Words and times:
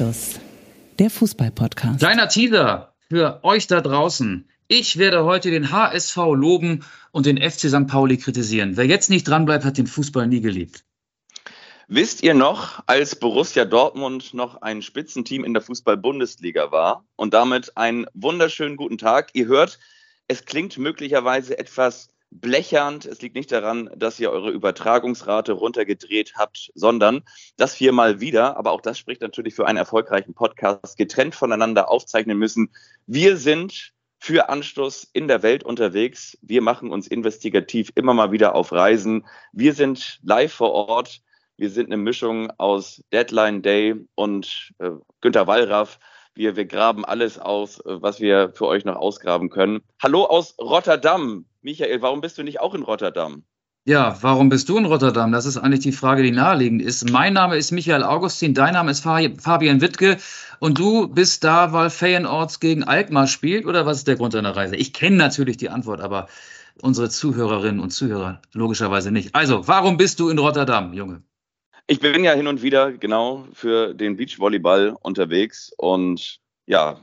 Anstoß, 0.00 0.40
der 0.98 1.10
Fußball-Podcast. 1.10 1.98
Kleiner 1.98 2.26
Teaser 2.28 2.94
für 3.10 3.44
euch 3.44 3.66
da 3.66 3.82
draußen. 3.82 4.48
Ich 4.66 4.96
werde 4.96 5.24
heute 5.24 5.50
den 5.50 5.72
HSV 5.72 6.16
loben 6.16 6.84
und 7.12 7.26
den 7.26 7.36
FC 7.36 7.68
St. 7.68 7.86
Pauli 7.86 8.16
kritisieren. 8.16 8.78
Wer 8.78 8.86
jetzt 8.86 9.10
nicht 9.10 9.28
dranbleibt, 9.28 9.62
hat 9.66 9.76
den 9.76 9.86
Fußball 9.86 10.26
nie 10.26 10.40
geliebt. 10.40 10.84
Wisst 11.86 12.22
ihr 12.22 12.32
noch, 12.32 12.82
als 12.86 13.14
Borussia 13.14 13.66
Dortmund 13.66 14.32
noch 14.32 14.62
ein 14.62 14.80
Spitzenteam 14.80 15.44
in 15.44 15.52
der 15.52 15.62
Fußball-Bundesliga 15.62 16.72
war 16.72 17.04
und 17.16 17.34
damit 17.34 17.76
einen 17.76 18.06
wunderschönen 18.14 18.78
guten 18.78 18.96
Tag? 18.96 19.30
Ihr 19.34 19.48
hört, 19.48 19.78
es 20.28 20.46
klingt 20.46 20.78
möglicherweise 20.78 21.58
etwas 21.58 22.08
blechernd. 22.30 23.06
Es 23.06 23.20
liegt 23.22 23.34
nicht 23.34 23.50
daran, 23.52 23.90
dass 23.96 24.20
ihr 24.20 24.30
eure 24.30 24.50
Übertragungsrate 24.50 25.52
runtergedreht 25.52 26.34
habt, 26.36 26.70
sondern 26.74 27.22
dass 27.56 27.80
wir 27.80 27.92
mal 27.92 28.20
wieder, 28.20 28.56
aber 28.56 28.72
auch 28.72 28.80
das 28.80 28.98
spricht 28.98 29.20
natürlich 29.20 29.54
für 29.54 29.66
einen 29.66 29.78
erfolgreichen 29.78 30.34
Podcast, 30.34 30.96
getrennt 30.96 31.34
voneinander 31.34 31.90
aufzeichnen 31.90 32.38
müssen. 32.38 32.70
Wir 33.06 33.36
sind 33.36 33.92
für 34.18 34.48
Anstoß 34.50 35.08
in 35.12 35.28
der 35.28 35.42
Welt 35.42 35.64
unterwegs. 35.64 36.38
Wir 36.42 36.60
machen 36.60 36.90
uns 36.90 37.06
investigativ 37.06 37.90
immer 37.94 38.14
mal 38.14 38.32
wieder 38.32 38.54
auf 38.54 38.70
Reisen. 38.70 39.26
Wir 39.52 39.72
sind 39.72 40.20
live 40.22 40.52
vor 40.52 40.72
Ort. 40.72 41.22
Wir 41.56 41.70
sind 41.70 41.86
eine 41.86 41.96
Mischung 41.96 42.50
aus 42.58 43.02
Deadline 43.12 43.62
Day 43.62 43.94
und 44.14 44.72
äh, 44.78 44.90
Günter 45.20 45.46
Wallraff. 45.46 45.98
Wir, 46.34 46.56
wir 46.56 46.64
graben 46.64 47.04
alles 47.04 47.38
aus, 47.38 47.80
äh, 47.80 48.02
was 48.02 48.20
wir 48.20 48.50
für 48.50 48.66
euch 48.66 48.84
noch 48.84 48.96
ausgraben 48.96 49.50
können. 49.50 49.80
Hallo 50.02 50.24
aus 50.24 50.54
Rotterdam. 50.58 51.44
Michael, 51.62 52.02
warum 52.02 52.20
bist 52.20 52.38
du 52.38 52.42
nicht 52.42 52.60
auch 52.60 52.74
in 52.74 52.82
Rotterdam? 52.82 53.44
Ja, 53.86 54.16
warum 54.20 54.50
bist 54.50 54.68
du 54.68 54.76
in 54.76 54.84
Rotterdam? 54.84 55.32
Das 55.32 55.46
ist 55.46 55.56
eigentlich 55.56 55.80
die 55.80 55.92
Frage, 55.92 56.22
die 56.22 56.30
naheliegend 56.30 56.82
ist. 56.82 57.10
Mein 57.10 57.32
Name 57.32 57.56
ist 57.56 57.72
Michael 57.72 58.04
Augustin, 58.04 58.54
dein 58.54 58.74
Name 58.74 58.90
ist 58.90 59.00
Fabian 59.00 59.80
Wittke 59.80 60.18
und 60.58 60.78
du 60.78 61.08
bist 61.08 61.44
da, 61.44 61.72
weil 61.72 61.88
Feyenoord 61.88 62.60
gegen 62.60 62.84
Alkmaar 62.84 63.26
spielt 63.26 63.64
oder 63.64 63.86
was 63.86 63.98
ist 63.98 64.06
der 64.06 64.16
Grund 64.16 64.34
deiner 64.34 64.54
Reise? 64.54 64.76
Ich 64.76 64.92
kenne 64.92 65.16
natürlich 65.16 65.56
die 65.56 65.70
Antwort, 65.70 66.02
aber 66.02 66.28
unsere 66.82 67.08
Zuhörerinnen 67.08 67.80
und 67.80 67.90
Zuhörer 67.90 68.42
logischerweise 68.52 69.10
nicht. 69.10 69.34
Also, 69.34 69.66
warum 69.66 69.96
bist 69.96 70.20
du 70.20 70.28
in 70.28 70.38
Rotterdam, 70.38 70.92
Junge? 70.92 71.22
Ich 71.90 71.98
bin 71.98 72.22
ja 72.22 72.34
hin 72.34 72.46
und 72.46 72.62
wieder 72.62 72.92
genau 72.92 73.48
für 73.52 73.94
den 73.94 74.16
Beachvolleyball 74.16 74.96
unterwegs 75.02 75.72
und 75.76 76.38
ja, 76.66 77.00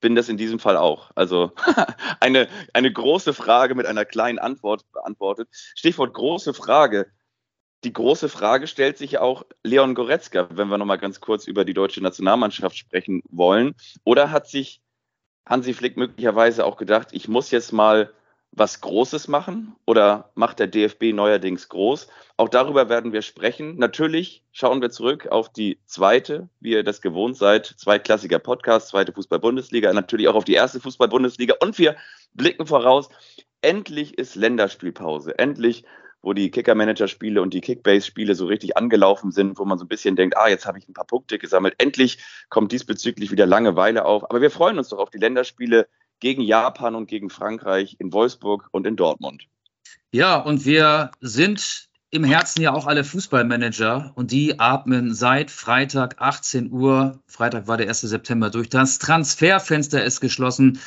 bin 0.00 0.16
das 0.16 0.28
in 0.28 0.36
diesem 0.36 0.58
Fall 0.58 0.76
auch. 0.76 1.12
Also 1.14 1.52
eine, 2.20 2.48
eine 2.72 2.92
große 2.92 3.32
Frage 3.32 3.76
mit 3.76 3.86
einer 3.86 4.04
kleinen 4.04 4.40
Antwort 4.40 4.90
beantwortet. 4.90 5.48
Stichwort 5.52 6.14
große 6.14 6.52
Frage. 6.52 7.06
Die 7.84 7.92
große 7.92 8.28
Frage 8.28 8.66
stellt 8.66 8.98
sich 8.98 9.18
auch 9.18 9.44
Leon 9.62 9.94
Goretzka, 9.94 10.48
wenn 10.50 10.66
wir 10.66 10.78
nochmal 10.78 10.98
ganz 10.98 11.20
kurz 11.20 11.46
über 11.46 11.64
die 11.64 11.74
deutsche 11.74 12.00
Nationalmannschaft 12.00 12.76
sprechen 12.76 13.22
wollen. 13.30 13.76
Oder 14.02 14.32
hat 14.32 14.48
sich 14.48 14.80
Hansi 15.46 15.74
Flick 15.74 15.96
möglicherweise 15.96 16.66
auch 16.66 16.76
gedacht, 16.76 17.10
ich 17.12 17.28
muss 17.28 17.52
jetzt 17.52 17.72
mal 17.72 18.12
was 18.56 18.80
Großes 18.80 19.28
machen 19.28 19.74
oder 19.84 20.30
macht 20.34 20.60
der 20.60 20.68
DFB 20.68 21.12
neuerdings 21.12 21.68
groß? 21.68 22.08
Auch 22.36 22.48
darüber 22.48 22.88
werden 22.88 23.12
wir 23.12 23.22
sprechen. 23.22 23.76
Natürlich 23.76 24.44
schauen 24.52 24.80
wir 24.80 24.90
zurück 24.90 25.28
auf 25.28 25.52
die 25.52 25.78
zweite, 25.86 26.48
wie 26.60 26.72
ihr 26.72 26.84
das 26.84 27.00
gewohnt 27.00 27.36
seid, 27.36 27.66
zweitklassiger 27.66 28.38
Podcast, 28.38 28.88
zweite 28.88 29.12
Fußball-Bundesliga, 29.12 29.92
natürlich 29.92 30.28
auch 30.28 30.36
auf 30.36 30.44
die 30.44 30.54
erste 30.54 30.80
Fußball-Bundesliga 30.80 31.56
und 31.60 31.78
wir 31.78 31.96
blicken 32.32 32.66
voraus. 32.66 33.08
Endlich 33.60 34.18
ist 34.18 34.36
Länderspielpause. 34.36 35.38
Endlich 35.38 35.84
wo 36.24 36.32
die 36.32 36.50
Kicker-Manager-Spiele 36.50 37.42
und 37.42 37.52
die 37.52 37.60
Kickbase-Spiele 37.60 38.34
so 38.34 38.46
richtig 38.46 38.76
angelaufen 38.76 39.30
sind, 39.30 39.58
wo 39.58 39.66
man 39.66 39.78
so 39.78 39.84
ein 39.84 39.88
bisschen 39.88 40.16
denkt, 40.16 40.36
ah, 40.36 40.48
jetzt 40.48 40.64
habe 40.66 40.78
ich 40.78 40.88
ein 40.88 40.94
paar 40.94 41.06
Punkte 41.06 41.38
gesammelt. 41.38 41.74
Endlich 41.78 42.18
kommt 42.48 42.72
diesbezüglich 42.72 43.30
wieder 43.30 43.44
Langeweile 43.44 44.06
auf. 44.06 44.24
Aber 44.30 44.40
wir 44.40 44.50
freuen 44.50 44.78
uns 44.78 44.88
doch 44.88 44.98
auf 44.98 45.10
die 45.10 45.18
Länderspiele 45.18 45.86
gegen 46.20 46.42
Japan 46.42 46.94
und 46.94 47.06
gegen 47.06 47.30
Frankreich 47.30 47.96
in 47.98 48.12
Wolfsburg 48.12 48.68
und 48.70 48.86
in 48.86 48.96
Dortmund. 48.96 49.46
Ja, 50.12 50.36
und 50.36 50.64
wir 50.64 51.10
sind 51.20 51.88
im 52.10 52.22
Herzen 52.22 52.62
ja 52.62 52.72
auch 52.72 52.86
alle 52.86 53.02
Fußballmanager 53.02 54.12
und 54.14 54.30
die 54.30 54.60
atmen 54.60 55.12
seit 55.12 55.50
Freitag 55.50 56.20
18 56.20 56.70
Uhr, 56.70 57.18
Freitag 57.26 57.66
war 57.66 57.76
der 57.76 57.88
1. 57.88 58.02
September 58.02 58.50
durch, 58.50 58.68
das 58.68 59.00
Transferfenster 59.00 60.04
ist 60.04 60.20
geschlossen. 60.20 60.78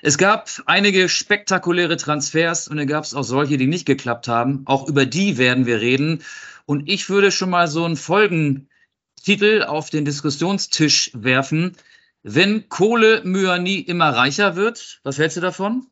Es 0.00 0.16
gab 0.16 0.48
einige 0.64 1.10
spektakuläre 1.10 1.98
Transfers 1.98 2.68
und 2.68 2.78
dann 2.78 2.86
gab 2.86 3.04
es 3.04 3.12
auch 3.12 3.24
solche, 3.24 3.58
die 3.58 3.66
nicht 3.66 3.84
geklappt 3.84 4.28
haben. 4.28 4.62
Auch 4.64 4.88
über 4.88 5.04
die 5.04 5.36
werden 5.36 5.66
wir 5.66 5.82
reden. 5.82 6.22
Und 6.64 6.88
ich 6.88 7.10
würde 7.10 7.30
schon 7.30 7.50
mal 7.50 7.68
so 7.68 7.84
einen 7.84 7.96
Folgentitel 7.96 9.64
auf 9.66 9.90
den 9.90 10.06
Diskussionstisch 10.06 11.10
werfen. 11.12 11.76
Wenn 12.22 12.68
Kohle 12.68 13.22
Myani 13.24 13.80
immer 13.80 14.10
reicher 14.10 14.56
wird, 14.56 15.00
was 15.04 15.18
hältst 15.18 15.38
du 15.38 15.40
davon? 15.40 15.86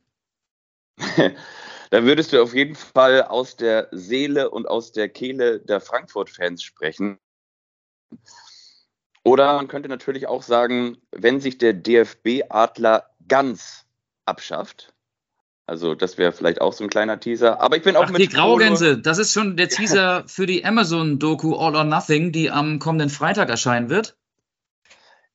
da 1.91 2.05
würdest 2.05 2.33
du 2.33 2.43
auf 2.43 2.55
jeden 2.55 2.75
Fall 2.75 3.23
aus 3.23 3.57
der 3.57 3.89
Seele 3.93 4.51
und 4.51 4.69
aus 4.69 4.93
der 4.93 5.09
Kehle 5.09 5.61
der 5.61 5.81
Frankfurt-Fans 5.81 6.63
sprechen. 6.63 7.19
Oder 9.25 9.55
man 9.57 9.69
könnte 9.69 9.89
natürlich 9.89 10.27
auch 10.27 10.43
sagen, 10.43 10.99
wenn 11.13 11.41
sich 11.41 11.59
der 11.59 11.73
DFB-Adler 11.73 13.11
ganz 13.27 13.87
abschafft, 14.25 14.93
also 15.67 15.95
das 15.95 16.17
wäre 16.17 16.33
vielleicht 16.33 16.63
auch 16.63 16.73
so 16.73 16.85
ein 16.85 16.89
kleiner 16.89 17.21
Teaser. 17.21 17.61
Aber 17.61 17.77
ich 17.77 17.83
bin 17.83 17.95
auch 17.95 18.05
Ach, 18.05 18.11
mit. 18.11 18.23
Die 18.23 18.29
Graugänse, 18.29 18.99
das 18.99 19.19
ist 19.19 19.33
schon 19.35 19.59
der 19.59 19.69
Teaser 19.69 20.25
für 20.27 20.47
die 20.47 20.65
Amazon-Doku 20.65 21.55
All 21.57 21.77
or 21.77 21.85
Nothing, 21.85 22.33
die 22.33 22.51
am 22.51 22.79
kommenden 22.79 23.11
Freitag 23.11 23.51
erscheinen 23.51 23.91
wird. 23.91 24.17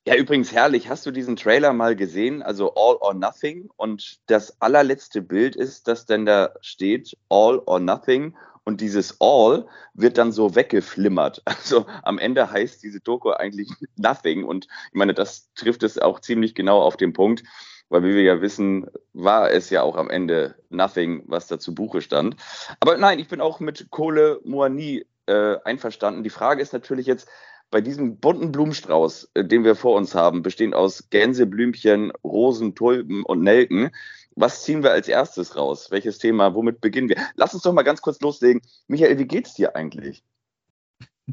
Ja, 0.06 0.16
übrigens 0.16 0.52
herrlich. 0.52 0.90
Hast 0.90 1.06
du 1.06 1.10
diesen 1.10 1.36
Trailer 1.36 1.72
mal 1.72 1.96
gesehen? 1.96 2.42
Also 2.42 2.74
All 2.74 2.96
or 2.96 3.14
Nothing. 3.14 3.70
Und 3.76 4.20
das 4.26 4.60
allerletzte 4.60 5.22
Bild 5.22 5.56
ist, 5.56 5.88
dass 5.88 6.04
denn 6.04 6.26
da 6.26 6.52
steht 6.60 7.16
All 7.30 7.58
or 7.64 7.80
Nothing. 7.80 8.36
Und 8.64 8.82
dieses 8.82 9.18
All 9.22 9.66
wird 9.94 10.18
dann 10.18 10.30
so 10.30 10.54
weggeflimmert. 10.54 11.42
Also 11.46 11.86
am 12.02 12.18
Ende 12.18 12.50
heißt 12.50 12.82
diese 12.82 13.00
Doku 13.00 13.30
eigentlich 13.30 13.70
Nothing. 13.96 14.44
Und 14.44 14.66
ich 14.66 14.94
meine, 14.94 15.14
das 15.14 15.50
trifft 15.54 15.82
es 15.82 15.98
auch 15.98 16.20
ziemlich 16.20 16.54
genau 16.54 16.82
auf 16.82 16.98
den 16.98 17.14
Punkt. 17.14 17.42
Weil 17.88 18.02
wie 18.02 18.14
wir 18.14 18.22
ja 18.24 18.42
wissen, 18.42 18.86
war 19.14 19.50
es 19.50 19.70
ja 19.70 19.80
auch 19.82 19.96
am 19.96 20.10
Ende 20.10 20.54
Nothing, 20.68 21.22
was 21.28 21.46
da 21.46 21.58
zu 21.58 21.74
Buche 21.74 22.02
stand. 22.02 22.36
Aber 22.78 22.98
nein, 22.98 23.20
ich 23.20 23.28
bin 23.28 23.40
auch 23.40 23.58
mit 23.58 23.90
Kohle 23.90 24.40
Moani 24.44 25.06
äh, 25.26 25.56
einverstanden. 25.64 26.24
Die 26.24 26.30
Frage 26.30 26.60
ist 26.60 26.74
natürlich 26.74 27.06
jetzt, 27.06 27.26
bei 27.74 27.80
diesem 27.80 28.18
bunten 28.20 28.52
Blumenstrauß, 28.52 29.30
äh, 29.34 29.44
den 29.44 29.64
wir 29.64 29.74
vor 29.74 29.96
uns 29.96 30.14
haben, 30.14 30.42
bestehend 30.42 30.76
aus 30.76 31.10
Gänseblümchen, 31.10 32.12
Rosen, 32.22 32.76
Tulpen 32.76 33.24
und 33.24 33.42
Nelken, 33.42 33.90
was 34.36 34.62
ziehen 34.62 34.84
wir 34.84 34.92
als 34.92 35.08
erstes 35.08 35.56
raus? 35.56 35.90
Welches 35.90 36.18
Thema? 36.18 36.54
Womit 36.54 36.80
beginnen 36.80 37.08
wir? 37.08 37.16
Lass 37.34 37.52
uns 37.52 37.64
doch 37.64 37.72
mal 37.72 37.82
ganz 37.82 38.00
kurz 38.00 38.20
loslegen. 38.20 38.62
Michael, 38.86 39.18
wie 39.18 39.26
geht's 39.26 39.54
dir 39.54 39.74
eigentlich? 39.74 40.22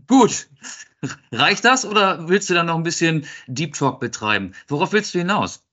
Gut. 0.07 0.49
Reicht 1.31 1.63
das 1.63 1.85
oder 1.85 2.27
willst 2.27 2.49
du 2.49 2.55
dann 2.55 2.65
noch 2.65 2.75
ein 2.75 2.81
bisschen 2.81 3.27
Deep 3.45 3.75
Talk 3.75 3.99
betreiben? 3.99 4.55
Worauf 4.67 4.93
willst 4.93 5.13
du 5.13 5.19
hinaus? 5.19 5.63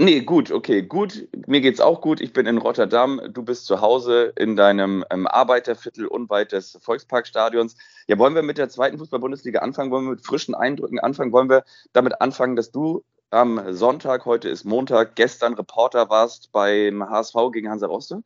Nee, 0.00 0.22
gut, 0.22 0.50
okay, 0.50 0.82
gut. 0.82 1.28
Mir 1.46 1.60
geht's 1.60 1.80
auch 1.80 2.00
gut. 2.00 2.20
Ich 2.20 2.32
bin 2.32 2.46
in 2.46 2.58
Rotterdam. 2.58 3.20
Du 3.32 3.44
bist 3.44 3.66
zu 3.66 3.80
Hause 3.80 4.32
in 4.36 4.56
deinem 4.56 5.04
ähm, 5.10 5.28
Arbeiterviertel 5.28 6.06
unweit 6.06 6.50
des 6.50 6.76
Volksparkstadions. 6.82 7.76
Ja, 8.08 8.18
wollen 8.18 8.34
wir 8.34 8.42
mit 8.42 8.58
der 8.58 8.68
zweiten 8.68 8.98
Fußball-Bundesliga 8.98 9.60
anfangen? 9.60 9.92
Wollen 9.92 10.06
wir 10.06 10.10
mit 10.12 10.26
frischen 10.26 10.56
Eindrücken 10.56 10.98
anfangen? 10.98 11.30
Wollen 11.30 11.48
wir 11.48 11.64
damit 11.92 12.20
anfangen, 12.20 12.56
dass 12.56 12.72
du 12.72 13.04
am 13.30 13.72
Sonntag, 13.72 14.26
heute 14.26 14.48
ist 14.48 14.64
Montag, 14.64 15.14
gestern 15.14 15.54
Reporter 15.54 16.10
warst 16.10 16.50
beim 16.50 17.08
HSV 17.08 17.34
gegen 17.52 17.70
Hansa 17.70 17.86
Rostock? 17.86 18.24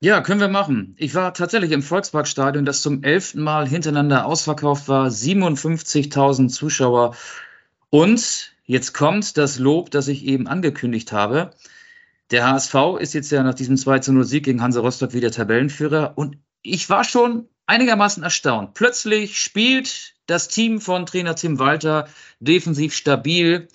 Ja, 0.00 0.20
können 0.20 0.40
wir 0.40 0.48
machen. 0.48 0.94
Ich 0.98 1.16
war 1.16 1.34
tatsächlich 1.34 1.72
im 1.72 1.82
Volksparkstadion, 1.82 2.64
das 2.64 2.82
zum 2.82 3.02
elften 3.02 3.42
Mal 3.42 3.66
hintereinander 3.66 4.24
ausverkauft 4.24 4.86
war. 4.86 5.08
57.000 5.08 6.48
Zuschauer. 6.48 7.16
Und 7.90 8.52
Jetzt 8.68 8.92
kommt 8.92 9.38
das 9.38 9.58
Lob, 9.58 9.90
das 9.90 10.08
ich 10.08 10.26
eben 10.26 10.46
angekündigt 10.46 11.10
habe. 11.10 11.52
Der 12.30 12.46
HSV 12.46 12.74
ist 13.00 13.14
jetzt 13.14 13.32
ja 13.32 13.42
nach 13.42 13.54
diesem 13.54 13.78
2 13.78 14.00
0 14.12 14.24
Sieg 14.24 14.44
gegen 14.44 14.60
Hansa 14.60 14.80
Rostock 14.80 15.14
wieder 15.14 15.30
Tabellenführer 15.30 16.12
und 16.16 16.36
ich 16.60 16.90
war 16.90 17.02
schon 17.02 17.48
einigermaßen 17.64 18.22
erstaunt. 18.22 18.74
Plötzlich 18.74 19.38
spielt 19.38 20.16
das 20.26 20.48
Team 20.48 20.82
von 20.82 21.06
Trainer 21.06 21.34
Tim 21.34 21.58
Walter 21.58 22.10
defensiv 22.40 22.92
stabil 22.92 23.68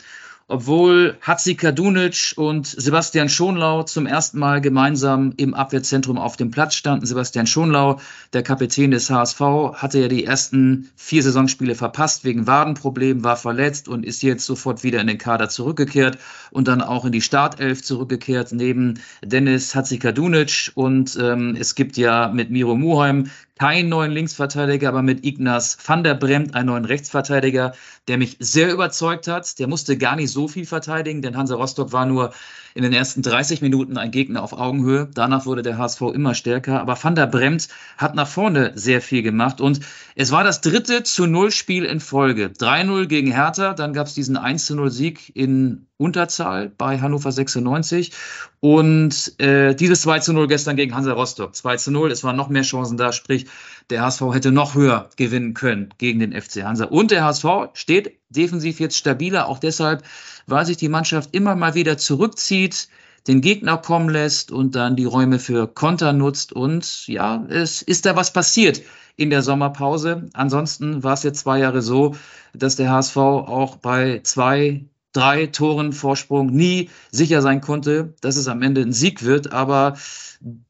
obwohl 0.48 1.18
Hatzi 1.22 1.56
Kadunic 1.56 2.34
und 2.36 2.68
Sebastian 2.68 3.30
Schonlau 3.30 3.84
zum 3.84 4.06
ersten 4.06 4.40
Mal 4.40 4.62
gemeinsam 4.62 5.34
im 5.38 5.54
Abwehrzentrum 5.54 6.18
auf 6.18 6.38
dem 6.38 6.52
Platz 6.52 6.76
standen. 6.76 7.06
Sebastian 7.06 7.48
Schonlau, 7.48 8.00
der 8.34 8.44
Kapitän 8.44 8.92
des 8.92 9.10
HSV, 9.10 9.40
hatte 9.74 10.00
ja 10.00 10.08
die 10.08 10.26
ersten 10.26 10.90
vier 10.96 11.24
Saisonspiele 11.24 11.76
verpasst 11.76 12.24
wegen 12.26 12.46
Wadenproblemen, 12.48 13.24
war 13.24 13.38
verletzt 13.38 13.88
und 13.88 14.06
ist 14.06 14.22
jetzt 14.24 14.46
sofort 14.46 14.84
wieder 14.84 15.00
in 15.00 15.08
den 15.08 15.18
Kader 15.18 15.50
zurückgekehrt 15.50 16.18
und 16.52 16.68
dann 16.68 16.82
auch 16.82 17.06
in 17.06 17.12
die 17.12 17.22
Startelf 17.22 17.82
zurückgekehrt 17.82 18.52
neben 18.52 19.00
Dennis 19.24 19.76
Hatzi 19.76 19.98
Kadunic 19.98 20.72
und 20.76 21.18
ähm, 21.22 21.56
es 21.60 21.76
gibt 21.76 21.98
ja 21.98 22.28
mit 22.28 22.52
Miro 22.52 22.76
Muheim 22.76 23.30
keinen 23.60 23.90
neuen 23.90 24.12
Linksverteidiger, 24.12 24.90
aber 24.90 25.02
mit 25.02 25.26
Ignaz 25.26 25.78
van 25.86 26.04
der 26.04 26.16
Bremt 26.16 26.56
einen 26.56 26.68
neuen 26.68 26.86
Rechtsverteidiger, 26.86 27.74
der 28.08 28.18
mich 28.18 28.38
sehr 28.40 28.74
überzeugt 28.74 29.28
hat. 29.28 29.60
Der 29.60 29.68
musste 29.68 29.98
gar 29.98 30.16
nicht 30.16 30.32
so 30.32 30.48
viel 30.48 30.66
verteidigen, 30.66 31.22
denn 31.22 31.38
Hansa 31.38 31.56
Rostock 31.56 31.92
war 31.92 32.06
nur 32.06 32.34
in 32.76 32.84
den 32.84 32.94
ersten 32.94 33.22
30 33.22 33.62
Minuten 33.62 33.98
ein 33.98 34.12
Gegner 34.12 34.42
auf 34.42 34.54
Augenhöhe. 34.54 35.08
Danach 35.14 35.46
wurde 35.46 35.62
der 35.62 35.78
HSV 35.78 36.02
immer 36.14 36.34
stärker. 36.34 36.82
Aber 36.82 37.02
Van 37.02 37.16
der 37.16 37.28
Bremt 37.28 37.68
hat 37.98 38.16
nach 38.16 38.28
vorne 38.28 38.72
sehr 38.76 39.02
viel 39.02 39.22
gemacht. 39.22 39.62
Und 39.62 39.82
es 40.16 40.32
war 40.32 40.44
das 40.44 40.62
dritte 40.62 41.04
zu 41.04 41.28
Null 41.28 41.52
Spiel 41.52 41.86
in 41.86 42.00
Folge. 42.00 42.48
3-0 42.48 43.06
gegen 43.06 43.32
Hertha, 43.32 43.74
dann 43.74 43.94
gab 43.94 44.08
es 44.08 44.16
diesen 44.16 44.38
1-0 44.38 44.90
Sieg 44.90 45.36
in 45.36 45.86
Unterzahl 45.98 46.70
bei 46.70 47.00
Hannover 47.00 47.32
96 47.32 48.12
und 48.60 49.40
äh, 49.40 49.76
dieses 49.76 50.02
2 50.02 50.20
zu 50.20 50.34
0 50.34 50.48
gestern 50.48 50.76
gegen 50.76 50.96
Hansa 50.96 51.14
Rostock. 51.14 51.56
2 51.56 51.78
zu 51.78 51.92
0, 51.92 52.12
es 52.12 52.24
waren 52.24 52.36
noch 52.36 52.50
mehr 52.50 52.64
Chancen 52.64 52.98
da, 52.98 53.12
sprich 53.12 53.46
der 53.90 54.02
HSV 54.02 54.22
hätte 54.34 54.52
noch 54.52 54.76
höher 54.76 55.10
gewinnen 55.18 55.54
können 55.54 55.94
gegen 55.98 56.20
den 56.20 56.34
FC 56.34 56.64
Hansa. 56.64 56.86
Und 56.86 57.12
der 57.12 57.24
HSV 57.24 57.46
steht 57.74 58.20
defensiv 58.30 58.80
jetzt 58.80 58.98
stabiler, 58.98 59.48
auch 59.48 59.60
deshalb, 59.60 60.04
weil 60.48 60.66
sich 60.66 60.78
die 60.78 60.90
Mannschaft 60.90 61.36
immer 61.36 61.56
mal 61.56 61.76
wieder 61.76 61.98
zurückzieht, 61.98 62.90
den 63.28 63.42
Gegner 63.42 63.78
kommen 63.78 64.10
lässt 64.10 64.52
und 64.52 64.76
dann 64.76 64.96
die 64.96 65.06
Räume 65.06 65.40
für 65.40 65.68
Konter 65.68 66.12
nutzt. 66.12 66.52
Und 66.52 67.08
ja, 67.08 67.46
es 67.50 67.82
ist 67.82 68.06
da 68.06 68.16
was 68.16 68.34
passiert 68.34 68.82
in 69.16 69.30
der 69.30 69.42
Sommerpause. 69.42 70.30
Ansonsten 70.34 71.04
war 71.04 71.14
es 71.14 71.24
jetzt 71.24 71.42
zwei 71.42 71.60
Jahre 71.60 71.82
so, 71.82 72.16
dass 72.54 72.76
der 72.76 72.92
HSV 72.92 73.18
auch 73.18 73.78
bei 73.78 74.22
zwei 74.24 74.86
drei 75.14 75.48
Toren 75.48 75.94
Vorsprung 75.94 76.48
nie 76.48 76.90
sicher 77.12 77.42
sein 77.42 77.62
konnte, 77.62 78.16
dass 78.22 78.36
es 78.36 78.48
am 78.48 78.62
Ende 78.62 78.82
ein 78.82 78.94
Sieg 78.94 79.24
wird. 79.24 79.54
Aber 79.54 79.98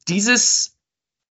dieses 0.07 0.73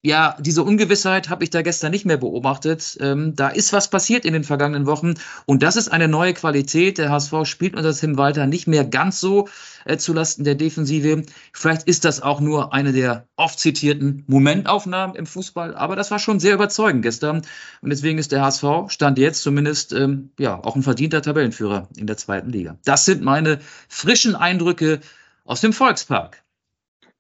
ja, 0.03 0.35
diese 0.41 0.63
Ungewissheit 0.63 1.29
habe 1.29 1.45
ich 1.45 1.51
da 1.51 1.61
gestern 1.61 1.91
nicht 1.91 2.07
mehr 2.07 2.17
beobachtet. 2.17 2.97
Ähm, 3.01 3.35
da 3.37 3.49
ist 3.49 3.75
was 3.75 3.91
passiert 3.91 4.25
in 4.25 4.33
den 4.33 4.45
vergangenen 4.45 4.87
Wochen 4.87 5.15
und 5.45 5.63
das 5.63 5.77
ist 5.77 5.89
eine 5.89 6.09
neue 6.09 6.33
Qualität. 6.33 6.97
Der 6.97 7.11
HSV 7.11 7.45
spielt 7.45 7.77
unter 7.77 7.93
Tim 7.93 8.17
Walter 8.17 8.47
nicht 8.47 8.67
mehr 8.67 8.87
ganz 8.87 9.21
so 9.21 9.49
äh, 9.85 9.99
zulasten 9.99 10.45
der 10.45 10.55
Defensive. 10.55 11.25
Vielleicht 11.53 11.83
ist 11.83 12.07
das 12.07 12.23
auch 12.23 12.41
nur 12.41 12.73
eine 12.73 12.93
der 12.95 13.27
oft 13.37 13.59
zitierten 13.59 14.25
Momentaufnahmen 14.27 15.17
im 15.17 15.27
Fußball, 15.27 15.75
aber 15.75 15.97
das 15.97 16.11
war 16.11 16.19
schon 16.19 16.41
sehr 16.41 16.55
überzeugend 16.55 17.03
gestern 17.03 17.43
und 17.83 17.91
deswegen 17.91 18.19
ist 18.19 18.33
der 18.33 18.41
HSV 18.41 18.65
stand 18.89 19.19
jetzt 19.19 19.43
zumindest 19.43 19.93
ähm, 19.93 20.31
ja 20.39 20.65
auch 20.65 20.77
ein 20.77 20.83
verdienter 20.83 21.21
Tabellenführer 21.21 21.89
in 21.95 22.07
der 22.07 22.17
zweiten 22.17 22.49
Liga. 22.49 22.79
Das 22.87 23.05
sind 23.05 23.21
meine 23.21 23.59
frischen 23.89 24.35
Eindrücke 24.35 25.01
aus 25.45 25.61
dem 25.61 25.75
Volkspark. 25.75 26.43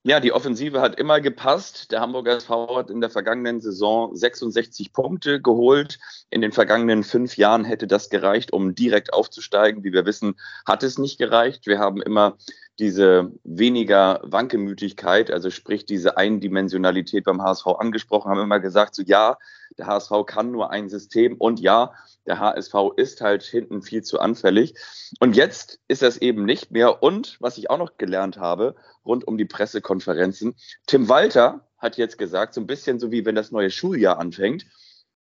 Ja, 0.02 0.18
die 0.18 0.32
Offensive 0.32 0.80
hat 0.80 0.98
immer 0.98 1.20
gepasst. 1.20 1.92
Der 1.92 2.00
Hamburger 2.00 2.36
SV 2.36 2.74
hat 2.74 2.88
in 2.88 3.02
der 3.02 3.10
vergangenen 3.10 3.60
Saison 3.60 4.16
66 4.16 4.94
Punkte 4.94 5.42
geholt. 5.42 5.98
In 6.30 6.40
den 6.40 6.52
vergangenen 6.52 7.04
fünf 7.04 7.36
Jahren 7.36 7.66
hätte 7.66 7.86
das 7.86 8.08
gereicht, 8.08 8.54
um 8.54 8.74
direkt 8.74 9.12
aufzusteigen. 9.12 9.84
Wie 9.84 9.92
wir 9.92 10.06
wissen, 10.06 10.36
hat 10.66 10.82
es 10.84 10.96
nicht 10.96 11.18
gereicht. 11.18 11.66
Wir 11.66 11.78
haben 11.78 12.00
immer 12.00 12.38
diese 12.80 13.30
weniger 13.44 14.20
Wankemütigkeit, 14.22 15.30
also 15.30 15.50
sprich 15.50 15.84
diese 15.84 16.16
Eindimensionalität 16.16 17.24
beim 17.24 17.42
HSV 17.42 17.66
angesprochen, 17.66 18.30
haben 18.30 18.40
immer 18.40 18.58
gesagt, 18.58 18.94
so 18.94 19.02
ja, 19.02 19.36
der 19.78 19.86
HSV 19.86 20.10
kann 20.26 20.50
nur 20.50 20.70
ein 20.70 20.88
System 20.88 21.36
und 21.36 21.60
ja, 21.60 21.92
der 22.26 22.40
HSV 22.40 22.74
ist 22.96 23.20
halt 23.20 23.42
hinten 23.42 23.82
viel 23.82 24.02
zu 24.02 24.18
anfällig. 24.18 24.74
Und 25.20 25.36
jetzt 25.36 25.78
ist 25.88 26.02
das 26.02 26.16
eben 26.16 26.44
nicht 26.44 26.70
mehr. 26.70 27.02
Und 27.02 27.36
was 27.40 27.58
ich 27.58 27.70
auch 27.70 27.78
noch 27.78 27.98
gelernt 27.98 28.38
habe, 28.38 28.74
rund 29.04 29.26
um 29.26 29.36
die 29.36 29.44
Pressekonferenzen, 29.44 30.54
Tim 30.86 31.08
Walter 31.08 31.68
hat 31.78 31.98
jetzt 31.98 32.18
gesagt, 32.18 32.54
so 32.54 32.60
ein 32.60 32.66
bisschen 32.66 32.98
so 32.98 33.10
wie 33.10 33.24
wenn 33.26 33.34
das 33.34 33.50
neue 33.50 33.70
Schuljahr 33.70 34.18
anfängt, 34.18 34.66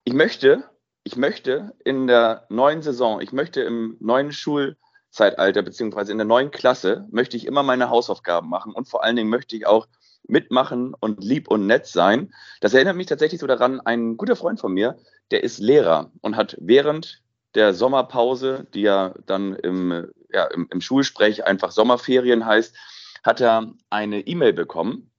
ich 0.04 0.14
möchte, 0.14 0.64
ich 1.04 1.16
möchte 1.16 1.74
in 1.84 2.06
der 2.06 2.46
neuen 2.48 2.80
Saison, 2.82 3.20
ich 3.20 3.32
möchte 3.32 3.60
im 3.60 3.96
neuen 4.00 4.32
Schul 4.32 4.76
Zeitalter 5.10 5.62
beziehungsweise 5.62 6.12
in 6.12 6.18
der 6.18 6.26
neuen 6.26 6.50
Klasse 6.50 7.06
möchte 7.10 7.36
ich 7.36 7.46
immer 7.46 7.62
meine 7.62 7.90
Hausaufgaben 7.90 8.48
machen 8.48 8.72
und 8.72 8.88
vor 8.88 9.04
allen 9.04 9.16
Dingen 9.16 9.30
möchte 9.30 9.56
ich 9.56 9.66
auch 9.66 9.88
mitmachen 10.26 10.94
und 10.98 11.24
lieb 11.24 11.48
und 11.48 11.66
nett 11.66 11.86
sein. 11.86 12.32
Das 12.60 12.74
erinnert 12.74 12.96
mich 12.96 13.06
tatsächlich 13.06 13.40
so 13.40 13.46
daran, 13.46 13.80
ein 13.80 14.16
guter 14.16 14.36
Freund 14.36 14.60
von 14.60 14.72
mir, 14.72 14.98
der 15.30 15.42
ist 15.42 15.58
Lehrer 15.58 16.12
und 16.20 16.36
hat 16.36 16.56
während 16.60 17.22
der 17.54 17.74
Sommerpause, 17.74 18.66
die 18.74 18.82
ja 18.82 19.14
dann 19.26 19.54
im, 19.54 20.08
ja, 20.32 20.44
im, 20.44 20.68
im 20.70 20.80
Schulsprech 20.80 21.44
einfach 21.44 21.72
Sommerferien 21.72 22.46
heißt, 22.46 22.76
hat 23.24 23.40
er 23.40 23.72
eine 23.90 24.20
E-Mail 24.20 24.52
bekommen 24.52 25.10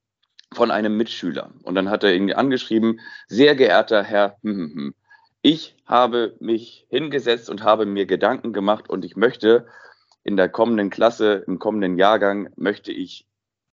von 0.52 0.70
einem 0.70 0.96
Mitschüler. 0.96 1.50
Und 1.62 1.74
dann 1.74 1.90
hat 1.90 2.04
er 2.04 2.12
irgendwie 2.12 2.34
angeschrieben, 2.34 3.00
sehr 3.26 3.54
geehrter 3.54 4.02
Herr, 4.02 4.38
hm, 4.42 4.54
hm, 4.54 4.74
hm, 4.74 4.94
ich 5.42 5.76
habe 5.86 6.36
mich 6.40 6.86
hingesetzt 6.88 7.50
und 7.50 7.62
habe 7.62 7.84
mir 7.84 8.06
Gedanken 8.06 8.52
gemacht 8.52 8.88
und 8.88 9.04
ich 9.04 9.16
möchte 9.16 9.66
in 10.24 10.36
der 10.36 10.48
kommenden 10.48 10.88
Klasse, 10.88 11.44
im 11.46 11.58
kommenden 11.58 11.98
Jahrgang, 11.98 12.50
möchte 12.56 12.92
ich 12.92 13.26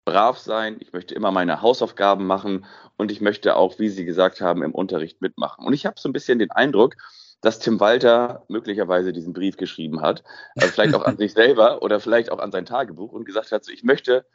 brav 0.05 0.37
sein, 0.37 0.77
ich 0.79 0.93
möchte 0.93 1.13
immer 1.13 1.31
meine 1.31 1.61
Hausaufgaben 1.61 2.25
machen 2.25 2.65
und 2.95 3.11
ich 3.11 3.19
möchte 3.19 3.57
auch, 3.57 3.77
wie 3.79 3.89
Sie 3.89 4.05
gesagt 4.05 4.39
haben, 4.39 4.63
im 4.63 4.73
Unterricht 4.73 5.21
mitmachen. 5.21 5.65
Und 5.65 5.73
ich 5.73 5.85
habe 5.85 5.99
so 5.99 6.07
ein 6.07 6.13
bisschen 6.13 6.39
den 6.39 6.51
Eindruck, 6.51 6.95
dass 7.41 7.59
Tim 7.59 7.81
Walter 7.81 8.45
möglicherweise 8.47 9.11
diesen 9.11 9.33
Brief 9.33 9.57
geschrieben 9.57 10.01
hat, 10.01 10.23
also 10.55 10.69
vielleicht 10.69 10.95
auch 10.95 11.03
an 11.03 11.17
sich 11.17 11.33
selber 11.33 11.81
oder 11.81 11.99
vielleicht 11.99 12.31
auch 12.31 12.39
an 12.39 12.53
sein 12.53 12.65
Tagebuch 12.65 13.11
und 13.11 13.25
gesagt 13.25 13.51
hat, 13.51 13.65
so, 13.65 13.71
ich 13.73 13.83
möchte 13.83 14.25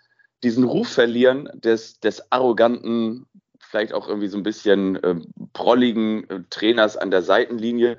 diesen 0.43 0.64
Ruf 0.64 0.88
verlieren 0.88 1.49
des, 1.55 2.00
des 2.00 2.31
arroganten, 2.31 3.26
vielleicht 3.62 3.92
auch 3.92 4.08
irgendwie 4.08 4.28
so 4.28 4.36
ein 4.36 4.42
bisschen 4.42 5.02
äh, 5.02 5.16
prolligen 5.52 6.28
äh, 6.28 6.40
Trainers 6.50 6.96
an 6.96 7.10
der 7.10 7.22
Seitenlinie. 7.22 7.98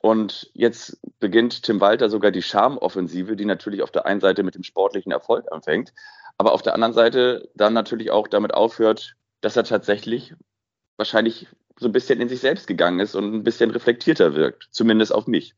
Und 0.00 0.50
jetzt 0.54 0.98
beginnt 1.20 1.62
Tim 1.62 1.80
Walter 1.80 2.10
sogar 2.10 2.30
die 2.30 2.42
Charmoffensive, 2.42 3.36
die 3.36 3.44
natürlich 3.44 3.82
auf 3.82 3.92
der 3.92 4.06
einen 4.06 4.20
Seite 4.20 4.42
mit 4.42 4.54
dem 4.54 4.64
sportlichen 4.64 5.12
Erfolg 5.12 5.46
anfängt, 5.52 5.92
aber 6.38 6.52
auf 6.52 6.62
der 6.62 6.74
anderen 6.74 6.92
Seite 6.92 7.48
dann 7.54 7.72
natürlich 7.72 8.10
auch 8.10 8.26
damit 8.26 8.52
aufhört, 8.52 9.14
dass 9.42 9.56
er 9.56 9.64
tatsächlich 9.64 10.34
wahrscheinlich 10.96 11.46
so 11.78 11.86
ein 11.86 11.92
bisschen 11.92 12.20
in 12.20 12.28
sich 12.28 12.40
selbst 12.40 12.66
gegangen 12.66 13.00
ist 13.00 13.14
und 13.14 13.32
ein 13.32 13.44
bisschen 13.44 13.70
reflektierter 13.70 14.34
wirkt, 14.34 14.68
zumindest 14.70 15.14
auf 15.14 15.26
mich. 15.26 15.54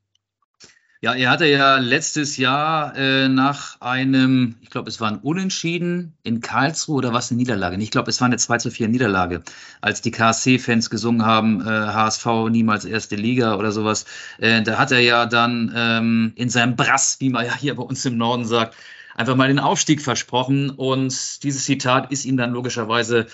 Ja, 1.05 1.13
er 1.13 1.29
hatte 1.29 1.45
ja 1.45 1.77
letztes 1.77 2.39
Jahr 2.39 2.97
äh, 2.97 3.29
nach 3.29 3.79
einem, 3.83 4.55
ich 4.63 4.71
glaube, 4.71 4.89
es 4.89 5.03
war 5.03 5.11
ein 5.11 5.19
Unentschieden 5.19 6.15
in 6.23 6.41
Karlsruhe 6.41 6.97
oder 6.97 7.13
was 7.13 7.31
eine 7.31 7.37
Niederlage? 7.37 7.77
Ich 7.77 7.91
glaube, 7.91 8.09
es 8.09 8.23
war 8.23 8.27
eine 8.27 8.39
2 8.39 8.57
zu 8.57 8.71
4 8.71 8.89
Niederlage, 8.89 9.43
als 9.83 10.01
die 10.01 10.13
KSC-Fans 10.13 10.89
gesungen 10.89 11.27
haben, 11.27 11.61
äh, 11.61 11.65
HSV 11.69 12.49
niemals 12.49 12.87
erste 12.87 13.17
Liga 13.17 13.57
oder 13.57 13.71
sowas. 13.71 14.07
Äh, 14.39 14.63
da 14.63 14.79
hat 14.79 14.93
er 14.93 15.01
ja 15.01 15.27
dann 15.27 15.75
ähm, 15.77 16.33
in 16.37 16.49
seinem 16.49 16.75
Brass, 16.75 17.19
wie 17.21 17.29
man 17.29 17.45
ja 17.45 17.55
hier 17.55 17.75
bei 17.75 17.83
uns 17.83 18.03
im 18.07 18.17
Norden 18.17 18.47
sagt, 18.47 18.75
einfach 19.15 19.37
mal 19.37 19.49
den 19.49 19.59
Aufstieg 19.59 20.01
versprochen. 20.01 20.71
Und 20.71 21.43
dieses 21.43 21.67
Zitat 21.67 22.13
ist 22.13 22.25
ihm 22.25 22.39
dann 22.39 22.55
logischerweise 22.55 23.27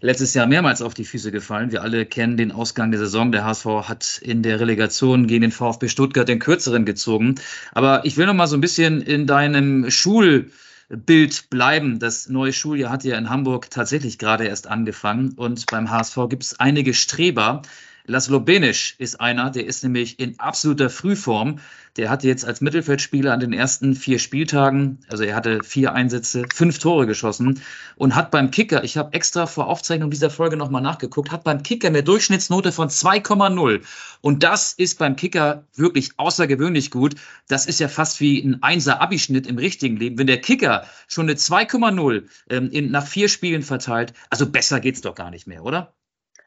letztes 0.00 0.34
Jahr 0.34 0.46
mehrmals 0.46 0.82
auf 0.82 0.94
die 0.94 1.04
Füße 1.04 1.32
gefallen. 1.32 1.72
Wir 1.72 1.82
alle 1.82 2.06
kennen 2.06 2.36
den 2.36 2.52
Ausgang 2.52 2.90
der 2.90 3.00
Saison. 3.00 3.32
Der 3.32 3.44
HSV 3.44 3.64
hat 3.88 4.18
in 4.22 4.42
der 4.42 4.60
Relegation 4.60 5.26
gegen 5.26 5.42
den 5.42 5.52
VfB 5.52 5.88
Stuttgart 5.88 6.28
den 6.28 6.38
kürzeren 6.38 6.84
gezogen. 6.84 7.36
Aber 7.72 8.04
ich 8.04 8.16
will 8.16 8.26
noch 8.26 8.34
mal 8.34 8.46
so 8.46 8.56
ein 8.56 8.60
bisschen 8.60 9.00
in 9.00 9.26
deinem 9.26 9.90
Schulbild 9.90 11.50
bleiben. 11.50 11.98
Das 11.98 12.28
neue 12.28 12.52
Schuljahr 12.52 12.90
hat 12.90 13.04
ja 13.04 13.16
in 13.16 13.30
Hamburg 13.30 13.70
tatsächlich 13.70 14.18
gerade 14.18 14.44
erst 14.44 14.66
angefangen 14.66 15.32
und 15.36 15.66
beim 15.66 15.90
HSV 15.90 16.16
gibt 16.28 16.42
es 16.44 16.60
einige 16.60 16.94
Streber, 16.94 17.62
Laszlo 18.08 18.38
Benisch 18.38 18.94
ist 18.98 19.20
einer, 19.20 19.50
der 19.50 19.66
ist 19.66 19.82
nämlich 19.82 20.20
in 20.20 20.38
absoluter 20.38 20.90
Frühform. 20.90 21.58
Der 21.96 22.08
hatte 22.08 22.28
jetzt 22.28 22.44
als 22.44 22.60
Mittelfeldspieler 22.60 23.32
an 23.32 23.40
den 23.40 23.52
ersten 23.52 23.96
vier 23.96 24.20
Spieltagen, 24.20 24.98
also 25.08 25.24
er 25.24 25.34
hatte 25.34 25.64
vier 25.64 25.92
Einsätze, 25.92 26.44
fünf 26.54 26.78
Tore 26.78 27.06
geschossen 27.06 27.62
und 27.96 28.14
hat 28.14 28.30
beim 28.30 28.52
Kicker, 28.52 28.84
ich 28.84 28.96
habe 28.96 29.12
extra 29.12 29.46
vor 29.46 29.66
Aufzeichnung 29.66 30.10
dieser 30.10 30.30
Folge 30.30 30.56
nochmal 30.56 30.82
nachgeguckt, 30.82 31.32
hat 31.32 31.42
beim 31.42 31.64
Kicker 31.64 31.88
eine 31.88 32.04
Durchschnittsnote 32.04 32.70
von 32.70 32.90
2,0. 32.90 33.80
Und 34.20 34.42
das 34.44 34.72
ist 34.72 35.00
beim 35.00 35.16
Kicker 35.16 35.64
wirklich 35.74 36.10
außergewöhnlich 36.16 36.92
gut. 36.92 37.16
Das 37.48 37.66
ist 37.66 37.80
ja 37.80 37.88
fast 37.88 38.20
wie 38.20 38.40
ein 38.40 38.62
Einser-Abischnitt 38.62 39.48
im 39.48 39.58
richtigen 39.58 39.96
Leben. 39.96 40.18
Wenn 40.18 40.28
der 40.28 40.40
Kicker 40.40 40.86
schon 41.08 41.26
eine 41.26 41.34
2,0 41.34 42.24
ähm, 42.50 42.90
nach 42.92 43.06
vier 43.06 43.28
Spielen 43.28 43.62
verteilt, 43.62 44.12
also 44.30 44.46
besser 44.46 44.78
geht's 44.78 45.00
doch 45.00 45.16
gar 45.16 45.30
nicht 45.30 45.48
mehr, 45.48 45.64
oder? 45.64 45.92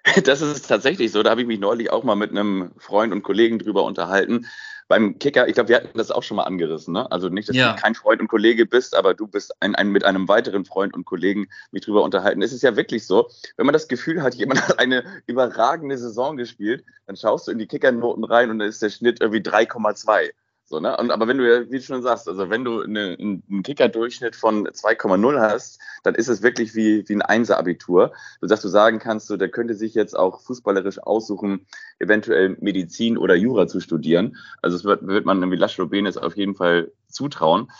Das 0.23 0.41
ist 0.41 0.67
tatsächlich 0.67 1.11
so. 1.11 1.23
Da 1.23 1.31
habe 1.31 1.41
ich 1.41 1.47
mich 1.47 1.59
neulich 1.59 1.91
auch 1.91 2.03
mal 2.03 2.15
mit 2.15 2.31
einem 2.31 2.71
Freund 2.77 3.13
und 3.13 3.23
Kollegen 3.23 3.59
drüber 3.59 3.83
unterhalten. 3.83 4.47
Beim 4.87 5.19
Kicker, 5.19 5.47
ich 5.47 5.53
glaube, 5.53 5.69
wir 5.69 5.75
hatten 5.75 5.97
das 5.97 6.09
auch 6.09 6.23
schon 6.23 6.37
mal 6.37 6.45
angerissen. 6.45 6.95
Ne? 6.95 7.11
Also 7.11 7.29
nicht, 7.29 7.47
dass 7.47 7.55
ja. 7.55 7.73
du 7.73 7.81
kein 7.81 7.93
Freund 7.93 8.21
und 8.21 8.27
Kollege 8.27 8.65
bist, 8.65 8.95
aber 8.95 9.13
du 9.13 9.27
bist 9.27 9.53
ein, 9.59 9.75
ein, 9.75 9.89
mit 9.89 10.03
einem 10.03 10.27
weiteren 10.27 10.65
Freund 10.65 10.95
und 10.95 11.05
Kollegen 11.05 11.47
mich 11.71 11.83
drüber 11.83 12.01
unterhalten. 12.01 12.41
Es 12.41 12.53
ist 12.53 12.63
ja 12.63 12.75
wirklich 12.75 13.05
so, 13.05 13.29
wenn 13.55 13.67
man 13.67 13.73
das 13.73 13.87
Gefühl 13.87 14.23
hat, 14.23 14.33
jemand 14.33 14.61
hat 14.67 14.79
eine 14.79 15.03
überragende 15.27 15.95
Saison 15.97 16.37
gespielt, 16.37 16.83
dann 17.05 17.15
schaust 17.15 17.47
du 17.47 17.51
in 17.51 17.59
die 17.59 17.67
Kickernoten 17.67 18.23
rein 18.23 18.49
und 18.49 18.57
dann 18.59 18.67
ist 18.67 18.81
der 18.81 18.89
Schnitt 18.89 19.21
irgendwie 19.21 19.41
3,2. 19.41 20.31
So, 20.69 20.79
ne? 20.79 20.95
Und, 20.97 21.09
aber 21.09 21.27
wenn 21.27 21.39
du 21.39 21.51
ja, 21.51 21.65
wie 21.71 21.77
du 21.77 21.81
schon 21.81 22.03
sagst, 22.03 22.29
also 22.29 22.51
wenn 22.51 22.63
du 22.63 22.83
eine, 22.83 23.17
einen 23.19 23.63
Kicker-Durchschnitt 23.63 24.35
von 24.35 24.67
2,0 24.67 25.39
hast, 25.39 25.81
dann 26.03 26.13
ist 26.13 26.27
es 26.27 26.43
wirklich 26.43 26.75
wie, 26.75 27.03
wie 27.09 27.15
ein 27.15 27.23
Einser-Abitur, 27.23 28.13
sodass 28.39 28.61
du 28.61 28.67
sagen 28.67 28.99
kannst, 28.99 29.25
so, 29.25 29.35
der 29.35 29.49
könnte 29.49 29.73
sich 29.73 29.95
jetzt 29.95 30.15
auch 30.15 30.41
fußballerisch 30.41 30.99
aussuchen, 30.99 31.65
eventuell 31.97 32.55
Medizin 32.59 33.17
oder 33.17 33.33
Jura 33.33 33.65
zu 33.65 33.79
studieren. 33.79 34.37
Also 34.61 34.77
das 34.77 34.83
wird, 34.83 35.07
wird 35.07 35.25
man 35.25 35.39
irgendwie 35.39 35.57
Laszlo 35.57 35.87
Benes 35.87 36.17
auf 36.17 36.37
jeden 36.37 36.53
Fall 36.53 36.91
zutrauen. 37.07 37.71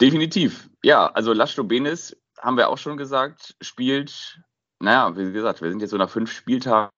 Definitiv. 0.00 0.70
Ja, 0.84 1.06
also 1.08 1.32
Laszlo 1.32 1.64
Benes, 1.64 2.16
haben 2.38 2.56
wir 2.56 2.68
auch 2.68 2.78
schon 2.78 2.96
gesagt, 2.96 3.56
spielt, 3.60 4.40
naja, 4.78 5.16
wie 5.16 5.32
gesagt, 5.32 5.62
wir 5.62 5.70
sind 5.70 5.80
jetzt 5.80 5.90
so 5.90 5.96
nach 5.96 6.10
fünf 6.10 6.30
Spieltagen 6.30 6.95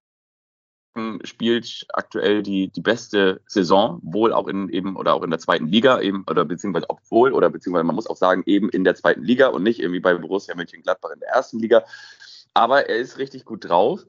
spielt 1.24 1.86
aktuell 1.92 2.42
die, 2.42 2.68
die 2.68 2.80
beste 2.80 3.40
Saison, 3.46 4.00
wohl 4.02 4.32
auch 4.32 4.48
in 4.48 4.68
eben 4.68 4.96
oder 4.96 5.14
auch 5.14 5.22
in 5.22 5.30
der 5.30 5.38
zweiten 5.38 5.66
Liga 5.66 6.00
eben 6.00 6.24
oder 6.28 6.44
beziehungsweise 6.44 6.88
obwohl 6.88 7.32
oder 7.32 7.50
beziehungsweise 7.50 7.84
man 7.84 7.96
muss 7.96 8.06
auch 8.06 8.16
sagen 8.16 8.42
eben 8.46 8.68
in 8.70 8.84
der 8.84 8.94
zweiten 8.94 9.22
Liga 9.22 9.48
und 9.48 9.62
nicht 9.62 9.80
irgendwie 9.80 10.00
bei 10.00 10.14
Borussia 10.14 10.54
Mönchengladbach 10.54 11.10
in 11.10 11.20
der 11.20 11.30
ersten 11.30 11.58
Liga. 11.58 11.84
Aber 12.54 12.88
er 12.88 12.96
ist 12.96 13.18
richtig 13.18 13.44
gut 13.44 13.68
drauf 13.68 14.06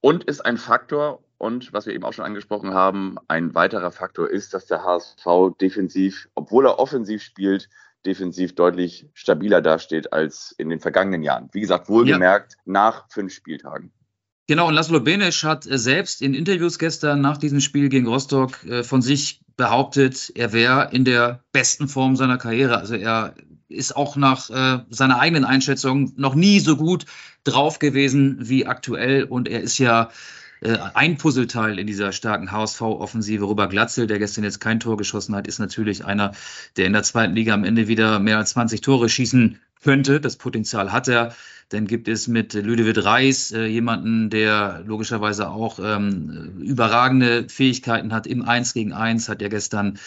und 0.00 0.24
ist 0.24 0.44
ein 0.44 0.56
Faktor 0.56 1.22
und 1.38 1.72
was 1.72 1.86
wir 1.86 1.94
eben 1.94 2.04
auch 2.04 2.12
schon 2.12 2.24
angesprochen 2.24 2.74
haben, 2.74 3.16
ein 3.28 3.54
weiterer 3.54 3.92
Faktor 3.92 4.28
ist, 4.28 4.54
dass 4.54 4.66
der 4.66 4.82
HSV 4.82 5.56
defensiv, 5.60 6.28
obwohl 6.34 6.66
er 6.66 6.78
offensiv 6.78 7.22
spielt, 7.22 7.68
defensiv 8.04 8.54
deutlich 8.54 9.08
stabiler 9.14 9.60
dasteht 9.60 10.12
als 10.12 10.54
in 10.58 10.68
den 10.68 10.80
vergangenen 10.80 11.22
Jahren. 11.22 11.48
Wie 11.52 11.60
gesagt, 11.60 11.88
wohlgemerkt 11.88 12.54
ja. 12.54 12.60
nach 12.64 13.06
fünf 13.10 13.32
Spieltagen. 13.32 13.92
Genau, 14.50 14.66
und 14.66 14.74
Laszlo 14.74 14.98
Benesch 14.98 15.44
hat 15.44 15.66
äh, 15.66 15.76
selbst 15.76 16.22
in 16.22 16.32
Interviews 16.32 16.78
gestern 16.78 17.20
nach 17.20 17.36
diesem 17.36 17.60
Spiel 17.60 17.90
gegen 17.90 18.06
Rostock 18.06 18.64
äh, 18.64 18.82
von 18.82 19.02
sich 19.02 19.42
behauptet, 19.58 20.32
er 20.36 20.54
wäre 20.54 20.88
in 20.90 21.04
der 21.04 21.44
besten 21.52 21.86
Form 21.86 22.16
seiner 22.16 22.38
Karriere. 22.38 22.78
Also 22.78 22.94
er 22.94 23.34
ist 23.68 23.94
auch 23.94 24.16
nach 24.16 24.48
äh, 24.48 24.78
seiner 24.88 25.20
eigenen 25.20 25.44
Einschätzung 25.44 26.14
noch 26.16 26.34
nie 26.34 26.60
so 26.60 26.76
gut 26.76 27.04
drauf 27.44 27.78
gewesen 27.78 28.38
wie 28.40 28.66
aktuell. 28.66 29.24
Und 29.24 29.48
er 29.48 29.60
ist 29.60 29.76
ja 29.78 30.08
ein 30.60 31.18
Puzzleteil 31.18 31.78
in 31.78 31.86
dieser 31.86 32.10
starken 32.10 32.50
HSV-Offensive. 32.50 33.46
Rüber 33.46 33.68
Glatzel, 33.68 34.08
der 34.08 34.18
gestern 34.18 34.42
jetzt 34.42 34.60
kein 34.60 34.80
Tor 34.80 34.96
geschossen 34.96 35.36
hat, 35.36 35.46
ist 35.46 35.60
natürlich 35.60 36.04
einer, 36.04 36.32
der 36.76 36.86
in 36.86 36.94
der 36.94 37.04
zweiten 37.04 37.34
Liga 37.34 37.54
am 37.54 37.62
Ende 37.62 37.86
wieder 37.86 38.18
mehr 38.18 38.38
als 38.38 38.50
20 38.50 38.80
Tore 38.80 39.08
schießen 39.08 39.60
könnte. 39.82 40.20
Das 40.20 40.36
Potenzial 40.36 40.92
hat 40.92 41.08
er. 41.08 41.34
Dann 41.70 41.86
gibt 41.86 42.08
es 42.08 42.28
mit 42.28 42.54
Ludovic 42.54 43.04
Reis 43.04 43.52
äh, 43.52 43.66
jemanden, 43.66 44.30
der 44.30 44.82
logischerweise 44.86 45.50
auch 45.50 45.78
ähm, 45.82 46.60
überragende 46.60 47.46
Fähigkeiten 47.50 48.14
hat. 48.14 48.26
Im 48.26 48.42
1 48.42 48.72
gegen 48.72 48.94
1 48.94 49.28
hat 49.28 49.42
er 49.42 49.50
gestern 49.50 49.98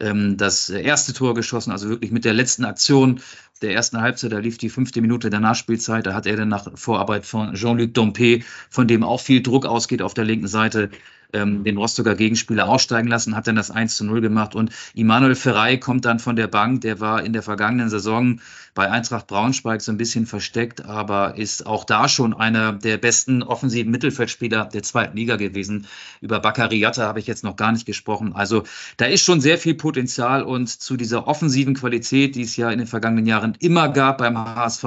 ähm, 0.00 0.38
das 0.38 0.70
erste 0.70 1.12
Tor 1.12 1.34
geschossen, 1.34 1.72
also 1.72 1.90
wirklich 1.90 2.10
mit 2.10 2.24
der 2.24 2.32
letzten 2.32 2.64
Aktion 2.64 3.20
der 3.62 3.74
ersten 3.74 4.00
Halbzeit, 4.00 4.32
da 4.32 4.38
lief 4.38 4.56
die 4.56 4.70
fünfte 4.70 5.02
Minute 5.02 5.28
der 5.28 5.40
Nachspielzeit, 5.40 6.06
da 6.06 6.14
hat 6.14 6.26
er 6.26 6.36
dann 6.36 6.48
nach 6.48 6.66
Vorarbeit 6.74 7.26
von 7.26 7.54
Jean-Luc 7.54 7.92
Dompe, 7.92 8.40
von 8.70 8.88
dem 8.88 9.04
auch 9.04 9.20
viel 9.20 9.42
Druck 9.42 9.66
ausgeht 9.66 10.00
auf 10.00 10.14
der 10.14 10.24
linken 10.24 10.48
Seite, 10.48 10.90
ähm, 11.32 11.62
den 11.62 11.76
Rostocker 11.76 12.14
Gegenspieler 12.14 12.68
aussteigen 12.68 13.08
lassen, 13.08 13.36
hat 13.36 13.46
dann 13.46 13.56
das 13.56 13.70
1 13.70 13.96
zu 13.96 14.04
0 14.04 14.20
gemacht 14.20 14.54
und 14.54 14.70
Immanuel 14.94 15.34
Ferrei 15.34 15.76
kommt 15.76 16.04
dann 16.04 16.18
von 16.18 16.36
der 16.36 16.48
Bank, 16.48 16.80
der 16.80 17.00
war 17.00 17.22
in 17.22 17.32
der 17.32 17.42
vergangenen 17.42 17.90
Saison 17.90 18.40
bei 18.74 18.90
Eintracht 18.90 19.26
Braunschweig 19.26 19.80
so 19.82 19.92
ein 19.92 19.98
bisschen 19.98 20.26
versteckt, 20.26 20.84
aber 20.84 21.36
ist 21.36 21.66
auch 21.66 21.84
da 21.84 22.08
schon 22.08 22.34
einer 22.34 22.72
der 22.72 22.98
besten 22.98 23.42
offensiven 23.42 23.90
Mittelfeldspieler 23.90 24.66
der 24.66 24.82
zweiten 24.82 25.16
Liga 25.16 25.36
gewesen. 25.36 25.86
Über 26.20 26.40
Baccariata 26.40 27.02
habe 27.02 27.18
ich 27.18 27.26
jetzt 27.26 27.44
noch 27.44 27.56
gar 27.56 27.72
nicht 27.72 27.86
gesprochen. 27.86 28.32
Also 28.34 28.62
da 28.96 29.06
ist 29.06 29.24
schon 29.24 29.40
sehr 29.40 29.58
viel 29.58 29.74
Potenzial 29.74 30.42
und 30.42 30.68
zu 30.68 30.96
dieser 30.96 31.26
offensiven 31.26 31.74
Qualität, 31.74 32.34
die 32.36 32.42
es 32.42 32.56
ja 32.56 32.70
in 32.70 32.78
den 32.78 32.86
vergangenen 32.86 33.26
Jahren 33.26 33.56
immer 33.60 33.88
gab 33.88 34.18
beim 34.18 34.38
HSV, 34.38 34.84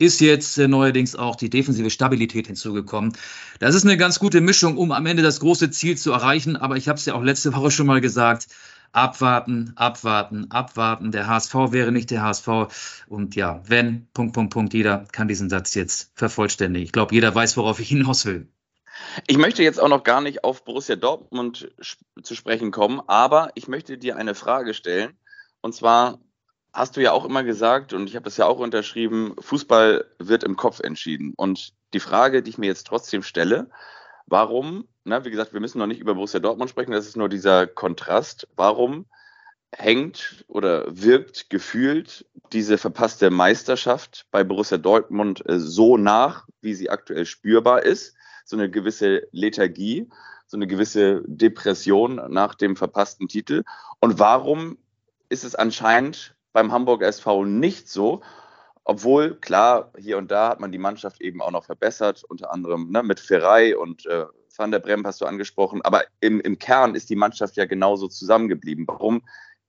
ist 0.00 0.20
jetzt 0.20 0.56
äh, 0.58 0.66
neuerdings 0.66 1.14
auch 1.14 1.36
die 1.36 1.50
defensive 1.50 1.90
Stabilität 1.90 2.46
hinzugekommen. 2.46 3.12
Das 3.58 3.74
ist 3.74 3.84
eine 3.84 3.98
ganz 3.98 4.18
gute 4.18 4.40
Mischung, 4.40 4.78
um 4.78 4.92
am 4.92 5.04
Ende 5.04 5.22
das 5.22 5.40
große 5.40 5.70
Ziel 5.70 5.98
zu 5.98 6.10
erreichen. 6.12 6.56
Aber 6.56 6.76
ich 6.76 6.88
habe 6.88 6.98
es 6.98 7.04
ja 7.04 7.14
auch 7.14 7.22
letzte 7.22 7.54
Woche 7.54 7.70
schon 7.70 7.86
mal 7.86 8.00
gesagt. 8.00 8.46
Abwarten, 8.92 9.72
abwarten, 9.76 10.50
abwarten. 10.50 11.12
Der 11.12 11.28
HSV 11.28 11.54
wäre 11.70 11.92
nicht 11.92 12.10
der 12.10 12.22
HSV. 12.22 12.48
Und 13.06 13.36
ja, 13.36 13.62
wenn, 13.66 14.08
Punkt, 14.12 14.34
Punkt, 14.34 14.52
Punkt, 14.52 14.74
jeder 14.74 15.06
kann 15.12 15.28
diesen 15.28 15.48
Satz 15.48 15.74
jetzt 15.74 16.10
vervollständigen. 16.14 16.84
Ich 16.84 16.92
glaube, 16.92 17.14
jeder 17.14 17.34
weiß, 17.34 17.56
worauf 17.56 17.78
ich 17.78 17.88
hinaus 17.88 18.26
will. 18.26 18.48
Ich 19.26 19.38
möchte 19.38 19.62
jetzt 19.62 19.80
auch 19.80 19.88
noch 19.88 20.02
gar 20.02 20.20
nicht 20.20 20.44
auf 20.44 20.64
Borussia 20.64 20.96
Dortmund 20.96 21.70
zu 22.22 22.34
sprechen 22.34 22.70
kommen, 22.70 23.00
aber 23.06 23.50
ich 23.54 23.68
möchte 23.68 23.98
dir 23.98 24.16
eine 24.16 24.34
Frage 24.34 24.74
stellen. 24.74 25.16
Und 25.60 25.74
zwar, 25.74 26.18
hast 26.72 26.96
du 26.96 27.00
ja 27.00 27.12
auch 27.12 27.24
immer 27.24 27.44
gesagt, 27.44 27.92
und 27.92 28.08
ich 28.08 28.16
habe 28.16 28.28
es 28.28 28.36
ja 28.36 28.46
auch 28.46 28.58
unterschrieben, 28.58 29.34
Fußball 29.38 30.04
wird 30.18 30.44
im 30.44 30.56
Kopf 30.56 30.80
entschieden. 30.80 31.32
Und 31.36 31.72
die 31.92 32.00
Frage, 32.00 32.42
die 32.42 32.50
ich 32.50 32.58
mir 32.58 32.66
jetzt 32.66 32.86
trotzdem 32.86 33.22
stelle, 33.22 33.70
warum, 34.26 34.86
na, 35.04 35.24
wie 35.24 35.30
gesagt, 35.30 35.52
wir 35.52 35.60
müssen 35.60 35.78
noch 35.78 35.86
nicht 35.86 36.00
über 36.00 36.14
Borussia 36.14 36.40
Dortmund 36.40 36.70
sprechen, 36.70 36.92
das 36.92 37.06
ist 37.06 37.16
nur 37.16 37.28
dieser 37.28 37.66
Kontrast, 37.66 38.48
warum 38.56 39.06
hängt 39.72 40.44
oder 40.48 40.84
wirkt 40.88 41.48
gefühlt 41.48 42.26
diese 42.52 42.76
verpasste 42.76 43.30
Meisterschaft 43.30 44.26
bei 44.30 44.42
Borussia 44.42 44.78
Dortmund 44.78 45.48
äh, 45.48 45.58
so 45.58 45.96
nach, 45.96 46.46
wie 46.60 46.74
sie 46.74 46.90
aktuell 46.90 47.24
spürbar 47.24 47.84
ist, 47.84 48.16
so 48.44 48.56
eine 48.56 48.68
gewisse 48.68 49.28
Lethargie, 49.30 50.08
so 50.46 50.56
eine 50.56 50.66
gewisse 50.66 51.22
Depression 51.26 52.20
nach 52.28 52.56
dem 52.56 52.74
verpassten 52.74 53.28
Titel. 53.28 53.62
Und 54.00 54.18
warum 54.18 54.78
ist 55.28 55.44
es 55.44 55.54
anscheinend 55.54 56.34
beim 56.52 56.72
Hamburg 56.72 57.02
SV 57.02 57.44
nicht 57.44 57.88
so. 57.88 58.20
Obwohl, 58.84 59.36
klar, 59.36 59.92
hier 59.98 60.18
und 60.18 60.30
da 60.30 60.50
hat 60.50 60.60
man 60.60 60.72
die 60.72 60.78
Mannschaft 60.78 61.20
eben 61.20 61.40
auch 61.40 61.52
noch 61.52 61.64
verbessert, 61.64 62.24
unter 62.24 62.52
anderem 62.52 62.90
ne, 62.90 63.02
mit 63.02 63.20
Ferrei 63.20 63.76
und 63.76 64.06
äh, 64.06 64.24
Van 64.56 64.70
der 64.70 64.78
Brem 64.78 65.06
hast 65.06 65.20
du 65.20 65.26
angesprochen. 65.26 65.82
Aber 65.82 66.04
im, 66.20 66.40
im 66.40 66.58
Kern 66.58 66.94
ist 66.94 67.10
die 67.10 67.16
Mannschaft 67.16 67.56
ja 67.56 67.66
genauso 67.66 68.08
zusammengeblieben. 68.08 68.86
Warum 68.86 69.22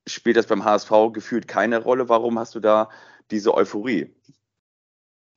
spielt 0.08 0.38
das 0.38 0.48
beim 0.48 0.64
HSV 0.64 0.92
gefühlt 1.14 1.48
keine 1.48 1.80
Rolle? 1.80 2.10
Warum 2.10 2.40
hast 2.40 2.56
du 2.56 2.60
da 2.60 2.90
diese 3.30 3.54
Euphorie? 3.54 4.14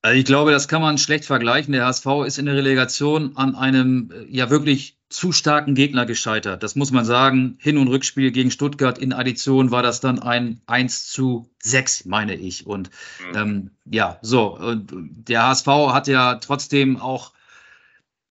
Also 0.05 0.19
ich 0.19 0.25
glaube, 0.25 0.51
das 0.51 0.67
kann 0.67 0.83
man 0.83 0.99
schlecht 0.99 1.25
vergleichen. 1.25 1.73
Der 1.73 1.87
HSV 1.87 2.05
ist 2.27 2.37
in 2.37 2.45
der 2.45 2.53
Relegation 2.53 3.35
an 3.37 3.55
einem 3.55 4.11
äh, 4.11 4.25
ja 4.29 4.51
wirklich 4.51 4.99
zu 5.09 5.31
starken 5.31 5.73
Gegner 5.73 6.05
gescheitert. 6.05 6.61
Das 6.61 6.75
muss 6.75 6.91
man 6.91 7.05
sagen. 7.05 7.57
Hin- 7.59 7.79
und 7.79 7.87
Rückspiel 7.87 8.31
gegen 8.31 8.51
Stuttgart 8.51 8.99
in 8.99 9.13
Addition 9.13 9.71
war 9.71 9.81
das 9.81 10.01
dann 10.01 10.19
ein 10.19 10.61
1 10.67 11.07
zu 11.07 11.49
6, 11.63 12.05
meine 12.05 12.35
ich. 12.35 12.67
Und 12.67 12.91
mhm. 13.31 13.35
ähm, 13.35 13.71
ja, 13.85 14.19
so. 14.21 14.55
Und 14.55 14.91
der 15.27 15.47
HSV 15.47 15.67
hat 15.67 16.07
ja 16.07 16.35
trotzdem 16.35 16.97
auch 16.97 17.33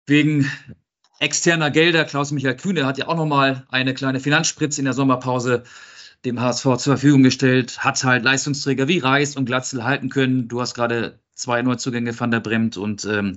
wegen 0.06 0.49
externer 1.18 1.71
Gelder, 1.71 2.04
Klaus-Michael 2.04 2.56
Kühne 2.56 2.87
hat 2.87 2.99
ja 2.99 3.09
auch 3.09 3.16
nochmal 3.16 3.66
eine 3.71 3.94
kleine 3.94 4.21
Finanzspritze 4.21 4.80
in 4.80 4.85
der 4.85 4.94
Sommerpause 4.94 5.64
dem 6.25 6.40
HSV 6.40 6.62
zur 6.62 6.78
Verfügung 6.78 7.23
gestellt, 7.23 7.85
hat 7.85 8.02
halt 8.02 8.25
Leistungsträger 8.25 8.88
wie 8.88 8.99
Reis 8.99 9.37
und 9.37 9.44
Glatzel 9.44 9.85
halten 9.85 10.09
können. 10.09 10.49
Du 10.49 10.61
hast 10.61 10.75
gerade 10.75 11.18
zwei 11.35 11.62
Neuzugänge 11.62 12.18
van 12.18 12.30
der 12.30 12.40
Bremt 12.40 12.76
und 12.76 13.04
ähm, 13.04 13.37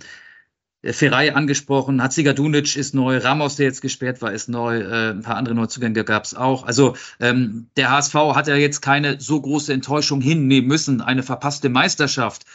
Ferrei 0.84 1.34
angesprochen, 1.34 2.02
Hatzigadunic 2.02 2.76
ist 2.76 2.94
neu, 2.94 3.18
Ramos, 3.18 3.56
der 3.56 3.66
jetzt 3.66 3.82
gesperrt 3.82 4.22
war, 4.22 4.32
ist 4.32 4.48
neu, 4.48 4.80
äh, 4.80 5.10
ein 5.10 5.24
paar 5.24 5.36
andere 5.36 5.56
Neuzugänge 5.56 6.04
gab 6.04 6.24
es 6.24 6.36
auch. 6.36 6.66
Also 6.66 6.96
ähm, 7.20 7.68
der 7.78 7.90
HSV 7.92 8.14
hat 8.14 8.48
ja 8.48 8.56
jetzt 8.56 8.82
keine 8.82 9.20
so 9.20 9.42
große 9.42 9.74
Enttäuschung 9.74 10.22
hinnehmen 10.22 10.68
müssen, 10.68 11.02
eine 11.02 11.24
verpasste 11.24 11.70
Meisterschaft. 11.70 12.46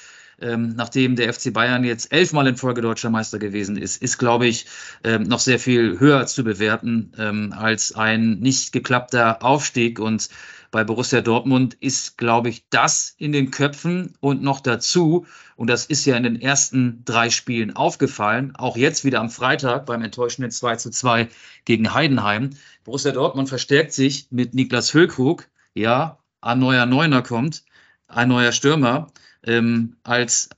Ähm, 0.42 0.75
nachdem 0.76 1.16
der 1.16 1.32
FC 1.32 1.52
Bayern 1.52 1.84
jetzt 1.84 2.12
elfmal 2.12 2.46
in 2.49 2.56
Folge 2.56 2.82
deutscher 2.82 3.11
Meister 3.11 3.38
gewesen 3.38 3.76
ist, 3.76 4.02
ist, 4.02 4.18
glaube 4.18 4.46
ich, 4.46 4.66
ähm, 5.04 5.22
noch 5.22 5.40
sehr 5.40 5.58
viel 5.58 6.00
höher 6.00 6.26
zu 6.26 6.44
bewerten 6.44 7.12
ähm, 7.16 7.54
als 7.56 7.94
ein 7.94 8.40
nicht 8.40 8.72
geklappter 8.72 9.42
Aufstieg. 9.42 9.99
Und 10.00 10.28
bei 10.72 10.84
Borussia 10.84 11.20
Dortmund 11.20 11.75
ist, 11.75 12.18
glaube 12.18 12.49
ich, 12.49 12.64
das 12.70 13.14
in 13.18 13.32
den 13.32 13.50
Köpfen 13.50 14.14
und 14.20 14.42
noch 14.42 14.61
dazu, 14.61 15.26
und 15.54 15.68
das 15.68 15.84
ist 15.84 16.06
ja 16.06 16.16
in 16.16 16.22
den 16.22 16.40
ersten 16.40 17.04
drei 17.04 17.30
Spielen 17.30 17.76
aufgefallen, 17.76 18.56
auch 18.56 18.76
jetzt 18.76 19.04
wieder 19.04 19.20
am 19.20 19.30
Freitag 19.30 19.87
beim 19.87 20.02
enttäuschenden 20.02 20.50
2 20.50 20.76
zu 20.76 20.90
2 20.90 21.28
gegen 21.64 21.94
Heidenheim. 21.94 22.50
Borussia 22.84 23.12
Dortmund 23.12 23.49
verstärkt 23.49 23.92
sich 23.92 24.28
mit 24.30 24.54
Niklas 24.54 24.90
Füllkrug. 24.90 25.46
Ja, 25.75 26.18
ein 26.40 26.58
neuer 26.58 26.87
Neuner 26.87 27.22
kommt, 27.22 27.64
ein 28.08 28.28
neuer 28.28 28.52
Stürmer. 28.52 29.08
Ähm, 29.44 29.96
als 30.04 30.49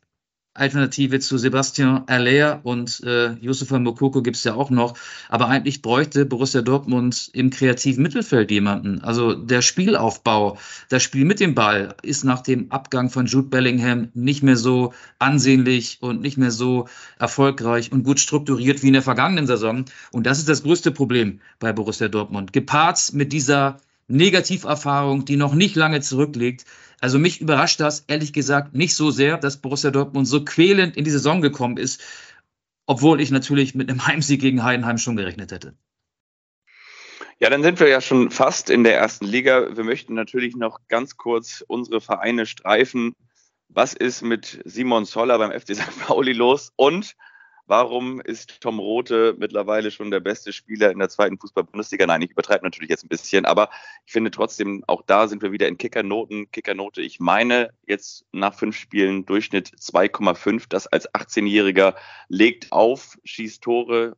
Alternative 0.57 1.19
zu 1.19 1.37
Sebastian 1.37 2.05
Aller 2.07 2.61
und 2.63 3.03
äh, 3.05 3.33
Yusufa 3.41 3.81
Mokoko 3.81 4.23
gibt 4.23 4.37
es 4.37 4.45
ja 4.45 4.55
auch 4.55 4.71
noch. 4.71 4.97
Aber 5.29 5.49
eigentlich 5.49 5.83
bräuchte 5.83 6.25
Borussia 6.27 6.63
Dortmund 6.63 7.29
im 7.33 7.51
kreativen 7.51 8.05
Mittelfeld 8.05 8.53
jemanden. 8.53 9.01
Also 9.01 9.35
der 9.35 9.63
Spielaufbau, 9.63 10.57
das 10.91 11.03
Spiel 11.03 11.25
mit 11.25 11.41
dem 11.41 11.57
Ball 11.57 11.97
ist 12.03 12.23
nach 12.23 12.41
dem 12.41 12.71
Abgang 12.71 13.11
von 13.11 13.27
Jude 13.27 13.49
Bellingham 13.49 14.11
nicht 14.15 14.45
mehr 14.45 14.57
so 14.57 14.95
ansehnlich 15.19 15.99
und 16.01 16.21
nicht 16.21 16.39
mehr 16.39 16.53
so 16.53 16.87
erfolgreich 17.19 17.91
und 17.91 18.05
gut 18.05 18.21
strukturiert 18.21 18.85
wie 18.85 18.89
in 18.89 18.93
der 18.93 19.03
vergangenen 19.03 19.49
Saison. 19.49 19.87
Und 20.13 20.25
das 20.25 20.39
ist 20.39 20.49
das 20.49 20.63
größte 20.63 20.93
Problem 20.93 21.41
bei 21.59 21.73
Borussia 21.73 22.07
Dortmund. 22.07 22.53
Gepaart 22.53 23.13
mit 23.13 23.33
dieser 23.33 23.79
Negativerfahrung, 24.09 25.25
die 25.25 25.37
noch 25.37 25.55
nicht 25.55 25.77
lange 25.77 26.01
zurückliegt. 26.01 26.65
Also 27.01 27.19
mich 27.19 27.41
überrascht 27.41 27.81
das 27.81 28.05
ehrlich 28.07 28.33
gesagt 28.33 28.75
nicht 28.75 28.95
so 28.95 29.11
sehr, 29.11 29.37
dass 29.37 29.59
Borussia 29.59 29.91
Dortmund 29.91 30.27
so 30.27 30.45
quälend 30.45 30.97
in 30.97 31.05
die 31.05 31.11
Saison 31.11 31.41
gekommen 31.41 31.77
ist, 31.77 32.03
obwohl 32.87 33.21
ich 33.21 33.31
natürlich 33.31 33.75
mit 33.75 33.91
einem 33.91 34.07
Heimsieg 34.07 34.41
gegen 34.41 34.63
Heidenheim 34.63 34.99
schon 34.99 35.17
gerechnet 35.17 35.53
hätte. 35.53 35.75
Ja, 37.41 37.51
dann 37.51 37.63
sind 37.63 37.81
wir 37.81 37.89
ja 37.89 38.01
schon 38.01 38.31
fast 38.31 38.71
in 38.71 38.85
der 38.85 38.97
ersten 38.97 39.27
Liga. 39.27 39.77
Wir 39.77 39.85
möchten 39.85 40.15
natürlich 40.15 40.57
noch 40.57 40.81
ganz 40.89 41.17
kurz 41.17 41.65
unsere 41.67 42.01
Vereine 42.01 42.47
streifen. 42.47 43.15
Was 43.69 43.93
ist 43.93 44.23
mit 44.23 44.63
Simon 44.65 45.05
Zoller 45.05 45.39
beim 45.39 45.51
FC 45.51 45.75
St. 45.75 45.99
Pauli 46.07 46.33
los? 46.33 46.73
Und 46.77 47.17
Warum 47.67 48.21
ist 48.21 48.61
Tom 48.61 48.79
Rote 48.79 49.35
mittlerweile 49.39 49.91
schon 49.91 50.11
der 50.11 50.21
beste 50.21 50.53
Spieler 50.53 50.91
in 50.91 50.99
der 50.99 51.09
zweiten 51.09 51.39
Fußball-Bundesliga? 51.39 52.07
Nein, 52.07 52.21
ich 52.21 52.31
übertreibe 52.31 52.63
natürlich 52.63 52.91
jetzt 52.91 53.05
ein 53.05 53.09
bisschen, 53.09 53.47
aber 53.47 53.71
ich 54.05 54.13
finde 54.13 54.31
trotzdem, 54.31 54.85
auch 54.87 55.01
da 55.01 55.29
sind 55.29 55.41
wir 55.41 55.51
wieder 55.51 55.67
in 55.67 55.79
Kickernoten. 55.79 56.51
Kickernote, 56.51 57.01
ich 57.01 57.21
meine 57.21 57.71
jetzt 57.87 58.27
nach 58.33 58.55
fünf 58.55 58.77
Spielen 58.77 59.25
Durchschnitt 59.25 59.71
2,5. 59.81 60.67
Das 60.69 60.87
als 60.87 61.11
18-Jähriger 61.15 61.95
legt 62.29 62.71
auf, 62.71 63.17
schießt 63.25 63.63
Tore, 63.63 64.15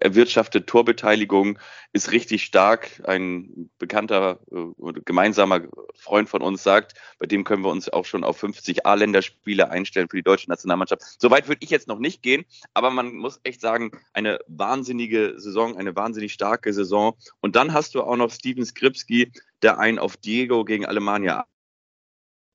erwirtschaftet 0.00 0.66
Torbeteiligung, 0.66 1.58
ist 1.92 2.12
richtig 2.12 2.44
stark. 2.44 3.02
Ein 3.04 3.70
bekannter 3.78 4.40
äh, 4.50 4.92
gemeinsamer 5.04 5.62
Freund 5.94 6.28
von 6.28 6.42
uns 6.42 6.62
sagt, 6.62 6.94
bei 7.18 7.26
dem 7.26 7.44
können 7.44 7.62
wir 7.62 7.70
uns 7.70 7.88
auch 7.88 8.04
schon 8.04 8.24
auf 8.24 8.38
50 8.38 8.86
A-Länderspiele 8.86 9.70
einstellen 9.70 10.08
für 10.08 10.16
die 10.16 10.22
deutsche 10.22 10.48
Nationalmannschaft. 10.48 11.02
Soweit 11.20 11.48
würde 11.48 11.62
ich 11.62 11.70
jetzt 11.70 11.88
noch 11.88 11.98
nicht 11.98 12.22
gehen, 12.22 12.44
aber 12.74 12.90
man 12.90 13.14
muss 13.14 13.40
echt 13.44 13.60
sagen, 13.60 13.92
eine 14.12 14.38
wahnsinnige 14.46 15.34
Saison, 15.36 15.76
eine 15.76 15.96
wahnsinnig 15.96 16.32
starke 16.32 16.72
Saison. 16.72 17.16
Und 17.40 17.56
dann 17.56 17.72
hast 17.72 17.94
du 17.94 18.02
auch 18.02 18.16
noch 18.16 18.30
Steven 18.30 18.64
Skripski, 18.64 19.32
der 19.62 19.78
einen 19.78 19.98
auf 19.98 20.16
Diego 20.16 20.64
gegen 20.64 20.86
Alemannia 20.86 21.46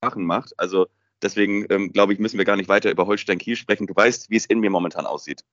Aachen 0.01 0.25
macht. 0.25 0.53
Also 0.57 0.87
deswegen 1.21 1.65
ähm, 1.69 1.91
glaube 1.91 2.13
ich, 2.13 2.19
müssen 2.19 2.37
wir 2.37 2.45
gar 2.45 2.55
nicht 2.55 2.69
weiter 2.69 2.91
über 2.91 3.07
Holstein 3.07 3.37
Kiel 3.37 3.55
sprechen. 3.55 3.87
Du 3.87 3.95
weißt, 3.95 4.29
wie 4.29 4.37
es 4.37 4.45
in 4.45 4.59
mir 4.59 4.69
momentan 4.69 5.05
aussieht. 5.05 5.43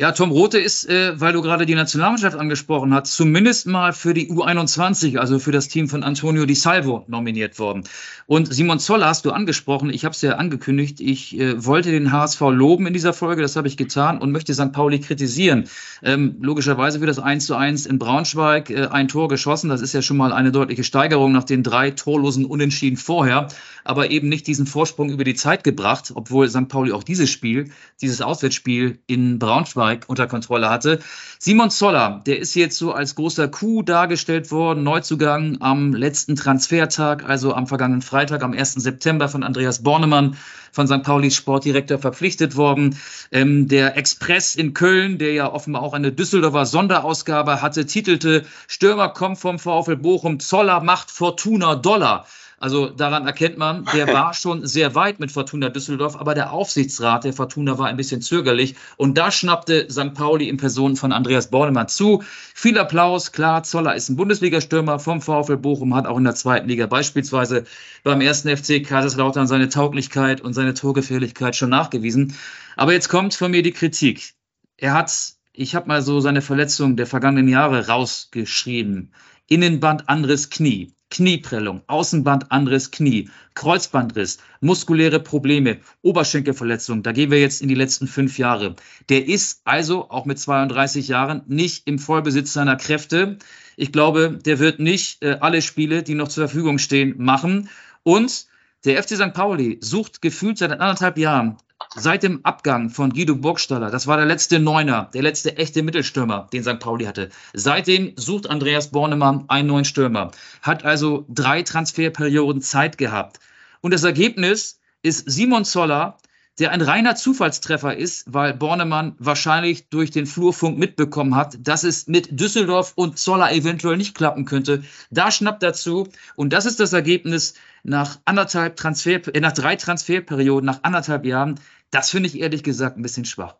Ja, 0.00 0.12
Tom 0.12 0.30
Rote 0.30 0.58
ist, 0.58 0.88
äh, 0.88 1.20
weil 1.20 1.34
du 1.34 1.42
gerade 1.42 1.66
die 1.66 1.74
Nationalmannschaft 1.74 2.34
angesprochen 2.34 2.94
hast, 2.94 3.12
zumindest 3.12 3.66
mal 3.66 3.92
für 3.92 4.14
die 4.14 4.30
U21, 4.30 5.18
also 5.18 5.38
für 5.38 5.52
das 5.52 5.68
Team 5.68 5.90
von 5.90 6.02
Antonio 6.02 6.46
Di 6.46 6.54
Salvo 6.54 7.04
nominiert 7.06 7.58
worden. 7.58 7.84
Und 8.24 8.50
Simon 8.50 8.78
Zoller 8.78 9.08
hast 9.08 9.26
du 9.26 9.30
angesprochen. 9.30 9.90
Ich 9.90 10.06
habe 10.06 10.14
es 10.14 10.22
ja 10.22 10.36
angekündigt. 10.36 11.00
Ich 11.00 11.38
äh, 11.38 11.66
wollte 11.66 11.90
den 11.90 12.12
HSV 12.12 12.40
loben 12.40 12.86
in 12.86 12.94
dieser 12.94 13.12
Folge. 13.12 13.42
Das 13.42 13.56
habe 13.56 13.68
ich 13.68 13.76
getan 13.76 14.16
und 14.16 14.32
möchte 14.32 14.54
St. 14.54 14.72
Pauli 14.72 15.00
kritisieren. 15.00 15.64
Ähm, 16.02 16.36
logischerweise 16.40 17.00
für 17.00 17.06
das 17.06 17.18
1 17.18 17.44
zu 17.44 17.54
1 17.54 17.84
in 17.84 17.98
Braunschweig 17.98 18.70
äh, 18.70 18.86
ein 18.86 19.08
Tor 19.08 19.28
geschossen. 19.28 19.68
Das 19.68 19.82
ist 19.82 19.92
ja 19.92 20.00
schon 20.00 20.16
mal 20.16 20.32
eine 20.32 20.50
deutliche 20.50 20.84
Steigerung 20.84 21.32
nach 21.32 21.44
den 21.44 21.62
drei 21.62 21.90
torlosen 21.90 22.46
Unentschieden 22.46 22.96
vorher. 22.96 23.48
Aber 23.84 24.10
eben 24.10 24.30
nicht 24.30 24.46
diesen 24.46 24.66
Vorsprung 24.66 25.10
über 25.10 25.24
die 25.24 25.34
Zeit 25.34 25.62
gebracht, 25.62 26.12
obwohl 26.14 26.48
St. 26.48 26.68
Pauli 26.68 26.92
auch 26.92 27.02
dieses 27.02 27.28
Spiel, 27.28 27.70
dieses 28.00 28.22
Auswärtsspiel 28.22 29.00
in 29.06 29.38
Braunschweig 29.38 29.89
Braunschweig 29.90 30.04
unter 30.08 30.26
Kontrolle 30.26 30.70
hatte. 30.70 31.00
Simon 31.38 31.70
Zoller, 31.70 32.22
der 32.26 32.38
ist 32.38 32.54
jetzt 32.54 32.76
so 32.76 32.92
als 32.92 33.14
großer 33.14 33.48
Coup 33.48 33.84
dargestellt 33.84 34.50
worden, 34.50 34.82
Neuzugang 34.82 35.58
am 35.60 35.94
letzten 35.94 36.36
Transfertag, 36.36 37.28
also 37.28 37.54
am 37.54 37.66
vergangenen 37.66 38.02
Freitag, 38.02 38.42
am 38.42 38.52
1. 38.52 38.74
September 38.74 39.28
von 39.28 39.42
Andreas 39.42 39.82
Bornemann 39.82 40.36
von 40.72 40.86
St. 40.86 41.02
Paulis 41.02 41.34
Sportdirektor 41.34 41.98
verpflichtet 41.98 42.56
worden. 42.56 42.96
Ähm, 43.32 43.66
der 43.66 43.96
Express 43.96 44.54
in 44.54 44.74
Köln, 44.74 45.18
der 45.18 45.32
ja 45.32 45.52
offenbar 45.52 45.82
auch 45.82 45.94
eine 45.94 46.12
Düsseldorfer 46.12 46.66
Sonderausgabe 46.66 47.60
hatte, 47.60 47.86
titelte 47.86 48.44
Stürmer 48.68 49.08
kommt 49.08 49.38
vom 49.38 49.58
VfL 49.58 49.96
Bochum, 49.96 50.38
Zoller 50.38 50.80
macht 50.80 51.10
Fortuna 51.10 51.74
Dollar. 51.74 52.26
Also 52.60 52.90
daran 52.90 53.26
erkennt 53.26 53.56
man, 53.56 53.86
der 53.94 54.06
war 54.12 54.34
schon 54.34 54.66
sehr 54.66 54.94
weit 54.94 55.18
mit 55.18 55.32
Fortuna 55.32 55.70
Düsseldorf, 55.70 56.14
aber 56.14 56.34
der 56.34 56.52
Aufsichtsrat 56.52 57.24
der 57.24 57.32
Fortuna 57.32 57.78
war 57.78 57.86
ein 57.86 57.96
bisschen 57.96 58.20
zögerlich. 58.20 58.76
Und 58.98 59.16
da 59.16 59.30
schnappte 59.32 59.88
St. 59.90 60.12
Pauli 60.12 60.46
in 60.48 60.58
Person 60.58 60.94
von 60.94 61.10
Andreas 61.10 61.50
Bornemann 61.50 61.88
zu. 61.88 62.22
Viel 62.54 62.78
Applaus, 62.78 63.32
klar, 63.32 63.62
Zoller 63.62 63.96
ist 63.96 64.10
ein 64.10 64.16
Bundesligastürmer 64.16 64.98
vom 64.98 65.22
VfL 65.22 65.56
Bochum, 65.56 65.94
hat 65.94 66.06
auch 66.06 66.18
in 66.18 66.24
der 66.24 66.34
zweiten 66.34 66.68
Liga 66.68 66.86
beispielsweise 66.86 67.64
beim 68.04 68.20
ersten 68.20 68.54
FC 68.54 68.86
Kaiserslautern 68.86 69.46
seine 69.46 69.70
Tauglichkeit 69.70 70.42
und 70.42 70.52
seine 70.52 70.74
Torgefährlichkeit 70.74 71.56
schon 71.56 71.70
nachgewiesen. 71.70 72.36
Aber 72.76 72.92
jetzt 72.92 73.08
kommt 73.08 73.32
von 73.32 73.50
mir 73.50 73.62
die 73.62 73.72
Kritik. 73.72 74.34
Er 74.76 74.92
hat, 74.92 75.10
ich 75.54 75.74
habe 75.74 75.88
mal 75.88 76.02
so 76.02 76.20
seine 76.20 76.42
Verletzung 76.42 76.96
der 76.96 77.06
vergangenen 77.06 77.48
Jahre 77.48 77.86
rausgeschrieben. 77.86 79.12
Innenband 79.50 80.08
anderes 80.08 80.48
Knie. 80.48 80.94
Knieprellung, 81.10 81.82
Außenband 81.88 82.52
anderes 82.52 82.92
Knie, 82.92 83.28
Kreuzbandriss, 83.54 84.38
muskuläre 84.60 85.18
Probleme, 85.18 85.78
Oberschenkelverletzung, 86.02 87.02
da 87.02 87.10
gehen 87.10 87.32
wir 87.32 87.40
jetzt 87.40 87.60
in 87.60 87.68
die 87.68 87.74
letzten 87.74 88.06
fünf 88.06 88.38
Jahre. 88.38 88.76
Der 89.08 89.26
ist 89.26 89.60
also 89.64 90.08
auch 90.08 90.24
mit 90.24 90.38
32 90.38 91.08
Jahren 91.08 91.42
nicht 91.48 91.88
im 91.88 91.98
Vollbesitz 91.98 92.52
seiner 92.52 92.76
Kräfte. 92.76 93.38
Ich 93.76 93.90
glaube, 93.90 94.38
der 94.44 94.60
wird 94.60 94.78
nicht 94.78 95.20
äh, 95.24 95.38
alle 95.40 95.62
Spiele, 95.62 96.04
die 96.04 96.14
noch 96.14 96.28
zur 96.28 96.46
Verfügung 96.46 96.78
stehen, 96.78 97.16
machen. 97.18 97.68
Und 98.04 98.46
der 98.84 99.02
FC 99.02 99.16
St. 99.16 99.32
Pauli 99.32 99.78
sucht 99.80 100.22
gefühlt 100.22 100.58
seit 100.58 100.72
anderthalb 100.72 101.18
Jahren 101.18 101.58
seit 101.96 102.22
dem 102.22 102.44
Abgang 102.44 102.90
von 102.90 103.10
Guido 103.10 103.34
Burgstaller, 103.34 103.90
das 103.90 104.06
war 104.06 104.16
der 104.16 104.26
letzte 104.26 104.58
Neuner, 104.60 105.10
der 105.14 105.22
letzte 105.22 105.56
echte 105.56 105.82
Mittelstürmer, 105.82 106.46
den 106.52 106.62
St. 106.62 106.78
Pauli 106.78 107.06
hatte. 107.06 107.30
Seitdem 107.52 108.12
sucht 108.16 108.48
Andreas 108.48 108.90
Bornemann 108.90 109.44
einen 109.48 109.68
neuen 109.68 109.84
Stürmer, 109.84 110.30
hat 110.62 110.84
also 110.84 111.24
drei 111.28 111.62
Transferperioden 111.62 112.62
Zeit 112.62 112.98
gehabt. 112.98 113.40
Und 113.80 113.92
das 113.92 114.04
Ergebnis 114.04 114.78
ist 115.02 115.30
Simon 115.30 115.64
Zoller, 115.64 116.18
der 116.60 116.72
ein 116.72 116.82
reiner 116.82 117.16
Zufallstreffer 117.16 117.96
ist, 117.96 118.24
weil 118.32 118.52
Bornemann 118.52 119.14
wahrscheinlich 119.18 119.88
durch 119.88 120.10
den 120.10 120.26
Flurfunk 120.26 120.78
mitbekommen 120.78 121.34
hat, 121.34 121.56
dass 121.60 121.84
es 121.84 122.06
mit 122.06 122.38
Düsseldorf 122.38 122.92
und 122.96 123.18
Zoller 123.18 123.50
eventuell 123.50 123.96
nicht 123.96 124.14
klappen 124.14 124.44
könnte. 124.44 124.84
Da 125.10 125.30
schnappt 125.30 125.62
er 125.62 125.72
zu 125.72 126.06
und 126.36 126.52
das 126.52 126.66
ist 126.66 126.78
das 126.78 126.92
Ergebnis 126.92 127.54
nach 127.82 128.18
anderthalb 128.26 128.76
Transfer, 128.76 129.34
äh, 129.34 129.40
nach 129.40 129.52
drei 129.52 129.76
Transferperioden, 129.76 130.66
nach 130.66 130.80
anderthalb 130.82 131.24
Jahren. 131.24 131.58
Das 131.90 132.10
finde 132.10 132.28
ich 132.28 132.38
ehrlich 132.38 132.62
gesagt 132.62 132.98
ein 132.98 133.02
bisschen 133.02 133.24
schwach. 133.24 133.56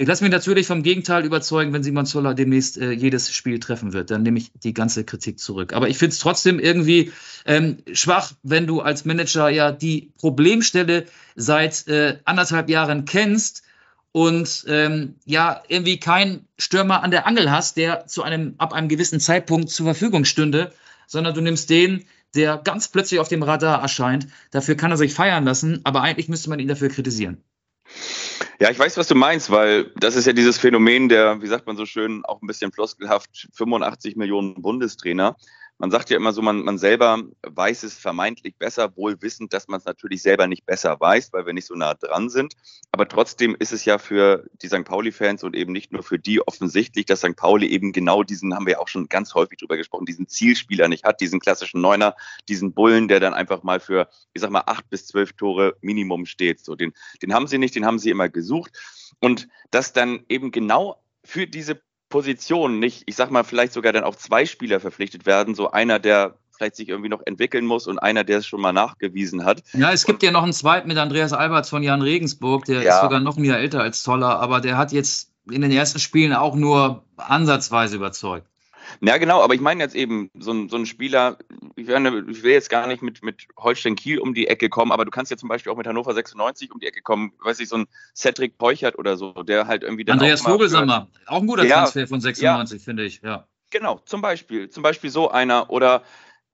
Ich 0.00 0.08
lasse 0.08 0.24
mich 0.24 0.32
natürlich 0.32 0.66
vom 0.66 0.82
Gegenteil 0.82 1.26
überzeugen, 1.26 1.74
wenn 1.74 1.82
Simon 1.82 2.06
Zoller 2.06 2.32
demnächst 2.32 2.78
äh, 2.78 2.90
jedes 2.90 3.34
Spiel 3.34 3.60
treffen 3.60 3.92
wird. 3.92 4.10
Dann 4.10 4.22
nehme 4.22 4.38
ich 4.38 4.50
die 4.54 4.72
ganze 4.72 5.04
Kritik 5.04 5.38
zurück. 5.38 5.74
Aber 5.74 5.90
ich 5.90 5.98
finde 5.98 6.14
es 6.14 6.20
trotzdem 6.20 6.58
irgendwie 6.58 7.12
ähm, 7.44 7.76
schwach, 7.92 8.32
wenn 8.42 8.66
du 8.66 8.80
als 8.80 9.04
Manager 9.04 9.50
ja 9.50 9.72
die 9.72 10.10
Problemstelle 10.18 11.04
seit 11.36 11.86
äh, 11.86 12.16
anderthalb 12.24 12.70
Jahren 12.70 13.04
kennst 13.04 13.62
und 14.12 14.64
ähm, 14.68 15.16
ja 15.26 15.62
irgendwie 15.68 16.00
keinen 16.00 16.48
Stürmer 16.56 17.02
an 17.02 17.10
der 17.10 17.26
Angel 17.26 17.50
hast, 17.50 17.76
der 17.76 18.06
zu 18.06 18.22
einem 18.22 18.54
ab 18.56 18.72
einem 18.72 18.88
gewissen 18.88 19.20
Zeitpunkt 19.20 19.68
zur 19.68 19.84
Verfügung 19.84 20.24
stünde, 20.24 20.72
sondern 21.08 21.34
du 21.34 21.42
nimmst 21.42 21.68
den, 21.68 22.06
der 22.34 22.56
ganz 22.56 22.88
plötzlich 22.88 23.20
auf 23.20 23.28
dem 23.28 23.42
Radar 23.42 23.82
erscheint. 23.82 24.28
Dafür 24.50 24.76
kann 24.76 24.92
er 24.92 24.96
sich 24.96 25.12
feiern 25.12 25.44
lassen, 25.44 25.80
aber 25.84 26.00
eigentlich 26.00 26.30
müsste 26.30 26.48
man 26.48 26.58
ihn 26.58 26.68
dafür 26.68 26.88
kritisieren. 26.88 27.44
Ja, 28.60 28.70
ich 28.70 28.78
weiß, 28.78 28.96
was 28.96 29.08
du 29.08 29.14
meinst, 29.14 29.50
weil 29.50 29.90
das 29.96 30.16
ist 30.16 30.26
ja 30.26 30.32
dieses 30.32 30.58
Phänomen 30.58 31.08
der, 31.08 31.40
wie 31.40 31.46
sagt 31.46 31.66
man 31.66 31.76
so 31.76 31.86
schön, 31.86 32.24
auch 32.24 32.42
ein 32.42 32.46
bisschen 32.46 32.72
floskelhaft, 32.72 33.48
85 33.54 34.16
Millionen 34.16 34.60
Bundestrainer 34.60 35.36
man 35.80 35.90
sagt 35.90 36.10
ja 36.10 36.18
immer 36.18 36.34
so, 36.34 36.42
man, 36.42 36.62
man 36.62 36.76
selber 36.76 37.22
weiß 37.42 37.84
es 37.84 37.94
vermeintlich 37.94 38.54
besser, 38.56 38.94
wohl 38.98 39.22
wissend, 39.22 39.54
dass 39.54 39.66
man 39.66 39.78
es 39.78 39.86
natürlich 39.86 40.20
selber 40.20 40.46
nicht 40.46 40.66
besser 40.66 41.00
weiß, 41.00 41.32
weil 41.32 41.46
wir 41.46 41.54
nicht 41.54 41.64
so 41.64 41.74
nah 41.74 41.94
dran 41.94 42.28
sind. 42.28 42.54
Aber 42.92 43.08
trotzdem 43.08 43.56
ist 43.58 43.72
es 43.72 43.86
ja 43.86 43.96
für 43.96 44.44
die 44.60 44.68
St. 44.68 44.84
Pauli-Fans 44.84 45.42
und 45.42 45.56
eben 45.56 45.72
nicht 45.72 45.90
nur 45.90 46.02
für 46.02 46.18
die 46.18 46.46
offensichtlich, 46.46 47.06
dass 47.06 47.20
St. 47.20 47.34
Pauli 47.34 47.66
eben 47.68 47.92
genau 47.92 48.22
diesen, 48.22 48.54
haben 48.54 48.66
wir 48.66 48.74
ja 48.74 48.78
auch 48.78 48.88
schon 48.88 49.08
ganz 49.08 49.32
häufig 49.34 49.56
drüber 49.56 49.78
gesprochen, 49.78 50.04
diesen 50.04 50.28
Zielspieler 50.28 50.86
nicht 50.86 51.04
hat, 51.04 51.22
diesen 51.22 51.40
klassischen 51.40 51.80
Neuner, 51.80 52.14
diesen 52.46 52.74
Bullen, 52.74 53.08
der 53.08 53.20
dann 53.20 53.32
einfach 53.32 53.62
mal 53.62 53.80
für, 53.80 54.10
ich 54.34 54.42
sag 54.42 54.50
mal, 54.50 54.64
acht 54.66 54.90
bis 54.90 55.06
zwölf 55.06 55.32
Tore 55.32 55.76
Minimum 55.80 56.26
steht. 56.26 56.62
So, 56.62 56.74
den, 56.74 56.92
den 57.22 57.32
haben 57.32 57.46
sie 57.46 57.56
nicht, 57.56 57.74
den 57.74 57.86
haben 57.86 57.98
sie 57.98 58.10
immer 58.10 58.28
gesucht. 58.28 58.78
Und 59.18 59.48
dass 59.70 59.94
dann 59.94 60.26
eben 60.28 60.50
genau 60.50 61.02
für 61.24 61.46
diese 61.46 61.80
Positionen 62.10 62.78
nicht, 62.78 63.04
ich 63.06 63.16
sag 63.16 63.30
mal, 63.30 63.44
vielleicht 63.44 63.72
sogar 63.72 63.94
dann 63.94 64.04
auch 64.04 64.16
zwei 64.16 64.44
Spieler 64.44 64.80
verpflichtet 64.80 65.24
werden, 65.24 65.54
so 65.54 65.70
einer, 65.70 65.98
der 65.98 66.34
vielleicht 66.50 66.76
sich 66.76 66.90
irgendwie 66.90 67.08
noch 67.08 67.22
entwickeln 67.24 67.64
muss 67.64 67.86
und 67.86 67.98
einer, 67.98 68.22
der 68.22 68.38
es 68.38 68.46
schon 68.46 68.60
mal 68.60 68.72
nachgewiesen 68.72 69.46
hat. 69.46 69.62
Ja, 69.72 69.92
es 69.92 70.04
gibt 70.04 70.22
und, 70.22 70.22
ja 70.24 70.30
noch 70.30 70.42
einen 70.42 70.52
zweiten 70.52 70.88
mit 70.88 70.98
Andreas 70.98 71.32
Alberts 71.32 71.70
von 71.70 71.82
Jan 71.82 72.02
Regensburg, 72.02 72.66
der 72.66 72.82
ja. 72.82 72.96
ist 72.96 73.02
sogar 73.02 73.20
noch 73.20 73.38
ein 73.38 73.44
Jahr 73.44 73.58
älter 73.58 73.80
als 73.80 74.02
Zoller, 74.02 74.40
aber 74.40 74.60
der 74.60 74.76
hat 74.76 74.92
jetzt 74.92 75.32
in 75.50 75.62
den 75.62 75.72
ersten 75.72 76.00
Spielen 76.00 76.34
auch 76.34 76.54
nur 76.54 77.04
ansatzweise 77.16 77.96
überzeugt. 77.96 78.49
Ja, 79.00 79.18
genau, 79.18 79.42
aber 79.42 79.54
ich 79.54 79.60
meine 79.60 79.82
jetzt 79.82 79.94
eben 79.94 80.30
so 80.34 80.52
ein, 80.52 80.68
so 80.68 80.76
ein 80.76 80.86
Spieler, 80.86 81.38
ich, 81.76 81.86
will, 81.86 82.26
ich 82.30 82.42
will 82.42 82.52
jetzt 82.52 82.70
gar 82.70 82.86
nicht 82.86 83.02
mit, 83.02 83.22
mit 83.22 83.46
Holstein 83.56 83.96
Kiel 83.96 84.18
um 84.18 84.34
die 84.34 84.48
Ecke 84.48 84.68
kommen, 84.68 84.92
aber 84.92 85.04
du 85.04 85.10
kannst 85.10 85.30
ja 85.30 85.36
zum 85.36 85.48
Beispiel 85.48 85.72
auch 85.72 85.76
mit 85.76 85.86
Hannover 85.86 86.14
96 86.14 86.72
um 86.72 86.80
die 86.80 86.86
Ecke 86.86 87.02
kommen, 87.02 87.32
weiß 87.42 87.60
ich, 87.60 87.68
so 87.68 87.76
ein 87.76 87.86
Cedric 88.14 88.58
Peuchert 88.58 88.98
oder 88.98 89.16
so, 89.16 89.32
der 89.42 89.66
halt 89.66 89.82
irgendwie 89.82 90.04
dann. 90.04 90.18
Andreas 90.18 90.42
Vogelsammer, 90.42 91.08
auch 91.26 91.40
ein 91.40 91.46
guter 91.46 91.64
ja, 91.64 91.80
Transfer 91.82 92.06
von 92.06 92.20
96, 92.20 92.78
ja. 92.78 92.84
finde 92.84 93.04
ich, 93.04 93.20
ja. 93.22 93.46
Genau, 93.70 94.00
zum 94.04 94.20
Beispiel. 94.20 94.68
Zum 94.68 94.82
Beispiel 94.82 95.10
so 95.10 95.30
einer. 95.30 95.70
Oder 95.70 96.02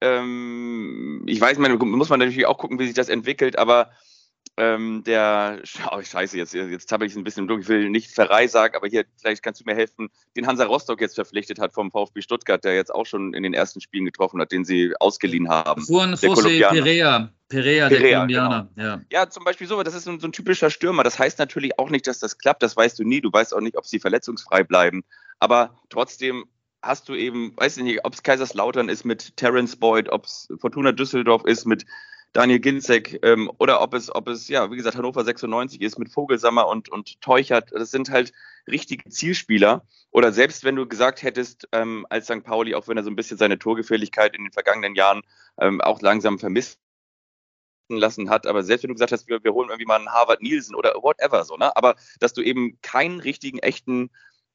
ähm, 0.01 1.23
ich 1.27 1.41
weiß, 1.41 1.59
man 1.59 1.77
muss 1.79 2.11
man 2.11 2.21
natürlich 2.21 2.47
auch 2.47 2.59
gucken, 2.59 2.79
wie 2.79 2.87
sich 2.87 2.95
das 2.95 3.09
entwickelt, 3.09 3.59
aber 3.59 3.91
ähm, 4.57 5.03
der, 5.05 5.61
oh, 5.93 6.01
scheiße, 6.03 6.37
jetzt, 6.37 6.55
jetzt 6.55 6.91
habe 6.93 7.07
ich 7.07 7.13
es 7.13 7.19
ein 7.19 7.25
bisschen 7.25 7.47
durch, 7.47 7.63
ich 7.63 7.69
will 7.69 7.91
nicht 7.91 8.11
Verrei 8.11 8.47
sagen, 8.47 8.75
aber 8.75 8.89
hier, 8.89 9.05
vielleicht 9.17 9.43
kannst 9.43 9.61
du 9.61 9.65
mir 9.67 9.75
helfen, 9.75 10.09
den 10.37 10.47
Hansa 10.47 10.65
Rostock 10.65 11.01
jetzt 11.01 11.15
verpflichtet 11.15 11.59
hat 11.59 11.73
vom 11.73 11.91
VfB 11.91 12.23
Stuttgart, 12.23 12.65
der 12.65 12.75
jetzt 12.75 12.95
auch 12.95 13.07
schon 13.07 13.35
in 13.35 13.43
den 13.43 13.55
ersten 13.55 13.81
Spielen 13.81 14.05
getroffen 14.05 14.41
hat, 14.41 14.53
den 14.53 14.65
sie 14.65 14.95
ausgeliehen 14.99 15.49
haben. 15.49 15.85
Juan 15.87 16.15
José 16.15 16.69
Perea, 16.69 17.31
Perea, 17.49 17.89
der 17.89 18.01
Kolumbianer. 18.01 18.69
Genau. 18.75 18.89
Ja. 18.89 19.03
ja, 19.11 19.31
zum 19.31 19.45
Beispiel 19.45 19.67
so, 19.67 19.83
das 19.83 19.95
ist 19.95 20.05
so 20.05 20.11
ein, 20.11 20.21
so 20.21 20.27
ein 20.27 20.33
typischer 20.33 20.71
Stürmer. 20.71 21.05
Das 21.05 21.19
heißt 21.19 21.39
natürlich 21.39 21.79
auch 21.79 21.91
nicht, 21.91 22.07
dass 22.07 22.19
das 22.19 22.39
klappt, 22.39 22.63
das 22.63 22.77
weißt 22.77 22.99
du 22.99 23.05
nie. 23.05 23.21
Du 23.21 23.33
weißt 23.33 23.55
auch 23.55 23.61
nicht, 23.61 23.77
ob 23.77 23.87
sie 23.87 24.01
verletzungsfrei 24.01 24.65
bleiben. 24.65 25.05
Aber 25.39 25.79
trotzdem 25.91 26.47
hast 26.83 27.09
du 27.09 27.15
eben, 27.15 27.53
weiß 27.57 27.77
ich 27.77 27.85
nicht, 27.85 28.05
ob 28.05 28.15
es 28.15 28.23
Kaiserslautern 28.23 28.89
ist 28.89 29.05
mit 29.05 29.37
Terence 29.37 29.77
Boyd, 29.77 30.09
ob 30.09 30.25
es 30.25 30.49
Fortuna 30.59 30.93
Düsseldorf 30.93 31.45
ist 31.45 31.67
mit 31.67 31.85
Daniel 32.37 32.61
Ginzek 32.61 33.19
ähm, 33.23 33.51
oder 33.57 33.81
ob 33.81 33.95
es, 33.95 34.15
ob 34.15 34.29
es, 34.29 34.49
ja, 34.49 34.71
wie 34.71 34.77
gesagt, 34.77 34.95
Hannover 34.95 35.25
96 35.25 35.81
ist 35.81 35.99
mit 35.99 36.11
Vogelsammer 36.11 36.69
und, 36.69 36.91
und 36.91 37.19
Teuchert. 37.23 37.73
Das 37.73 37.91
sind 37.91 38.11
halt 38.11 38.35
richtige 38.69 39.09
Zielspieler. 39.09 39.87
Oder 40.11 40.33
selbst 40.33 40.63
wenn 40.63 40.77
du 40.77 40.87
gesagt 40.87 41.23
hättest, 41.23 41.67
ähm, 41.73 42.07
als 42.11 42.27
St. 42.27 42.45
Pauli, 42.45 42.75
auch 42.75 42.89
wenn 42.89 42.99
er 42.99 43.05
so 43.05 43.09
ein 43.09 43.17
bisschen 43.17 43.39
seine 43.39 43.59
Torgefährlichkeit 43.59 44.37
in 44.37 44.45
den 44.45 44.53
vergangenen 44.53 44.95
Jahren 44.95 45.23
ähm, 45.59 45.81
auch 45.81 46.03
langsam 46.03 46.39
vermisst 46.39 46.79
lassen 47.89 48.29
hat, 48.29 48.47
aber 48.47 48.63
selbst 48.63 48.83
wenn 48.83 48.89
du 48.89 48.97
gesagt 48.97 49.13
hast, 49.13 49.29
wir, 49.29 49.43
wir 49.43 49.55
holen 49.55 49.71
irgendwie 49.71 49.87
mal 49.87 49.97
einen 49.97 50.13
Harvard 50.13 50.43
Nielsen 50.43 50.75
oder 50.75 50.93
whatever 51.03 51.43
so, 51.45 51.57
ne? 51.57 51.75
Aber 51.75 51.95
dass 52.21 52.35
du 52.35 52.43
eben 52.43 52.79
keinen 52.83 53.21
richtigen, 53.21 53.61
echten 53.61 54.11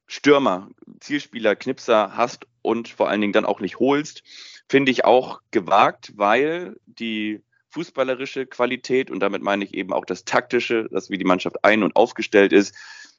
Stürmer, 0.05 0.69
Zielspieler, 0.99 1.55
Knipser 1.55 2.15
hast 2.15 2.45
und 2.61 2.89
vor 2.89 3.09
allen 3.09 3.21
Dingen 3.21 3.33
dann 3.33 3.45
auch 3.45 3.59
nicht 3.59 3.79
holst, 3.79 4.21
finde 4.69 4.91
ich 4.91 5.03
auch 5.03 5.41
gewagt, 5.49 6.13
weil 6.15 6.75
die 6.85 7.41
fußballerische 7.71 8.45
Qualität 8.45 9.09
und 9.09 9.19
damit 9.21 9.41
meine 9.41 9.65
ich 9.65 9.73
eben 9.73 9.93
auch 9.93 10.05
das 10.05 10.25
taktische, 10.25 10.87
das 10.91 11.09
wie 11.09 11.17
die 11.17 11.25
Mannschaft 11.25 11.63
ein- 11.63 11.83
und 11.83 11.95
aufgestellt 11.95 12.53
ist, 12.53 12.75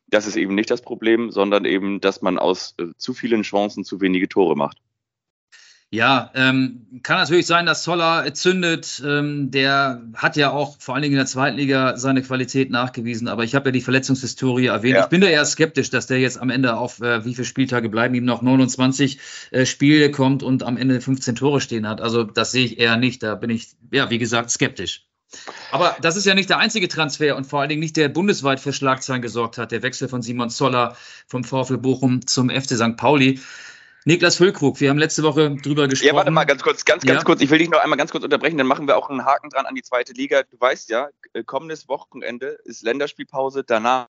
das 0.09 0.27
ist 0.27 0.37
eben 0.37 0.55
nicht 0.55 0.71
das 0.71 0.83
Problem, 0.83 1.31
sondern 1.31 1.65
eben, 1.65 2.01
dass 2.01 2.23
man 2.23 2.39
aus 2.39 2.75
äh, 2.79 2.89
zu 2.97 3.15
vielen 3.15 3.43
Chancen 3.43 3.85
zu 3.85 4.01
wenige 4.01 4.29
Tore 4.29 4.57
macht. 4.57 4.79
Ja, 5.95 6.31
ähm, 6.35 6.87
kann 7.03 7.19
natürlich 7.19 7.47
sein, 7.47 7.67
dass 7.67 7.83
Zoller 7.83 8.33
zündet. 8.33 9.03
Ähm, 9.05 9.51
der 9.51 10.01
hat 10.15 10.37
ja 10.37 10.51
auch 10.51 10.77
vor 10.81 10.95
allen 10.95 11.03
Dingen 11.03 11.13
in 11.13 11.19
der 11.19 11.27
zweiten 11.27 11.59
Liga 11.59 11.99
seine 11.99 12.23
Qualität 12.23 12.71
nachgewiesen. 12.71 13.29
Aber 13.29 13.45
ich 13.45 13.55
habe 13.55 13.69
ja 13.69 13.73
die 13.73 13.83
Verletzungshistorie 13.83 14.69
erwähnt. 14.69 14.97
Ja. 14.97 15.03
Ich 15.03 15.11
bin 15.11 15.21
da 15.21 15.27
eher 15.27 15.45
skeptisch, 15.45 15.91
dass 15.91 16.07
der 16.07 16.19
jetzt 16.19 16.41
am 16.41 16.49
Ende 16.49 16.79
auf 16.79 17.03
äh, 17.03 17.27
wie 17.27 17.35
viele 17.35 17.45
Spieltage 17.45 17.91
bleiben 17.91 18.15
ihm 18.15 18.25
noch 18.25 18.41
29 18.41 19.19
äh, 19.51 19.67
Spiele 19.67 20.11
kommt 20.11 20.43
und 20.43 20.63
am 20.63 20.79
Ende 20.79 20.99
15 20.99 21.35
Tore 21.35 21.61
stehen 21.61 21.87
hat. 21.87 22.01
Also 22.01 22.25
das 22.25 22.53
sehe 22.53 22.65
ich 22.65 22.79
eher 22.79 22.97
nicht. 22.97 23.23
Da 23.23 23.35
bin 23.35 23.51
ich, 23.51 23.73
ja, 23.91 24.09
wie 24.09 24.19
gesagt, 24.19 24.51
skeptisch. 24.51 25.05
Aber 25.73 25.95
das 26.01 26.17
ist 26.17 26.25
ja 26.25 26.35
nicht 26.35 26.49
der 26.49 26.57
einzige 26.57 26.89
Transfer 26.89 27.37
und 27.37 27.47
vor 27.47 27.61
allen 27.61 27.69
Dingen 27.69 27.81
nicht 27.81 27.99
der 27.99 28.09
bundesweit 28.09 28.61
für 28.61 28.73
Schlagzeilen 28.73 29.21
gesorgt 29.21 29.59
hat. 29.59 29.73
Der 29.73 29.83
Wechsel 29.83 30.09
von 30.09 30.23
Simon 30.23 30.49
Zoller 30.49 30.97
vom 31.27 31.45
VfL 31.45 31.77
Bochum 31.77 32.27
zum 32.27 32.49
FC 32.49 32.77
St. 32.77 32.97
Pauli. 32.97 33.41
Niklas 34.05 34.37
Füllkrug, 34.37 34.81
wir 34.81 34.91
haben 34.91 34.99
letzte 34.99 35.23
Woche 35.23 35.55
drüber 35.57 35.87
gesprochen. 35.87 36.09
Ja, 36.09 36.15
warte 36.15 36.33
mal 36.33 36.45
ganz 36.45 36.63
kurz, 36.63 36.85
ganz, 36.85 37.05
ganz 37.05 37.21
ja. 37.21 37.25
kurz. 37.25 37.41
Ich 37.41 37.51
will 37.51 37.59
dich 37.59 37.71
noch 37.71 37.79
einmal 37.79 37.97
ganz 37.97 38.11
kurz 38.11 38.25
unterbrechen, 38.25 38.59
dann 38.59 38.67
machen 38.67 38.89
wir 38.89 38.97
auch 38.97 39.09
einen 39.09 39.25
Haken 39.25 39.49
dran 39.51 39.67
an 39.67 39.77
die 39.77 39.83
zweite 39.83 40.13
Liga. 40.13 40.43
Du 40.43 40.59
weißt 40.59 40.91
ja, 40.91 41.09
äh, 41.35 41.45
kommendes 41.45 41.89
Wochenende 41.89 42.59
ist 42.65 42.83
Länderspielpause. 42.83 43.63
Danach 43.65 44.09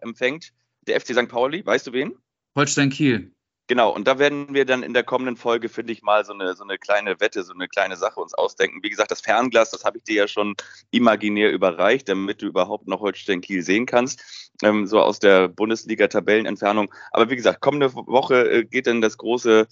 empfängt 0.00 0.52
der 0.82 1.00
FC 1.00 1.14
St. 1.14 1.28
Pauli, 1.28 1.64
weißt 1.64 1.86
du 1.86 1.92
wen? 1.92 2.18
Holstein 2.56 2.90
Kiel. 2.90 3.32
Genau, 3.70 3.90
und 3.94 4.08
da 4.08 4.18
werden 4.18 4.52
wir 4.52 4.64
dann 4.64 4.82
in 4.82 4.94
der 4.94 5.04
kommenden 5.04 5.36
Folge, 5.36 5.68
finde 5.68 5.92
ich, 5.92 6.02
mal 6.02 6.24
so 6.24 6.32
eine, 6.32 6.56
so 6.56 6.64
eine 6.64 6.76
kleine 6.76 7.20
Wette, 7.20 7.44
so 7.44 7.52
eine 7.52 7.68
kleine 7.68 7.96
Sache 7.96 8.18
uns 8.18 8.34
ausdenken. 8.34 8.80
Wie 8.82 8.90
gesagt, 8.90 9.12
das 9.12 9.20
Fernglas, 9.20 9.70
das 9.70 9.84
habe 9.84 9.98
ich 9.98 10.02
dir 10.02 10.16
ja 10.16 10.26
schon 10.26 10.56
imaginär 10.90 11.52
überreicht, 11.52 12.08
damit 12.08 12.42
du 12.42 12.46
überhaupt 12.46 12.88
noch 12.88 12.98
Holstein 12.98 13.40
Kiel 13.40 13.62
sehen 13.62 13.86
kannst, 13.86 14.50
ähm, 14.64 14.88
so 14.88 15.00
aus 15.00 15.20
der 15.20 15.46
Bundesliga-Tabellenentfernung. 15.46 16.92
Aber 17.12 17.30
wie 17.30 17.36
gesagt, 17.36 17.60
kommende 17.60 17.94
Woche 17.94 18.50
äh, 18.50 18.64
geht 18.64 18.88
dann 18.88 19.00
das 19.00 19.16
große 19.18 19.68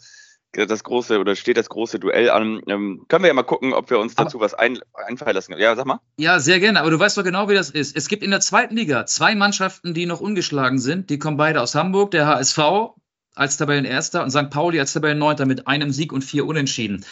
das 0.52 0.82
große 0.84 1.18
oder 1.18 1.34
steht 1.34 1.56
das 1.56 1.68
große 1.68 1.98
Duell 1.98 2.30
an. 2.30 2.62
Ähm, 2.68 3.04
können 3.08 3.24
wir 3.24 3.28
ja 3.28 3.34
mal 3.34 3.42
gucken, 3.42 3.74
ob 3.74 3.90
wir 3.90 3.98
uns 3.98 4.14
dazu 4.14 4.38
aber, 4.38 4.44
was 4.44 4.54
ein, 4.54 4.78
einfallen 4.94 5.34
lassen. 5.34 5.54
Ja, 5.58 5.74
sag 5.74 5.86
mal. 5.86 6.00
Ja, 6.16 6.38
sehr 6.38 6.60
gerne. 6.60 6.80
Aber 6.80 6.90
du 6.90 6.98
weißt 6.98 7.18
doch 7.18 7.24
genau, 7.24 7.48
wie 7.48 7.54
das 7.54 7.68
ist. 7.68 7.96
Es 7.96 8.08
gibt 8.08 8.22
in 8.22 8.30
der 8.30 8.40
zweiten 8.40 8.76
Liga 8.76 9.04
zwei 9.06 9.34
Mannschaften, 9.34 9.92
die 9.92 10.06
noch 10.06 10.20
ungeschlagen 10.20 10.78
sind. 10.78 11.10
Die 11.10 11.18
kommen 11.18 11.36
beide 11.36 11.60
aus 11.60 11.74
Hamburg. 11.74 12.12
Der 12.12 12.26
HSV 12.26 12.58
als 13.38 13.56
Tabellenerster 13.56 14.22
und 14.22 14.30
St. 14.30 14.50
Pauli 14.50 14.80
als 14.80 14.92
Tabellenneunter 14.92 15.46
mit 15.46 15.66
einem 15.66 15.90
Sieg 15.90 16.12
und 16.12 16.24
vier 16.24 16.46
Unentschieden. 16.46 17.04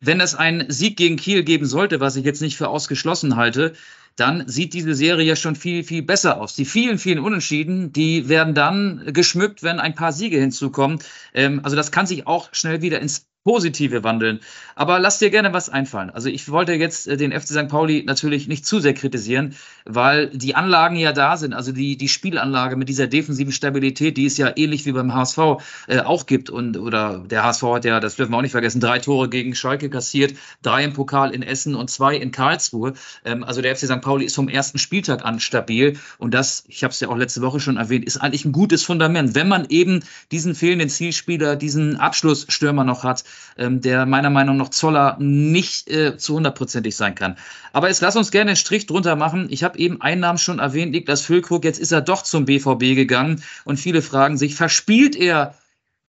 Wenn 0.00 0.20
es 0.20 0.34
einen 0.34 0.70
Sieg 0.70 0.96
gegen 0.96 1.16
Kiel 1.16 1.42
geben 1.42 1.66
sollte, 1.66 2.00
was 2.00 2.16
ich 2.16 2.24
jetzt 2.24 2.42
nicht 2.42 2.56
für 2.56 2.68
ausgeschlossen 2.68 3.36
halte, 3.36 3.72
dann 4.14 4.48
sieht 4.48 4.74
diese 4.74 4.94
Serie 4.94 5.26
ja 5.26 5.36
schon 5.36 5.54
viel, 5.54 5.84
viel 5.84 6.02
besser 6.02 6.40
aus. 6.40 6.54
Die 6.54 6.64
vielen, 6.64 6.98
vielen 6.98 7.20
Unentschieden, 7.20 7.92
die 7.92 8.28
werden 8.28 8.54
dann 8.54 9.12
geschmückt, 9.12 9.62
wenn 9.62 9.78
ein 9.78 9.94
paar 9.94 10.12
Siege 10.12 10.38
hinzukommen. 10.38 10.98
Ähm, 11.34 11.60
also 11.62 11.76
das 11.76 11.92
kann 11.92 12.06
sich 12.06 12.26
auch 12.26 12.48
schnell 12.52 12.82
wieder 12.82 13.00
ins 13.00 13.26
Positive 13.44 14.04
wandeln. 14.04 14.40
Aber 14.74 14.98
lass 14.98 15.18
dir 15.18 15.30
gerne 15.30 15.52
was 15.52 15.68
einfallen. 15.68 16.10
Also 16.10 16.28
ich 16.28 16.50
wollte 16.50 16.74
jetzt 16.74 17.08
äh, 17.08 17.16
den 17.16 17.32
FC 17.32 17.48
St. 17.48 17.68
Pauli 17.68 18.04
natürlich 18.06 18.46
nicht 18.46 18.66
zu 18.66 18.78
sehr 18.80 18.94
kritisieren, 18.94 19.54
weil 19.84 20.28
die 20.28 20.54
Anlagen 20.54 20.96
ja 20.96 21.12
da 21.12 21.36
sind. 21.36 21.54
Also 21.54 21.72
die, 21.72 21.96
die 21.96 22.08
Spielanlage 22.08 22.76
mit 22.76 22.88
dieser 22.88 23.06
defensiven 23.06 23.52
Stabilität, 23.52 24.16
die 24.16 24.26
es 24.26 24.36
ja 24.36 24.52
ähnlich 24.54 24.84
wie 24.86 24.92
beim 24.92 25.14
HSV 25.14 25.38
äh, 25.86 26.00
auch 26.00 26.26
gibt. 26.26 26.50
Und 26.50 26.76
oder 26.76 27.24
der 27.26 27.44
HSV 27.44 27.62
hat 27.62 27.84
ja, 27.84 28.00
das 28.00 28.16
dürfen 28.16 28.32
wir 28.32 28.36
auch 28.36 28.42
nicht 28.42 28.52
vergessen, 28.52 28.80
drei 28.80 28.98
Tore 28.98 29.28
gegen 29.28 29.54
Schalke 29.54 29.88
kassiert, 29.88 30.34
drei 30.62 30.84
im 30.84 30.92
Pokal 30.92 31.34
in 31.34 31.42
Essen 31.42 31.74
und 31.74 31.88
zwei 31.88 32.16
in 32.16 32.32
Karlsruhe. 32.32 32.92
Ähm, 33.24 33.44
also 33.44 33.62
der 33.62 33.74
FC 33.74 33.86
St. 33.86 34.00
Pauli 34.02 34.26
ist 34.26 34.34
vom 34.34 34.48
ersten 34.48 34.78
Spieltag 34.78 35.24
an 35.24 35.40
stabil. 35.40 35.98
Und 36.18 36.34
das, 36.34 36.64
ich 36.68 36.84
habe 36.84 36.92
es 36.92 37.00
ja 37.00 37.08
auch 37.08 37.16
letzte 37.16 37.40
Woche 37.40 37.60
schon 37.60 37.78
erwähnt, 37.78 38.04
ist 38.04 38.18
eigentlich 38.18 38.44
ein 38.44 38.52
gutes 38.52 38.84
Fundament. 38.84 39.34
Wenn 39.34 39.48
man 39.48 39.66
eben 39.70 40.04
diesen 40.32 40.54
fehlenden 40.54 40.90
Zielspieler, 40.90 41.56
diesen 41.56 41.96
Abschlussstürmer 41.96 42.84
noch 42.84 43.04
hat, 43.04 43.24
ähm, 43.56 43.80
der 43.80 44.06
meiner 44.06 44.30
Meinung 44.30 44.56
nach 44.56 44.70
Zoller 44.70 45.16
nicht 45.20 45.88
äh, 45.88 46.16
zu 46.16 46.34
hundertprozentig 46.34 46.96
sein 46.96 47.14
kann. 47.14 47.36
Aber 47.72 47.88
jetzt 47.88 48.00
lass 48.00 48.16
uns 48.16 48.30
gerne 48.30 48.50
einen 48.50 48.56
Strich 48.56 48.86
drunter 48.86 49.16
machen. 49.16 49.48
Ich 49.50 49.64
habe 49.64 49.78
eben 49.78 50.00
einen 50.00 50.20
Namen 50.20 50.38
schon 50.38 50.58
erwähnt, 50.58 50.92
Niklas 50.92 51.22
Füllkrug. 51.22 51.64
Jetzt 51.64 51.80
ist 51.80 51.92
er 51.92 52.00
doch 52.00 52.22
zum 52.22 52.44
BVB 52.44 52.94
gegangen 52.94 53.42
und 53.64 53.78
viele 53.78 54.02
fragen 54.02 54.36
sich, 54.36 54.54
verspielt 54.54 55.16
er 55.16 55.54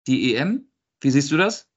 die 0.07 0.35
EM? 0.35 0.67
Wie 1.01 1.11
siehst 1.11 1.31
du 1.31 1.37
das? 1.37 1.67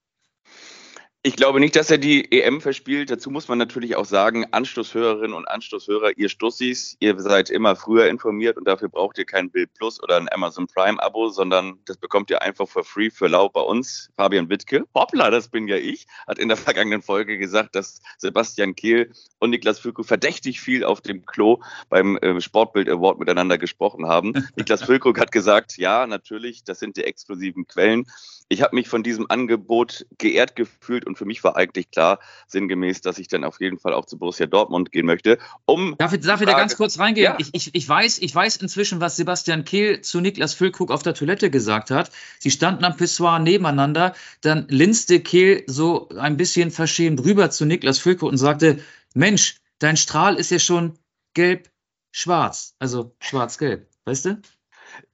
Ich 1.24 1.34
glaube 1.34 1.58
nicht, 1.58 1.74
dass 1.74 1.90
er 1.90 1.98
die 1.98 2.30
EM 2.30 2.60
verspielt. 2.60 3.10
Dazu 3.10 3.32
muss 3.32 3.48
man 3.48 3.58
natürlich 3.58 3.96
auch 3.96 4.04
sagen, 4.04 4.46
Anstoßhörerinnen 4.52 5.34
und 5.34 5.48
Anstoßhörer, 5.48 6.16
ihr 6.16 6.28
Stussis, 6.28 6.96
ihr 7.00 7.18
seid 7.18 7.50
immer 7.50 7.74
früher 7.74 8.06
informiert 8.06 8.56
und 8.56 8.68
dafür 8.68 8.88
braucht 8.88 9.18
ihr 9.18 9.24
kein 9.24 9.50
Bild 9.50 9.74
Plus 9.74 10.00
oder 10.00 10.16
ein 10.16 10.32
Amazon 10.32 10.68
Prime 10.68 11.02
Abo, 11.02 11.28
sondern 11.28 11.80
das 11.86 11.96
bekommt 11.96 12.30
ihr 12.30 12.40
einfach 12.40 12.68
for 12.68 12.84
free 12.84 13.10
für 13.10 13.26
lau 13.26 13.48
bei 13.48 13.60
uns. 13.60 14.10
Fabian 14.16 14.48
Wittke, 14.48 14.84
hoppla, 14.94 15.30
das 15.30 15.48
bin 15.48 15.66
ja 15.66 15.74
ich, 15.74 16.06
hat 16.28 16.38
in 16.38 16.46
der 16.46 16.56
vergangenen 16.56 17.02
Folge 17.02 17.36
gesagt, 17.36 17.74
dass 17.74 18.00
Sebastian 18.18 18.76
Kehl 18.76 19.10
und 19.40 19.50
Niklas 19.50 19.80
Füllkrug 19.80 20.06
verdächtig 20.06 20.60
viel 20.60 20.84
auf 20.84 21.00
dem 21.00 21.26
Klo 21.26 21.60
beim 21.88 22.16
äh, 22.18 22.40
Sportbild 22.40 22.88
Award 22.88 23.18
miteinander 23.18 23.58
gesprochen 23.58 24.06
haben. 24.06 24.34
Niklas 24.56 24.84
Füllkrug 24.84 25.18
hat 25.18 25.32
gesagt, 25.32 25.78
ja, 25.78 26.06
natürlich, 26.06 26.62
das 26.62 26.78
sind 26.78 26.96
die 26.96 27.02
exklusiven 27.02 27.66
Quellen. 27.66 28.06
Ich 28.50 28.62
habe 28.62 28.74
mich 28.74 28.88
von 28.88 29.02
diesem 29.02 29.30
Angebot 29.30 30.06
geehrt 30.16 30.56
gefühlt 30.56 31.06
und 31.06 31.18
für 31.18 31.26
mich 31.26 31.44
war 31.44 31.56
eigentlich 31.56 31.90
klar, 31.90 32.18
sinngemäß, 32.46 33.02
dass 33.02 33.18
ich 33.18 33.28
dann 33.28 33.44
auf 33.44 33.60
jeden 33.60 33.78
Fall 33.78 33.92
auch 33.92 34.06
zu 34.06 34.18
Borussia 34.18 34.46
Dortmund 34.46 34.90
gehen 34.90 35.04
möchte. 35.04 35.38
Um 35.66 35.96
darf, 35.98 36.14
ich, 36.14 36.20
darf 36.20 36.40
ich 36.40 36.46
da 36.46 36.56
ganz 36.56 36.76
kurz 36.76 36.98
reingehen? 36.98 37.24
Ja. 37.24 37.36
Ich, 37.38 37.50
ich, 37.52 37.74
ich, 37.74 37.88
weiß, 37.88 38.20
ich 38.20 38.34
weiß 38.34 38.56
inzwischen, 38.56 39.00
was 39.00 39.16
Sebastian 39.16 39.64
Kehl 39.64 40.00
zu 40.00 40.20
Niklas 40.20 40.54
Füllkrug 40.54 40.90
auf 40.90 41.02
der 41.02 41.12
Toilette 41.12 41.50
gesagt 41.50 41.90
hat. 41.90 42.10
Sie 42.38 42.50
standen 42.50 42.84
am 42.84 42.96
Pissoir 42.96 43.38
nebeneinander. 43.38 44.14
Dann 44.40 44.66
linste 44.68 45.20
Kehl 45.20 45.64
so 45.66 46.08
ein 46.08 46.38
bisschen 46.38 46.70
verschämt 46.70 47.22
rüber 47.24 47.50
zu 47.50 47.66
Niklas 47.66 47.98
Füllkrug 47.98 48.30
und 48.30 48.38
sagte, 48.38 48.78
Mensch, 49.14 49.56
dein 49.78 49.98
Strahl 49.98 50.36
ist 50.36 50.50
ja 50.50 50.58
schon 50.58 50.98
gelb-schwarz. 51.34 52.74
Also 52.78 53.14
schwarz-gelb. 53.20 53.86
Weißt 54.06 54.24
du? 54.24 54.40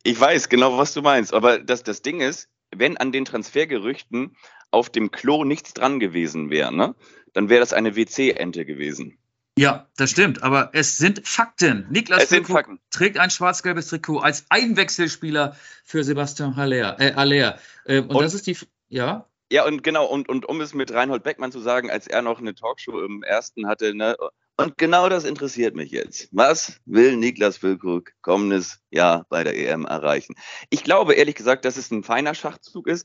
Ich 0.04 0.20
weiß 0.20 0.48
genau, 0.48 0.78
was 0.78 0.94
du 0.94 1.02
meinst. 1.02 1.34
Aber 1.34 1.58
das, 1.58 1.82
das 1.82 2.00
Ding 2.00 2.20
ist, 2.20 2.48
wenn 2.78 2.96
an 2.96 3.12
den 3.12 3.24
Transfergerüchten 3.24 4.36
auf 4.70 4.90
dem 4.90 5.10
Klo 5.10 5.44
nichts 5.44 5.74
dran 5.74 6.00
gewesen 6.00 6.50
wäre, 6.50 6.74
ne, 6.74 6.94
dann 7.32 7.48
wäre 7.48 7.60
das 7.60 7.72
eine 7.72 7.96
WC-Ente 7.96 8.64
gewesen. 8.64 9.18
Ja, 9.56 9.88
das 9.96 10.10
stimmt, 10.10 10.42
aber 10.42 10.70
es 10.72 10.96
sind 10.96 11.26
Fakten. 11.26 11.86
Niklas 11.88 12.24
Fakten. 12.24 12.80
trägt 12.90 13.18
ein 13.18 13.30
schwarz-gelbes 13.30 13.86
Trikot 13.86 14.18
als 14.18 14.46
Einwechselspieler 14.48 15.56
für 15.84 16.02
Sebastian 16.02 16.56
Haller. 16.56 17.00
Äh, 17.00 17.14
Haller. 17.14 17.58
Äh, 17.84 18.00
und, 18.00 18.10
und, 18.10 18.22
das 18.22 18.34
ist 18.34 18.48
die, 18.48 18.56
ja? 18.88 19.28
Ja, 19.52 19.64
und 19.64 19.84
genau, 19.84 20.06
und, 20.06 20.28
und 20.28 20.46
um 20.46 20.60
es 20.60 20.74
mit 20.74 20.92
Reinhold 20.92 21.22
Beckmann 21.22 21.52
zu 21.52 21.60
sagen, 21.60 21.88
als 21.88 22.08
er 22.08 22.22
noch 22.22 22.40
eine 22.40 22.56
Talkshow 22.56 23.00
im 23.00 23.22
ersten 23.22 23.68
hatte, 23.68 23.94
ne, 23.94 24.16
Und 24.56 24.78
genau 24.78 25.08
das 25.08 25.24
interessiert 25.24 25.74
mich 25.74 25.90
jetzt. 25.90 26.28
Was 26.30 26.80
will 26.84 27.16
Niklas 27.16 27.56
Füllkrug 27.56 28.12
kommendes 28.22 28.78
Jahr 28.90 29.26
bei 29.28 29.42
der 29.42 29.56
EM 29.56 29.84
erreichen? 29.84 30.36
Ich 30.70 30.84
glaube 30.84 31.14
ehrlich 31.14 31.34
gesagt, 31.34 31.64
dass 31.64 31.76
es 31.76 31.90
ein 31.90 32.04
feiner 32.04 32.34
Schachzug 32.34 32.86
ist. 32.86 33.04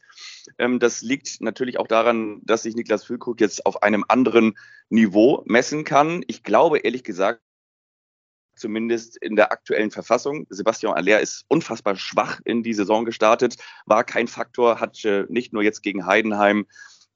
Ähm, 0.60 0.80
das 0.80 1.02
liegt 1.02 1.42
natürlich 1.42 1.80
auch 1.80 1.88
daran, 1.88 2.42
dass 2.44 2.64
sich 2.64 2.76
Niklas 2.76 3.04
Füllkrug 3.04 3.42
jetzt 3.42 3.66
auf 3.66 3.82
einem 3.82 4.06
anderen 4.08 4.60
Niveau 4.90 5.44
messen 5.48 5.86
kann. 5.86 6.24
Ich 6.28 6.44
glaube 6.44 6.80
ehrlich 6.80 7.04
gesagt, 7.04 7.42
zumindest 8.56 9.18
in 9.18 9.36
der 9.36 9.52
aktuellen 9.52 9.90
Verfassung. 9.90 10.46
Sebastian 10.50 10.94
Aller 10.94 11.20
ist 11.20 11.46
unfassbar 11.48 11.96
schwach 11.96 12.42
in 12.46 12.62
die 12.62 12.74
Saison 12.74 13.06
gestartet, 13.06 13.56
war 13.88 14.04
kein 14.04 14.28
Faktor, 14.28 14.80
hat 14.80 15.04
äh, 15.04 15.26
nicht 15.30 15.52
nur 15.54 15.64
jetzt 15.64 15.82
gegen 15.82 16.06
Heidenheim 16.06 16.68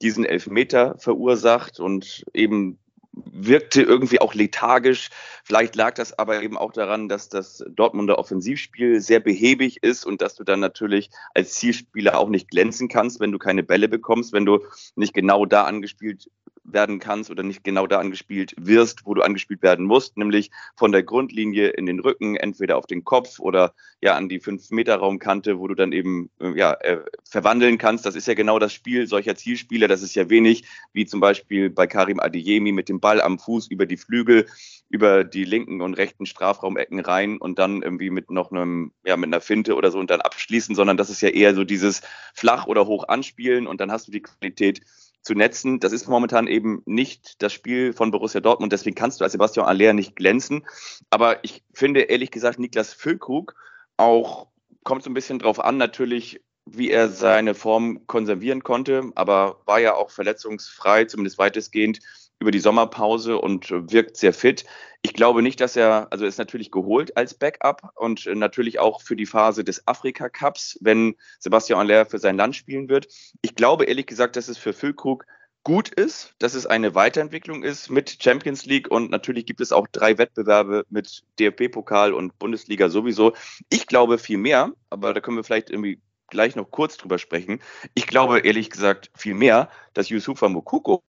diesen 0.02 0.24
Elfmeter 0.24 0.96
verursacht 0.98 1.78
und 1.78 2.24
eben 2.34 2.80
wirkte 3.16 3.82
irgendwie 3.82 4.20
auch 4.20 4.34
lethargisch. 4.34 5.10
Vielleicht 5.44 5.76
lag 5.76 5.94
das 5.94 6.18
aber 6.18 6.42
eben 6.42 6.56
auch 6.56 6.72
daran, 6.72 7.08
dass 7.08 7.28
das 7.28 7.64
Dortmunder 7.68 8.18
Offensivspiel 8.18 9.00
sehr 9.00 9.20
behäbig 9.20 9.82
ist 9.82 10.04
und 10.04 10.22
dass 10.22 10.34
du 10.34 10.44
dann 10.44 10.60
natürlich 10.60 11.10
als 11.34 11.54
Zielspieler 11.54 12.18
auch 12.18 12.28
nicht 12.28 12.50
glänzen 12.50 12.88
kannst, 12.88 13.20
wenn 13.20 13.32
du 13.32 13.38
keine 13.38 13.62
Bälle 13.62 13.88
bekommst, 13.88 14.32
wenn 14.32 14.46
du 14.46 14.60
nicht 14.96 15.14
genau 15.14 15.46
da 15.46 15.64
angespielt 15.64 16.28
werden 16.64 16.98
kannst 16.98 17.30
oder 17.30 17.42
nicht 17.42 17.62
genau 17.62 17.86
da 17.86 17.98
angespielt 17.98 18.54
wirst, 18.58 19.04
wo 19.04 19.14
du 19.14 19.22
angespielt 19.22 19.62
werden 19.62 19.84
musst, 19.84 20.16
nämlich 20.16 20.50
von 20.76 20.92
der 20.92 21.02
Grundlinie 21.02 21.68
in 21.68 21.86
den 21.86 22.00
Rücken, 22.00 22.36
entweder 22.36 22.76
auf 22.76 22.86
den 22.86 23.04
Kopf 23.04 23.38
oder 23.38 23.74
ja 24.00 24.14
an 24.16 24.28
die 24.28 24.40
5-Meter-Raumkante, 24.40 25.58
wo 25.58 25.68
du 25.68 25.74
dann 25.74 25.92
eben 25.92 26.30
äh, 26.40 26.58
ja, 26.58 26.72
äh, 26.80 26.98
verwandeln 27.24 27.78
kannst. 27.78 28.06
Das 28.06 28.16
ist 28.16 28.26
ja 28.26 28.34
genau 28.34 28.58
das 28.58 28.72
Spiel 28.72 29.06
solcher 29.06 29.36
Zielspieler. 29.36 29.88
Das 29.88 30.02
ist 30.02 30.14
ja 30.14 30.28
wenig, 30.30 30.64
wie 30.92 31.06
zum 31.06 31.20
Beispiel 31.20 31.70
bei 31.70 31.86
Karim 31.86 32.20
Adeyemi 32.20 32.72
mit 32.72 32.88
dem 32.88 33.00
Ball 33.00 33.20
am 33.20 33.38
Fuß 33.38 33.68
über 33.68 33.86
die 33.86 33.96
Flügel, 33.96 34.46
über 34.88 35.24
die 35.24 35.44
linken 35.44 35.80
und 35.80 35.94
rechten 35.94 36.26
Strafraumecken 36.26 37.00
rein 37.00 37.38
und 37.38 37.58
dann 37.58 37.82
irgendwie 37.82 38.10
mit 38.10 38.30
noch 38.30 38.50
einem, 38.50 38.92
ja, 39.04 39.16
mit 39.16 39.28
einer 39.28 39.40
Finte 39.40 39.74
oder 39.74 39.90
so 39.90 39.98
und 39.98 40.10
dann 40.10 40.20
abschließen, 40.20 40.74
sondern 40.74 40.96
das 40.96 41.10
ist 41.10 41.20
ja 41.20 41.28
eher 41.28 41.54
so 41.54 41.64
dieses 41.64 42.02
flach 42.34 42.66
oder 42.66 42.86
hoch 42.86 43.08
anspielen 43.08 43.66
und 43.66 43.80
dann 43.80 43.90
hast 43.90 44.08
du 44.08 44.12
die 44.12 44.22
Qualität 44.22 44.80
zu 45.24 45.34
netzen. 45.34 45.80
Das 45.80 45.92
ist 45.92 46.06
momentan 46.06 46.46
eben 46.46 46.82
nicht 46.84 47.42
das 47.42 47.52
Spiel 47.52 47.92
von 47.92 48.10
Borussia 48.10 48.40
Dortmund, 48.40 48.72
deswegen 48.72 48.94
kannst 48.94 49.20
du 49.20 49.24
als 49.24 49.32
Sebastian 49.32 49.66
Aller 49.66 49.92
nicht 49.92 50.14
glänzen. 50.14 50.66
Aber 51.10 51.42
ich 51.42 51.64
finde 51.72 52.02
ehrlich 52.02 52.30
gesagt, 52.30 52.58
Niklas 52.58 52.92
Füllkrug 52.92 53.54
auch 53.96 54.48
kommt 54.84 55.02
so 55.02 55.10
ein 55.10 55.14
bisschen 55.14 55.38
drauf 55.38 55.58
an, 55.58 55.78
natürlich, 55.78 56.42
wie 56.66 56.90
er 56.90 57.08
seine 57.08 57.54
Form 57.54 58.06
konservieren 58.06 58.62
konnte, 58.62 59.10
aber 59.14 59.60
war 59.66 59.80
ja 59.80 59.94
auch 59.94 60.10
verletzungsfrei, 60.10 61.06
zumindest 61.06 61.38
weitestgehend 61.38 62.00
über 62.44 62.50
die 62.50 62.60
Sommerpause 62.60 63.38
und 63.40 63.70
wirkt 63.70 64.18
sehr 64.18 64.34
fit. 64.34 64.66
Ich 65.00 65.14
glaube 65.14 65.40
nicht, 65.40 65.62
dass 65.62 65.76
er, 65.76 66.08
also 66.10 66.26
ist 66.26 66.36
natürlich 66.36 66.70
geholt 66.70 67.16
als 67.16 67.32
Backup 67.32 67.90
und 67.94 68.26
natürlich 68.26 68.80
auch 68.80 69.00
für 69.00 69.16
die 69.16 69.24
Phase 69.24 69.64
des 69.64 69.88
Afrika 69.88 70.28
Cups, 70.28 70.78
wenn 70.82 71.16
Sebastian 71.38 71.80
Aller 71.80 72.04
für 72.04 72.18
sein 72.18 72.36
Land 72.36 72.54
spielen 72.54 72.90
wird. 72.90 73.08
Ich 73.40 73.54
glaube 73.54 73.86
ehrlich 73.86 74.04
gesagt, 74.04 74.36
dass 74.36 74.48
es 74.48 74.58
für 74.58 74.74
Füllkrug 74.74 75.24
gut 75.62 75.88
ist, 75.88 76.34
dass 76.38 76.52
es 76.52 76.66
eine 76.66 76.94
Weiterentwicklung 76.94 77.62
ist 77.62 77.88
mit 77.88 78.22
Champions 78.22 78.66
League 78.66 78.90
und 78.90 79.10
natürlich 79.10 79.46
gibt 79.46 79.62
es 79.62 79.72
auch 79.72 79.88
drei 79.88 80.18
Wettbewerbe 80.18 80.84
mit 80.90 81.22
DFB-Pokal 81.40 82.12
und 82.12 82.38
Bundesliga 82.38 82.90
sowieso. 82.90 83.32
Ich 83.70 83.86
glaube 83.86 84.18
viel 84.18 84.36
mehr, 84.36 84.72
aber 84.90 85.14
da 85.14 85.20
können 85.20 85.38
wir 85.38 85.44
vielleicht 85.44 85.70
irgendwie 85.70 86.02
gleich 86.28 86.56
noch 86.56 86.70
kurz 86.70 86.98
drüber 86.98 87.18
sprechen. 87.18 87.60
Ich 87.94 88.06
glaube 88.06 88.40
ehrlich 88.40 88.68
gesagt 88.68 89.10
viel 89.14 89.34
mehr, 89.34 89.70
dass 89.94 90.10
Yusufa 90.10 90.50
Mokoko 90.50 91.02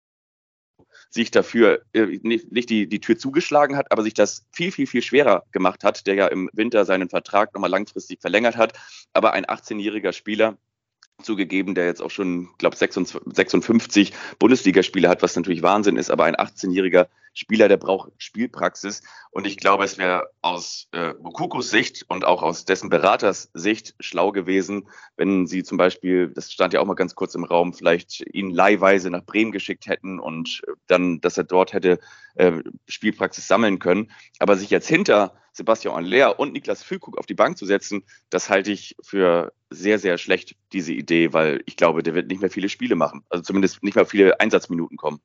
sich 1.10 1.30
dafür 1.30 1.82
äh, 1.92 2.18
nicht 2.22 2.70
die, 2.70 2.88
die 2.88 3.00
Tür 3.00 3.18
zugeschlagen 3.18 3.76
hat, 3.76 3.90
aber 3.90 4.02
sich 4.02 4.14
das 4.14 4.44
viel, 4.52 4.72
viel, 4.72 4.86
viel 4.86 5.02
schwerer 5.02 5.44
gemacht 5.52 5.84
hat, 5.84 6.06
der 6.06 6.14
ja 6.14 6.26
im 6.26 6.50
Winter 6.52 6.84
seinen 6.84 7.08
Vertrag 7.08 7.54
nochmal 7.54 7.70
langfristig 7.70 8.20
verlängert 8.20 8.56
hat. 8.56 8.72
Aber 9.12 9.32
ein 9.32 9.44
18-jähriger 9.44 10.12
Spieler, 10.12 10.58
zugegeben, 11.22 11.74
der 11.74 11.86
jetzt 11.86 12.02
auch 12.02 12.10
schon, 12.10 12.48
glaube 12.58 12.76
56 12.76 14.12
Bundesligaspiele 14.38 15.08
hat, 15.08 15.22
was 15.22 15.36
natürlich 15.36 15.62
Wahnsinn 15.62 15.96
ist, 15.96 16.10
aber 16.10 16.24
ein 16.24 16.36
18-jähriger 16.36 17.06
Spieler, 17.32 17.68
der 17.68 17.76
braucht 17.76 18.12
Spielpraxis. 18.18 19.02
Und 19.30 19.46
ich 19.46 19.56
glaube, 19.56 19.84
es 19.84 19.98
wäre 19.98 20.30
aus 20.40 20.88
äh, 20.92 21.14
Mukukos 21.20 21.70
Sicht 21.70 22.04
und 22.08 22.24
auch 22.24 22.42
aus 22.42 22.64
dessen 22.64 22.90
Beraters 22.90 23.50
Sicht 23.54 23.94
schlau 23.98 24.30
gewesen, 24.30 24.88
wenn 25.16 25.46
sie 25.46 25.64
zum 25.64 25.76
Beispiel, 25.76 26.28
das 26.28 26.52
stand 26.52 26.72
ja 26.72 26.80
auch 26.80 26.86
mal 26.86 26.94
ganz 26.94 27.14
kurz 27.14 27.34
im 27.34 27.44
Raum, 27.44 27.74
vielleicht 27.74 28.20
ihn 28.32 28.50
leihweise 28.50 29.10
nach 29.10 29.24
Bremen 29.24 29.50
geschickt 29.50 29.86
hätten 29.86 30.20
und 30.20 30.62
dann, 30.86 31.20
dass 31.20 31.36
er 31.36 31.44
dort 31.44 31.72
hätte 31.72 31.98
äh, 32.36 32.52
Spielpraxis 32.86 33.48
sammeln 33.48 33.80
können. 33.80 34.12
Aber 34.38 34.56
sich 34.56 34.70
jetzt 34.70 34.88
hinter 34.88 35.34
Sebastian 35.54 35.94
Aller 35.94 36.38
und 36.38 36.52
Niklas 36.52 36.82
Füllkrug 36.82 37.16
auf 37.16 37.26
die 37.26 37.34
Bank 37.34 37.56
zu 37.56 37.64
setzen, 37.64 38.02
das 38.28 38.50
halte 38.50 38.72
ich 38.72 38.96
für 39.02 39.52
sehr, 39.70 39.98
sehr 39.98 40.18
schlecht, 40.18 40.56
diese 40.72 40.92
Idee, 40.92 41.32
weil 41.32 41.62
ich 41.66 41.76
glaube, 41.76 42.02
der 42.02 42.14
wird 42.14 42.26
nicht 42.26 42.40
mehr 42.40 42.50
viele 42.50 42.68
Spiele 42.68 42.96
machen. 42.96 43.24
Also 43.30 43.42
zumindest 43.42 43.82
nicht 43.82 43.94
mehr 43.94 44.06
viele 44.06 44.40
Einsatzminuten 44.40 44.96
kommen. 44.96 45.20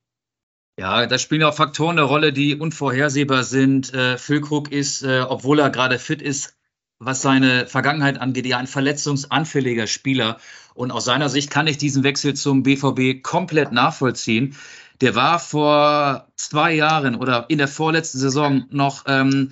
Ja, 0.79 1.07
da 1.07 1.17
spielen 1.17 1.43
auch 1.43 1.55
Faktoren 1.55 1.97
eine 1.97 2.07
Rolle, 2.07 2.31
die 2.31 2.55
unvorhersehbar 2.55 3.43
sind. 3.43 3.93
Äh, 3.93 4.17
Füllkrug 4.17 4.71
ist, 4.71 5.03
äh, 5.03 5.25
obwohl 5.27 5.59
er 5.59 5.71
gerade 5.71 5.99
fit 5.99 6.21
ist, 6.21 6.55
was 6.99 7.21
seine 7.21 7.67
Vergangenheit 7.67 8.21
angeht, 8.21 8.45
ja 8.45 8.57
ein 8.57 8.67
verletzungsanfälliger 8.67 9.87
Spieler. 9.87 10.37
Und 10.73 10.91
aus 10.91 11.05
seiner 11.05 11.27
Sicht 11.27 11.49
kann 11.49 11.67
ich 11.67 11.77
diesen 11.77 12.03
Wechsel 12.03 12.33
zum 12.33 12.63
BVB 12.63 13.21
komplett 13.23 13.71
nachvollziehen. 13.71 14.55
Der 15.01 15.15
war 15.15 15.39
vor 15.39 16.27
zwei 16.35 16.73
Jahren 16.73 17.15
oder 17.15 17.45
in 17.49 17.57
der 17.57 17.67
vorletzten 17.69 18.19
Saison 18.19 18.65
noch 18.69 19.03
ähm, 19.07 19.51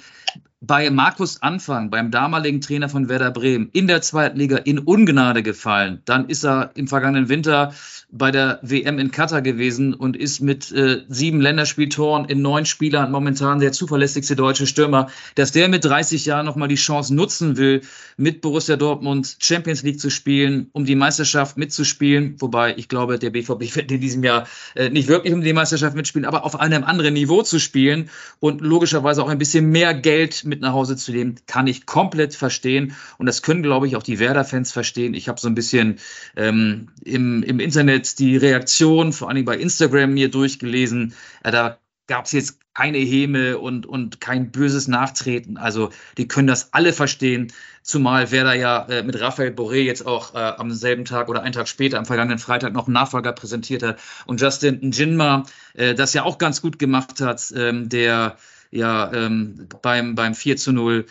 bei 0.60 0.90
Markus 0.90 1.42
Anfang, 1.44 1.92
beim 1.92 2.10
damaligen 2.10 2.62
Trainer 2.62 2.90
von 2.90 3.10
Werder 3.10 3.30
Bremen, 3.30 3.70
in 3.74 3.88
der 3.88 4.02
zweiten 4.02 4.40
Liga 4.40 4.58
in 4.58 4.80
Ungnade 4.80 5.44
gefallen. 5.44 6.02
Dann 6.06 6.30
ist 6.30 6.44
er 6.44 6.72
im 6.74 6.88
vergangenen 6.88 7.30
Winter 7.30 7.74
bei 8.10 8.32
der 8.32 8.60
WM 8.64 8.98
in 8.98 9.12
Katar 9.12 9.44
gewesen 9.44 9.94
und 9.94 10.18
ist 10.18 10.40
mit 10.40 10.72
äh, 10.72 11.04
sieben 11.10 11.42
Länderspieltoren 11.42 12.26
in 12.26 12.42
neun 12.42 12.66
Spielern 12.66 13.12
momentan 13.12 13.60
der 13.60 13.72
zuverlässigste 13.72 14.36
deutsche 14.36 14.66
Stürmer. 14.66 15.10
Dass 15.36 15.52
der 15.52 15.68
mit 15.68 15.86
30 15.86 16.26
Jahren 16.26 16.46
nochmal 16.46 16.70
die 16.70 16.76
Chance 16.76 17.14
nutzen 17.14 17.58
will, 17.58 17.82
mit 18.16 18.42
Borussia 18.42 18.78
Dortmund 18.78 19.36
Champions 19.40 19.84
League 19.84 20.00
zu 20.00 20.10
spielen, 20.10 20.70
um 20.72 20.86
die 20.86 20.96
Meisterschaft 20.96 21.58
mitzuspielen. 21.58 22.36
Wobei 22.40 22.76
ich 22.78 22.88
glaube, 22.88 23.20
der 23.20 23.30
BVB 23.30 23.76
wird 23.76 23.92
in 23.92 24.02
diesem 24.02 24.24
Jahr 24.24 24.48
äh, 24.74 24.90
nicht 24.90 25.08
wirklich 25.08 25.34
um 25.34 25.42
die 25.42 25.54
Meisterschaft 25.54 25.96
mitspielen, 25.96 26.26
aber 26.26 26.46
auf 26.46 26.60
einem 26.60 26.84
anderen 26.84 27.14
Niveau 27.14 27.44
zu 27.44 27.60
spielen 27.60 28.10
und 28.40 28.62
logischerweise 28.62 29.22
auch 29.22 29.30
ein 29.30 29.38
bisschen 29.38 29.70
mehr 29.70 29.94
Geld 29.94 30.47
mit 30.48 30.62
nach 30.62 30.74
Hause 30.74 30.96
zu 30.96 31.12
nehmen, 31.12 31.36
kann 31.46 31.68
ich 31.68 31.86
komplett 31.86 32.36
verstehen. 32.36 32.96
Und 33.18 33.26
das 33.26 33.42
können, 33.42 33.64
glaube 33.64 33.88
ich, 33.88 33.96
auch 33.96 34.04
die 34.04 34.20
Werder-Fans 34.20 34.72
verstehen. 34.72 35.14
Ich 35.14 35.28
habe 35.28 35.40
so 35.40 35.48
ein 35.48 35.56
bisschen 35.56 36.00
ähm, 36.36 36.90
im, 37.04 37.44
im 37.44 37.60
Internet 37.60 38.20
die 38.20 38.38
Reaktion, 38.38 39.14
vor 39.14 39.30
allem 39.30 39.46
bei 39.46 39.58
Instagram, 39.58 40.14
mir 40.14 40.32
durchgelesen. 40.32 41.14
Äh, 41.44 41.52
da 41.52 41.80
gab 42.08 42.26
es 42.26 42.32
jetzt 42.32 42.60
keine 42.74 43.00
Häme 43.00 43.58
und, 43.58 43.86
und 43.86 44.22
kein 44.22 44.52
böses 44.52 44.88
Nachtreten. 44.88 45.58
Also 45.58 45.90
die 46.18 46.28
können 46.28 46.48
das 46.48 46.74
alle 46.74 46.94
verstehen, 46.94 47.52
zumal 47.82 48.32
Werder 48.32 48.54
ja 48.54 48.86
äh, 48.88 49.04
mit 49.04 49.20
Raphael 49.20 49.52
Boré 49.52 49.78
jetzt 49.78 50.06
auch 50.06 50.34
äh, 50.34 50.38
am 50.38 50.72
selben 50.72 51.06
Tag 51.06 51.28
oder 51.28 51.42
einen 51.42 51.54
Tag 51.54 51.68
später, 51.68 51.98
am 51.98 52.06
vergangenen 52.06 52.40
Freitag, 52.40 52.74
noch 52.74 52.88
einen 52.88 52.94
Nachfolger 52.94 53.34
präsentiert 53.34 53.84
hat. 53.84 54.00
Und 54.26 54.42
Justin 54.42 54.80
Njinma 54.82 55.46
äh, 55.74 55.96
das 55.96 56.14
ja 56.14 56.24
auch 56.24 56.38
ganz 56.38 56.62
gut 56.62 56.80
gemacht 56.80 57.20
hat, 57.20 57.54
ähm, 57.56 57.90
der 57.90 58.38
ja 58.72 59.12
ähm, 59.14 59.68
beim, 59.82 60.16
beim 60.16 60.36
4 60.36 60.58
zu 60.58 60.72
0 60.72 61.06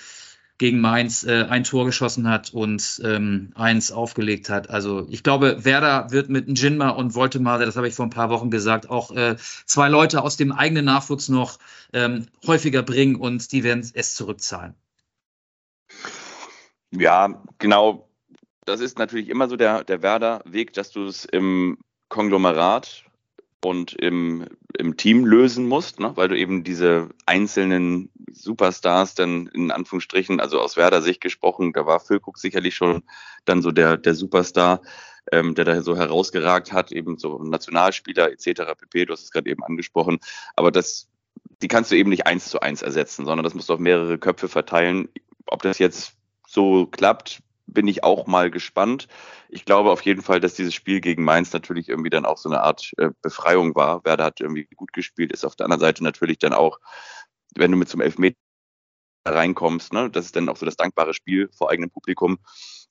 gegen 0.58 0.80
Mainz 0.80 1.24
äh, 1.24 1.44
ein 1.48 1.64
Tor 1.64 1.84
geschossen 1.84 2.28
hat 2.28 2.52
und 2.54 3.00
ähm, 3.04 3.52
eins 3.54 3.92
aufgelegt 3.92 4.48
hat. 4.48 4.70
Also 4.70 5.06
ich 5.10 5.22
glaube, 5.22 5.64
Werder 5.64 6.10
wird 6.10 6.30
mit 6.30 6.48
Njinma 6.48 6.90
und 6.90 7.14
Woltemade, 7.14 7.66
das 7.66 7.76
habe 7.76 7.88
ich 7.88 7.94
vor 7.94 8.06
ein 8.06 8.10
paar 8.10 8.30
Wochen 8.30 8.50
gesagt, 8.50 8.88
auch 8.88 9.10
äh, 9.10 9.36
zwei 9.66 9.88
Leute 9.88 10.22
aus 10.22 10.36
dem 10.36 10.52
eigenen 10.52 10.86
Nachwuchs 10.86 11.28
noch 11.28 11.58
ähm, 11.92 12.26
häufiger 12.46 12.82
bringen 12.82 13.16
und 13.16 13.52
die 13.52 13.64
werden 13.64 13.88
es 13.92 14.14
zurückzahlen. 14.14 14.74
Ja, 16.90 17.42
genau. 17.58 18.08
Das 18.64 18.80
ist 18.80 18.98
natürlich 18.98 19.28
immer 19.28 19.48
so 19.48 19.56
der, 19.56 19.84
der 19.84 20.02
Werder-Weg, 20.02 20.72
dass 20.72 20.90
du 20.90 21.04
es 21.04 21.24
im 21.24 21.78
Konglomerat 22.08 23.04
und 23.64 23.94
im, 23.94 24.46
im 24.78 24.96
Team 24.96 25.24
lösen 25.24 25.66
musst, 25.66 26.00
ne? 26.00 26.12
weil 26.14 26.28
du 26.28 26.38
eben 26.38 26.64
diese 26.64 27.08
einzelnen 27.26 28.10
Superstars 28.30 29.14
dann 29.14 29.46
in 29.48 29.70
Anführungsstrichen, 29.70 30.40
also 30.40 30.60
aus 30.60 30.76
Werder 30.76 31.02
Sicht 31.02 31.20
gesprochen, 31.20 31.72
da 31.72 31.86
war 31.86 32.00
Füllkrug 32.00 32.38
sicherlich 32.38 32.74
schon 32.76 33.02
dann 33.44 33.62
so 33.62 33.72
der, 33.72 33.96
der 33.96 34.14
Superstar, 34.14 34.82
ähm, 35.32 35.54
der 35.54 35.64
da 35.64 35.82
so 35.82 35.96
herausgeragt 35.96 36.72
hat, 36.72 36.92
eben 36.92 37.18
so 37.18 37.42
Nationalspieler 37.42 38.30
etc. 38.30 38.62
pp. 38.78 39.06
Du 39.06 39.12
hast 39.12 39.24
es 39.24 39.30
gerade 39.30 39.50
eben 39.50 39.64
angesprochen, 39.64 40.18
aber 40.54 40.70
das, 40.70 41.08
die 41.62 41.68
kannst 41.68 41.90
du 41.90 41.96
eben 41.96 42.10
nicht 42.10 42.26
eins 42.26 42.48
zu 42.48 42.60
eins 42.60 42.82
ersetzen, 42.82 43.24
sondern 43.24 43.44
das 43.44 43.54
musst 43.54 43.68
du 43.68 43.74
auf 43.74 43.80
mehrere 43.80 44.18
Köpfe 44.18 44.48
verteilen. 44.48 45.08
Ob 45.46 45.62
das 45.62 45.78
jetzt 45.78 46.14
so 46.46 46.86
klappt, 46.86 47.40
bin 47.66 47.88
ich 47.88 48.04
auch 48.04 48.26
mal 48.26 48.50
gespannt. 48.50 49.08
Ich 49.48 49.64
glaube 49.64 49.90
auf 49.90 50.02
jeden 50.02 50.22
Fall, 50.22 50.40
dass 50.40 50.54
dieses 50.54 50.74
Spiel 50.74 51.00
gegen 51.00 51.24
Mainz 51.24 51.52
natürlich 51.52 51.88
irgendwie 51.88 52.10
dann 52.10 52.24
auch 52.24 52.38
so 52.38 52.48
eine 52.48 52.62
Art 52.62 52.92
äh, 52.98 53.10
Befreiung 53.22 53.74
war. 53.74 54.04
Werder 54.04 54.24
hat 54.24 54.40
irgendwie 54.40 54.68
gut 54.76 54.92
gespielt, 54.92 55.32
ist 55.32 55.44
auf 55.44 55.56
der 55.56 55.66
anderen 55.66 55.80
Seite 55.80 56.04
natürlich 56.04 56.38
dann 56.38 56.52
auch 56.52 56.78
wenn 57.56 57.70
du 57.70 57.76
mit 57.76 57.88
zum 57.88 58.00
Elfmeter 58.00 58.36
reinkommst. 59.24 59.92
Ne? 59.92 60.10
Das 60.10 60.26
ist 60.26 60.36
dann 60.36 60.48
auch 60.48 60.56
so 60.56 60.66
das 60.66 60.76
dankbare 60.76 61.14
Spiel 61.14 61.48
vor 61.56 61.70
eigenem 61.70 61.90
Publikum. 61.90 62.38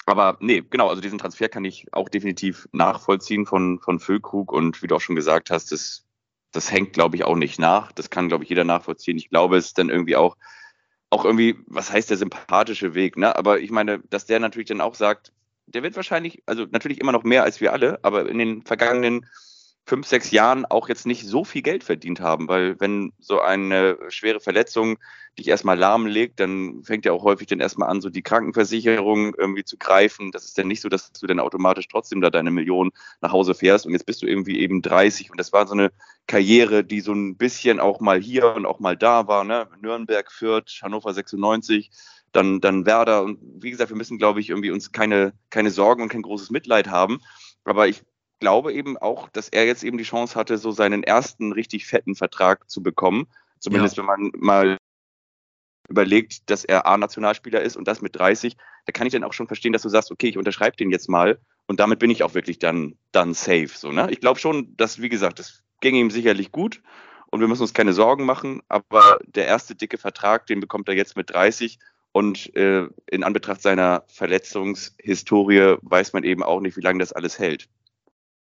Aber 0.05 0.37
nee, 0.39 0.61
genau, 0.61 0.89
also 0.89 1.01
diesen 1.01 1.17
Transfer 1.17 1.49
kann 1.49 1.65
ich 1.65 1.87
auch 1.91 2.09
definitiv 2.09 2.67
nachvollziehen 2.71 3.45
von, 3.45 3.79
von 3.79 3.99
Füllkrug 3.99 4.51
und 4.51 4.81
wie 4.83 4.87
du 4.87 4.95
auch 4.95 5.01
schon 5.01 5.15
gesagt 5.15 5.49
hast, 5.49 5.71
das, 5.71 6.05
das 6.51 6.71
hängt, 6.71 6.93
glaube 6.93 7.15
ich, 7.15 7.23
auch 7.23 7.35
nicht 7.35 7.57
nach. 7.59 7.91
Das 7.91 8.09
kann, 8.09 8.27
glaube 8.27 8.43
ich, 8.43 8.49
jeder 8.49 8.65
nachvollziehen. 8.65 9.17
Ich 9.17 9.29
glaube, 9.29 9.57
es 9.57 9.67
ist 9.67 9.77
dann 9.77 9.89
irgendwie 9.89 10.15
auch, 10.15 10.37
auch 11.09 11.25
irgendwie, 11.25 11.55
was 11.67 11.91
heißt 11.91 12.09
der 12.09 12.17
sympathische 12.17 12.93
Weg, 12.93 13.17
ne? 13.17 13.35
Aber 13.35 13.59
ich 13.59 13.71
meine, 13.71 13.99
dass 14.09 14.25
der 14.25 14.39
natürlich 14.39 14.67
dann 14.67 14.81
auch 14.81 14.95
sagt, 14.95 15.31
der 15.67 15.83
wird 15.83 15.95
wahrscheinlich, 15.95 16.43
also 16.45 16.65
natürlich 16.69 16.99
immer 16.99 17.11
noch 17.11 17.23
mehr 17.23 17.43
als 17.43 17.61
wir 17.61 17.73
alle, 17.73 17.99
aber 18.03 18.27
in 18.29 18.37
den 18.37 18.61
vergangenen 18.63 19.25
fünf, 19.85 20.07
sechs 20.07 20.31
Jahren 20.31 20.65
auch 20.65 20.89
jetzt 20.89 21.05
nicht 21.05 21.27
so 21.27 21.43
viel 21.43 21.61
Geld 21.61 21.83
verdient 21.83 22.19
haben, 22.19 22.47
weil 22.47 22.79
wenn 22.79 23.13
so 23.19 23.39
eine 23.39 23.97
schwere 24.09 24.39
Verletzung 24.39 24.97
dich 25.37 25.47
erstmal 25.47 25.77
lahmlegt, 25.77 26.39
dann 26.39 26.83
fängt 26.83 27.05
ja 27.05 27.11
auch 27.11 27.23
häufig 27.23 27.47
dann 27.47 27.59
erstmal 27.59 27.89
an, 27.89 28.01
so 28.01 28.09
die 28.09 28.23
Krankenversicherung 28.23 29.35
irgendwie 29.37 29.63
zu 29.63 29.77
greifen. 29.77 30.31
Das 30.31 30.45
ist 30.45 30.57
dann 30.57 30.67
nicht 30.67 30.81
so, 30.81 30.89
dass 30.89 31.11
du 31.11 31.27
dann 31.27 31.39
automatisch 31.39 31.87
trotzdem 31.87 32.21
da 32.21 32.29
deine 32.29 32.51
Million 32.51 32.91
nach 33.21 33.31
Hause 33.31 33.53
fährst 33.53 33.85
und 33.85 33.91
jetzt 33.91 34.05
bist 34.05 34.23
du 34.23 34.27
irgendwie 34.27 34.59
eben 34.59 34.81
30 34.81 35.29
und 35.29 35.39
das 35.39 35.53
war 35.53 35.67
so 35.67 35.73
eine 35.73 35.91
Karriere, 36.25 36.83
die 36.83 37.01
so 37.01 37.13
ein 37.13 37.37
bisschen 37.37 37.79
auch 37.79 37.99
mal 37.99 38.19
hier 38.19 38.55
und 38.55 38.65
auch 38.65 38.79
mal 38.79 38.97
da 38.97 39.27
war, 39.27 39.43
ne? 39.43 39.67
Nürnberg, 39.81 40.31
Fürth, 40.31 40.79
Hannover 40.81 41.13
96, 41.13 41.91
dann, 42.31 42.59
dann 42.59 42.85
Werder 42.85 43.23
und 43.23 43.39
wie 43.61 43.71
gesagt, 43.71 43.91
wir 43.91 43.97
müssen, 43.97 44.17
glaube 44.17 44.39
ich, 44.39 44.49
irgendwie 44.49 44.71
uns 44.71 44.91
keine, 44.91 45.33
keine 45.49 45.69
Sorgen 45.69 46.01
und 46.01 46.09
kein 46.09 46.23
großes 46.23 46.49
Mitleid 46.49 46.87
haben. 46.87 47.19
Aber 47.63 47.87
ich 47.87 48.03
glaube 48.45 48.73
eben 48.73 48.95
auch, 48.95 49.27
dass 49.29 49.49
er 49.49 49.65
jetzt 49.65 49.83
eben 49.83 49.97
die 49.97 50.03
Chance 50.03 50.35
hatte, 50.35 50.59
so 50.59 50.69
seinen 50.69 51.01
ersten 51.01 51.51
richtig 51.51 51.87
fetten 51.87 52.13
Vertrag 52.13 52.69
zu 52.69 52.83
bekommen. 52.83 53.25
Zumindest 53.57 53.97
ja. 53.97 54.03
wenn 54.03 54.05
man 54.05 54.31
mal 54.37 54.77
überlegt, 55.89 56.47
dass 56.51 56.63
er 56.63 56.85
A-Nationalspieler 56.85 57.63
ist 57.63 57.75
und 57.75 57.87
das 57.87 58.03
mit 58.03 58.15
30, 58.15 58.55
da 58.85 58.91
kann 58.91 59.07
ich 59.07 59.13
dann 59.13 59.23
auch 59.23 59.33
schon 59.33 59.47
verstehen, 59.47 59.73
dass 59.73 59.81
du 59.81 59.89
sagst, 59.89 60.11
okay, 60.11 60.27
ich 60.27 60.37
unterschreibe 60.37 60.77
den 60.77 60.91
jetzt 60.91 61.09
mal 61.09 61.39
und 61.65 61.79
damit 61.79 61.97
bin 61.97 62.11
ich 62.11 62.21
auch 62.21 62.35
wirklich 62.35 62.59
dann, 62.59 62.95
dann 63.11 63.33
safe. 63.33 63.71
So, 63.73 63.91
ne? 63.91 64.11
Ich 64.11 64.19
glaube 64.19 64.39
schon, 64.39 64.77
dass, 64.77 65.01
wie 65.01 65.09
gesagt, 65.09 65.39
das 65.39 65.63
ging 65.81 65.95
ihm 65.95 66.11
sicherlich 66.11 66.51
gut 66.51 66.83
und 67.31 67.39
wir 67.39 67.47
müssen 67.47 67.63
uns 67.63 67.73
keine 67.73 67.93
Sorgen 67.93 68.25
machen, 68.25 68.61
aber 68.67 69.17
der 69.25 69.47
erste 69.47 69.73
dicke 69.73 69.97
Vertrag, 69.97 70.45
den 70.45 70.59
bekommt 70.59 70.87
er 70.87 70.93
jetzt 70.93 71.17
mit 71.17 71.31
30 71.31 71.79
und 72.11 72.55
äh, 72.55 72.87
in 73.09 73.23
Anbetracht 73.23 73.63
seiner 73.63 74.03
Verletzungshistorie 74.05 75.77
weiß 75.81 76.13
man 76.13 76.23
eben 76.23 76.43
auch 76.43 76.61
nicht, 76.61 76.77
wie 76.77 76.81
lange 76.81 76.99
das 76.99 77.11
alles 77.11 77.39
hält. 77.39 77.69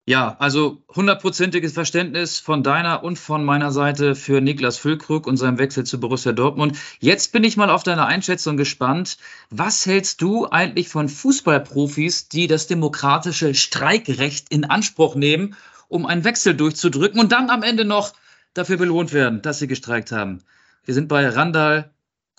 Ja, 0.09 0.37
also 0.39 0.81
hundertprozentiges 0.95 1.73
Verständnis 1.73 2.39
von 2.39 2.63
deiner 2.63 3.03
und 3.03 3.19
von 3.19 3.45
meiner 3.45 3.71
Seite 3.71 4.15
für 4.15 4.41
Niklas 4.41 4.79
Füllkrug 4.79 5.27
und 5.27 5.37
seinem 5.37 5.59
Wechsel 5.59 5.83
zu 5.83 5.99
Borussia 5.99 6.31
Dortmund. 6.31 6.75
Jetzt 6.99 7.31
bin 7.31 7.43
ich 7.43 7.57
mal 7.57 7.69
auf 7.69 7.83
deine 7.83 8.07
Einschätzung 8.07 8.57
gespannt. 8.57 9.19
Was 9.51 9.85
hältst 9.85 10.23
du 10.23 10.47
eigentlich 10.49 10.89
von 10.89 11.09
Fußballprofis, 11.09 12.27
die 12.27 12.47
das 12.47 12.65
demokratische 12.65 13.53
Streikrecht 13.53 14.47
in 14.49 14.65
Anspruch 14.65 15.13
nehmen, 15.13 15.55
um 15.89 16.07
einen 16.07 16.23
Wechsel 16.23 16.55
durchzudrücken 16.55 17.19
und 17.19 17.31
dann 17.31 17.51
am 17.51 17.61
Ende 17.61 17.85
noch 17.85 18.13
dafür 18.55 18.77
belohnt 18.77 19.13
werden, 19.13 19.43
dass 19.43 19.59
sie 19.59 19.67
gestreikt 19.67 20.11
haben? 20.11 20.39
Wir 20.85 20.95
sind 20.95 21.07
bei 21.07 21.29
Randall 21.29 21.91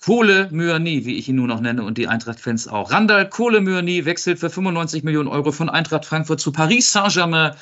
Kohle 0.03 0.49
Myani, 0.51 1.05
wie 1.05 1.17
ich 1.17 1.29
ihn 1.29 1.35
nur 1.35 1.47
noch 1.47 1.61
nenne 1.61 1.83
und 1.83 1.97
die 1.97 2.07
Eintracht-Fans 2.07 2.67
auch. 2.67 2.91
Randall 2.91 3.29
Kohle 3.29 3.61
Myani 3.61 4.05
wechselt 4.05 4.39
für 4.39 4.49
95 4.49 5.03
Millionen 5.03 5.27
Euro 5.27 5.51
von 5.51 5.69
Eintracht 5.69 6.05
Frankfurt 6.05 6.39
zu 6.39 6.51
Paris 6.51 6.91
Saint-Germain 6.91 7.55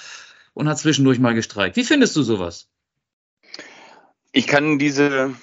und 0.53 0.69
hat 0.69 0.79
zwischendurch 0.79 1.19
mal 1.19 1.33
gestreikt. 1.33 1.75
Wie 1.75 1.83
findest 1.83 2.15
du 2.15 2.23
sowas? 2.23 2.69
Ich 4.31 4.47
kann 4.47 4.79
diese 4.79 5.33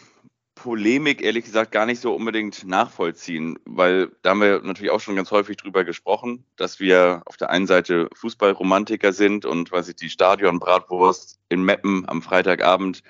Polemik 0.54 1.22
ehrlich 1.22 1.44
gesagt 1.44 1.70
gar 1.70 1.84
nicht 1.84 2.00
so 2.00 2.14
unbedingt 2.14 2.64
nachvollziehen, 2.64 3.58
weil 3.66 4.10
da 4.22 4.30
haben 4.30 4.40
wir 4.40 4.62
natürlich 4.62 4.90
auch 4.90 5.00
schon 5.00 5.16
ganz 5.16 5.30
häufig 5.30 5.58
drüber 5.58 5.84
gesprochen, 5.84 6.44
dass 6.56 6.80
wir 6.80 7.22
auf 7.26 7.36
der 7.36 7.50
einen 7.50 7.66
Seite 7.66 8.08
Fußballromantiker 8.14 9.12
sind 9.12 9.44
und 9.44 9.70
was 9.70 9.88
ich 9.88 9.96
die 9.96 10.08
Stadionbratwurst 10.08 11.38
in 11.50 11.62
Meppen 11.62 12.08
am 12.08 12.22
Freitagabend 12.22 13.02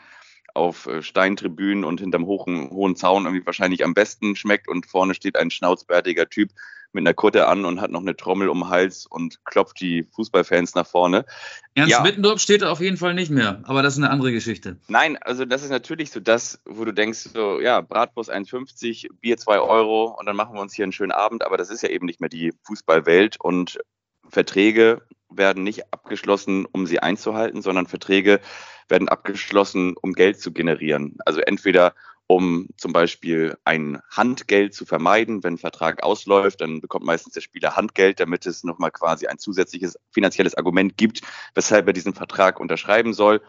auf 0.56 0.86
äh, 0.86 1.02
Steintribünen 1.02 1.84
und 1.84 2.00
hinterm 2.00 2.26
hohen, 2.26 2.70
hohen 2.70 2.96
Zaun 2.96 3.24
irgendwie 3.24 3.46
wahrscheinlich 3.46 3.84
am 3.84 3.94
besten 3.94 4.34
schmeckt 4.34 4.68
und 4.68 4.86
vorne 4.86 5.14
steht 5.14 5.36
ein 5.36 5.50
schnauzbärtiger 5.50 6.28
Typ 6.28 6.50
mit 6.92 7.02
einer 7.02 7.14
Kutte 7.14 7.46
an 7.46 7.64
und 7.64 7.80
hat 7.80 7.90
noch 7.90 8.00
eine 8.00 8.16
Trommel 8.16 8.48
um 8.48 8.60
den 8.60 8.68
Hals 8.70 9.06
und 9.06 9.44
klopft 9.44 9.80
die 9.80 10.04
Fußballfans 10.14 10.74
nach 10.74 10.86
vorne. 10.86 11.24
Ernst 11.74 11.92
ja. 11.92 12.02
Mittendorf 12.02 12.40
steht 12.40 12.64
auf 12.64 12.80
jeden 12.80 12.96
Fall 12.96 13.14
nicht 13.14 13.30
mehr, 13.30 13.60
aber 13.64 13.82
das 13.82 13.94
ist 13.94 14.02
eine 14.02 14.10
andere 14.10 14.32
Geschichte. 14.32 14.78
Nein, 14.88 15.16
also 15.18 15.44
das 15.44 15.62
ist 15.62 15.70
natürlich 15.70 16.10
so 16.10 16.20
das, 16.20 16.60
wo 16.64 16.84
du 16.84 16.92
denkst, 16.92 17.28
so 17.34 17.60
ja, 17.60 17.80
Bratwurst 17.82 18.32
1,50, 18.32 19.08
Bier 19.20 19.36
2 19.36 19.60
Euro 19.60 20.16
und 20.18 20.26
dann 20.26 20.36
machen 20.36 20.54
wir 20.54 20.60
uns 20.60 20.74
hier 20.74 20.84
einen 20.84 20.92
schönen 20.92 21.12
Abend, 21.12 21.44
aber 21.44 21.56
das 21.56 21.70
ist 21.70 21.82
ja 21.82 21.90
eben 21.90 22.06
nicht 22.06 22.20
mehr 22.20 22.30
die 22.30 22.52
Fußballwelt 22.62 23.38
und 23.40 23.78
Verträge 24.30 25.02
werden 25.28 25.64
nicht 25.64 25.92
abgeschlossen, 25.92 26.66
um 26.66 26.86
sie 26.86 27.00
einzuhalten, 27.00 27.62
sondern 27.62 27.86
Verträge 27.86 28.40
werden 28.88 29.08
abgeschlossen, 29.08 29.94
um 30.00 30.12
Geld 30.12 30.40
zu 30.40 30.52
generieren. 30.52 31.16
Also 31.24 31.40
entweder 31.40 31.94
um 32.28 32.68
zum 32.76 32.92
Beispiel 32.92 33.56
ein 33.64 34.00
Handgeld 34.10 34.74
zu 34.74 34.84
vermeiden. 34.84 35.44
Wenn 35.44 35.54
ein 35.54 35.58
Vertrag 35.58 36.02
ausläuft, 36.02 36.60
dann 36.60 36.80
bekommt 36.80 37.04
meistens 37.04 37.34
der 37.34 37.40
Spieler 37.40 37.76
Handgeld, 37.76 38.18
damit 38.20 38.46
es 38.46 38.64
nochmal 38.64 38.90
quasi 38.90 39.26
ein 39.26 39.38
zusätzliches 39.38 39.96
finanzielles 40.10 40.56
Argument 40.56 40.96
gibt, 40.96 41.22
weshalb 41.54 41.86
er 41.86 41.92
diesen 41.92 42.14
Vertrag 42.14 42.58
unterschreiben 42.58 43.14
soll. 43.14 43.42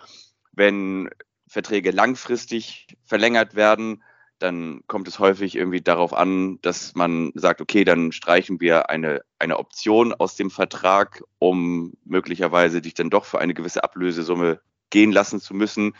Wenn 0.51 1.09
Verträge 1.47 1.91
langfristig 1.91 2.87
verlängert 3.03 3.55
werden, 3.55 4.03
dann 4.39 4.81
kommt 4.87 5.07
es 5.07 5.19
häufig 5.19 5.55
irgendwie 5.55 5.81
darauf 5.81 6.13
an, 6.13 6.59
dass 6.61 6.95
man 6.95 7.31
sagt, 7.35 7.61
okay, 7.61 7.83
dann 7.83 8.11
streichen 8.11 8.61
wir 8.61 8.89
eine, 8.89 9.21
eine 9.39 9.57
Option 9.57 10.13
aus 10.13 10.35
dem 10.35 10.51
Vertrag, 10.51 11.23
um 11.39 11.93
möglicherweise 12.05 12.81
dich 12.81 12.93
dann 12.93 13.09
doch 13.09 13.25
für 13.25 13.39
eine 13.39 13.53
gewisse 13.53 13.83
Ablösesumme 13.83 14.61
gehen 14.89 15.11
lassen 15.11 15.41
zu 15.41 15.53
müssen. 15.53 15.95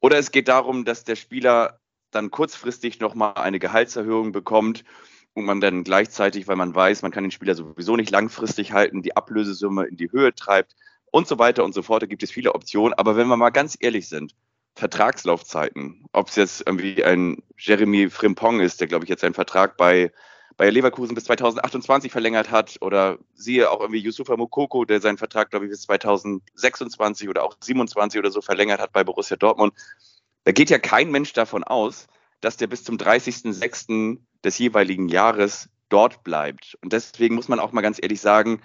Oder 0.00 0.18
es 0.18 0.30
geht 0.30 0.48
darum, 0.48 0.84
dass 0.84 1.04
der 1.04 1.16
Spieler 1.16 1.80
dann 2.10 2.30
kurzfristig 2.30 3.00
nochmal 3.00 3.34
eine 3.34 3.58
Gehaltserhöhung 3.58 4.32
bekommt 4.32 4.84
und 5.32 5.44
man 5.44 5.60
dann 5.60 5.84
gleichzeitig, 5.84 6.46
weil 6.46 6.56
man 6.56 6.74
weiß, 6.74 7.02
man 7.02 7.10
kann 7.10 7.24
den 7.24 7.30
Spieler 7.30 7.54
sowieso 7.54 7.96
nicht 7.96 8.10
langfristig 8.10 8.72
halten, 8.72 9.02
die 9.02 9.16
Ablösesumme 9.16 9.84
in 9.86 9.96
die 9.96 10.12
Höhe 10.12 10.34
treibt 10.34 10.76
und 11.10 11.26
so 11.26 11.38
weiter 11.38 11.64
und 11.64 11.74
so 11.74 11.82
fort. 11.82 12.02
Da 12.02 12.06
gibt 12.06 12.22
es 12.22 12.30
viele 12.30 12.54
Optionen. 12.54 12.94
Aber 12.94 13.16
wenn 13.16 13.26
wir 13.26 13.36
mal 13.36 13.50
ganz 13.50 13.76
ehrlich 13.80 14.08
sind, 14.08 14.34
Vertragslaufzeiten, 14.84 16.04
ob 16.12 16.28
es 16.28 16.36
jetzt 16.36 16.62
irgendwie 16.66 17.02
ein 17.02 17.42
Jeremy 17.56 18.10
Frimpong 18.10 18.60
ist, 18.60 18.82
der, 18.82 18.86
glaube 18.86 19.06
ich, 19.06 19.08
jetzt 19.08 19.22
seinen 19.22 19.32
Vertrag 19.32 19.78
bei, 19.78 20.12
bei 20.58 20.68
Leverkusen 20.68 21.14
bis 21.14 21.24
2028 21.24 22.12
verlängert 22.12 22.50
hat, 22.50 22.76
oder 22.82 23.16
siehe 23.32 23.70
auch 23.70 23.80
irgendwie 23.80 24.00
Yusufa 24.00 24.36
Mukoko, 24.36 24.84
der 24.84 25.00
seinen 25.00 25.16
Vertrag, 25.16 25.48
glaube 25.48 25.64
ich, 25.64 25.70
bis 25.70 25.80
2026 25.84 27.30
oder 27.30 27.44
auch 27.44 27.56
27 27.58 28.18
oder 28.18 28.30
so 28.30 28.42
verlängert 28.42 28.78
hat 28.78 28.92
bei 28.92 29.04
Borussia 29.04 29.38
Dortmund. 29.38 29.72
Da 30.44 30.52
geht 30.52 30.68
ja 30.68 30.78
kein 30.78 31.10
Mensch 31.10 31.32
davon 31.32 31.64
aus, 31.64 32.06
dass 32.42 32.58
der 32.58 32.66
bis 32.66 32.84
zum 32.84 32.98
30.06. 32.98 34.18
des 34.44 34.58
jeweiligen 34.58 35.08
Jahres 35.08 35.70
dort 35.88 36.22
bleibt. 36.24 36.76
Und 36.82 36.92
deswegen 36.92 37.36
muss 37.36 37.48
man 37.48 37.58
auch 37.58 37.72
mal 37.72 37.80
ganz 37.80 37.98
ehrlich 38.02 38.20
sagen, 38.20 38.60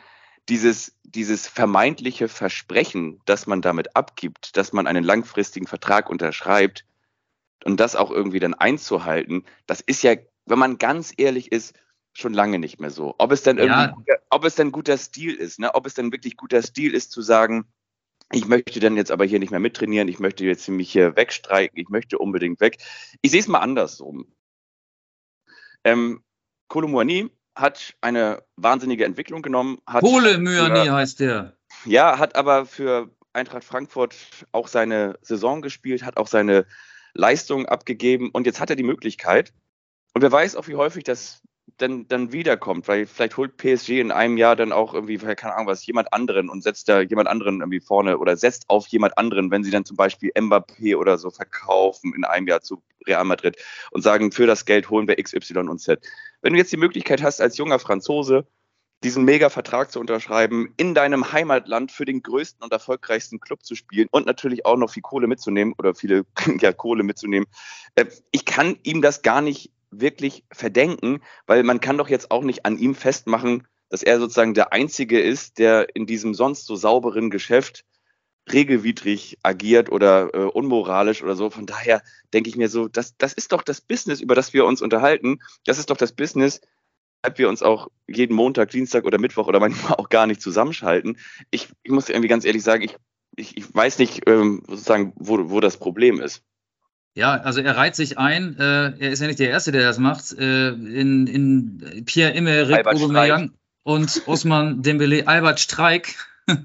dieses, 0.49 0.97
dieses 1.03 1.47
vermeintliche 1.47 2.27
Versprechen, 2.27 3.21
das 3.25 3.47
man 3.47 3.61
damit 3.61 3.95
abgibt, 3.95 4.57
dass 4.57 4.73
man 4.73 4.87
einen 4.87 5.03
langfristigen 5.03 5.67
Vertrag 5.67 6.09
unterschreibt 6.09 6.85
und 7.63 7.79
das 7.79 7.95
auch 7.95 8.11
irgendwie 8.11 8.39
dann 8.39 8.53
einzuhalten, 8.53 9.45
das 9.67 9.81
ist 9.81 10.03
ja, 10.03 10.15
wenn 10.45 10.59
man 10.59 10.77
ganz 10.77 11.13
ehrlich 11.15 11.51
ist, 11.51 11.75
schon 12.13 12.33
lange 12.33 12.59
nicht 12.59 12.79
mehr 12.79 12.89
so. 12.89 13.15
Ob 13.17 13.31
es 13.31 13.43
dann 13.43 13.59
irgendwie, 13.59 14.03
ja. 14.07 14.17
ob 14.29 14.43
es 14.43 14.55
dann 14.55 14.71
guter 14.71 14.97
Stil 14.97 15.35
ist, 15.35 15.59
ne? 15.59 15.73
ob 15.75 15.85
es 15.85 15.93
dann 15.93 16.11
wirklich 16.11 16.35
guter 16.35 16.61
Stil 16.61 16.93
ist 16.93 17.11
zu 17.11 17.21
sagen, 17.21 17.65
ich 18.31 18.47
möchte 18.47 18.79
dann 18.79 18.97
jetzt 18.97 19.11
aber 19.11 19.25
hier 19.25 19.39
nicht 19.39 19.51
mehr 19.51 19.59
mittrainieren, 19.59 20.07
ich 20.07 20.19
möchte 20.19 20.45
jetzt 20.45 20.67
mich 20.69 20.91
hier 20.91 21.15
wegstreiken, 21.15 21.79
ich 21.79 21.89
möchte 21.89 22.17
unbedingt 22.17 22.59
weg. 22.59 22.77
Ich 23.21 23.31
sehe 23.31 23.39
es 23.39 23.47
mal 23.47 23.59
andersrum. 23.59 24.27
Ähm, 25.83 26.23
Kolomouani 26.67 27.29
hat 27.55 27.95
eine 28.01 28.43
wahnsinnige 28.55 29.05
Entwicklung 29.05 29.41
genommen. 29.41 29.79
Pole 29.85 30.37
Myani 30.37 30.87
heißt 30.87 31.19
der. 31.19 31.57
Ja, 31.85 32.17
hat 32.17 32.35
aber 32.35 32.65
für 32.65 33.09
Eintracht 33.33 33.63
Frankfurt 33.63 34.15
auch 34.51 34.67
seine 34.67 35.17
Saison 35.21 35.61
gespielt, 35.61 36.03
hat 36.03 36.17
auch 36.17 36.27
seine 36.27 36.65
Leistung 37.13 37.65
abgegeben 37.65 38.29
und 38.31 38.45
jetzt 38.45 38.59
hat 38.59 38.69
er 38.69 38.75
die 38.75 38.83
Möglichkeit. 38.83 39.53
Und 40.13 40.21
wer 40.21 40.31
weiß 40.31 40.55
auch, 40.55 40.67
wie 40.67 40.75
häufig 40.75 41.03
das 41.03 41.41
dann, 41.81 42.07
dann 42.07 42.31
wiederkommt, 42.31 42.87
weil 42.87 43.05
vielleicht 43.05 43.37
holt 43.37 43.57
PSG 43.57 43.99
in 43.99 44.11
einem 44.11 44.37
Jahr 44.37 44.55
dann 44.55 44.71
auch 44.71 44.93
irgendwie, 44.93 45.17
keine 45.17 45.55
Ahnung 45.55 45.67
was, 45.67 45.85
jemand 45.85 46.13
anderen 46.13 46.49
und 46.49 46.63
setzt 46.63 46.89
da 46.89 47.01
jemand 47.01 47.27
anderen 47.27 47.61
irgendwie 47.61 47.79
vorne 47.79 48.17
oder 48.17 48.37
setzt 48.37 48.69
auf 48.69 48.87
jemand 48.87 49.17
anderen, 49.17 49.51
wenn 49.51 49.63
sie 49.63 49.71
dann 49.71 49.85
zum 49.85 49.97
Beispiel 49.97 50.31
Mbappé 50.35 50.95
oder 50.95 51.17
so 51.17 51.29
verkaufen 51.29 52.13
in 52.15 52.25
einem 52.25 52.47
Jahr 52.47 52.61
zu 52.61 52.81
Real 53.07 53.23
Madrid 53.25 53.57
und 53.91 54.01
sagen, 54.01 54.31
für 54.31 54.45
das 54.45 54.65
Geld 54.65 54.89
holen 54.89 55.07
wir 55.07 55.17
X, 55.17 55.33
Y 55.33 55.69
und 55.69 55.79
Z. 55.79 56.05
Wenn 56.41 56.53
du 56.53 56.59
jetzt 56.59 56.71
die 56.71 56.77
Möglichkeit 56.77 57.23
hast, 57.23 57.41
als 57.41 57.57
junger 57.57 57.79
Franzose 57.79 58.45
diesen 59.03 59.23
Mega-Vertrag 59.23 59.91
zu 59.91 59.99
unterschreiben, 59.99 60.73
in 60.75 60.93
deinem 60.93 61.31
Heimatland 61.31 61.91
für 61.91 62.03
den 62.03 62.21
größten 62.21 62.63
und 62.63 62.73
erfolgreichsten 62.73 63.39
Club 63.39 63.63
zu 63.63 63.75
spielen 63.75 64.09
und 64.11 64.25
natürlich 64.25 64.65
auch 64.65 64.75
noch 64.75 64.91
viel 64.91 65.01
Kohle 65.01 65.27
mitzunehmen 65.27 65.73
oder 65.77 65.95
viele 65.95 66.25
ja, 66.59 66.73
Kohle 66.73 67.03
mitzunehmen. 67.03 67.47
Äh, 67.95 68.05
ich 68.31 68.45
kann 68.45 68.77
ihm 68.83 69.01
das 69.01 69.21
gar 69.21 69.41
nicht 69.41 69.71
wirklich 69.91 70.43
verdenken, 70.51 71.21
weil 71.45 71.63
man 71.63 71.79
kann 71.79 71.97
doch 71.97 72.09
jetzt 72.09 72.31
auch 72.31 72.43
nicht 72.43 72.65
an 72.65 72.77
ihm 72.77 72.95
festmachen, 72.95 73.67
dass 73.89 74.03
er 74.03 74.19
sozusagen 74.19 74.53
der 74.53 74.71
Einzige 74.71 75.19
ist, 75.19 75.57
der 75.57 75.95
in 75.95 76.05
diesem 76.05 76.33
sonst 76.33 76.65
so 76.65 76.75
sauberen 76.75 77.29
Geschäft 77.29 77.85
regelwidrig 78.51 79.37
agiert 79.43 79.91
oder 79.91 80.33
äh, 80.33 80.43
unmoralisch 80.43 81.23
oder 81.23 81.35
so. 81.35 81.49
Von 81.49 81.65
daher 81.65 82.01
denke 82.33 82.49
ich 82.49 82.55
mir 82.55 82.69
so, 82.69 82.87
das, 82.87 83.15
das 83.17 83.33
ist 83.33 83.51
doch 83.51 83.63
das 83.63 83.81
Business, 83.81 84.21
über 84.21 84.35
das 84.35 84.53
wir 84.53 84.65
uns 84.65 84.81
unterhalten. 84.81 85.39
Das 85.65 85.79
ist 85.79 85.89
doch 85.89 85.97
das 85.97 86.13
Business, 86.13 86.61
weshalb 87.21 87.37
wir 87.37 87.49
uns 87.49 87.61
auch 87.61 87.89
jeden 88.07 88.35
Montag, 88.35 88.71
Dienstag 88.71 89.05
oder 89.05 89.19
Mittwoch 89.19 89.47
oder 89.47 89.59
manchmal 89.59 89.93
auch 89.93 90.09
gar 90.09 90.27
nicht 90.27 90.41
zusammenschalten. 90.41 91.17
Ich, 91.51 91.69
ich 91.83 91.91
muss 91.91 92.09
irgendwie 92.09 92.27
ganz 92.27 92.45
ehrlich 92.45 92.63
sagen, 92.63 92.83
ich, 92.83 92.95
ich, 93.35 93.57
ich 93.57 93.73
weiß 93.73 93.99
nicht 93.99 94.27
ähm, 94.27 94.63
sozusagen, 94.67 95.13
wo, 95.15 95.49
wo 95.49 95.59
das 95.59 95.77
Problem 95.77 96.19
ist. 96.19 96.43
Ja, 97.15 97.33
also 97.33 97.61
er 97.61 97.75
reiht 97.75 97.95
sich 97.95 98.17
ein. 98.17 98.57
Äh, 98.57 98.93
er 98.99 99.11
ist 99.11 99.19
ja 99.19 99.27
nicht 99.27 99.39
der 99.39 99.49
Erste, 99.49 99.71
der 99.71 99.81
das 99.81 99.97
macht. 99.97 100.31
Äh, 100.37 100.69
in, 100.69 101.27
in 101.27 102.05
Pierre-Emerick 102.05 102.85
Aubameyang 102.85 103.51
und 103.83 104.21
Osman 104.25 104.81
Dembele, 104.81 105.27
Albert 105.27 105.59
Streik. 105.59 106.15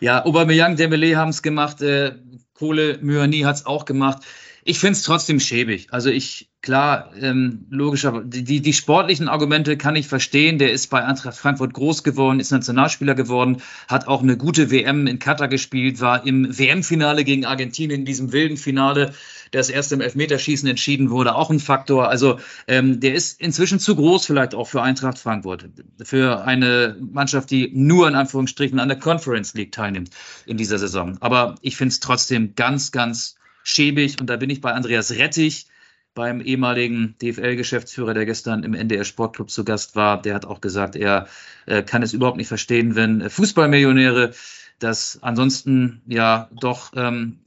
ja, 0.00 0.24
Aubameyang, 0.24 0.76
Dembele 0.76 1.16
haben 1.16 1.30
es 1.30 1.42
gemacht. 1.42 1.82
Äh, 1.82 2.14
Kohle, 2.54 2.98
Myani 3.00 3.40
hat 3.40 3.56
es 3.56 3.66
auch 3.66 3.84
gemacht. 3.84 4.22
Ich 4.68 4.80
finde 4.80 4.92
es 4.92 5.02
trotzdem 5.02 5.40
schäbig. 5.40 5.86
Also 5.92 6.10
ich, 6.10 6.50
klar, 6.60 7.10
ähm, 7.18 7.64
logischer, 7.70 8.22
die, 8.22 8.60
die 8.60 8.72
sportlichen 8.74 9.26
Argumente 9.26 9.78
kann 9.78 9.96
ich 9.96 10.08
verstehen. 10.08 10.58
Der 10.58 10.72
ist 10.72 10.88
bei 10.88 11.02
Eintracht 11.02 11.38
Frankfurt 11.38 11.72
groß 11.72 12.04
geworden, 12.04 12.38
ist 12.38 12.50
Nationalspieler 12.50 13.14
geworden, 13.14 13.62
hat 13.88 14.06
auch 14.08 14.20
eine 14.20 14.36
gute 14.36 14.70
WM 14.70 15.06
in 15.06 15.18
Katar 15.18 15.48
gespielt, 15.48 16.02
war 16.02 16.26
im 16.26 16.58
WM-Finale 16.58 17.24
gegen 17.24 17.46
Argentinien, 17.46 18.00
in 18.00 18.04
diesem 18.04 18.30
wilden 18.32 18.58
Finale, 18.58 19.14
das 19.52 19.70
erst 19.70 19.90
im 19.92 20.02
Elfmeterschießen 20.02 20.68
entschieden 20.68 21.08
wurde, 21.08 21.34
auch 21.34 21.48
ein 21.48 21.60
Faktor. 21.60 22.10
Also 22.10 22.38
ähm, 22.66 23.00
der 23.00 23.14
ist 23.14 23.40
inzwischen 23.40 23.80
zu 23.80 23.96
groß 23.96 24.26
vielleicht 24.26 24.54
auch 24.54 24.68
für 24.68 24.82
Eintracht 24.82 25.18
Frankfurt, 25.18 25.64
für 26.02 26.44
eine 26.44 26.98
Mannschaft, 27.00 27.50
die 27.50 27.70
nur 27.72 28.06
in 28.06 28.14
Anführungsstrichen 28.14 28.80
an 28.80 28.88
der 28.88 28.98
Conference 28.98 29.54
League 29.54 29.72
teilnimmt 29.72 30.10
in 30.44 30.58
dieser 30.58 30.78
Saison. 30.78 31.16
Aber 31.20 31.54
ich 31.62 31.78
finde 31.78 31.92
es 31.92 32.00
trotzdem 32.00 32.54
ganz, 32.54 32.92
ganz 32.92 33.37
schäbig. 33.68 34.20
Und 34.20 34.28
da 34.28 34.36
bin 34.36 34.50
ich 34.50 34.60
bei 34.60 34.72
Andreas 34.72 35.12
Rettich, 35.12 35.66
beim 36.14 36.40
ehemaligen 36.40 37.16
DFL-Geschäftsführer, 37.22 38.14
der 38.14 38.26
gestern 38.26 38.64
im 38.64 38.74
NDR 38.74 39.04
Sportclub 39.04 39.50
zu 39.50 39.64
Gast 39.64 39.94
war. 39.94 40.20
Der 40.20 40.34
hat 40.34 40.46
auch 40.46 40.60
gesagt, 40.60 40.96
er 40.96 41.28
äh, 41.66 41.82
kann 41.82 42.02
es 42.02 42.12
überhaupt 42.12 42.38
nicht 42.38 42.48
verstehen, 42.48 42.96
wenn 42.96 43.28
Fußballmillionäre 43.28 44.32
das 44.78 45.18
ansonsten 45.22 46.02
ja 46.06 46.48
doch 46.60 46.92
ähm, 46.94 47.40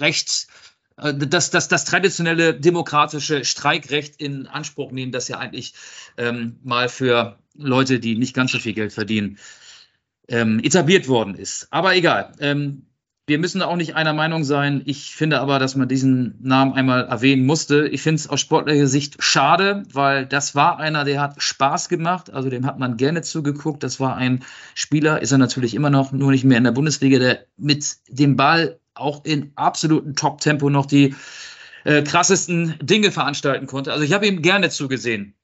recht 0.00 0.48
äh, 0.96 1.14
das, 1.14 1.50
das, 1.50 1.68
das 1.68 1.84
traditionelle 1.84 2.54
demokratische 2.54 3.44
Streikrecht 3.44 4.20
in 4.20 4.46
Anspruch 4.46 4.92
nehmen, 4.92 5.12
das 5.12 5.28
ja 5.28 5.38
eigentlich 5.38 5.74
ähm, 6.16 6.58
mal 6.62 6.88
für 6.88 7.38
Leute, 7.56 8.00
die 8.00 8.16
nicht 8.16 8.34
ganz 8.34 8.52
so 8.52 8.58
viel 8.58 8.74
Geld 8.74 8.92
verdienen, 8.92 9.38
ähm, 10.28 10.58
etabliert 10.60 11.06
worden 11.08 11.34
ist. 11.34 11.68
Aber 11.70 11.94
egal. 11.94 12.32
Ähm, 12.40 12.86
wir 13.26 13.38
müssen 13.38 13.62
auch 13.62 13.76
nicht 13.76 13.96
einer 13.96 14.12
Meinung 14.12 14.44
sein. 14.44 14.82
Ich 14.84 15.14
finde 15.14 15.40
aber, 15.40 15.58
dass 15.58 15.76
man 15.76 15.88
diesen 15.88 16.38
Namen 16.42 16.74
einmal 16.74 17.06
erwähnen 17.06 17.46
musste. 17.46 17.88
Ich 17.88 18.02
finde 18.02 18.16
es 18.16 18.28
aus 18.28 18.40
sportlicher 18.40 18.86
Sicht 18.86 19.22
schade, 19.22 19.84
weil 19.92 20.26
das 20.26 20.54
war 20.54 20.78
einer, 20.78 21.04
der 21.04 21.22
hat 21.22 21.42
Spaß 21.42 21.88
gemacht. 21.88 22.30
Also 22.30 22.50
dem 22.50 22.66
hat 22.66 22.78
man 22.78 22.98
gerne 22.98 23.22
zugeguckt. 23.22 23.82
Das 23.82 23.98
war 23.98 24.16
ein 24.16 24.44
Spieler, 24.74 25.22
ist 25.22 25.32
er 25.32 25.38
natürlich 25.38 25.74
immer 25.74 25.88
noch, 25.88 26.12
nur 26.12 26.32
nicht 26.32 26.44
mehr 26.44 26.58
in 26.58 26.64
der 26.64 26.72
Bundesliga, 26.72 27.18
der 27.18 27.46
mit 27.56 27.96
dem 28.08 28.36
Ball 28.36 28.78
auch 28.92 29.24
in 29.24 29.52
absolutem 29.54 30.14
Top-Tempo 30.14 30.68
noch 30.68 30.84
die 30.84 31.14
äh, 31.84 32.02
krassesten 32.02 32.78
Dinge 32.82 33.10
veranstalten 33.10 33.66
konnte. 33.66 33.92
Also 33.92 34.04
ich 34.04 34.12
habe 34.12 34.26
ihm 34.26 34.42
gerne 34.42 34.68
zugesehen. 34.68 35.34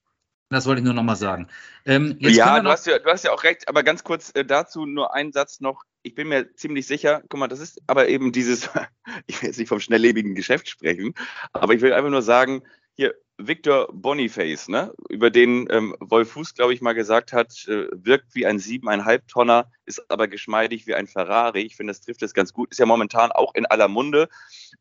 Das 0.51 0.67
wollte 0.67 0.81
ich 0.81 0.85
nur 0.85 0.95
noch 0.95 1.05
mal 1.05 1.17
sagen. 1.17 1.49
Ähm, 1.87 2.17
ja, 2.19 2.61
du 2.61 2.69
hast 2.69 2.87
ja, 2.87 2.99
du 2.99 3.09
hast 3.09 3.25
ja 3.25 3.33
auch 3.33 3.45
recht, 3.45 3.69
aber 3.69 3.85
ganz 3.85 4.03
kurz 4.03 4.33
äh, 4.35 4.45
dazu 4.45 4.85
nur 4.85 5.15
einen 5.15 5.33
Satz 5.33 5.61
noch 5.61 5.85
ich 6.03 6.15
bin 6.15 6.29
mir 6.29 6.55
ziemlich 6.55 6.87
sicher, 6.87 7.23
guck 7.29 7.41
mal, 7.41 7.49
das 7.49 7.61
ist 7.61 7.81
aber 7.87 8.09
eben 8.09 8.33
dieses, 8.33 8.69
ich 9.27 9.41
will 9.41 9.49
jetzt 9.49 9.59
nicht 9.59 9.69
vom 9.69 9.81
schnelllebigen 9.81 10.35
Geschäft 10.35 10.69
sprechen, 10.69 11.15
aber 11.53 11.75
ich 11.75 11.81
will 11.81 11.93
einfach 11.93 12.11
nur 12.11 12.23
sagen, 12.23 12.63
hier, 12.95 13.15
Victor 13.39 13.89
Boniface, 13.93 14.69
ne, 14.69 14.93
über 15.09 15.31
den 15.31 15.67
ähm, 15.71 15.97
Wolf 16.01 16.33
Fuß, 16.33 16.55
glaube 16.55 16.75
ich, 16.75 16.83
mal 16.83 16.93
gesagt 16.93 17.33
hat, 17.33 17.67
äh, 17.69 17.89
wirkt 17.93 18.35
wie 18.35 18.45
ein 18.45 18.59
siebeneinhalb 18.59 19.27
Tonner, 19.29 19.71
ist 19.87 20.11
aber 20.11 20.29
geschmeidig 20.29 20.87
wie 20.87 20.95
ein 20.95 21.07
Ferrari. 21.07 21.63
Ich 21.63 21.77
finde, 21.77 21.93
das 21.93 22.03
trifft 22.03 22.23
es 22.23 22.35
ganz 22.35 22.53
gut. 22.53 22.71
Ist 22.71 22.79
ja 22.79 22.87
momentan 22.87 23.33
auch 23.33 23.55
in 23.55 23.65
aller 23.67 23.89
Munde 23.89 24.29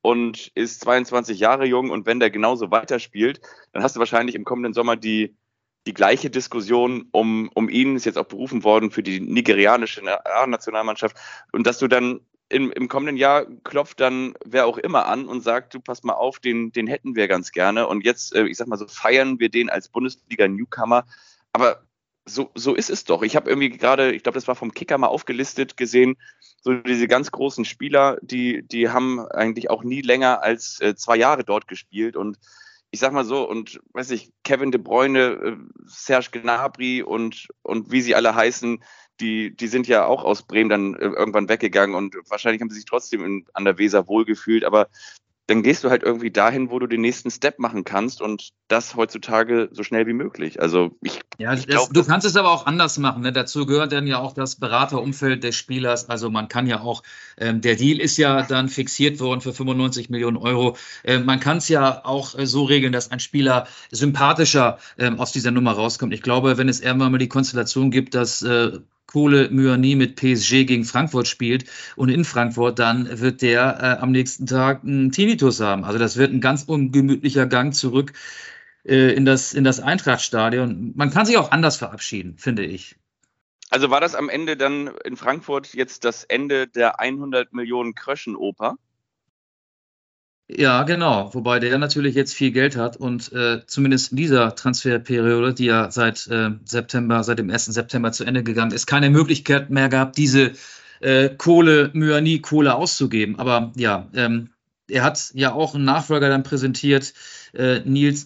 und 0.02 0.52
ist 0.56 0.82
22 0.82 1.40
Jahre 1.40 1.66
jung. 1.66 1.90
Und 1.90 2.06
wenn 2.06 2.20
der 2.20 2.30
genauso 2.30 2.72
weiterspielt, 2.72 3.40
dann 3.72 3.84
hast 3.84 3.96
du 3.96 4.00
wahrscheinlich 4.00 4.36
im 4.36 4.44
kommenden 4.44 4.74
Sommer 4.74 4.98
die 4.98 5.38
die 5.88 5.94
gleiche 5.94 6.30
Diskussion 6.30 7.08
um, 7.12 7.50
um 7.54 7.70
ihn, 7.70 7.96
ist 7.96 8.06
jetzt 8.06 8.18
auch 8.18 8.26
berufen 8.26 8.64
worden 8.64 8.92
für 8.92 9.04
die 9.04 9.20
nigerianische 9.20 10.04
Nationalmannschaft. 10.04 11.18
Und 11.52 11.66
dass 11.66 11.80
du 11.80 11.88
dann 11.88 12.22
im, 12.50 12.72
im 12.72 12.88
kommenden 12.88 13.18
Jahr 13.18 13.46
klopft 13.64 14.00
dann 14.00 14.34
wer 14.44 14.66
auch 14.66 14.78
immer 14.78 15.06
an 15.06 15.26
und 15.28 15.42
sagt, 15.42 15.74
du 15.74 15.80
pass 15.80 16.04
mal 16.04 16.14
auf, 16.14 16.40
den, 16.40 16.72
den 16.72 16.88
hätten 16.88 17.16
wir 17.16 17.28
ganz 17.28 17.52
gerne. 17.52 17.88
Und 17.88 18.04
jetzt, 18.04 18.36
äh, 18.36 18.46
ich 18.48 18.58
sag 18.58 18.68
mal 18.68 18.78
so, 18.78 18.88
feiern 18.88 19.40
wir 19.40 19.50
den 19.50 19.70
als 19.70 19.90
Bundesliga-Newcomer. 19.90 21.06
Aber 21.54 21.84
so, 22.26 22.52
so 22.56 22.76
ist 22.76 22.90
es 22.90 23.06
doch. 23.06 23.22
Ich 23.22 23.36
habe 23.36 23.50
irgendwie 23.50 23.70
gerade, 23.70 24.12
ich 24.14 24.24
glaube, 24.24 24.38
das 24.38 24.48
war 24.48 24.56
vom 24.56 24.74
Kicker 24.74 24.98
mal 24.98 25.08
aufgelistet 25.08 25.78
gesehen, 25.78 26.18
so 26.62 26.74
diese 26.74 27.08
ganz 27.08 27.32
großen 27.32 27.66
Spieler, 27.66 28.18
die, 28.22 28.64
die 28.68 28.90
haben 28.90 29.26
eigentlich 29.28 29.70
auch 29.70 29.84
nie 29.84 30.02
länger 30.02 30.44
als 30.44 30.82
äh, 30.82 30.96
zwei 30.96 31.18
Jahre 31.18 31.44
dort 31.44 31.68
gespielt. 31.68 32.16
Und 32.16 32.38
ich 32.92 33.00
sag 33.00 33.14
mal 33.14 33.26
so, 33.26 33.48
und 33.48 33.80
weiß 33.94 34.12
ich, 34.12 34.32
Kevin 34.44 34.72
de 34.72 34.82
Bruyne, 34.82 35.20
äh, 35.20 35.58
Serge 35.86 36.30
Gnabry 36.32 37.04
und, 37.04 37.48
und 37.62 37.92
wie 37.92 38.02
sie 38.02 38.16
alle 38.16 38.34
heißen, 38.36 38.84
die, 39.20 39.56
die 39.56 39.68
sind 39.68 39.88
ja 39.88 40.06
auch 40.06 40.24
aus 40.24 40.44
Bremen 40.44 40.70
dann 40.70 40.96
äh, 40.96 41.06
irgendwann 41.06 41.50
weggegangen 41.50 41.96
und 41.96 42.16
wahrscheinlich 42.30 42.62
haben 42.62 42.70
sie 42.70 42.78
sich 42.78 42.86
trotzdem 42.86 43.24
in, 43.24 43.46
an 43.54 43.66
der 43.66 43.78
Weser 43.78 44.08
wohlgefühlt, 44.08 44.64
aber 44.64 44.90
dann 45.50 45.64
gehst 45.64 45.84
du 45.84 45.90
halt 45.90 46.04
irgendwie 46.04 46.30
dahin, 46.30 46.70
wo 46.70 46.78
du 46.78 46.86
den 46.86 47.02
nächsten 47.02 47.32
Step 47.32 47.58
machen 47.58 47.84
kannst 47.84 48.22
und 48.22 48.50
das 48.68 48.96
heutzutage 48.96 49.70
so 49.72 49.82
schnell 49.82 50.06
wie 50.06 50.14
möglich. 50.14 50.62
Also 50.62 50.92
ich, 51.02 51.20
ja, 51.40 51.54
ich 51.54 51.66
glaub, 51.66 51.92
du 51.92 52.04
kannst 52.04 52.28
es 52.28 52.36
aber 52.36 52.52
auch 52.52 52.68
anders 52.68 53.00
machen. 53.00 53.24
Ne? 53.24 53.32
Dazu 53.32 53.66
gehört 53.66 53.92
dann 53.92 54.06
ja 54.06 54.20
auch 54.20 54.34
das 54.34 54.58
Beraterumfeld 54.58 55.44
des 55.44 55.56
Spielers. 55.56 56.08
Also 56.08 56.30
man 56.30 56.50
kann 56.50 56.68
ja 56.68 56.82
auch, 56.82 57.02
ähm, 57.38 57.62
der 57.62 57.76
Deal 57.76 58.00
ist 58.00 58.18
ja 58.18 58.44
dann 58.44 58.70
fixiert 58.70 59.20
worden 59.20 59.42
für 59.42 59.52
95 59.52 60.12
Millionen 60.12 60.38
Euro. 60.38 60.78
Äh, 61.02 61.18
man 61.18 61.40
kann 61.40 61.58
es 61.58 61.68
ja 61.68 62.06
auch 62.06 62.38
äh, 62.38 62.46
so 62.46 62.66
regeln, 62.66 62.94
dass 62.94 63.10
ein 63.10 63.20
Spieler 63.20 63.66
sympathischer 63.90 64.78
äh, 64.98 65.10
aus 65.10 65.32
dieser 65.32 65.50
Nummer 65.50 65.72
rauskommt. 65.72 66.14
Ich 66.14 66.22
glaube, 66.22 66.60
wenn 66.60 66.70
es 66.70 66.80
irgendwann 66.80 67.12
mal 67.12 67.18
die 67.18 67.28
Konstellation 67.28 67.90
gibt, 67.90 68.14
dass 68.14 68.44
äh, 68.44 68.80
Kohle 69.10 69.50
Myani 69.50 69.96
mit 69.96 70.16
PSG 70.16 70.66
gegen 70.66 70.86
Frankfurt 70.86 71.28
spielt 71.28 71.66
und 71.96 72.10
in 72.10 72.26
Frankfurt, 72.26 72.78
dann 72.78 73.20
wird 73.20 73.42
der 73.42 73.80
äh, 73.82 74.02
am 74.02 74.12
nächsten 74.12 74.46
Tag 74.46 74.84
einen 74.84 75.12
Tinnitus 75.12 75.60
haben. 75.62 75.84
Also 75.84 75.98
das 75.98 76.16
wird 76.16 76.32
ein 76.32 76.42
ganz 76.42 76.64
ungemütlicher 76.64 77.48
Gang 77.48 77.74
zurück 77.74 78.14
äh, 78.86 79.12
in 79.14 79.26
das, 79.26 79.56
in 79.56 79.64
das 79.64 79.80
Eintrachtstadion. 79.80 80.94
Man 80.96 81.10
kann 81.10 81.26
sich 81.26 81.38
auch 81.38 81.50
anders 81.50 81.78
verabschieden, 81.78 82.38
finde 82.38 82.64
ich. 82.66 82.98
Also 83.72 83.90
war 83.90 84.00
das 84.00 84.14
am 84.14 84.30
Ende 84.30 84.56
dann 84.56 84.92
in 85.04 85.16
Frankfurt 85.16 85.74
jetzt 85.74 86.06
das 86.06 86.24
Ende 86.24 86.68
der 86.68 87.00
100 87.00 87.52
Millionen 87.52 87.96
Kröschen-Oper? 87.96 88.78
Ja, 90.52 90.82
genau. 90.82 91.32
Wobei 91.36 91.60
der 91.60 91.78
natürlich 91.78 92.16
jetzt 92.16 92.34
viel 92.34 92.52
Geld 92.52 92.76
hat 92.76 92.98
und 92.98 93.32
äh, 93.34 93.62
zumindest 93.68 94.12
in 94.12 94.18
dieser 94.18 94.56
Transferperiode, 94.56 95.54
die 95.54 95.66
ja 95.66 95.92
seit 95.92 96.26
äh, 96.28 96.50
September, 96.66 97.24
seit 97.24 97.38
dem 97.38 97.52
1. 97.52 97.66
September 97.66 98.12
zu 98.12 98.24
Ende 98.24 98.44
gegangen 98.44 98.72
ist, 98.72 98.88
keine 98.88 99.12
Möglichkeit 99.12 99.70
mehr 99.70 99.90
gab, 99.90 100.14
diese 100.14 100.54
äh, 101.02 101.30
Kohle, 101.30 101.92
Myani-Kohle 101.94 102.74
auszugeben. 102.74 103.38
Aber 103.38 103.72
ja, 103.76 104.10
ähm, 104.16 104.50
er 104.88 105.04
hat 105.04 105.30
ja 105.36 105.54
auch 105.54 105.76
einen 105.76 105.86
Nachfolger 105.86 106.30
dann 106.30 106.42
präsentiert, 106.42 107.14
äh, 107.54 107.82
Nils 107.82 108.26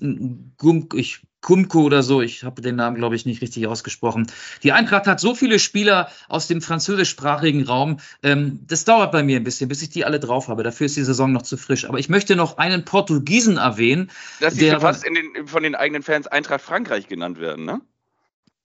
Gumk, 0.58 0.94
ich 0.94 1.20
Kumko 1.44 1.82
oder 1.84 2.02
so, 2.02 2.22
ich 2.22 2.44
habe 2.44 2.62
den 2.62 2.78
Namen, 2.78 2.96
glaube 2.96 3.16
ich, 3.16 3.28
nicht 3.28 3.42
richtig 3.42 3.68
ausgesprochen. 3.68 4.26
Die 4.64 4.72
Eintracht 4.72 5.06
hat 5.06 5.20
so 5.20 5.36
viele 5.36 5.60
Spieler 5.60 6.10
aus 6.28 6.48
dem 6.48 6.62
französischsprachigen 6.62 7.66
Raum. 7.66 8.00
Ähm, 8.24 8.62
das 8.66 8.86
dauert 8.86 9.12
bei 9.12 9.22
mir 9.22 9.38
ein 9.38 9.44
bisschen, 9.44 9.68
bis 9.68 9.84
ich 9.84 9.90
die 9.90 10.06
alle 10.06 10.20
drauf 10.20 10.48
habe. 10.48 10.64
Dafür 10.64 10.86
ist 10.86 10.98
die 10.98 11.04
Saison 11.04 11.32
noch 11.32 11.44
zu 11.44 11.58
frisch. 11.58 11.86
Aber 11.86 12.00
ich 12.00 12.10
möchte 12.10 12.36
noch 12.36 12.58
einen 12.58 12.86
Portugiesen 12.86 13.58
erwähnen. 13.58 14.10
Dass 14.40 14.56
die 14.56 14.72
fast 14.72 15.06
den, 15.06 15.48
von 15.48 15.62
den 15.62 15.76
eigenen 15.76 16.02
Fans 16.02 16.28
Eintracht 16.28 16.62
Frankreich 16.62 17.08
genannt 17.08 17.40
werden, 17.40 17.66
ne? 17.66 17.82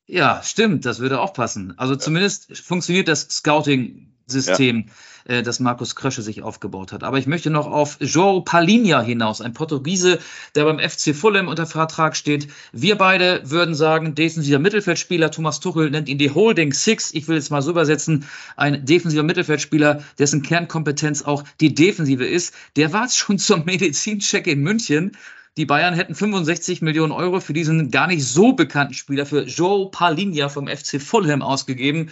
Ja, 0.07 0.41
stimmt, 0.43 0.87
das 0.87 1.01
würde 1.01 1.20
auch 1.20 1.35
passen. 1.35 1.74
Also 1.76 1.95
zumindest 1.95 2.57
funktioniert 2.57 3.09
das 3.09 3.29
Scouting 3.29 4.14
System, 4.31 4.85
ja. 5.29 5.37
äh, 5.37 5.43
das 5.43 5.61
Markus 5.61 5.97
Krösche 5.97 6.22
sich 6.22 6.43
aufgebaut 6.43 6.93
hat. 6.93 7.03
Aber 7.03 7.18
ich 7.18 7.26
möchte 7.26 7.51
noch 7.51 7.66
auf 7.66 7.99
João 8.01 8.45
Palinha 8.45 9.01
hinaus, 9.01 9.41
ein 9.41 9.53
Portugiese, 9.53 10.18
der 10.55 10.64
beim 10.64 10.79
FC 10.79 11.14
Fulham 11.14 11.49
unter 11.49 11.66
Vertrag 11.66 12.16
steht. 12.16 12.49
Wir 12.72 12.97
beide 12.97 13.43
würden 13.45 13.74
sagen, 13.74 14.14
defensiver 14.14 14.59
Mittelfeldspieler, 14.59 15.31
Thomas 15.31 15.61
Tuchel 15.61 15.91
nennt 15.91 16.09
ihn 16.09 16.18
die 16.18 16.31
Holding 16.31 16.72
Six. 16.72 17.12
Ich 17.14 17.29
will 17.29 17.37
jetzt 17.37 17.51
mal 17.51 17.62
so 17.62 17.70
übersetzen, 17.70 18.24
ein 18.57 18.85
defensiver 18.85 19.22
Mittelfeldspieler, 19.22 20.03
dessen 20.18 20.43
Kernkompetenz 20.43 21.22
auch 21.22 21.45
die 21.61 21.74
Defensive 21.74 22.26
ist. 22.26 22.55
Der 22.76 22.93
war 22.93 23.09
schon 23.09 23.39
zum 23.39 23.64
Medizincheck 23.64 24.47
in 24.47 24.61
München. 24.61 25.16
Die 25.57 25.66
Bayern 25.66 25.95
hätten 25.95 26.14
65 26.14 26.83
Millionen 26.83 27.11
Euro 27.11 27.41
für 27.41 27.53
diesen 27.53 27.91
gar 27.91 28.07
nicht 28.07 28.24
so 28.24 28.53
bekannten 28.53 28.95
Spieler, 28.95 29.26
für 29.26 29.43
Joe 29.43 29.91
Palinha 29.91 30.49
vom 30.49 30.68
FC 30.68 31.03
Fulham 31.03 31.43
ausgegeben 31.43 32.11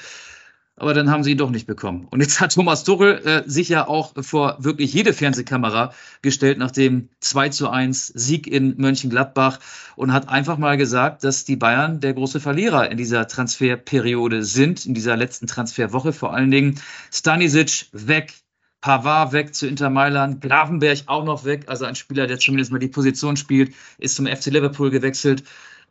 aber 0.76 0.92
dann 0.92 1.10
haben 1.10 1.24
sie 1.24 1.32
ihn 1.32 1.38
doch 1.38 1.50
nicht 1.50 1.66
bekommen. 1.66 2.06
Und 2.10 2.20
jetzt 2.20 2.40
hat 2.40 2.54
Thomas 2.54 2.84
Tuchel 2.84 3.18
äh, 3.24 3.42
sich 3.46 3.70
ja 3.70 3.88
auch 3.88 4.12
vor 4.20 4.56
wirklich 4.60 4.92
jede 4.92 5.14
Fernsehkamera 5.14 5.92
gestellt 6.20 6.58
nach 6.58 6.70
dem 6.70 7.08
2 7.20 7.48
zu 7.48 7.70
1 7.70 8.08
Sieg 8.08 8.46
in 8.46 8.76
Mönchengladbach 8.76 9.58
und 9.96 10.12
hat 10.12 10.28
einfach 10.28 10.58
mal 10.58 10.76
gesagt, 10.76 11.24
dass 11.24 11.44
die 11.44 11.56
Bayern 11.56 12.00
der 12.00 12.12
große 12.12 12.40
Verlierer 12.40 12.90
in 12.90 12.98
dieser 12.98 13.26
Transferperiode 13.26 14.44
sind, 14.44 14.84
in 14.84 14.92
dieser 14.92 15.16
letzten 15.16 15.46
Transferwoche 15.46 16.12
vor 16.12 16.34
allen 16.34 16.50
Dingen. 16.50 16.78
Stanisic 17.10 17.86
weg, 17.92 18.34
Pavard 18.82 19.32
weg 19.32 19.54
zu 19.54 19.66
Inter 19.66 19.88
Mailand, 19.88 20.42
Gravenberg 20.42 21.04
auch 21.06 21.24
noch 21.24 21.44
weg, 21.44 21.64
also 21.68 21.86
ein 21.86 21.94
Spieler, 21.94 22.26
der 22.26 22.38
zumindest 22.38 22.70
mal 22.70 22.78
die 22.78 22.88
Position 22.88 23.38
spielt, 23.38 23.74
ist 23.96 24.16
zum 24.16 24.26
FC 24.26 24.46
Liverpool 24.46 24.90
gewechselt. 24.90 25.42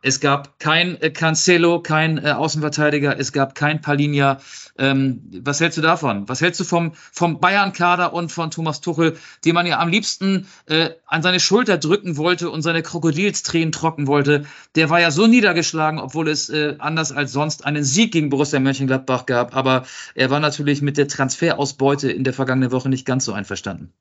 Es 0.02 0.20
gab 0.20 0.58
kein 0.58 1.00
äh, 1.00 1.10
Cancelo, 1.10 1.80
kein 1.80 2.18
äh, 2.18 2.30
Außenverteidiger, 2.30 3.18
es 3.18 3.32
gab 3.32 3.54
kein 3.54 3.80
Palinja. 3.80 4.38
Ähm, 4.78 5.22
was 5.42 5.60
hältst 5.60 5.78
du 5.78 5.82
davon? 5.82 6.28
Was 6.28 6.40
hältst 6.40 6.60
du 6.60 6.64
vom, 6.64 6.92
vom 7.12 7.40
Bayern-Kader 7.40 8.12
und 8.12 8.30
von 8.30 8.50
Thomas 8.50 8.80
Tuchel, 8.80 9.16
den 9.44 9.54
man 9.54 9.66
ja 9.66 9.78
am 9.80 9.88
liebsten 9.88 10.46
äh, 10.66 10.90
an 11.06 11.22
seine 11.22 11.40
Schulter 11.40 11.78
drücken 11.78 12.16
wollte 12.16 12.50
und 12.50 12.62
seine 12.62 12.82
Krokodilstränen 12.82 13.72
trocken 13.72 14.06
wollte? 14.06 14.44
Der 14.74 14.90
war 14.90 15.00
ja 15.00 15.10
so 15.10 15.26
niedergeschlagen, 15.26 15.98
obwohl 15.98 16.28
es 16.28 16.50
äh, 16.50 16.76
anders 16.78 17.12
als 17.12 17.32
sonst 17.32 17.64
einen 17.64 17.82
Sieg 17.82 18.12
gegen 18.12 18.28
Borussia 18.28 18.60
Mönchengladbach 18.60 19.26
gab. 19.26 19.56
Aber 19.56 19.86
er 20.14 20.30
war 20.30 20.40
natürlich 20.40 20.82
mit 20.82 20.98
der 20.98 21.08
Transferausbeute 21.08 22.12
in 22.12 22.24
der 22.24 22.34
vergangenen 22.34 22.70
Woche 22.70 22.88
nicht 22.88 23.06
ganz 23.06 23.24
so 23.24 23.32
einverstanden. 23.32 23.92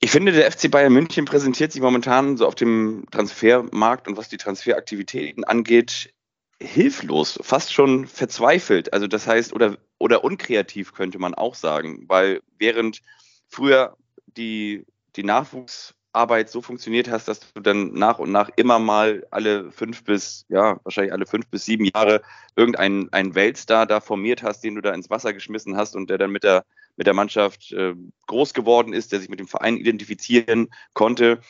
Ich 0.00 0.12
finde, 0.12 0.30
der 0.32 0.50
FC 0.50 0.70
Bayern 0.70 0.92
München 0.92 1.24
präsentiert 1.24 1.72
sich 1.72 1.82
momentan 1.82 2.36
so 2.36 2.46
auf 2.46 2.54
dem 2.54 3.04
Transfermarkt 3.10 4.06
und 4.06 4.16
was 4.16 4.28
die 4.28 4.36
Transferaktivitäten 4.36 5.42
angeht, 5.42 6.14
hilflos, 6.60 7.38
fast 7.42 7.72
schon 7.72 8.06
verzweifelt. 8.06 8.92
Also 8.92 9.08
das 9.08 9.26
heißt, 9.26 9.52
oder, 9.52 9.76
oder 9.98 10.22
unkreativ 10.22 10.92
könnte 10.92 11.18
man 11.18 11.34
auch 11.34 11.54
sagen, 11.54 12.04
weil 12.06 12.40
während 12.58 13.00
früher 13.48 13.96
die, 14.36 14.84
die 15.16 15.24
Nachwuchsarbeit 15.24 16.48
so 16.48 16.62
funktioniert 16.62 17.10
hast, 17.10 17.26
dass 17.26 17.40
du 17.52 17.60
dann 17.60 17.92
nach 17.92 18.20
und 18.20 18.30
nach 18.30 18.50
immer 18.54 18.78
mal 18.78 19.26
alle 19.32 19.72
fünf 19.72 20.04
bis, 20.04 20.44
ja, 20.48 20.78
wahrscheinlich 20.84 21.12
alle 21.12 21.26
fünf 21.26 21.48
bis 21.48 21.64
sieben 21.64 21.86
Jahre 21.86 22.22
irgendeinen 22.54 23.12
einen 23.12 23.34
Weltstar 23.34 23.86
da 23.86 24.00
formiert 24.00 24.44
hast, 24.44 24.62
den 24.62 24.76
du 24.76 24.80
da 24.80 24.92
ins 24.92 25.10
Wasser 25.10 25.32
geschmissen 25.32 25.76
hast 25.76 25.96
und 25.96 26.08
der 26.08 26.18
dann 26.18 26.30
mit 26.30 26.44
der 26.44 26.64
mit 26.98 27.06
der 27.06 27.14
Mannschaft 27.14 27.72
äh, 27.72 27.94
groß 28.26 28.52
geworden 28.52 28.92
ist, 28.92 29.12
der 29.12 29.20
sich 29.20 29.28
mit 29.28 29.38
dem 29.38 29.46
Verein 29.46 29.76
identifizieren 29.76 30.68
konnte, 30.94 31.40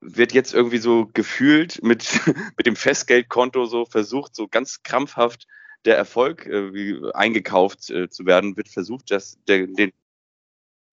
wird 0.00 0.32
jetzt 0.32 0.54
irgendwie 0.54 0.78
so 0.78 1.08
gefühlt 1.12 1.82
mit, 1.82 2.20
mit 2.56 2.66
dem 2.66 2.76
Festgeldkonto 2.76 3.66
so 3.66 3.84
versucht, 3.84 4.34
so 4.34 4.48
ganz 4.48 4.82
krampfhaft 4.82 5.46
der 5.84 5.96
Erfolg 5.96 6.46
äh, 6.46 6.98
eingekauft 7.12 7.90
äh, 7.90 8.08
zu 8.08 8.24
werden, 8.24 8.56
wird 8.56 8.68
versucht, 8.68 9.10
dass 9.10 9.38
der, 9.46 9.66
den, 9.66 9.92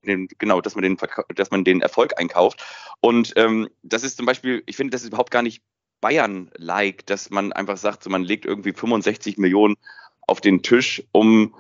den, 0.05 0.27
genau, 0.37 0.59
dass 0.59 0.75
man 0.75 0.83
den, 0.83 0.97
dass 1.35 1.49
man 1.49 1.63
den 1.63 1.81
Erfolg 1.81 2.19
einkauft. 2.19 2.65
Und 2.99 3.33
ähm, 3.37 3.69
das 3.83 4.03
ist 4.03 4.17
zum 4.17 4.25
Beispiel, 4.25 4.63
ich 4.65 4.75
finde, 4.75 4.91
das 4.91 5.01
ist 5.01 5.07
überhaupt 5.07 5.31
gar 5.31 5.43
nicht 5.43 5.63
Bayern-like, 6.01 7.05
dass 7.05 7.29
man 7.29 7.53
einfach 7.53 7.77
sagt, 7.77 8.03
so 8.03 8.09
man 8.09 8.23
legt 8.23 8.45
irgendwie 8.45 8.73
65 8.73 9.37
Millionen 9.37 9.77
auf 10.27 10.41
den 10.41 10.61
Tisch, 10.61 11.03
um 11.13 11.55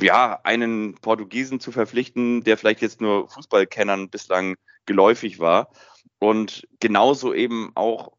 ja, 0.00 0.40
einen 0.44 0.94
Portugiesen 0.94 1.60
zu 1.60 1.72
verpflichten, 1.72 2.44
der 2.44 2.56
vielleicht 2.56 2.82
jetzt 2.82 3.00
nur 3.00 3.28
Fußballkennern 3.28 4.10
bislang 4.10 4.56
geläufig 4.86 5.38
war. 5.38 5.70
Und 6.18 6.66
genauso 6.80 7.34
eben 7.34 7.72
auch, 7.74 8.12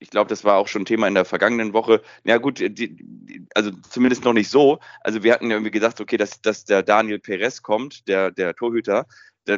ich 0.00 0.10
glaube, 0.10 0.28
das 0.28 0.44
war 0.44 0.56
auch 0.56 0.68
schon 0.68 0.84
Thema 0.84 1.08
in 1.08 1.14
der 1.14 1.24
vergangenen 1.24 1.72
Woche. 1.72 2.02
Ja 2.24 2.38
gut, 2.38 2.60
die, 2.60 3.46
also 3.54 3.70
zumindest 3.88 4.24
noch 4.24 4.32
nicht 4.32 4.48
so. 4.48 4.78
Also 5.00 5.22
wir 5.22 5.32
hatten 5.32 5.50
ja 5.50 5.56
irgendwie 5.56 5.72
gesagt, 5.72 6.00
okay, 6.00 6.16
dass, 6.16 6.40
dass 6.40 6.64
der 6.64 6.82
Daniel 6.82 7.18
Perez 7.18 7.62
kommt, 7.62 8.06
der, 8.08 8.30
der 8.30 8.54
Torhüter. 8.54 9.06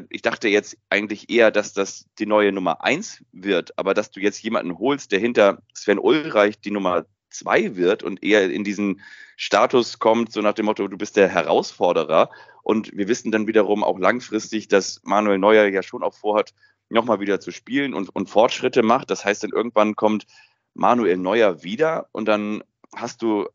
Ich 0.09 0.23
dachte 0.23 0.49
jetzt 0.49 0.77
eigentlich 0.89 1.31
eher, 1.31 1.51
dass 1.51 1.73
das 1.73 2.07
die 2.19 2.27
neue 2.27 2.53
Nummer 2.53 2.85
eins 2.85 3.25
wird, 3.33 3.77
aber 3.77 3.93
dass 3.93 4.13
du 4.13 4.21
jetzt 4.21 4.41
jemanden 4.43 4.79
holst, 4.79 5.11
der 5.11 5.19
hinter 5.19 5.63
Sven 5.75 5.99
Ulreich 5.99 6.61
die 6.61 6.71
Nummer 6.71 7.07
2 7.31 7.77
wird 7.77 8.03
und 8.03 8.23
eher 8.23 8.51
in 8.51 8.65
diesen 8.65 9.01
Status 9.37 9.99
kommt, 9.99 10.33
so 10.33 10.41
nach 10.41 10.55
dem 10.55 10.67
Motto, 10.67 10.87
du 10.89 10.99
bist 10.99 11.17
der 11.17 11.29
Herausforderer. 11.29 12.31
Und 12.63 12.97
wir 12.97 13.09
wissen 13.09 13.33
dann 13.33 13.47
wiederum 13.47 13.83
auch 13.83 13.99
langfristig, 13.99 14.69
dass 14.69 15.01
Manuel 15.03 15.39
Neuer 15.39 15.67
ja 15.67 15.83
schon 15.83 16.03
auch 16.03 16.15
vorhat, 16.15 16.53
nochmal 16.91 17.21
wieder 17.21 17.41
zu 17.41 17.53
spielen 17.53 17.95
und, 17.95 18.15
und 18.15 18.29
Fortschritte 18.29 18.83
macht. 18.83 19.11
Das 19.11 19.25
heißt, 19.25 19.45
dann 19.45 19.51
irgendwann 19.51 19.97
kommt 19.97 20.27
Manuel 20.75 21.17
Neuer 21.17 21.63
wieder 21.63 22.09
und 22.13 22.27
dann 22.27 22.63
hast 22.95 23.23
du 23.23 23.49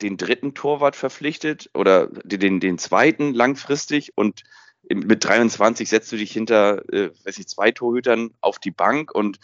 den 0.00 0.16
dritten 0.16 0.54
Torwart 0.54 0.96
verpflichtet 0.96 1.70
oder 1.74 2.06
den, 2.06 2.60
den 2.60 2.78
zweiten 2.78 3.34
langfristig 3.34 4.12
und 4.16 4.42
mit 4.90 5.24
23 5.24 5.88
setzt 5.88 6.10
du 6.12 6.16
dich 6.16 6.32
hinter, 6.32 6.82
äh, 6.92 7.10
weiß 7.24 7.38
ich, 7.38 7.48
zwei 7.48 7.72
Torhütern 7.72 8.30
auf 8.40 8.58
die 8.58 8.70
Bank 8.70 9.14
und 9.14 9.38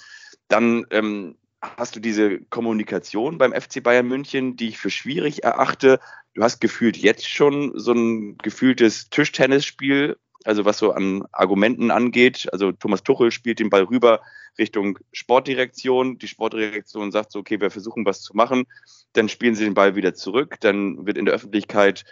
dann 0.49 0.87
ähm, 0.91 1.37
hast 1.77 1.97
du 1.97 2.01
diese 2.01 2.41
Kommunikation 2.51 3.39
beim 3.39 3.53
FC 3.53 3.83
Bayern 3.83 4.07
München, 4.07 4.57
die 4.57 4.69
ich 4.69 4.79
für 4.79 4.91
schwierig 4.91 5.45
erachte. 5.45 6.01
Du 6.35 6.43
hast 6.43 6.61
gefühlt 6.61 6.97
jetzt 6.97 7.29
schon 7.29 7.73
so 7.75 7.93
ein 7.93 8.39
gefühltes 8.39 9.09
Tischtennisspiel, 9.11 10.17
also 10.45 10.65
was 10.65 10.79
so 10.79 10.93
an 10.93 11.25
Argumenten 11.33 11.91
angeht. 11.91 12.49
Also 12.53 12.73
Thomas 12.73 13.03
Tuchel 13.03 13.31
spielt 13.31 13.59
den 13.59 13.71
Ball 13.71 13.85
rüber 13.85 14.21
Richtung 14.59 14.99
Sportdirektion. 15.13 16.19
Die 16.19 16.29
Sportdirektion 16.29 17.13
sagt 17.13 17.33
so, 17.33 17.41
okay, 17.41 17.61
wir 17.61 17.71
versuchen 17.71 18.05
was 18.05 18.21
zu 18.21 18.37
machen. 18.37 18.67
Dann 19.13 19.29
spielen 19.29 19.55
sie 19.55 19.65
den 19.65 19.75
Ball 19.75 19.97
wieder 19.97 20.15
zurück. 20.15 20.57
Dann 20.61 21.07
wird 21.07 21.19
in 21.19 21.25
der 21.25 21.35
Öffentlichkeit 21.35 22.05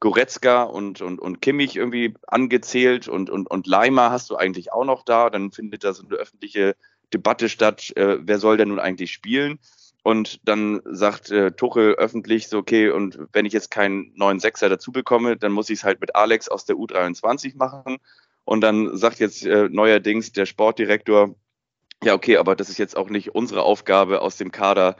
Goretzka 0.00 0.64
und, 0.64 1.00
und, 1.00 1.20
und 1.20 1.40
Kimmich 1.40 1.76
irgendwie 1.76 2.14
angezählt 2.26 3.06
und, 3.08 3.30
und, 3.30 3.48
und 3.48 3.66
Leimer 3.66 4.10
hast 4.10 4.30
du 4.30 4.36
eigentlich 4.36 4.72
auch 4.72 4.84
noch 4.84 5.04
da. 5.04 5.30
Dann 5.30 5.52
findet 5.52 5.84
da 5.84 5.92
so 5.92 6.04
eine 6.04 6.16
öffentliche 6.16 6.76
Debatte 7.12 7.48
statt, 7.48 7.92
äh, 7.96 8.18
wer 8.20 8.38
soll 8.38 8.56
denn 8.56 8.68
nun 8.68 8.80
eigentlich 8.80 9.12
spielen? 9.12 9.58
Und 10.02 10.40
dann 10.48 10.80
sagt 10.84 11.30
äh, 11.30 11.52
Tuchel 11.52 11.94
öffentlich 11.94 12.48
so, 12.48 12.58
okay, 12.58 12.90
und 12.90 13.18
wenn 13.32 13.46
ich 13.46 13.52
jetzt 13.52 13.70
keinen 13.70 14.12
neuen 14.16 14.40
Sechser 14.40 14.68
dazu 14.68 14.90
bekomme, 14.90 15.36
dann 15.36 15.52
muss 15.52 15.70
ich 15.70 15.80
es 15.80 15.84
halt 15.84 16.00
mit 16.00 16.16
Alex 16.16 16.48
aus 16.48 16.64
der 16.64 16.76
U23 16.76 17.56
machen. 17.56 17.98
Und 18.44 18.62
dann 18.62 18.96
sagt 18.96 19.20
jetzt 19.20 19.46
äh, 19.46 19.68
neuerdings 19.68 20.32
der 20.32 20.46
Sportdirektor, 20.46 21.36
ja, 22.02 22.14
okay, 22.14 22.36
aber 22.36 22.56
das 22.56 22.68
ist 22.68 22.78
jetzt 22.78 22.96
auch 22.96 23.10
nicht 23.10 23.34
unsere 23.34 23.62
Aufgabe 23.62 24.22
aus 24.22 24.36
dem 24.36 24.50
Kader, 24.50 24.96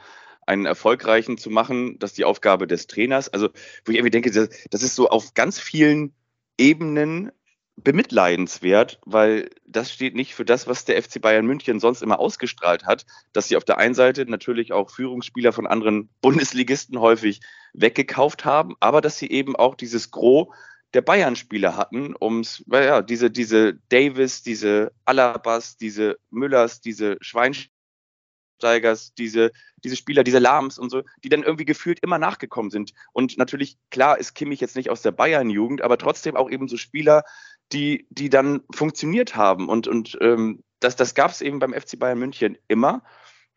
einen 0.47 0.67
erfolgreichen 0.67 1.37
zu 1.37 1.51
machen. 1.51 1.99
Das 1.99 2.11
ist 2.11 2.19
die 2.19 2.25
Aufgabe 2.25 2.67
des 2.67 2.87
Trainers. 2.87 3.29
Also, 3.29 3.49
wo 3.85 3.91
ich 3.91 3.97
irgendwie 3.97 4.11
denke, 4.11 4.31
das, 4.31 4.49
das 4.71 4.83
ist 4.83 4.95
so 4.95 5.09
auf 5.09 5.35
ganz 5.35 5.59
vielen 5.59 6.15
Ebenen 6.59 7.33
bemitleidenswert, 7.77 9.01
weil 9.07 9.51
das 9.67 9.91
steht 9.93 10.15
nicht 10.15 10.35
für 10.35 10.45
das, 10.45 10.67
was 10.67 10.85
der 10.85 11.03
FC 11.03 11.21
Bayern 11.21 11.47
München 11.47 11.81
sonst 11.81 12.03
immer 12.03 12.19
ausgestrahlt 12.19 12.85
hat, 12.85 13.07
dass 13.33 13.49
sie 13.49 13.57
auf 13.57 13.65
der 13.65 13.79
einen 13.79 13.95
Seite 13.95 14.27
natürlich 14.27 14.73
auch 14.73 14.91
Führungsspieler 14.91 15.53
von 15.53 15.67
anderen 15.67 16.09
Bundesligisten 16.21 17.01
häufig 17.01 17.41
weggekauft 17.73 18.45
haben, 18.45 18.77
aber 18.81 19.01
dass 19.01 19.19
sie 19.19 19.31
eben 19.31 19.57
auch 19.57 19.75
dieses 19.75 20.11
Gros 20.11 20.49
der 20.95 21.03
Bayern-Spieler 21.03 21.77
hatten, 21.77 22.15
ums, 22.21 22.63
ja, 22.71 23.01
diese, 23.01 23.31
diese 23.31 23.75
Davis, 23.89 24.43
diese 24.43 24.93
Alabas, 25.07 25.79
diese 25.79 26.19
Müllers, 26.29 26.83
diese 26.83 27.17
Schweinsteigers, 27.23 29.15
diese, 29.15 29.53
diese 29.85 29.97
Spieler, 29.97 30.23
diese 30.23 30.39
Lahms 30.39 30.79
und 30.79 30.91
so, 30.91 31.03
die 31.25 31.31
dann 31.31 31.45
irgendwie 31.45 31.65
gefühlt 31.65 32.01
immer 32.01 32.19
nachgekommen 32.19 32.71
sind. 32.71 32.93
Und 33.13 33.39
natürlich, 33.39 33.79
klar 33.91 34.19
ist 34.19 34.35
Kimmich 34.35 34.61
jetzt 34.61 34.77
nicht 34.77 34.91
aus 34.91 35.01
der 35.01 35.13
Bayern-Jugend, 35.13 35.81
aber 35.81 35.97
trotzdem 35.97 36.37
auch 36.37 36.51
eben 36.51 36.69
so 36.69 36.77
Spieler, 36.77 37.25
die, 37.73 38.07
die 38.11 38.31
dann 38.31 38.63
funktioniert 38.73 39.37
haben. 39.37 39.69
Und, 39.69 39.89
und 39.89 40.19
ähm, 40.21 40.63
das, 40.81 40.97
das 40.97 41.15
gab 41.15 41.31
es 41.31 41.41
eben 41.41 41.59
beim 41.59 41.73
FC 41.73 41.99
Bayern 41.99 42.19
München 42.19 42.59
immer. 42.69 43.03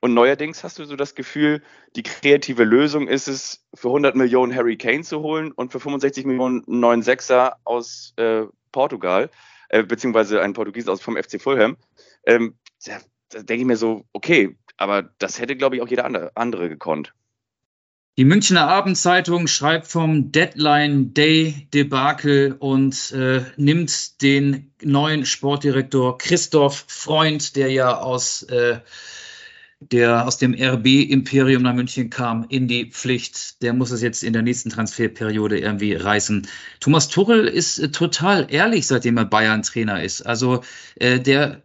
Und 0.02 0.14
neuerdings 0.14 0.64
hast 0.64 0.78
du 0.78 0.86
so 0.86 0.96
das 0.96 1.16
Gefühl, 1.16 1.64
die 1.96 2.04
kreative 2.04 2.64
Lösung 2.64 3.08
ist 3.08 3.28
es, 3.28 3.66
für 3.74 3.88
100 3.88 4.16
Millionen 4.16 4.56
Harry 4.56 4.78
Kane 4.78 5.04
zu 5.04 5.22
holen 5.22 5.52
und 5.52 5.72
für 5.72 5.80
65 5.80 6.26
Millionen 6.26 6.64
einen 6.68 6.80
neuen 6.80 7.02
Sechser 7.02 7.58
aus 7.64 8.14
äh, 8.18 8.44
Portugal, 8.72 9.32
äh, 9.70 9.84
beziehungsweise 9.84 10.42
einen 10.42 10.54
Portugiesen 10.54 10.90
aus 10.90 11.02
vom 11.02 11.18
FC 11.18 11.42
Fulham. 11.42 11.78
Ähm, 12.26 12.56
da, 12.86 13.00
da 13.30 13.42
denke 13.42 13.62
ich 13.62 13.68
mir 13.68 13.78
so, 13.78 14.06
okay, 14.14 14.56
aber 14.78 15.10
das 15.18 15.40
hätte, 15.40 15.56
glaube 15.56 15.78
ich, 15.78 15.82
auch 15.82 15.88
jeder 15.88 16.06
andere, 16.06 16.32
andere 16.36 16.70
gekonnt. 16.70 17.14
Die 18.18 18.24
Münchner 18.24 18.70
Abendzeitung 18.70 19.46
schreibt 19.48 19.88
vom 19.88 20.32
Deadline 20.32 21.14
Day 21.14 21.68
Debakel 21.74 22.56
und 22.58 23.12
äh, 23.12 23.44
nimmt 23.58 24.22
den 24.22 24.72
neuen 24.82 25.26
Sportdirektor 25.26 26.18
Christoph 26.18 26.86
Freund, 26.88 27.58
der 27.58 27.72
ja 27.72 27.98
aus, 27.98 28.44
äh, 28.44 28.80
der 29.82 30.26
aus 30.26 30.38
dem 30.38 30.54
RB-Imperium 30.54 31.62
nach 31.62 31.74
München 31.74 32.10
kam, 32.10 32.46
in 32.48 32.70
die 32.70 32.90
Pflicht. 32.90 33.62
Der 33.62 33.74
muss 33.74 33.92
es 33.92 34.02
jetzt 34.02 34.24
in 34.24 34.32
der 34.32 34.44
nächsten 34.44 34.70
Transferperiode 34.70 35.60
irgendwie 35.60 35.96
reißen. 35.96 36.48
Thomas 36.80 37.10
Tuchel 37.10 37.46
ist 37.50 37.80
äh, 37.80 37.92
total 37.92 38.48
ehrlich, 38.50 38.88
seitdem 38.88 39.18
er 39.18 39.26
Bayern-Trainer 39.26 40.02
ist. 40.02 40.22
Also 40.22 40.64
äh, 40.96 41.20
der 41.20 41.65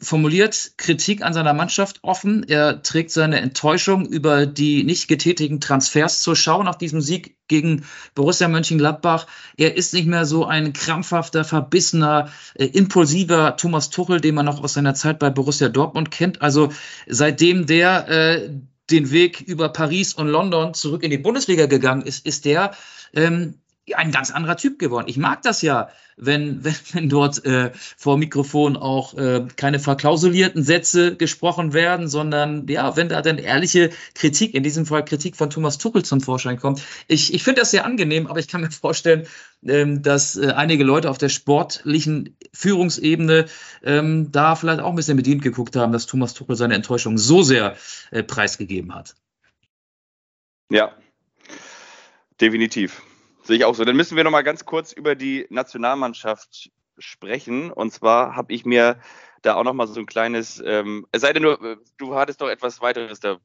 formuliert 0.00 0.72
Kritik 0.76 1.22
an 1.22 1.32
seiner 1.32 1.54
Mannschaft 1.54 1.98
offen. 2.02 2.44
Er 2.48 2.82
trägt 2.82 3.10
seine 3.10 3.40
Enttäuschung 3.40 4.06
über 4.06 4.46
die 4.46 4.84
nicht 4.84 5.08
getätigten 5.08 5.60
Transfers 5.60 6.22
zur 6.22 6.36
Schau 6.36 6.62
nach 6.62 6.76
diesem 6.76 7.00
Sieg 7.00 7.36
gegen 7.48 7.84
Borussia 8.14 8.46
Mönchengladbach. 8.46 9.26
Er 9.56 9.76
ist 9.76 9.94
nicht 9.94 10.06
mehr 10.06 10.24
so 10.24 10.44
ein 10.44 10.72
krampfhafter, 10.72 11.44
verbissener, 11.44 12.30
äh, 12.54 12.66
impulsiver 12.66 13.56
Thomas 13.56 13.90
Tuchel, 13.90 14.20
den 14.20 14.36
man 14.36 14.46
noch 14.46 14.62
aus 14.62 14.74
seiner 14.74 14.94
Zeit 14.94 15.18
bei 15.18 15.30
Borussia 15.30 15.68
Dortmund 15.68 16.10
kennt. 16.10 16.42
Also 16.42 16.70
seitdem 17.08 17.66
der 17.66 18.08
äh, 18.08 18.50
den 18.90 19.10
Weg 19.10 19.40
über 19.40 19.68
Paris 19.68 20.14
und 20.14 20.28
London 20.28 20.74
zurück 20.74 21.02
in 21.02 21.10
die 21.10 21.18
Bundesliga 21.18 21.66
gegangen 21.66 22.02
ist, 22.02 22.24
ist 22.24 22.44
der 22.44 22.72
ähm, 23.12 23.54
ein 23.96 24.10
ganz 24.10 24.30
anderer 24.30 24.56
Typ 24.56 24.78
geworden. 24.78 25.06
Ich 25.08 25.16
mag 25.16 25.42
das 25.42 25.62
ja, 25.62 25.88
wenn, 26.16 26.64
wenn, 26.64 26.74
wenn 26.92 27.08
dort 27.08 27.44
äh, 27.44 27.70
vor 27.96 28.18
Mikrofon 28.18 28.76
auch 28.76 29.14
äh, 29.14 29.46
keine 29.56 29.78
verklausulierten 29.78 30.62
Sätze 30.62 31.16
gesprochen 31.16 31.72
werden, 31.72 32.08
sondern 32.08 32.66
ja, 32.68 32.96
wenn 32.96 33.08
da 33.08 33.22
dann 33.22 33.38
ehrliche 33.38 33.90
Kritik, 34.14 34.54
in 34.54 34.62
diesem 34.62 34.86
Fall 34.86 35.04
Kritik 35.04 35.36
von 35.36 35.50
Thomas 35.50 35.78
Tuchel 35.78 36.04
zum 36.04 36.20
Vorschein 36.20 36.58
kommt. 36.58 36.82
Ich, 37.06 37.32
ich 37.34 37.42
finde 37.42 37.60
das 37.60 37.70
sehr 37.70 37.84
angenehm, 37.84 38.26
aber 38.26 38.40
ich 38.40 38.48
kann 38.48 38.60
mir 38.60 38.70
vorstellen, 38.70 39.26
ähm, 39.64 40.02
dass 40.02 40.36
äh, 40.36 40.52
einige 40.52 40.84
Leute 40.84 41.10
auf 41.10 41.18
der 41.18 41.28
sportlichen 41.28 42.36
Führungsebene 42.52 43.46
ähm, 43.82 44.30
da 44.30 44.54
vielleicht 44.56 44.80
auch 44.80 44.90
ein 44.90 44.96
bisschen 44.96 45.16
bedient 45.16 45.42
geguckt 45.42 45.76
haben, 45.76 45.92
dass 45.92 46.06
Thomas 46.06 46.34
Tuchel 46.34 46.56
seine 46.56 46.74
Enttäuschung 46.74 47.18
so 47.18 47.42
sehr 47.42 47.76
äh, 48.10 48.22
preisgegeben 48.22 48.94
hat. 48.94 49.14
Ja, 50.70 50.92
definitiv. 52.40 53.02
Sehe 53.48 53.56
ich 53.56 53.64
auch 53.64 53.74
so. 53.74 53.86
Dann 53.86 53.96
müssen 53.96 54.14
wir 54.14 54.24
noch 54.24 54.30
mal 54.30 54.42
ganz 54.42 54.66
kurz 54.66 54.92
über 54.92 55.14
die 55.14 55.46
Nationalmannschaft 55.48 56.70
sprechen. 56.98 57.70
Und 57.72 57.94
zwar 57.94 58.36
habe 58.36 58.52
ich 58.52 58.66
mir 58.66 58.98
da 59.40 59.54
auch 59.54 59.64
noch 59.64 59.72
mal 59.72 59.86
so 59.86 59.98
ein 59.98 60.04
kleines, 60.04 60.62
ähm, 60.62 61.06
es 61.12 61.22
sei 61.22 61.32
denn 61.32 61.44
nur, 61.44 61.78
du 61.96 62.14
hattest 62.14 62.42
doch 62.42 62.50
etwas 62.50 62.82
weiteres 62.82 63.20
da. 63.20 63.38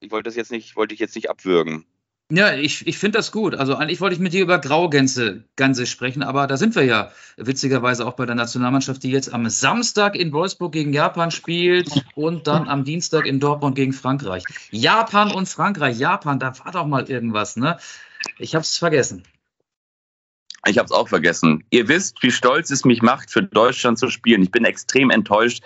Ich 0.00 0.10
wollte 0.10 0.26
das 0.26 0.34
jetzt 0.34 0.50
nicht, 0.50 0.74
wollte 0.74 0.92
ich 0.92 0.98
jetzt 0.98 1.14
nicht 1.14 1.30
abwürgen. 1.30 1.86
Ja, 2.32 2.52
ich, 2.52 2.84
ich 2.88 2.98
finde 2.98 3.18
das 3.18 3.30
gut. 3.30 3.54
Also 3.54 3.76
eigentlich 3.76 4.00
wollte 4.00 4.16
ich 4.16 4.20
mit 4.20 4.32
dir 4.32 4.42
über 4.42 4.58
Graugänse 4.58 5.44
Ganze 5.54 5.86
sprechen, 5.86 6.24
aber 6.24 6.48
da 6.48 6.56
sind 6.56 6.74
wir 6.74 6.82
ja 6.82 7.12
witzigerweise 7.36 8.08
auch 8.08 8.14
bei 8.14 8.26
der 8.26 8.34
Nationalmannschaft, 8.34 9.04
die 9.04 9.12
jetzt 9.12 9.32
am 9.32 9.48
Samstag 9.48 10.16
in 10.16 10.32
Wolfsburg 10.32 10.72
gegen 10.72 10.92
Japan 10.92 11.30
spielt 11.30 11.92
und 12.16 12.48
dann 12.48 12.68
am 12.68 12.82
Dienstag 12.82 13.24
in 13.26 13.38
Dortmund 13.38 13.76
gegen 13.76 13.92
Frankreich. 13.92 14.42
Japan 14.72 15.30
und 15.30 15.48
Frankreich. 15.48 15.96
Japan, 15.96 16.40
da 16.40 16.58
war 16.58 16.72
doch 16.72 16.86
mal 16.86 17.08
irgendwas, 17.08 17.54
ne? 17.54 17.78
Ich 18.38 18.56
habe 18.56 18.62
es 18.62 18.76
vergessen. 18.78 19.22
Ich 20.66 20.78
habe 20.78 20.86
es 20.86 20.92
auch 20.92 21.08
vergessen. 21.08 21.64
Ihr 21.70 21.88
wisst, 21.88 22.22
wie 22.22 22.30
stolz 22.30 22.70
es 22.70 22.84
mich 22.84 23.02
macht, 23.02 23.30
für 23.30 23.42
Deutschland 23.42 23.98
zu 23.98 24.08
spielen. 24.08 24.42
Ich 24.42 24.50
bin 24.50 24.64
extrem 24.64 25.10
enttäuscht 25.10 25.62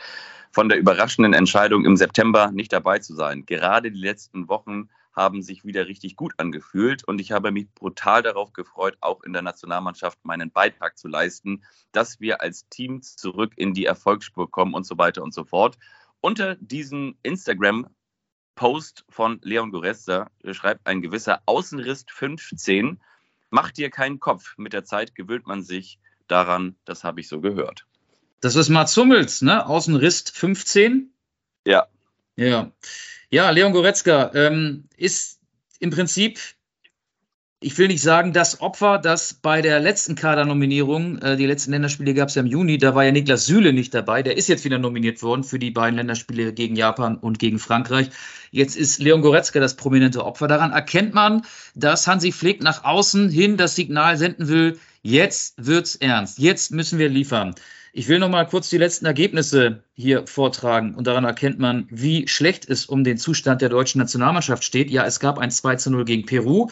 von 0.50 0.68
der 0.68 0.78
überraschenden 0.78 1.34
Entscheidung, 1.34 1.84
im 1.84 1.96
September 1.96 2.50
nicht 2.50 2.72
dabei 2.72 2.98
zu 2.98 3.14
sein. 3.14 3.46
Gerade 3.46 3.92
die 3.92 4.00
letzten 4.00 4.48
Wochen 4.48 4.88
haben 5.12 5.42
sich 5.42 5.64
wieder 5.64 5.86
richtig 5.86 6.16
gut 6.16 6.32
angefühlt 6.36 7.04
und 7.04 7.20
ich 7.20 7.32
habe 7.32 7.52
mich 7.52 7.68
brutal 7.74 8.22
darauf 8.22 8.52
gefreut, 8.52 8.96
auch 9.00 9.22
in 9.22 9.32
der 9.32 9.42
Nationalmannschaft 9.42 10.18
meinen 10.24 10.50
Beitrag 10.50 10.96
zu 10.98 11.08
leisten, 11.08 11.62
dass 11.92 12.20
wir 12.20 12.40
als 12.40 12.68
Team 12.68 13.02
zurück 13.02 13.52
in 13.56 13.74
die 13.74 13.84
Erfolgsspur 13.84 14.50
kommen 14.50 14.74
und 14.74 14.86
so 14.86 14.98
weiter 14.98 15.22
und 15.22 15.34
so 15.34 15.44
fort. 15.44 15.76
Unter 16.20 16.56
diesem 16.56 17.16
Instagram-Post 17.22 19.04
von 19.08 19.38
Leon 19.42 19.70
Goretza 19.70 20.30
schreibt 20.50 20.86
ein 20.86 21.02
gewisser 21.02 21.42
Außenriss 21.46 22.04
15 22.08 23.00
Mach 23.50 23.70
dir 23.70 23.90
keinen 23.90 24.20
Kopf. 24.20 24.56
Mit 24.56 24.72
der 24.72 24.84
Zeit 24.84 25.14
gewöhnt 25.14 25.46
man 25.46 25.62
sich 25.62 25.98
daran. 26.26 26.76
Das 26.84 27.04
habe 27.04 27.20
ich 27.20 27.28
so 27.28 27.40
gehört. 27.40 27.86
Das 28.40 28.54
ist 28.54 28.68
Mats 28.68 28.96
Hummels, 28.96 29.42
ne? 29.42 29.66
Außenrist 29.66 30.36
15. 30.36 31.12
Ja. 31.66 31.86
Ja. 32.36 32.70
Ja, 33.30 33.50
Leon 33.50 33.72
Goretzka 33.72 34.30
ähm, 34.34 34.88
ist 34.96 35.40
im 35.80 35.90
Prinzip 35.90 36.38
ich 37.60 37.76
will 37.76 37.88
nicht 37.88 38.02
sagen, 38.02 38.32
das 38.32 38.60
Opfer, 38.60 38.98
das 38.98 39.34
bei 39.34 39.62
der 39.62 39.80
letzten 39.80 40.14
Kadernominierung, 40.14 41.18
äh, 41.18 41.36
die 41.36 41.46
letzten 41.46 41.72
Länderspiele 41.72 42.14
gab 42.14 42.28
es 42.28 42.36
ja 42.36 42.42
im 42.42 42.46
Juni, 42.46 42.78
da 42.78 42.94
war 42.94 43.04
ja 43.04 43.10
Niklas 43.10 43.46
Süle 43.46 43.72
nicht 43.72 43.92
dabei. 43.94 44.22
Der 44.22 44.36
ist 44.36 44.48
jetzt 44.48 44.64
wieder 44.64 44.78
nominiert 44.78 45.22
worden 45.24 45.42
für 45.42 45.58
die 45.58 45.72
beiden 45.72 45.96
Länderspiele 45.96 46.52
gegen 46.52 46.76
Japan 46.76 47.16
und 47.16 47.40
gegen 47.40 47.58
Frankreich. 47.58 48.10
Jetzt 48.52 48.76
ist 48.76 49.00
Leon 49.00 49.22
Goretzka 49.22 49.58
das 49.58 49.74
prominente 49.74 50.24
Opfer. 50.24 50.46
Daran 50.46 50.70
erkennt 50.70 51.14
man, 51.14 51.42
dass 51.74 52.06
Hansi 52.06 52.30
Flick 52.30 52.62
nach 52.62 52.84
außen 52.84 53.28
hin 53.28 53.56
das 53.56 53.74
Signal 53.74 54.16
senden 54.16 54.48
will, 54.48 54.78
jetzt 55.02 55.54
wird's 55.56 55.96
ernst, 55.96 56.38
jetzt 56.38 56.70
müssen 56.70 57.00
wir 57.00 57.08
liefern. 57.08 57.56
Ich 57.92 58.06
will 58.06 58.20
noch 58.20 58.28
mal 58.28 58.46
kurz 58.46 58.68
die 58.68 58.78
letzten 58.78 59.06
Ergebnisse 59.06 59.82
hier 59.94 60.26
vortragen 60.28 60.94
und 60.94 61.08
daran 61.08 61.24
erkennt 61.24 61.58
man, 61.58 61.88
wie 61.90 62.28
schlecht 62.28 62.68
es 62.68 62.86
um 62.86 63.02
den 63.02 63.18
Zustand 63.18 63.62
der 63.62 63.70
deutschen 63.70 63.98
Nationalmannschaft 63.98 64.62
steht. 64.62 64.90
Ja, 64.90 65.04
es 65.04 65.18
gab 65.18 65.38
ein 65.38 65.50
2 65.50 65.76
zu 65.76 65.90
0 65.90 66.04
gegen 66.04 66.24
Peru. 66.24 66.68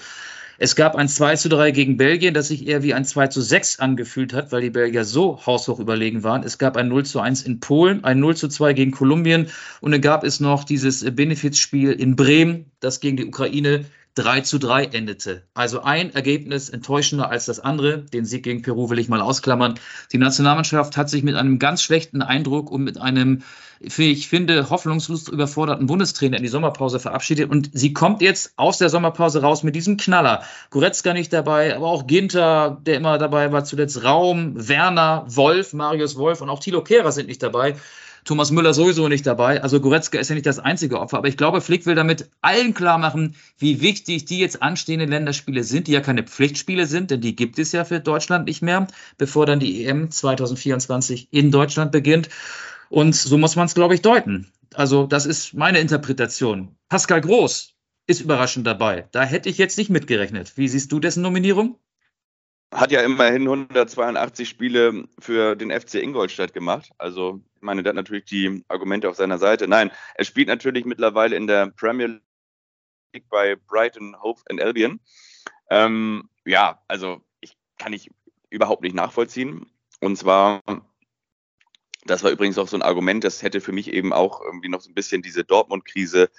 Es 0.58 0.74
gab 0.74 0.96
ein 0.96 1.08
2 1.08 1.36
zu 1.36 1.48
3 1.50 1.70
gegen 1.70 1.96
Belgien, 1.98 2.32
das 2.32 2.48
sich 2.48 2.66
eher 2.66 2.82
wie 2.82 2.94
ein 2.94 3.04
2 3.04 3.26
zu 3.28 3.42
6 3.42 3.78
angefühlt 3.78 4.32
hat, 4.32 4.52
weil 4.52 4.62
die 4.62 4.70
Belgier 4.70 5.04
so 5.04 5.44
haushoch 5.44 5.78
überlegen 5.78 6.22
waren. 6.22 6.42
Es 6.42 6.56
gab 6.56 6.76
ein 6.76 6.88
0 6.88 7.04
zu 7.04 7.20
1 7.20 7.42
in 7.42 7.60
Polen, 7.60 8.04
ein 8.04 8.20
0 8.20 8.36
zu 8.36 8.48
2 8.48 8.72
gegen 8.72 8.90
Kolumbien 8.92 9.48
und 9.80 9.92
dann 9.92 10.00
gab 10.00 10.24
es 10.24 10.40
noch 10.40 10.64
dieses 10.64 11.04
Benefizspiel 11.14 11.92
in 11.92 12.16
Bremen, 12.16 12.70
das 12.80 13.00
gegen 13.00 13.18
die 13.18 13.26
Ukraine 13.26 13.84
3 14.16 14.40
zu 14.40 14.58
3 14.58 14.86
endete. 14.86 15.42
Also 15.52 15.82
ein 15.82 16.14
Ergebnis 16.14 16.70
enttäuschender 16.70 17.28
als 17.30 17.44
das 17.44 17.60
andere. 17.60 17.98
Den 17.98 18.24
Sieg 18.24 18.44
gegen 18.44 18.62
Peru 18.62 18.88
will 18.88 18.98
ich 18.98 19.10
mal 19.10 19.20
ausklammern. 19.20 19.78
Die 20.10 20.18
Nationalmannschaft 20.18 20.96
hat 20.96 21.10
sich 21.10 21.22
mit 21.22 21.34
einem 21.34 21.58
ganz 21.58 21.82
schlechten 21.82 22.22
Eindruck 22.22 22.70
und 22.70 22.82
mit 22.82 22.98
einem, 22.98 23.42
ich 23.78 24.28
finde, 24.28 24.70
hoffnungslos 24.70 25.28
überforderten 25.28 25.86
Bundestrainer 25.86 26.38
in 26.38 26.42
die 26.42 26.48
Sommerpause 26.48 26.98
verabschiedet. 26.98 27.50
Und 27.50 27.70
sie 27.74 27.92
kommt 27.92 28.22
jetzt 28.22 28.54
aus 28.56 28.78
der 28.78 28.88
Sommerpause 28.88 29.42
raus 29.42 29.62
mit 29.62 29.76
diesem 29.76 29.98
Knaller. 29.98 30.42
Goretzka 30.70 31.12
nicht 31.12 31.34
dabei, 31.34 31.76
aber 31.76 31.88
auch 31.88 32.06
Ginter, 32.06 32.80
der 32.86 32.96
immer 32.96 33.18
dabei 33.18 33.52
war, 33.52 33.64
zuletzt 33.64 34.02
Raum, 34.02 34.54
Werner, 34.56 35.26
Wolf, 35.28 35.74
Marius 35.74 36.16
Wolf 36.16 36.40
und 36.40 36.48
auch 36.48 36.60
Thilo 36.60 36.82
Kehrer 36.82 37.12
sind 37.12 37.28
nicht 37.28 37.42
dabei. 37.42 37.76
Thomas 38.26 38.50
Müller 38.50 38.74
sowieso 38.74 39.08
nicht 39.08 39.24
dabei. 39.24 39.62
Also 39.62 39.80
Goretzka 39.80 40.18
ist 40.18 40.28
ja 40.28 40.34
nicht 40.34 40.46
das 40.46 40.58
einzige 40.58 41.00
Opfer. 41.00 41.18
Aber 41.18 41.28
ich 41.28 41.36
glaube, 41.36 41.60
Flick 41.60 41.86
will 41.86 41.94
damit 41.94 42.28
allen 42.42 42.74
klar 42.74 42.98
machen, 42.98 43.36
wie 43.56 43.80
wichtig 43.80 44.24
die 44.24 44.40
jetzt 44.40 44.62
anstehenden 44.62 45.08
Länderspiele 45.08 45.62
sind, 45.62 45.86
die 45.86 45.92
ja 45.92 46.00
keine 46.00 46.24
Pflichtspiele 46.24 46.86
sind, 46.86 47.12
denn 47.12 47.20
die 47.20 47.36
gibt 47.36 47.58
es 47.60 47.70
ja 47.70 47.84
für 47.84 48.00
Deutschland 48.00 48.46
nicht 48.46 48.62
mehr, 48.62 48.88
bevor 49.16 49.46
dann 49.46 49.60
die 49.60 49.86
EM 49.86 50.10
2024 50.10 51.28
in 51.30 51.52
Deutschland 51.52 51.92
beginnt. 51.92 52.28
Und 52.88 53.14
so 53.14 53.38
muss 53.38 53.54
man 53.54 53.66
es, 53.66 53.74
glaube 53.74 53.94
ich, 53.94 54.02
deuten. 54.02 54.48
Also 54.74 55.06
das 55.06 55.24
ist 55.24 55.54
meine 55.54 55.78
Interpretation. 55.78 56.76
Pascal 56.88 57.20
Groß 57.20 57.74
ist 58.08 58.20
überraschend 58.20 58.66
dabei. 58.66 59.08
Da 59.12 59.22
hätte 59.22 59.48
ich 59.48 59.56
jetzt 59.56 59.78
nicht 59.78 59.90
mitgerechnet. 59.90 60.56
Wie 60.56 60.68
siehst 60.68 60.90
du 60.90 60.98
dessen 60.98 61.22
Nominierung? 61.22 61.78
Hat 62.72 62.90
ja 62.90 63.00
immerhin 63.02 63.42
182 63.42 64.48
Spiele 64.48 65.08
für 65.18 65.54
den 65.54 65.70
FC 65.70 65.94
Ingolstadt 65.94 66.52
gemacht. 66.52 66.90
Also 66.98 67.40
meine, 67.66 67.82
der 67.82 67.90
hat 67.90 67.96
natürlich 67.96 68.24
die 68.24 68.64
Argumente 68.68 69.10
auf 69.10 69.16
seiner 69.16 69.38
Seite. 69.38 69.68
Nein, 69.68 69.90
er 70.14 70.24
spielt 70.24 70.48
natürlich 70.48 70.86
mittlerweile 70.86 71.36
in 71.36 71.46
der 71.46 71.66
Premier 71.68 72.20
League 73.12 73.28
bei 73.28 73.56
Brighton, 73.56 74.16
Hove 74.22 74.40
and 74.48 74.62
Albion. 74.62 75.00
Ähm, 75.68 76.30
ja, 76.46 76.82
also 76.88 77.20
ich 77.40 77.56
kann 77.78 77.92
ich 77.92 78.10
überhaupt 78.48 78.82
nicht 78.82 78.94
nachvollziehen. 78.94 79.66
Und 80.00 80.16
zwar, 80.16 80.62
das 82.04 82.22
war 82.22 82.30
übrigens 82.30 82.56
auch 82.58 82.68
so 82.68 82.76
ein 82.76 82.82
Argument, 82.82 83.24
das 83.24 83.42
hätte 83.42 83.60
für 83.60 83.72
mich 83.72 83.92
eben 83.92 84.12
auch 84.12 84.40
irgendwie 84.40 84.68
noch 84.68 84.80
so 84.80 84.90
ein 84.90 84.94
bisschen 84.94 85.22
diese 85.22 85.44
Dortmund-Krise 85.44 86.30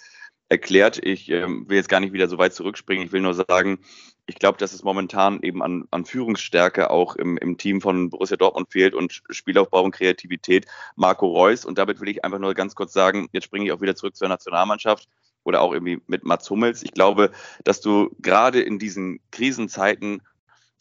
erklärt. 0.49 1.03
Ich 1.03 1.29
äh, 1.29 1.45
will 1.47 1.77
jetzt 1.77 1.89
gar 1.89 1.99
nicht 1.99 2.13
wieder 2.13 2.29
so 2.29 2.37
weit 2.37 2.53
zurückspringen. 2.53 3.05
Ich 3.05 3.11
will 3.11 3.21
nur 3.21 3.33
sagen, 3.33 3.79
ich 4.27 4.39
glaube, 4.39 4.57
dass 4.57 4.73
es 4.73 4.83
momentan 4.83 5.41
eben 5.41 5.63
an, 5.63 5.85
an 5.89 6.03
Führungsstärke 6.05 6.89
auch 6.89 7.15
im, 7.15 7.37
im 7.37 7.57
Team 7.57 7.79
von 7.79 8.09
Borussia 8.09 8.35
Dortmund 8.35 8.69
fehlt 8.69 8.93
und 8.93 9.21
Spielaufbau 9.29 9.81
und 9.83 9.91
Kreativität. 9.91 10.67
Marco 10.97 11.27
Reus. 11.27 11.63
Und 11.63 11.77
damit 11.77 12.01
will 12.01 12.09
ich 12.09 12.25
einfach 12.25 12.37
nur 12.37 12.53
ganz 12.53 12.75
kurz 12.75 12.91
sagen, 12.91 13.29
jetzt 13.31 13.45
springe 13.45 13.65
ich 13.65 13.71
auch 13.71 13.79
wieder 13.79 13.95
zurück 13.95 14.17
zur 14.17 14.27
Nationalmannschaft 14.27 15.07
oder 15.43 15.61
auch 15.61 15.71
irgendwie 15.71 16.01
mit 16.07 16.25
Mats 16.25 16.49
Hummels. 16.49 16.83
Ich 16.83 16.91
glaube, 16.91 17.31
dass 17.63 17.79
du 17.79 18.13
gerade 18.19 18.59
in 18.61 18.79
diesen 18.79 19.21
Krisenzeiten 19.31 20.21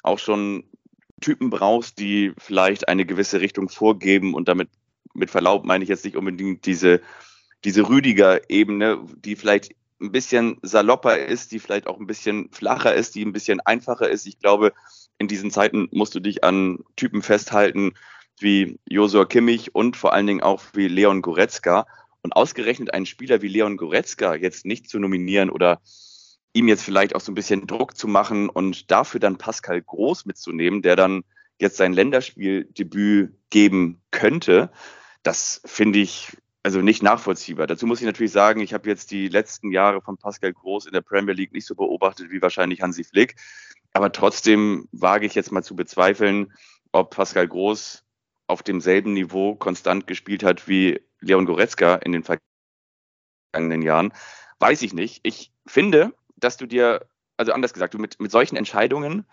auch 0.03 0.19
schon 0.19 0.65
Typen 1.21 1.49
brauchst, 1.49 2.01
die 2.01 2.33
vielleicht 2.39 2.89
eine 2.89 3.07
gewisse 3.07 3.41
Richtung 3.41 3.69
vorgeben 3.69 4.35
und 4.35 4.49
damit 4.49 4.69
mit 5.15 5.31
Verlaub 5.31 5.65
meine 5.65 5.85
ich 5.85 5.89
jetzt 5.89 6.05
nicht 6.05 6.17
unbedingt 6.17 6.67
diese, 6.67 7.01
diese 7.65 7.89
Rüdiger-Ebene, 7.89 9.05
die 9.17 9.37
vielleicht 9.37 9.73
ein 10.01 10.13
bisschen 10.13 10.59
salopper 10.63 11.19
ist, 11.19 11.53
die 11.53 11.59
vielleicht 11.59 11.87
auch 11.87 11.99
ein 11.99 12.07
bisschen 12.07 12.51
flacher 12.53 12.95
ist, 12.95 13.15
die 13.15 13.25
ein 13.25 13.33
bisschen 13.33 13.61
einfacher 13.61 14.09
ist. 14.09 14.27
Ich 14.27 14.39
glaube, 14.39 14.73
in 15.19 15.29
diesen 15.29 15.51
Zeiten 15.51 15.89
musst 15.91 16.15
du 16.15 16.21
dich 16.21 16.45
an 16.45 16.81
Typen 16.97 17.23
festhalten 17.23 17.95
wie 18.39 18.79
Josua 18.87 19.25
Kimmich 19.25 19.75
und 19.75 19.97
vor 19.97 20.13
allen 20.13 20.27
Dingen 20.27 20.43
auch 20.43 20.63
wie 20.75 20.89
Leon 20.89 21.23
Goretzka. 21.23 21.87
Und 22.23 22.33
ausgerechnet 22.33 22.93
einen 22.93 23.07
Spieler 23.07 23.41
wie 23.41 23.49
Leon 23.49 23.77
Goretzka 23.77 24.35
jetzt 24.35 24.67
nicht 24.67 24.91
zu 24.91 24.99
nominieren 24.99 25.49
oder 25.49 25.81
ihm 26.53 26.69
jetzt 26.69 26.83
vielleicht 26.83 27.15
auch 27.15 27.21
so 27.21 27.31
ein 27.31 27.37
bisschen 27.37 27.67
Druck 27.67 27.97
zu 27.97 28.09
machen 28.09 28.49
und 28.49 28.91
dafür 28.91 29.21
dann 29.21 29.39
Pascal 29.39 29.81
Groß 29.81 30.27
mitzunehmen, 30.27 30.83
der 30.83 30.97
dann 30.97 31.23
jetzt 31.61 31.77
sein 31.77 31.93
Länderspieldebüt 31.93 33.35
geben 33.51 34.03
könnte, 34.11 34.71
das 35.23 35.61
finde 35.65 35.99
ich 36.01 36.37
also 36.67 36.83
nicht 36.83 37.01
nachvollziehbar. 37.01 37.69
Dazu 37.69 37.87
muss 37.87 38.01
ich 38.01 38.07
natürlich 38.07 38.33
sagen, 38.33 38.61
ich 38.61 38.75
habe 38.75 38.89
jetzt 38.89 39.13
die 39.13 39.29
letzten 39.29 39.71
Jahre 39.71 40.03
von 40.03 40.17
Pascal 40.17 40.53
Groß 40.53 40.87
in 40.87 40.93
der 40.93 41.01
Premier 41.01 41.33
League 41.33 41.53
nicht 41.53 41.65
so 41.65 41.77
beobachtet 41.77 42.33
wie 42.33 42.43
wahrscheinlich 42.43 42.83
Hansi 42.83 43.05
Flick. 43.05 43.37
Aber 43.93 44.11
trotzdem 44.11 44.89
wage 44.91 45.27
ich 45.27 45.37
jetzt 45.37 45.53
mal 45.53 45.63
zu 45.63 45.77
bezweifeln, 45.77 46.53
ob 46.91 47.15
Pascal 47.15 47.47
Groß 47.47 48.03
auf 48.49 48.65
demselben 48.65 49.13
Niveau 49.13 49.55
konstant 49.55 50.09
gespielt 50.09 50.43
hat 50.43 50.67
wie 50.67 51.01
Leon 51.21 51.47
Goretzka 51.47 51.95
in 51.95 52.11
den 52.11 52.25
vergangenen 53.53 53.83
Jahren. 53.83 54.13
Weiß 54.59 54.83
ich 54.83 54.93
nicht. 54.93 55.21
Ich 55.23 55.53
finde, 55.69 56.15
dass 56.35 56.57
du 56.57 56.67
dir, 56.67 57.07
also 57.37 57.53
anders 57.53 57.75
gesagt, 57.75 57.95
du 57.95 57.99
mit, 57.99 58.19
mit 58.19 58.33
solchen 58.33 58.57
Entscheidungen 58.57 59.25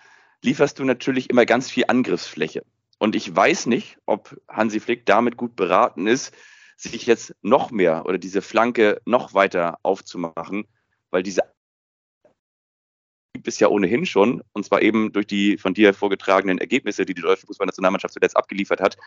lieferst 0.43 0.77
du 0.77 0.83
natürlich 0.83 1.31
immer 1.31 1.47
ganz 1.47 1.71
viel 1.71 1.85
Angriffsfläche. 1.87 2.63
Und 2.99 3.15
ich 3.15 3.35
weiß 3.35 3.65
nicht, 3.65 3.97
ob 4.05 4.39
Hansi 4.47 4.79
Flick 4.79 5.07
damit 5.07 5.35
gut 5.35 5.55
beraten 5.55 6.05
ist, 6.05 6.31
sich 6.77 7.05
jetzt 7.05 7.35
noch 7.41 7.71
mehr 7.71 8.05
oder 8.05 8.17
diese 8.17 8.41
Flanke 8.41 9.01
noch 9.05 9.33
weiter 9.33 9.79
aufzumachen, 9.83 10.65
weil 11.11 11.23
diese 11.23 11.41
gibt 13.33 13.47
es 13.47 13.59
ja 13.59 13.67
ohnehin 13.67 14.05
schon, 14.05 14.41
und 14.53 14.63
zwar 14.63 14.81
eben 14.81 15.11
durch 15.11 15.27
die 15.27 15.57
von 15.57 15.73
dir 15.73 15.93
vorgetragenen 15.93 16.59
Ergebnisse, 16.59 17.05
die 17.05 17.13
die 17.13 17.21
deutsche 17.21 17.47
Fußballnationalmannschaft 17.47 18.13
zuletzt 18.13 18.37
abgeliefert 18.37 18.79
hat. 18.79 18.97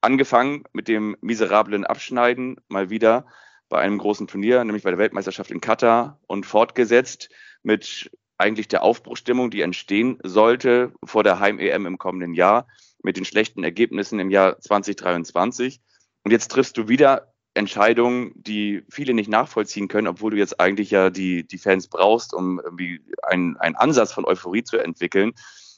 Angefangen 0.00 0.64
mit 0.72 0.86
dem 0.86 1.16
miserablen 1.20 1.84
Abschneiden 1.84 2.56
mal 2.68 2.90
wieder 2.90 3.26
bei 3.68 3.80
einem 3.80 3.98
großen 3.98 4.26
Turnier, 4.26 4.62
nämlich 4.64 4.84
bei 4.84 4.90
der 4.90 4.98
Weltmeisterschaft 4.98 5.50
in 5.50 5.60
Katar 5.60 6.20
und 6.26 6.46
fortgesetzt 6.46 7.30
mit 7.62 8.10
eigentlich 8.36 8.68
der 8.68 8.82
Aufbruchstimmung, 8.82 9.50
die 9.50 9.60
entstehen 9.60 10.18
sollte 10.22 10.92
vor 11.04 11.24
der 11.24 11.40
Heim-EM 11.40 11.86
im 11.86 11.98
kommenden 11.98 12.34
Jahr 12.34 12.66
mit 13.02 13.16
den 13.16 13.24
schlechten 13.24 13.64
Ergebnissen 13.64 14.18
im 14.18 14.30
Jahr 14.30 14.58
2023. 14.58 15.80
Und 16.24 16.30
jetzt 16.30 16.50
triffst 16.50 16.76
du 16.76 16.88
wieder 16.88 17.32
Entscheidungen, 17.54 18.32
die 18.34 18.84
viele 18.90 19.14
nicht 19.14 19.28
nachvollziehen 19.28 19.88
können, 19.88 20.06
obwohl 20.06 20.30
du 20.30 20.36
jetzt 20.36 20.60
eigentlich 20.60 20.90
ja 20.90 21.10
die, 21.10 21.46
die 21.46 21.58
Fans 21.58 21.88
brauchst, 21.88 22.32
um 22.32 22.60
irgendwie 22.60 23.00
einen, 23.22 23.56
einen 23.56 23.76
Ansatz 23.76 24.12
von 24.12 24.24
Euphorie 24.24 24.62
zu 24.62 24.78
entwickeln. 24.78 25.32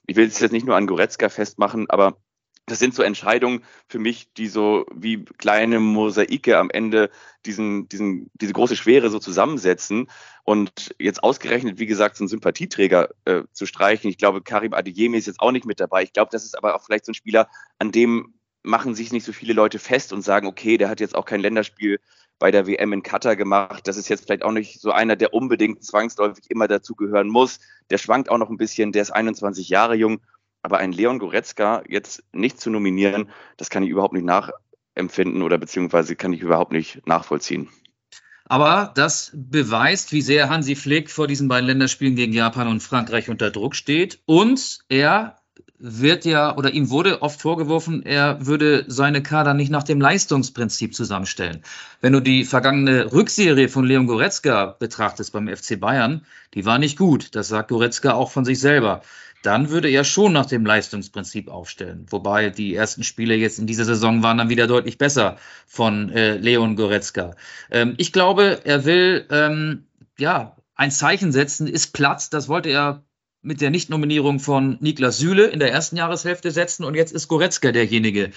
Ich 0.07 0.16
will 0.16 0.26
es 0.26 0.40
jetzt 0.40 0.53
nicht 0.53 0.66
nur 0.66 0.76
an 0.76 0.86
Goretzka 0.86 1.28
festmachen, 1.28 1.88
aber 1.88 2.18
das 2.66 2.78
sind 2.78 2.95
so 2.95 3.03
Entscheidungen 3.03 3.64
für 3.88 3.99
mich, 3.99 4.32
die 4.34 4.47
so 4.47 4.86
wie 4.95 5.24
kleine 5.24 5.80
Mosaike 5.80 6.59
am 6.59 6.70
Ende 6.70 7.11
diesen, 7.45 7.88
diesen, 7.88 8.30
diese 8.34 8.53
große 8.53 8.76
Schwere 8.76 9.11
so 9.11 9.18
zusammensetzen. 9.18 10.09
Und 10.45 10.95
jetzt 10.99 11.24
ausgerechnet, 11.24 11.78
wie 11.80 11.86
gesagt, 11.86 12.16
so 12.16 12.22
einen 12.22 12.28
Sympathieträger 12.28 13.09
äh, 13.24 13.43
zu 13.53 13.66
streichen. 13.66 14.11
Ich 14.11 14.18
glaube, 14.18 14.43
Karim 14.43 14.74
Adeyemi 14.74 15.18
ist 15.18 15.26
jetzt 15.26 15.40
auch 15.40 15.51
nicht 15.51 15.66
mit 15.66 15.80
dabei. 15.80 16.05
Ich 16.05 16.12
glaube, 16.12 16.30
das 16.30 16.45
ist 16.45 16.57
aber 16.57 16.76
auch 16.76 16.84
vielleicht 16.84 17.05
so 17.05 17.12
ein 17.12 17.16
Spieler, 17.16 17.49
an 17.78 17.90
dem 17.90 18.34
machen 18.63 18.95
sich 18.95 19.13
nicht 19.13 19.25
so 19.25 19.33
viele 19.33 19.53
Leute 19.53 19.79
fest 19.79 20.13
und 20.13 20.23
sagen, 20.23 20.47
okay, 20.47 20.77
der 20.77 20.89
hat 20.89 21.01
jetzt 21.01 21.15
auch 21.15 21.25
kein 21.25 21.41
Länderspiel 21.41 22.01
bei 22.39 22.51
der 22.51 22.67
WM 22.67 22.93
in 22.93 23.03
Katar 23.03 23.37
gemacht. 23.37 23.87
Das 23.87 23.97
ist 23.97 24.09
jetzt 24.09 24.25
vielleicht 24.25 24.43
auch 24.43 24.53
nicht 24.53 24.81
so 24.81 24.91
einer, 24.91 25.17
der 25.17 25.35
unbedingt 25.35 25.85
zwangsläufig 25.85 26.51
immer 26.51 26.69
dazugehören 26.69 27.29
muss. 27.29 27.61
Der 27.91 27.99
schwankt 27.99 28.29
auch 28.31 28.39
noch 28.39 28.51
ein 28.51 28.57
bisschen, 28.57 28.93
der 28.93 29.03
ist 29.03 29.11
21 29.11 29.69
Jahre 29.69 29.95
jung. 29.95 30.21
Aber 30.63 30.79
einen 30.79 30.93
Leon 30.93 31.19
Goretzka 31.19 31.83
jetzt 31.89 32.23
nicht 32.33 32.61
zu 32.61 32.71
nominieren, 32.71 33.31
das 33.57 33.69
kann 33.69 33.83
ich 33.83 33.91
überhaupt 33.91 34.15
nicht 34.15 34.25
nachempfinden 34.25 35.43
oder 35.43 35.59
beziehungsweise 35.59 36.15
kann 36.15 36.33
ich 36.33 36.41
überhaupt 36.41 36.73
nicht 36.73 37.07
nachvollziehen. 37.07 37.69
Aber 38.45 38.93
das 38.95 39.33
beweist, 39.35 40.13
wie 40.13 40.21
sehr 40.21 40.51
Hansi 40.51 40.77
Flick 40.77 41.11
vor 41.11 41.27
diesen 41.27 41.49
beiden 41.49 41.67
Länderspielen 41.67 42.17
gegen 42.17 42.33
Japan 42.33 42.69
und 42.69 42.83
Frankreich 42.83 43.31
unter 43.31 43.51
Druck 43.51 43.75
steht. 43.75 44.21
Und 44.27 44.81
er 44.89 45.41
wird 45.85 46.24
ja, 46.24 46.57
oder 46.57 46.72
ihm 46.72 46.91
wurde 46.91 47.22
oft 47.22 47.41
vorgeworfen, 47.41 48.05
er 48.07 48.47
würde 48.47 48.85
seine 48.87 49.20
Kader 49.20 49.53
nicht 49.53 49.70
nach 49.70 49.83
dem 49.83 50.01
Leistungsprinzip 50.01 50.95
zusammenstellen. 50.95 51.62
Wenn 52.01 52.12
du 52.12 52.20
die 52.20 52.45
vergangene 52.45 53.12
Rückserie 53.12 53.68
von 53.68 53.85
Leon 53.85 54.07
Goretzka 54.07 54.76
betrachtest 54.78 55.33
beim 55.33 55.49
FC 55.49 55.80
Bayern, 55.80 56.24
die 56.55 56.64
war 56.64 56.78
nicht 56.78 56.97
gut. 56.97 57.35
Das 57.35 57.49
sagt 57.49 57.70
Goretzka 57.70 58.12
auch 58.12 58.30
von 58.30 58.45
sich 58.45 58.61
selber. 58.61 59.03
Dann 59.43 59.70
würde 59.70 59.91
er 59.91 60.05
schon 60.05 60.33
nach 60.33 60.47
dem 60.47 60.64
Leistungsprinzip 60.64 61.49
aufstellen. 61.49 62.07
Wobei 62.11 62.51
die 62.51 62.76
ersten 62.76 63.03
Spiele 63.03 63.35
jetzt 63.35 63.59
in 63.59 63.66
dieser 63.66 63.85
Saison 63.85 64.22
waren 64.22 64.39
dann 64.39 64.51
wieder 64.51 64.68
deutlich 64.68 64.99
besser 64.99 65.37
von 65.66 66.11
äh, 66.11 66.37
Leon 66.37 66.76
Goretzka. 66.76 67.35
Ähm, 67.72 67.95
ich 67.97 68.12
glaube, 68.12 68.61
er 68.62 68.85
will 68.85 69.26
ähm, 69.30 69.87
ja 70.16 70.55
ein 70.76 70.93
Zeichen 70.93 71.33
setzen, 71.33 71.66
ist 71.66 71.93
Platz. 71.93 72.30
Das 72.30 72.49
wollte 72.49 72.68
er 72.68 73.03
mit 73.43 73.61
der 73.61 73.70
Nichtnominierung 73.70 74.38
von 74.38 74.76
Niklas 74.80 75.18
Süle 75.18 75.47
in 75.47 75.59
der 75.59 75.72
ersten 75.72 75.97
Jahreshälfte 75.97 76.53
setzen 76.53 76.84
und 76.84 76.95
jetzt 76.95 77.12
ist 77.12 77.26
Goretzka 77.26 77.72
derjenige, 77.72 78.30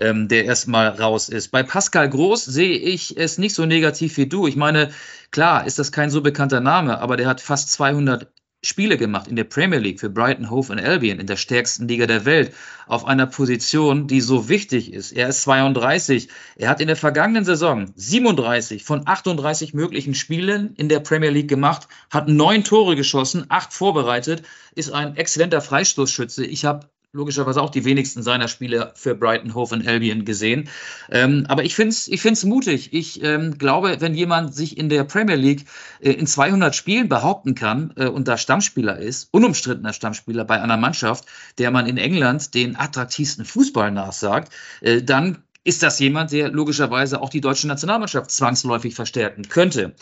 ähm, 0.00 0.26
der 0.26 0.44
erstmal 0.44 0.88
raus 0.88 1.28
ist. 1.28 1.48
Bei 1.48 1.62
Pascal 1.62 2.10
Groß 2.10 2.44
sehe 2.44 2.76
ich 2.76 3.16
es 3.16 3.38
nicht 3.38 3.54
so 3.54 3.66
negativ 3.66 4.16
wie 4.16 4.26
du. 4.26 4.48
Ich 4.48 4.56
meine, 4.56 4.90
klar 5.30 5.66
ist 5.66 5.78
das 5.78 5.92
kein 5.92 6.10
so 6.10 6.22
bekannter 6.22 6.60
Name, 6.60 6.98
aber 7.00 7.16
der 7.16 7.28
hat 7.28 7.40
fast 7.40 7.70
200 7.70 8.26
Spiele 8.64 8.96
gemacht 8.96 9.28
in 9.28 9.36
der 9.36 9.44
Premier 9.44 9.78
League 9.78 10.00
für 10.00 10.10
Brighton, 10.10 10.50
Hove 10.50 10.72
und 10.72 10.80
Albion 10.80 11.20
in 11.20 11.28
der 11.28 11.36
stärksten 11.36 11.86
Liga 11.86 12.06
der 12.06 12.24
Welt 12.24 12.52
auf 12.88 13.04
einer 13.04 13.26
Position, 13.26 14.08
die 14.08 14.20
so 14.20 14.48
wichtig 14.48 14.92
ist. 14.92 15.12
Er 15.12 15.28
ist 15.28 15.42
32. 15.42 16.28
Er 16.56 16.68
hat 16.68 16.80
in 16.80 16.88
der 16.88 16.96
vergangenen 16.96 17.44
Saison 17.44 17.92
37 17.94 18.82
von 18.82 19.06
38 19.06 19.74
möglichen 19.74 20.14
Spielen 20.14 20.74
in 20.74 20.88
der 20.88 20.98
Premier 20.98 21.30
League 21.30 21.48
gemacht, 21.48 21.86
hat 22.10 22.26
neun 22.26 22.64
Tore 22.64 22.96
geschossen, 22.96 23.46
acht 23.48 23.72
vorbereitet, 23.72 24.42
ist 24.74 24.90
ein 24.90 25.16
exzellenter 25.16 25.60
Freistoßschütze. 25.60 26.44
Ich 26.44 26.64
habe 26.64 26.88
logischerweise 27.12 27.62
auch 27.62 27.70
die 27.70 27.84
wenigsten 27.84 28.22
seiner 28.22 28.48
Spiele 28.48 28.92
für 28.94 29.14
Brighton, 29.14 29.54
Hove 29.54 29.76
und 29.76 29.88
Albion 29.88 30.24
gesehen. 30.24 30.68
Ähm, 31.10 31.46
aber 31.48 31.64
ich 31.64 31.74
finde 31.74 31.90
es 31.90 32.06
ich 32.06 32.20
find's 32.20 32.44
mutig. 32.44 32.92
Ich 32.92 33.22
ähm, 33.22 33.56
glaube, 33.56 33.96
wenn 34.00 34.14
jemand 34.14 34.54
sich 34.54 34.76
in 34.76 34.90
der 34.90 35.04
Premier 35.04 35.36
League 35.36 35.64
äh, 36.00 36.12
in 36.12 36.26
200 36.26 36.74
Spielen 36.74 37.08
behaupten 37.08 37.54
kann 37.54 37.94
äh, 37.96 38.06
und 38.06 38.28
da 38.28 38.36
Stammspieler 38.36 38.98
ist, 38.98 39.28
unumstrittener 39.32 39.94
Stammspieler 39.94 40.44
bei 40.44 40.60
einer 40.60 40.76
Mannschaft, 40.76 41.24
der 41.56 41.70
man 41.70 41.86
in 41.86 41.96
England 41.96 42.54
den 42.54 42.76
attraktivsten 42.76 43.46
Fußball 43.46 43.90
nachsagt, 43.90 44.52
äh, 44.82 45.02
dann 45.02 45.38
ist 45.64 45.82
das 45.82 45.98
jemand, 45.98 46.32
der 46.32 46.50
logischerweise 46.50 47.20
auch 47.20 47.30
die 47.30 47.40
deutsche 47.40 47.68
Nationalmannschaft 47.68 48.30
zwangsläufig 48.30 48.94
verstärken 48.94 49.48
könnte. 49.48 49.94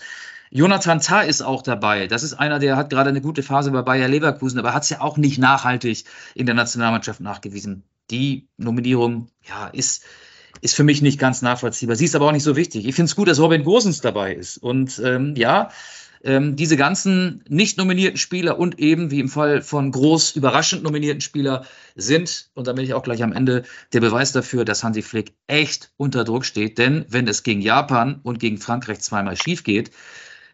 Jonathan 0.56 1.00
Tah 1.00 1.20
ist 1.20 1.42
auch 1.42 1.60
dabei. 1.60 2.06
Das 2.06 2.22
ist 2.22 2.32
einer, 2.32 2.58
der 2.58 2.78
hat 2.78 2.88
gerade 2.88 3.10
eine 3.10 3.20
gute 3.20 3.42
Phase 3.42 3.70
bei 3.72 3.82
Bayer 3.82 4.08
Leverkusen, 4.08 4.58
aber 4.58 4.72
hat 4.72 4.84
es 4.84 4.88
ja 4.88 5.02
auch 5.02 5.18
nicht 5.18 5.36
nachhaltig 5.36 6.04
in 6.34 6.46
der 6.46 6.54
Nationalmannschaft 6.54 7.20
nachgewiesen. 7.20 7.82
Die 8.10 8.48
Nominierung, 8.56 9.28
ja, 9.46 9.66
ist, 9.66 10.04
ist 10.62 10.74
für 10.74 10.82
mich 10.82 11.02
nicht 11.02 11.18
ganz 11.18 11.42
nachvollziehbar. 11.42 11.94
Sie 11.94 12.06
ist 12.06 12.16
aber 12.16 12.26
auch 12.26 12.32
nicht 12.32 12.42
so 12.42 12.56
wichtig. 12.56 12.86
Ich 12.86 12.94
finde 12.94 13.10
es 13.10 13.16
gut, 13.16 13.28
dass 13.28 13.38
Robin 13.38 13.64
Gosens 13.64 14.00
dabei 14.00 14.32
ist. 14.32 14.56
Und 14.56 14.98
ähm, 15.04 15.34
ja, 15.36 15.68
ähm, 16.24 16.56
diese 16.56 16.78
ganzen 16.78 17.44
nicht 17.50 17.76
nominierten 17.76 18.16
Spieler 18.16 18.58
und 18.58 18.78
eben, 18.78 19.10
wie 19.10 19.20
im 19.20 19.28
Fall 19.28 19.60
von 19.60 19.92
groß 19.92 20.36
überraschend 20.36 20.82
nominierten 20.82 21.20
Spieler, 21.20 21.66
sind, 21.96 22.48
und 22.54 22.66
da 22.66 22.72
bin 22.72 22.86
ich 22.86 22.94
auch 22.94 23.02
gleich 23.02 23.22
am 23.22 23.34
Ende, 23.34 23.64
der 23.92 24.00
Beweis 24.00 24.32
dafür, 24.32 24.64
dass 24.64 24.82
Hansi 24.82 25.02
Flick 25.02 25.34
echt 25.48 25.92
unter 25.98 26.24
Druck 26.24 26.46
steht. 26.46 26.78
Denn 26.78 27.04
wenn 27.10 27.28
es 27.28 27.42
gegen 27.42 27.60
Japan 27.60 28.20
und 28.22 28.38
gegen 28.38 28.56
Frankreich 28.56 29.00
zweimal 29.00 29.36
schief 29.36 29.62
geht, 29.62 29.90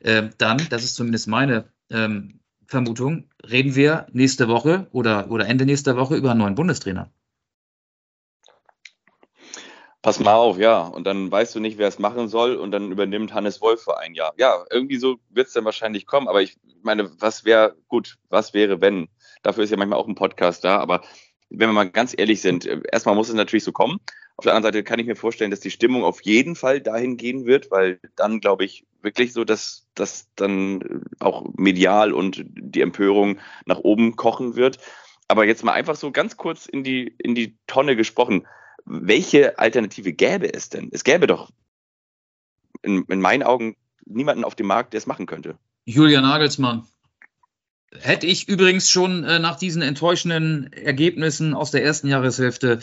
äh, 0.03 0.31
dann, 0.39 0.67
das 0.71 0.85
ist 0.85 0.95
zumindest 0.95 1.29
meine 1.29 1.71
ähm, 1.91 2.41
Vermutung, 2.67 3.29
reden 3.49 3.75
wir 3.75 4.07
nächste 4.13 4.49
Woche 4.49 4.87
oder, 4.93 5.31
oder 5.31 5.47
Ende 5.47 5.67
nächster 5.67 5.97
Woche 5.97 6.17
über 6.17 6.31
einen 6.31 6.41
neuen 6.41 6.55
Bundestrainer. 6.55 7.11
Pass 10.03 10.19
mal 10.19 10.35
auf, 10.35 10.59
ja. 10.59 10.81
Und 10.81 11.07
dann 11.07 11.31
weißt 11.31 11.55
du 11.55 11.61
nicht, 11.61 11.79
wer 11.79 11.87
es 11.87 12.01
machen 12.01 12.27
soll 12.27 12.57
und 12.57 12.73
dann 12.73 12.91
übernimmt 12.91 13.33
Hannes 13.35 13.61
Wolf 13.61 13.83
für 13.83 13.99
ein 13.99 14.15
Jahr. 14.15 14.33
Ja, 14.37 14.65
irgendwie 14.69 14.97
so 14.97 15.19
wird 15.31 15.47
es 15.47 15.53
dann 15.53 15.65
wahrscheinlich 15.65 16.07
kommen. 16.07 16.27
Aber 16.27 16.43
ich 16.43 16.59
meine, 16.83 17.09
was 17.21 17.45
wäre, 17.45 17.77
gut, 17.87 18.19
was 18.29 18.53
wäre, 18.53 18.81
wenn? 18.81 19.09
Dafür 19.45 19.63
ist 19.63 19.71
ja 19.71 19.77
manchmal 19.77 20.01
auch 20.01 20.09
ein 20.09 20.17
Podcast 20.17 20.65
da. 20.65 20.79
Aber 20.79 21.03
wenn 21.51 21.69
wir 21.69 21.73
mal 21.73 21.89
ganz 21.89 22.15
ehrlich 22.17 22.41
sind, 22.41 22.67
äh, 22.67 22.81
erstmal 22.91 23.15
muss 23.15 23.29
es 23.29 23.37
natürlich 23.37 23.63
so 23.63 23.71
kommen. 23.71 24.01
Auf 24.37 24.45
der 24.45 24.55
anderen 24.55 24.73
Seite 24.73 24.85
kann 24.85 24.99
ich 24.99 25.07
mir 25.07 25.17
vorstellen, 25.17 25.51
dass 25.51 25.61
die 25.61 25.71
Stimmung 25.71 26.05
auf 26.05 26.23
jeden 26.23 26.57
Fall 26.57 26.81
dahin 26.81 27.17
gehen 27.17 27.47
wird, 27.47 27.71
weil 27.71 28.01
dann 28.17 28.41
glaube 28.41 28.65
ich 28.65 28.87
wirklich 29.03 29.33
so, 29.33 29.45
dass 29.45 29.87
das 29.95 30.29
dann 30.37 31.05
auch 31.21 31.45
medial 31.57 32.13
und 32.13 32.45
die 32.47 32.81
Empörung 32.81 33.39
nach 33.67 33.79
oben 33.79 34.17
kochen 34.17 34.57
wird. 34.57 34.79
Aber 35.29 35.45
jetzt 35.45 35.65
mal 35.65 35.73
einfach 35.73 35.97
so 35.97 36.11
ganz 36.11 36.37
kurz 36.37 36.67
in 36.67 36.83
die, 36.83 37.15
in 37.19 37.35
die 37.35 37.57
Tonne 37.67 37.97
gesprochen. 37.97 38.47
Welche 38.85 39.59
Alternative 39.59 40.13
gäbe 40.13 40.53
es 40.53 40.69
denn? 40.69 40.89
Es 40.93 41.05
gäbe 41.05 41.27
doch 41.27 41.51
in, 42.83 43.05
in 43.09 43.21
meinen 43.21 43.43
Augen 43.43 43.77
niemanden 44.05 44.45
auf 44.45 44.55
dem 44.55 44.67
Markt, 44.67 44.93
der 44.93 44.99
es 44.99 45.07
machen 45.07 45.27
könnte. 45.27 45.59
Julian 45.85 46.25
Nagelsmann. 46.25 46.87
Hätte 48.01 48.27
ich 48.27 48.49
übrigens 48.49 48.91
schon 48.91 49.23
äh, 49.25 49.39
nach 49.39 49.59
diesen 49.59 49.83
enttäuschenden 49.83 50.73
Ergebnissen 50.73 51.53
aus 51.53 51.71
der 51.71 51.85
ersten 51.85 52.09
Jahreshälfte 52.09 52.81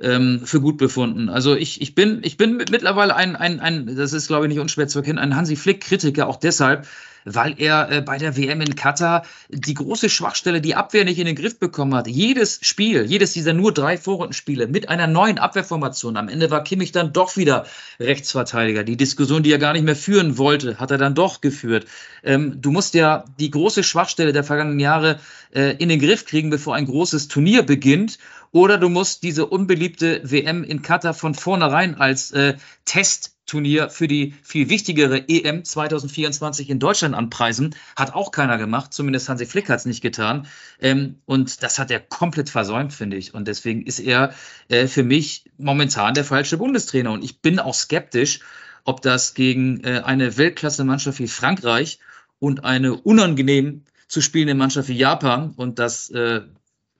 ähm, 0.00 0.42
für 0.44 0.60
gut 0.60 0.78
befunden. 0.78 1.28
Also 1.28 1.54
ich, 1.54 1.80
ich, 1.80 1.94
bin, 1.94 2.20
ich 2.22 2.36
bin 2.36 2.56
mittlerweile 2.56 3.14
ein, 3.16 3.36
ein, 3.36 3.60
ein, 3.60 3.96
das 3.96 4.12
ist 4.12 4.28
glaube 4.28 4.46
ich 4.46 4.48
nicht 4.50 4.60
unschwer 4.60 4.88
zu 4.88 4.98
erkennen, 4.98 5.18
ein 5.18 5.36
Hansi 5.36 5.56
Flick-Kritiker, 5.56 6.26
auch 6.26 6.36
deshalb, 6.36 6.86
weil 7.26 7.54
er 7.58 7.90
äh, 7.90 8.00
bei 8.00 8.18
der 8.18 8.36
WM 8.36 8.60
in 8.60 8.76
Katar 8.76 9.24
die 9.48 9.74
große 9.74 10.08
Schwachstelle, 10.08 10.60
die 10.60 10.76
Abwehr 10.76 11.04
nicht 11.04 11.18
in 11.18 11.26
den 11.26 11.34
Griff 11.34 11.58
bekommen 11.58 11.94
hat. 11.94 12.06
Jedes 12.06 12.60
Spiel, 12.62 13.04
jedes 13.04 13.32
dieser 13.32 13.52
nur 13.52 13.74
drei 13.74 13.98
Vorrundenspiele 13.98 14.68
mit 14.68 14.88
einer 14.88 15.08
neuen 15.08 15.38
Abwehrformation. 15.38 16.16
Am 16.16 16.28
Ende 16.28 16.50
war 16.50 16.62
Kimmich 16.62 16.92
dann 16.92 17.12
doch 17.12 17.36
wieder 17.36 17.66
Rechtsverteidiger. 17.98 18.84
Die 18.84 18.96
Diskussion, 18.96 19.42
die 19.42 19.52
er 19.52 19.58
gar 19.58 19.72
nicht 19.72 19.84
mehr 19.84 19.96
führen 19.96 20.38
wollte, 20.38 20.78
hat 20.78 20.92
er 20.92 20.98
dann 20.98 21.16
doch 21.16 21.40
geführt. 21.40 21.86
Ähm, 22.22 22.60
du 22.60 22.70
musst 22.70 22.94
ja 22.94 23.24
die 23.40 23.50
große 23.50 23.82
Schwachstelle 23.82 24.32
der 24.32 24.44
vergangenen 24.44 24.80
Jahre 24.80 25.18
äh, 25.52 25.74
in 25.78 25.88
den 25.88 26.00
Griff 26.00 26.26
kriegen, 26.26 26.50
bevor 26.50 26.76
ein 26.76 26.86
großes 26.86 27.26
Turnier 27.26 27.64
beginnt. 27.64 28.18
Oder 28.56 28.78
du 28.78 28.88
musst 28.88 29.22
diese 29.22 29.44
unbeliebte 29.44 30.22
WM 30.24 30.64
in 30.64 30.80
Katar 30.80 31.12
von 31.12 31.34
vornherein 31.34 31.96
als 31.96 32.30
äh, 32.30 32.56
Test 32.86 33.36
Turnier 33.44 33.90
für 33.90 34.08
die 34.08 34.32
viel 34.42 34.70
wichtigere 34.70 35.28
EM 35.28 35.62
2024 35.62 36.70
in 36.70 36.78
Deutschland 36.78 37.14
anpreisen. 37.14 37.74
Hat 37.96 38.14
auch 38.14 38.30
keiner 38.30 38.56
gemacht, 38.56 38.94
zumindest 38.94 39.28
Hansi 39.28 39.44
Flick 39.44 39.68
hat 39.68 39.80
es 39.80 39.84
nicht 39.84 40.00
getan. 40.00 40.46
Ähm, 40.80 41.16
und 41.26 41.62
das 41.62 41.78
hat 41.78 41.90
er 41.90 42.00
komplett 42.00 42.48
versäumt, 42.48 42.94
finde 42.94 43.18
ich. 43.18 43.34
Und 43.34 43.46
deswegen 43.46 43.82
ist 43.82 43.98
er 43.98 44.32
äh, 44.68 44.86
für 44.86 45.02
mich 45.02 45.44
momentan 45.58 46.14
der 46.14 46.24
falsche 46.24 46.56
Bundestrainer. 46.56 47.12
Und 47.12 47.22
ich 47.22 47.42
bin 47.42 47.58
auch 47.58 47.74
skeptisch, 47.74 48.40
ob 48.84 49.02
das 49.02 49.34
gegen 49.34 49.84
äh, 49.84 50.00
eine 50.02 50.38
Weltklasse-Mannschaft 50.38 51.18
wie 51.18 51.28
Frankreich 51.28 51.98
und 52.38 52.64
eine 52.64 52.94
unangenehm 52.94 53.82
zu 54.08 54.22
spielende 54.22 54.54
Mannschaft 54.54 54.88
wie 54.88 54.96
Japan 54.96 55.52
und 55.56 55.78
das 55.78 56.08
äh, 56.08 56.40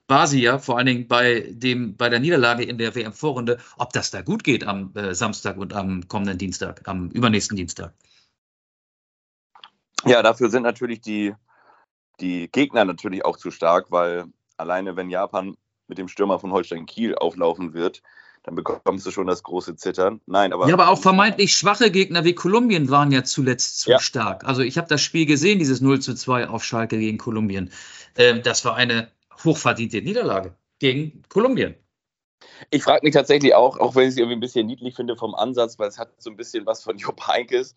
war 0.08 0.26
sie 0.26 0.42
ja 0.42 0.58
vor 0.58 0.76
allen 0.78 0.86
Dingen 0.86 1.08
bei, 1.08 1.46
dem, 1.50 1.96
bei 1.96 2.08
der 2.08 2.20
Niederlage 2.20 2.64
in 2.64 2.78
der 2.78 2.94
WM-Vorrunde, 2.94 3.58
ob 3.76 3.92
das 3.92 4.10
da 4.10 4.22
gut 4.22 4.44
geht 4.44 4.66
am 4.66 4.92
äh, 4.94 5.14
Samstag 5.14 5.56
und 5.56 5.72
am 5.74 6.06
kommenden 6.08 6.38
Dienstag, 6.38 6.82
am 6.86 7.10
übernächsten 7.10 7.56
Dienstag. 7.56 7.92
Ja, 10.04 10.22
dafür 10.22 10.50
sind 10.50 10.62
natürlich 10.62 11.00
die, 11.00 11.34
die 12.20 12.48
Gegner 12.50 12.84
natürlich 12.84 13.24
auch 13.24 13.36
zu 13.36 13.50
stark, 13.50 13.90
weil 13.90 14.26
alleine 14.56 14.96
wenn 14.96 15.10
Japan 15.10 15.56
mit 15.88 15.98
dem 15.98 16.08
Stürmer 16.08 16.38
von 16.38 16.52
Holstein 16.52 16.86
Kiel 16.86 17.16
auflaufen 17.16 17.74
wird, 17.74 18.02
dann 18.44 18.54
bekommst 18.54 19.04
du 19.04 19.10
schon 19.10 19.26
das 19.26 19.42
große 19.42 19.74
Zittern. 19.74 20.20
Nein, 20.26 20.52
aber. 20.52 20.68
Ja, 20.68 20.74
aber 20.74 20.88
auch 20.88 21.00
vermeintlich 21.00 21.56
schwache 21.56 21.90
Gegner 21.90 22.24
wie 22.24 22.34
Kolumbien 22.34 22.90
waren 22.90 23.10
ja 23.10 23.24
zuletzt 23.24 23.80
zu 23.80 23.90
ja. 23.90 23.98
stark. 23.98 24.44
Also 24.44 24.62
ich 24.62 24.78
habe 24.78 24.86
das 24.86 25.02
Spiel 25.02 25.26
gesehen, 25.26 25.58
dieses 25.58 25.80
0 25.80 26.00
zu 26.00 26.14
2 26.14 26.48
auf 26.48 26.62
Schalke 26.62 26.96
gegen 26.96 27.18
Kolumbien. 27.18 27.72
Ähm, 28.16 28.42
das 28.44 28.64
war 28.64 28.76
eine 28.76 29.10
hochverdiente 29.44 30.02
Niederlage 30.02 30.56
gegen 30.78 31.22
Kolumbien. 31.28 31.74
Ich 32.70 32.82
frage 32.82 33.04
mich 33.04 33.14
tatsächlich 33.14 33.54
auch, 33.54 33.78
auch 33.78 33.94
wenn 33.94 34.04
ich 34.04 34.10
es 34.10 34.16
irgendwie 34.18 34.36
ein 34.36 34.40
bisschen 34.40 34.66
niedlich 34.66 34.94
finde 34.94 35.16
vom 35.16 35.34
Ansatz, 35.34 35.78
weil 35.78 35.88
es 35.88 35.98
hat 35.98 36.10
so 36.18 36.30
ein 36.30 36.36
bisschen 36.36 36.66
was 36.66 36.82
von 36.82 36.96
Job 36.98 37.26
Heinkes. 37.26 37.74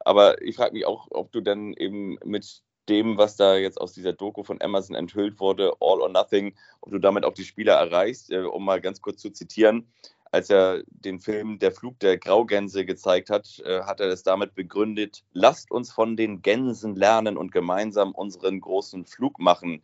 Aber 0.00 0.40
ich 0.42 0.56
frage 0.56 0.72
mich 0.72 0.86
auch, 0.86 1.08
ob 1.10 1.32
du 1.32 1.40
dann 1.40 1.72
eben 1.74 2.18
mit 2.24 2.62
dem, 2.88 3.18
was 3.18 3.36
da 3.36 3.56
jetzt 3.56 3.80
aus 3.80 3.92
dieser 3.92 4.12
Doku 4.12 4.44
von 4.44 4.62
Amazon 4.62 4.94
enthüllt 4.94 5.40
wurde, 5.40 5.72
All 5.80 6.00
or 6.00 6.08
Nothing, 6.08 6.54
ob 6.80 6.92
du 6.92 6.98
damit 6.98 7.24
auch 7.24 7.34
die 7.34 7.44
Spieler 7.44 7.74
erreichst, 7.74 8.30
äh, 8.30 8.42
um 8.42 8.64
mal 8.64 8.80
ganz 8.80 9.00
kurz 9.00 9.20
zu 9.20 9.30
zitieren. 9.30 9.88
Als 10.30 10.50
er 10.50 10.82
den 10.86 11.18
Film 11.18 11.58
Der 11.58 11.72
Flug 11.72 11.98
der 12.00 12.18
Graugänse 12.18 12.84
gezeigt 12.84 13.30
hat, 13.30 13.60
äh, 13.64 13.82
hat 13.82 14.00
er 14.00 14.08
es 14.08 14.22
damit 14.22 14.54
begründet, 14.54 15.24
lasst 15.32 15.70
uns 15.70 15.90
von 15.90 16.16
den 16.16 16.42
Gänsen 16.42 16.94
lernen 16.94 17.36
und 17.36 17.52
gemeinsam 17.52 18.12
unseren 18.12 18.60
großen 18.60 19.04
Flug 19.06 19.38
machen 19.38 19.82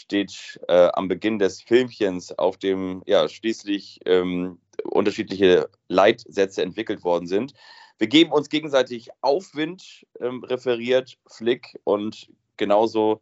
steht 0.00 0.60
äh, 0.68 0.88
am 0.94 1.08
Beginn 1.08 1.38
des 1.38 1.62
Filmchens, 1.62 2.32
auf 2.38 2.56
dem 2.56 3.02
ja 3.06 3.28
schließlich 3.28 4.00
ähm, 4.06 4.58
unterschiedliche 4.84 5.68
Leitsätze 5.88 6.62
entwickelt 6.62 7.04
worden 7.04 7.26
sind. 7.26 7.52
Wir 7.98 8.08
geben 8.08 8.32
uns 8.32 8.48
gegenseitig 8.48 9.10
Aufwind, 9.20 10.06
ähm, 10.20 10.42
referiert 10.42 11.18
Flick, 11.26 11.78
und 11.84 12.28
genauso 12.56 13.20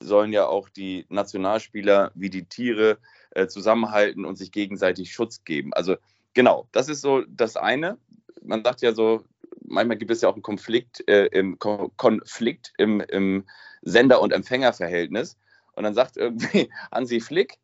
sollen 0.00 0.32
ja 0.32 0.46
auch 0.46 0.68
die 0.68 1.06
Nationalspieler 1.08 2.10
wie 2.14 2.30
die 2.30 2.46
Tiere 2.46 2.98
äh, 3.30 3.46
zusammenhalten 3.46 4.24
und 4.24 4.36
sich 4.36 4.50
gegenseitig 4.50 5.12
Schutz 5.12 5.44
geben. 5.44 5.72
Also 5.74 5.96
genau, 6.32 6.68
das 6.72 6.88
ist 6.88 7.02
so 7.02 7.22
das 7.28 7.56
eine. 7.56 7.98
Man 8.42 8.64
sagt 8.64 8.82
ja 8.82 8.92
so, 8.92 9.24
manchmal 9.62 9.98
gibt 9.98 10.10
es 10.10 10.20
ja 10.22 10.28
auch 10.28 10.34
einen 10.34 10.42
Konflikt, 10.42 11.06
äh, 11.08 11.26
im, 11.26 11.58
Konflikt 11.58 12.72
im, 12.78 13.00
im 13.00 13.44
Sender- 13.82 14.20
und 14.20 14.32
Empfängerverhältnis. 14.32 15.36
Und 15.76 15.84
dann 15.84 15.94
sagt 15.94 16.16
irgendwie 16.16 16.70
Hansi 16.92 17.20
Flick, 17.20 17.58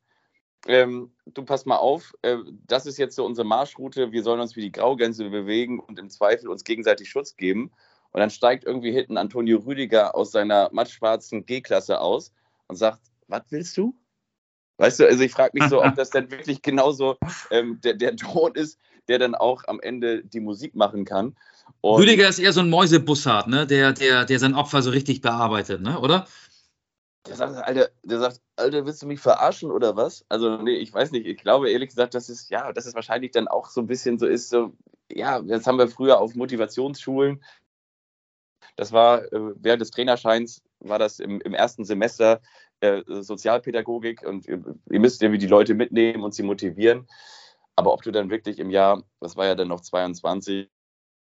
ähm, 0.67 1.13
du 1.27 1.45
pass 1.45 1.65
mal 1.65 1.77
auf, 1.77 2.13
äh, 2.23 2.37
das 2.67 2.87
ist 2.87 2.99
jetzt 2.99 3.17
so 3.17 3.25
unsere 3.25 3.47
Marschroute, 3.47 4.13
wir 4.13 4.23
sollen 4.23 4.41
uns 4.41 4.57
wie 4.57 4.61
die 4.61 4.73
Graugänse 4.73 5.31
bewegen 5.31 5.81
und 5.81 5.99
im 5.99 6.11
Zweifel 6.11 6.49
uns 6.49 6.65
gegenseitig 6.65 7.09
Schutz 7.09 7.37
geben. 7.37 7.71
Und 8.13 8.21
dann 8.21 8.31
steigt 8.31 8.65
irgendwie 8.65 8.93
hinten 8.93 9.17
Antonio 9.17 9.59
Rüdiger 9.59 10.15
aus 10.15 10.33
seiner 10.33 10.69
mattschwarzen 10.73 11.47
G-Klasse 11.47 12.01
aus 12.01 12.33
und 12.67 12.77
sagt, 12.77 13.01
was 13.29 13.43
willst 13.51 13.77
du? 13.77 13.95
Weißt 14.79 15.01
du, 15.01 15.07
also 15.07 15.23
ich 15.23 15.33
frage 15.33 15.59
mich 15.59 15.69
so, 15.69 15.83
ob 15.83 15.95
das 15.95 16.11
dann 16.11 16.31
wirklich 16.31 16.63
genauso 16.63 17.17
ähm, 17.51 17.81
der, 17.83 17.95
der 17.95 18.17
Ton 18.17 18.55
ist, 18.55 18.79
der 19.09 19.19
dann 19.19 19.35
auch 19.35 19.63
am 19.67 19.79
Ende 19.81 20.25
die 20.25 20.41
Musik 20.41 20.75
machen 20.75 21.05
kann. 21.05 21.37
Und 21.83 22.01
Rüdiger 22.01 22.29
ist 22.29 22.39
eher 22.39 22.53
so 22.53 22.61
ein 22.61 22.71
Mäusebussard, 22.71 23.47
ne? 23.47 23.67
der, 23.67 23.93
der, 23.93 24.25
der 24.25 24.39
sein 24.39 24.55
Opfer 24.55 24.83
so 24.83 24.91
richtig 24.91 25.21
bearbeitet, 25.21 25.83
ne? 25.83 26.01
oder? 26.01 26.27
Der 27.27 27.37
sagt, 27.37 27.57
Alter, 27.57 27.91
der 28.03 28.19
sagt, 28.19 28.41
Alter, 28.57 28.87
willst 28.87 29.03
du 29.03 29.07
mich 29.07 29.21
verarschen 29.21 29.71
oder 29.71 29.97
was? 29.97 30.25
Also, 30.29 30.57
nee, 30.57 30.77
ich 30.77 30.93
weiß 30.93 31.11
nicht. 31.11 31.27
Ich 31.27 31.39
glaube 31.39 31.71
ehrlich 31.71 31.91
gesagt, 31.91 32.15
dass 32.15 32.29
es, 32.29 32.49
ja, 32.49 32.73
dass 32.73 32.87
es 32.87 32.95
wahrscheinlich 32.95 33.33
dann 33.33 33.49
auch 33.49 33.69
so 33.69 33.81
ein 33.81 33.87
bisschen 33.87 34.19
so 34.19 34.27
ist, 34.27 34.49
so, 34.49 34.73
ja, 35.13 35.41
das 35.43 35.67
haben 35.67 35.79
wir 35.79 35.89
früher 35.89 36.19
auf 36.19 36.35
Motivationsschulen. 36.35 37.45
Das 38.77 38.93
war 38.93 39.25
äh, 39.33 39.53
während 39.57 39.83
des 39.83 39.91
Trainerscheins, 39.91 40.63
war 40.79 40.99
das 40.99 41.21
im, 41.21 41.41
im 41.43 41.53
ersten 41.53 41.85
Semester 41.85 42.41
äh, 42.81 43.03
Sozialpädagogik 43.07 44.23
und 44.23 44.47
ihr, 44.47 44.63
ihr 44.91 45.01
müsst 45.01 45.23
irgendwie 45.23 45.39
die 45.39 45.47
Leute 45.47 45.75
mitnehmen 45.75 46.23
und 46.25 46.35
sie 46.35 46.43
motivieren. 46.43 47.07
Aber 47.77 47.93
ob 47.93 48.03
du 48.03 48.11
dann 48.11 48.31
wirklich 48.31 48.59
im 48.59 48.71
Jahr, 48.71 49.03
das 49.21 49.37
war 49.37 49.47
ja 49.47 49.55
dann 49.55 49.69
noch 49.69 49.81
22, 49.81 50.71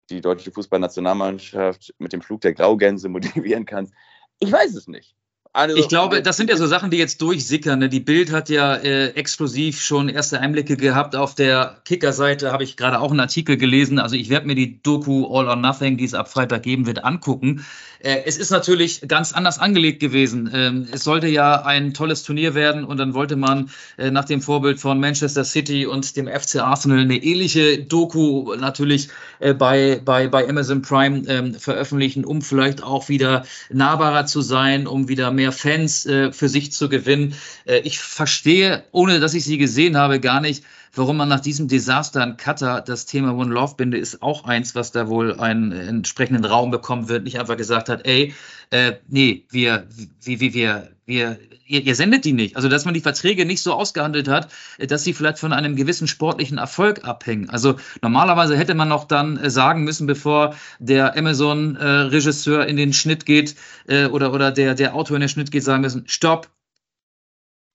die 0.10 0.22
deutsche 0.22 0.52
Fußballnationalmannschaft 0.52 1.96
mit 1.98 2.14
dem 2.14 2.22
Flug 2.22 2.42
der 2.42 2.54
Graugänse 2.54 3.08
motivieren 3.10 3.66
kannst, 3.66 3.94
ich 4.40 4.52
weiß 4.52 4.76
es 4.76 4.88
nicht. 4.88 5.16
Also, 5.56 5.78
ich 5.78 5.88
glaube, 5.88 6.22
das 6.22 6.36
sind 6.36 6.50
ja 6.50 6.58
so 6.58 6.68
Sachen, 6.68 6.92
die 6.92 6.98
jetzt 6.98 7.22
durchsickern. 7.22 7.80
Ne? 7.80 7.88
Die 7.88 8.02
Bild 8.02 8.30
hat 8.30 8.50
ja 8.50 8.76
äh, 8.76 9.12
exklusiv 9.12 9.82
schon 9.82 10.10
erste 10.10 10.42
Einblicke 10.42 10.76
gehabt. 10.76 11.16
Auf 11.16 11.34
der 11.34 11.78
Kicker-Seite 11.86 12.52
habe 12.52 12.66
ich 12.66 12.76
gerade 12.76 13.00
auch 13.00 13.10
einen 13.10 13.22
Artikel 13.22 13.56
gelesen. 13.56 13.98
Also 13.98 14.18
ich 14.18 14.30
werde 14.30 14.48
mir 14.48 14.56
die 14.56 14.84
Doku 14.84 15.26
All 15.34 15.48
or 15.48 15.56
Nothing, 15.56 15.96
die 15.96 16.04
es 16.04 16.14
ab 16.14 16.30
Freitag 16.30 16.64
geben 16.64 16.86
wird, 16.88 17.06
angucken. 17.06 17.64
Äh, 18.06 18.24
es 18.26 18.38
ist 18.38 18.52
natürlich 18.52 19.02
ganz 19.08 19.34
anders 19.34 19.58
angelegt 19.58 20.00
gewesen. 20.00 20.50
Ähm, 20.54 20.88
es 20.92 21.04
sollte 21.04 21.28
ja 21.28 21.64
ein 21.64 21.94
tolles 21.96 22.24
Turnier 22.24 22.54
werden 22.54 22.84
und 22.84 22.98
dann 22.98 23.16
wollte 23.16 23.36
man 23.36 23.72
äh, 23.98 24.12
nach 24.12 24.26
dem 24.26 24.42
Vorbild 24.42 24.80
von 24.80 25.00
Manchester 25.00 25.44
City 25.44 25.88
und 25.88 26.16
dem 26.16 26.28
FC 26.28 26.58
Arsenal 26.58 27.00
eine 27.00 27.16
ähnliche 27.16 27.80
Doku 27.80 28.54
natürlich 28.56 29.10
äh, 29.40 29.56
bei, 29.56 30.00
bei, 30.06 30.28
bei 30.28 30.48
Amazon 30.48 30.84
Prime 30.84 31.24
ähm, 31.28 31.56
veröffentlichen, 31.56 32.26
um 32.26 32.44
vielleicht 32.44 32.84
auch 32.84 33.10
wieder 33.10 33.46
nahbarer 33.72 34.28
zu 34.28 34.42
sein, 34.42 34.86
um 34.86 35.08
wieder 35.08 35.32
mehr 35.32 35.45
mehr 35.46 35.52
Fans 35.52 36.06
äh, 36.06 36.32
für 36.32 36.50
sich 36.50 36.72
zu 36.72 36.90
gewinnen. 36.90 37.36
Äh, 37.66 37.80
ich 37.80 38.00
verstehe, 38.00 38.84
ohne 38.92 39.20
dass 39.20 39.36
ich 39.36 39.46
sie 39.46 39.58
gesehen 39.58 39.96
habe, 39.96 40.20
gar 40.20 40.42
nicht, 40.42 40.64
warum 40.96 41.18
man 41.18 41.30
nach 41.30 41.40
diesem 41.40 41.68
Desaster 41.68 42.24
in 42.24 42.38
Katar 42.38 42.82
das 42.82 43.06
Thema 43.06 43.36
One 43.36 43.54
Love 43.54 43.76
Binde 43.76 43.98
ist 43.98 44.22
auch 44.22 44.46
eins, 44.46 44.76
was 44.76 44.92
da 44.92 45.08
wohl 45.08 45.40
einen 45.40 45.72
entsprechenden 45.72 46.46
Raum 46.46 46.72
bekommen 46.72 47.10
wird, 47.10 47.24
nicht 47.24 47.40
einfach 47.40 47.58
gesagt 47.58 47.90
hat, 47.90 48.06
ey, 48.06 48.34
äh, 48.72 48.94
nee, 49.08 49.46
wir, 49.50 49.88
wie, 50.22 50.40
wie, 50.40 50.54
wir, 50.54 50.90
wir, 51.06 51.38
ihr, 51.68 51.82
ihr 51.82 51.96
sendet 51.96 52.26
die 52.26 52.34
nicht. 52.34 52.56
Also, 52.56 52.70
dass 52.70 52.86
man 52.86 52.94
die 52.94 53.02
Verträge 53.02 53.46
nicht 53.46 53.62
so 53.62 53.74
ausgehandelt 53.74 54.28
hat, 54.28 54.52
äh, 54.78 54.88
dass 54.88 55.04
sie 55.04 55.14
vielleicht 55.14 55.40
von 55.40 55.54
einem 55.54 55.76
gewissen 55.76 56.08
sportlichen 56.08 56.58
Erfolg 56.58 57.06
abhängen. 57.06 57.50
Also, 57.50 57.76
normalerweise 58.02 58.58
hätte 58.58 58.76
man 58.76 58.90
noch 58.90 59.06
dann 59.06 59.38
äh, 59.38 59.50
sagen 59.50 59.84
müssen, 59.84 60.08
bevor 60.08 60.56
der 60.80 61.18
Amazon-Regisseur 61.18 62.66
in 62.66 62.78
den 62.78 62.94
Schnitt 62.94 63.26
geht 63.26 63.56
äh, 63.88 64.06
oder, 64.08 64.34
oder 64.34 64.52
der, 64.52 64.76
der 64.76 64.96
Autor 64.96 65.18
in 65.18 65.22
den 65.22 65.30
Schnitt 65.30 65.52
geht, 65.52 65.64
sagen 65.64 65.82
müssen, 65.82 66.06
stopp, 66.08 66.50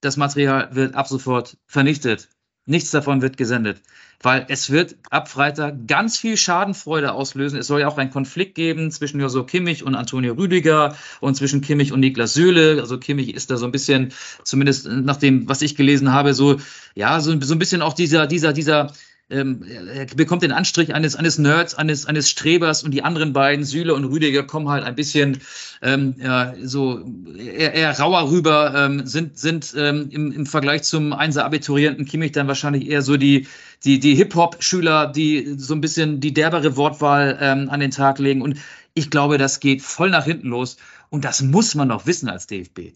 das 0.00 0.16
Material 0.16 0.74
wird 0.74 0.94
ab 0.94 1.08
sofort 1.08 1.58
vernichtet. 1.66 2.28
Nichts 2.66 2.90
davon 2.90 3.22
wird 3.22 3.36
gesendet, 3.36 3.80
weil 4.22 4.44
es 4.48 4.70
wird 4.70 4.96
ab 5.10 5.28
Freitag 5.28 5.86
ganz 5.86 6.18
viel 6.18 6.36
Schadenfreude 6.36 7.12
auslösen. 7.12 7.58
Es 7.58 7.66
soll 7.66 7.80
ja 7.80 7.88
auch 7.88 7.96
einen 7.96 8.10
Konflikt 8.10 8.54
geben 8.54 8.90
zwischen 8.90 9.18
Joso 9.18 9.44
Kimmich 9.44 9.82
und 9.82 9.94
Antonio 9.94 10.34
Rüdiger 10.34 10.94
und 11.20 11.34
zwischen 11.36 11.62
Kimmich 11.62 11.90
und 11.92 12.00
Niklas 12.00 12.34
Söhle. 12.34 12.80
Also 12.80 12.98
Kimmich 12.98 13.34
ist 13.34 13.50
da 13.50 13.56
so 13.56 13.64
ein 13.64 13.72
bisschen, 13.72 14.12
zumindest 14.44 14.86
nach 14.86 15.16
dem, 15.16 15.48
was 15.48 15.62
ich 15.62 15.74
gelesen 15.74 16.12
habe, 16.12 16.34
so, 16.34 16.60
ja, 16.94 17.20
so, 17.20 17.40
so 17.40 17.54
ein 17.54 17.58
bisschen 17.58 17.82
auch 17.82 17.94
dieser, 17.94 18.26
dieser, 18.26 18.52
dieser, 18.52 18.92
ähm, 19.30 19.64
er 19.64 20.06
bekommt 20.06 20.42
den 20.42 20.52
Anstrich 20.52 20.94
eines, 20.94 21.16
eines 21.16 21.38
Nerds, 21.38 21.74
eines, 21.74 22.06
eines 22.06 22.28
Strebers 22.28 22.82
und 22.82 22.90
die 22.90 23.02
anderen 23.02 23.32
beiden, 23.32 23.64
Süle 23.64 23.94
und 23.94 24.04
Rüdiger, 24.04 24.42
kommen 24.42 24.68
halt 24.68 24.84
ein 24.84 24.94
bisschen 24.94 25.38
ähm, 25.82 26.16
ja, 26.18 26.54
so 26.62 27.04
eher, 27.38 27.74
eher 27.74 27.98
rauer 27.98 28.30
rüber, 28.30 28.74
ähm, 28.76 29.06
sind, 29.06 29.38
sind 29.38 29.74
ähm, 29.76 30.08
im, 30.10 30.32
im 30.32 30.46
Vergleich 30.46 30.82
zum 30.82 31.12
Einser-Abiturienten 31.12 32.04
Kimmich 32.04 32.32
dann 32.32 32.48
wahrscheinlich 32.48 32.88
eher 32.88 33.02
so 33.02 33.16
die, 33.16 33.46
die, 33.84 34.00
die 34.00 34.14
Hip-Hop-Schüler, 34.14 35.06
die 35.06 35.54
so 35.56 35.74
ein 35.74 35.80
bisschen 35.80 36.20
die 36.20 36.34
derbere 36.34 36.76
Wortwahl 36.76 37.38
ähm, 37.40 37.70
an 37.70 37.80
den 37.80 37.90
Tag 37.90 38.18
legen. 38.18 38.42
Und 38.42 38.58
ich 38.94 39.10
glaube, 39.10 39.38
das 39.38 39.60
geht 39.60 39.82
voll 39.82 40.10
nach 40.10 40.24
hinten 40.24 40.48
los. 40.48 40.76
Und 41.08 41.24
das 41.24 41.42
muss 41.42 41.74
man 41.74 41.88
doch 41.88 42.06
wissen 42.06 42.28
als 42.28 42.46
DFB 42.46 42.92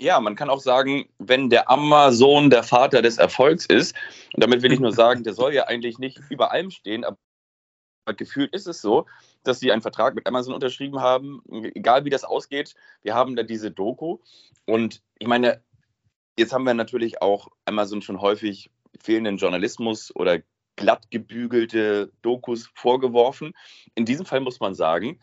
ja, 0.00 0.20
man 0.20 0.36
kann 0.36 0.50
auch 0.50 0.60
sagen, 0.60 1.08
wenn 1.18 1.50
der 1.50 1.70
Amazon 1.70 2.50
der 2.50 2.62
Vater 2.62 3.02
des 3.02 3.18
Erfolgs 3.18 3.66
ist, 3.66 3.96
und 4.34 4.42
damit 4.42 4.62
will 4.62 4.72
ich 4.72 4.80
nur 4.80 4.92
sagen, 4.92 5.24
der 5.24 5.34
soll 5.34 5.54
ja 5.54 5.64
eigentlich 5.64 5.98
nicht 5.98 6.20
über 6.30 6.52
allem 6.52 6.70
stehen, 6.70 7.04
aber 7.04 7.18
gefühlt 8.16 8.54
ist 8.54 8.66
es 8.66 8.80
so, 8.80 9.06
dass 9.42 9.60
sie 9.60 9.72
einen 9.72 9.82
Vertrag 9.82 10.14
mit 10.14 10.26
Amazon 10.26 10.54
unterschrieben 10.54 11.00
haben, 11.00 11.42
egal 11.74 12.04
wie 12.04 12.10
das 12.10 12.24
ausgeht. 12.24 12.74
Wir 13.02 13.14
haben 13.14 13.36
da 13.36 13.42
diese 13.42 13.70
Doku 13.70 14.18
und 14.66 15.02
ich 15.18 15.26
meine, 15.26 15.62
jetzt 16.38 16.52
haben 16.52 16.64
wir 16.64 16.74
natürlich 16.74 17.20
auch 17.20 17.48
Amazon 17.64 18.00
schon 18.00 18.20
häufig 18.20 18.70
fehlenden 19.00 19.36
Journalismus 19.36 20.14
oder 20.14 20.40
glatt 20.76 21.10
gebügelte 21.10 22.12
Dokus 22.22 22.70
vorgeworfen. 22.74 23.52
In 23.94 24.04
diesem 24.04 24.24
Fall 24.24 24.40
muss 24.40 24.60
man 24.60 24.74
sagen, 24.74 25.20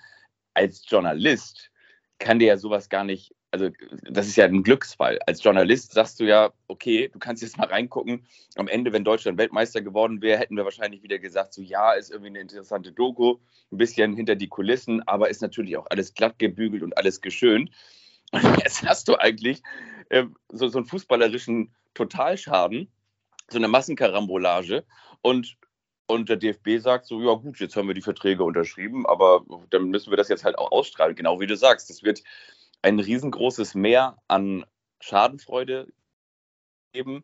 als 0.54 0.84
Journalist 0.88 1.72
kann 2.20 2.40
der 2.40 2.50
ja 2.50 2.58
sowas 2.58 2.90
gar 2.90 3.04
nicht 3.04 3.35
also 3.56 3.70
das 4.02 4.28
ist 4.28 4.36
ja 4.36 4.44
ein 4.44 4.64
Glücksfall. 4.64 5.18
Als 5.26 5.42
Journalist 5.42 5.94
sagst 5.94 6.20
du 6.20 6.26
ja, 6.26 6.52
okay, 6.68 7.08
du 7.08 7.20
kannst 7.20 7.42
jetzt 7.42 7.58
mal 7.58 7.68
reingucken. 7.68 8.26
Am 8.58 8.68
Ende, 8.68 8.92
wenn 8.92 9.06
Deutschland 9.06 9.38
Weltmeister 9.38 9.82
geworden 9.82 10.22
wäre, 10.22 10.40
hätten 10.40 10.58
wir 10.58 10.66
wahrscheinlich 10.66 11.04
wieder 11.04 11.20
gesagt, 11.20 11.54
so 11.54 11.62
ja, 11.62 11.94
ist 11.94 12.12
irgendwie 12.12 12.32
eine 12.32 12.42
interessante 12.42 12.92
Doku, 12.92 13.38
ein 13.72 13.78
bisschen 13.78 14.14
hinter 14.14 14.36
die 14.36 14.50
Kulissen, 14.50 15.08
aber 15.08 15.30
ist 15.30 15.42
natürlich 15.42 15.78
auch 15.78 15.88
alles 15.90 16.14
glatt 16.14 16.38
gebügelt 16.38 16.84
und 16.84 16.98
alles 16.98 17.22
geschönt. 17.22 17.72
Und 18.32 18.44
jetzt 18.64 18.86
hast 18.86 19.08
du 19.08 19.16
eigentlich 19.16 19.64
äh, 20.10 20.26
so, 20.50 20.68
so 20.68 20.80
einen 20.80 20.88
fußballerischen 20.88 21.74
Totalschaden, 21.94 22.92
so 23.50 23.58
eine 23.58 23.70
Massenkarambolage 23.70 24.84
und 25.22 25.56
und 26.08 26.30
der 26.30 26.38
DFB 26.38 26.78
sagt 26.78 27.08
so, 27.08 27.20
ja 27.20 27.34
gut, 27.34 27.60
jetzt 27.60 27.76
haben 27.76 27.88
wir 27.88 27.96
die 27.96 28.02
Verträge 28.02 28.44
unterschrieben, 28.44 29.08
aber 29.08 29.44
dann 29.72 29.90
müssen 29.90 30.12
wir 30.12 30.18
das 30.18 30.30
jetzt 30.30 30.44
halt 30.44 30.56
auch 30.60 30.72
ausstrahlen. 30.72 31.16
Genau 31.16 31.40
wie 31.40 31.48
du 31.48 31.58
sagst, 31.58 31.90
das 31.90 32.04
wird 32.04 32.22
ein 32.86 33.00
riesengroßes 33.00 33.74
Mehr 33.74 34.16
an 34.28 34.64
Schadenfreude 35.00 35.92
geben. 36.94 37.24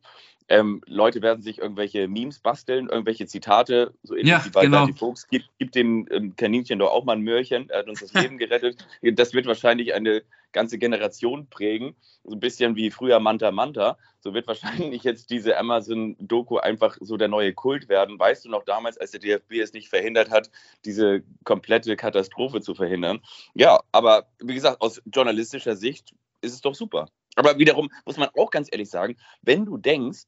Ähm, 0.49 0.81
Leute 0.85 1.21
werden 1.21 1.41
sich 1.41 1.59
irgendwelche 1.59 2.07
Memes 2.07 2.39
basteln, 2.39 2.89
irgendwelche 2.89 3.25
Zitate, 3.25 3.93
so 4.03 4.15
ähnlich 4.15 4.29
ja, 4.29 4.45
wie 4.45 4.49
bei 4.49 4.65
genau. 4.65 4.85
Bertie 4.85 4.97
Fuchs. 4.97 5.27
Gib, 5.27 5.43
gib 5.59 5.71
dem 5.71 6.07
ähm, 6.11 6.35
Kaninchen 6.35 6.79
doch 6.79 6.91
auch 6.91 7.05
mal 7.05 7.13
ein 7.13 7.21
Möhrchen, 7.21 7.69
er 7.69 7.79
hat 7.79 7.87
uns 7.87 8.01
das 8.01 8.13
Leben 8.13 8.37
gerettet. 8.37 8.85
Das 9.01 9.33
wird 9.33 9.45
wahrscheinlich 9.45 9.93
eine 9.93 10.23
ganze 10.51 10.77
Generation 10.77 11.47
prägen. 11.47 11.95
So 12.23 12.35
ein 12.35 12.39
bisschen 12.39 12.75
wie 12.75 12.91
früher 12.91 13.19
Manta 13.19 13.51
Manta. 13.51 13.97
So 14.19 14.33
wird 14.33 14.47
wahrscheinlich 14.47 15.03
jetzt 15.03 15.29
diese 15.29 15.57
Amazon-Doku 15.57 16.57
einfach 16.57 16.97
so 16.99 17.17
der 17.17 17.27
neue 17.27 17.53
Kult 17.53 17.89
werden. 17.89 18.19
Weißt 18.19 18.45
du 18.45 18.49
noch 18.49 18.63
damals, 18.63 18.97
als 18.97 19.11
der 19.11 19.19
DFB 19.19 19.53
es 19.53 19.73
nicht 19.73 19.89
verhindert 19.89 20.29
hat, 20.29 20.51
diese 20.85 21.23
komplette 21.43 21.95
Katastrophe 21.95 22.61
zu 22.61 22.75
verhindern? 22.75 23.21
Ja, 23.53 23.79
aber 23.91 24.27
wie 24.39 24.53
gesagt, 24.53 24.81
aus 24.81 25.01
journalistischer 25.05 25.75
Sicht 25.75 26.13
ist 26.41 26.53
es 26.53 26.61
doch 26.61 26.75
super. 26.75 27.07
Aber 27.35 27.57
wiederum 27.57 27.89
muss 28.05 28.17
man 28.17 28.29
auch 28.35 28.51
ganz 28.51 28.67
ehrlich 28.71 28.89
sagen, 28.89 29.15
wenn 29.41 29.65
du 29.65 29.77
denkst, 29.77 30.23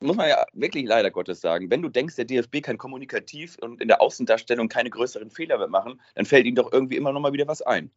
muss 0.00 0.16
man 0.16 0.28
ja 0.28 0.44
wirklich 0.52 0.86
leider 0.86 1.10
Gottes 1.10 1.40
sagen, 1.40 1.70
wenn 1.70 1.82
du 1.82 1.88
denkst, 1.88 2.16
der 2.16 2.26
DFB 2.26 2.62
kann 2.62 2.78
kommunikativ 2.78 3.56
und 3.60 3.80
in 3.80 3.88
der 3.88 4.00
Außendarstellung 4.00 4.68
keine 4.68 4.90
größeren 4.90 5.30
Fehler 5.30 5.58
mehr 5.58 5.68
machen, 5.68 6.00
dann 6.14 6.26
fällt 6.26 6.46
ihm 6.46 6.54
doch 6.54 6.72
irgendwie 6.72 6.96
immer 6.96 7.12
noch 7.12 7.20
mal 7.20 7.32
wieder 7.32 7.48
was 7.48 7.62
ein. 7.62 7.90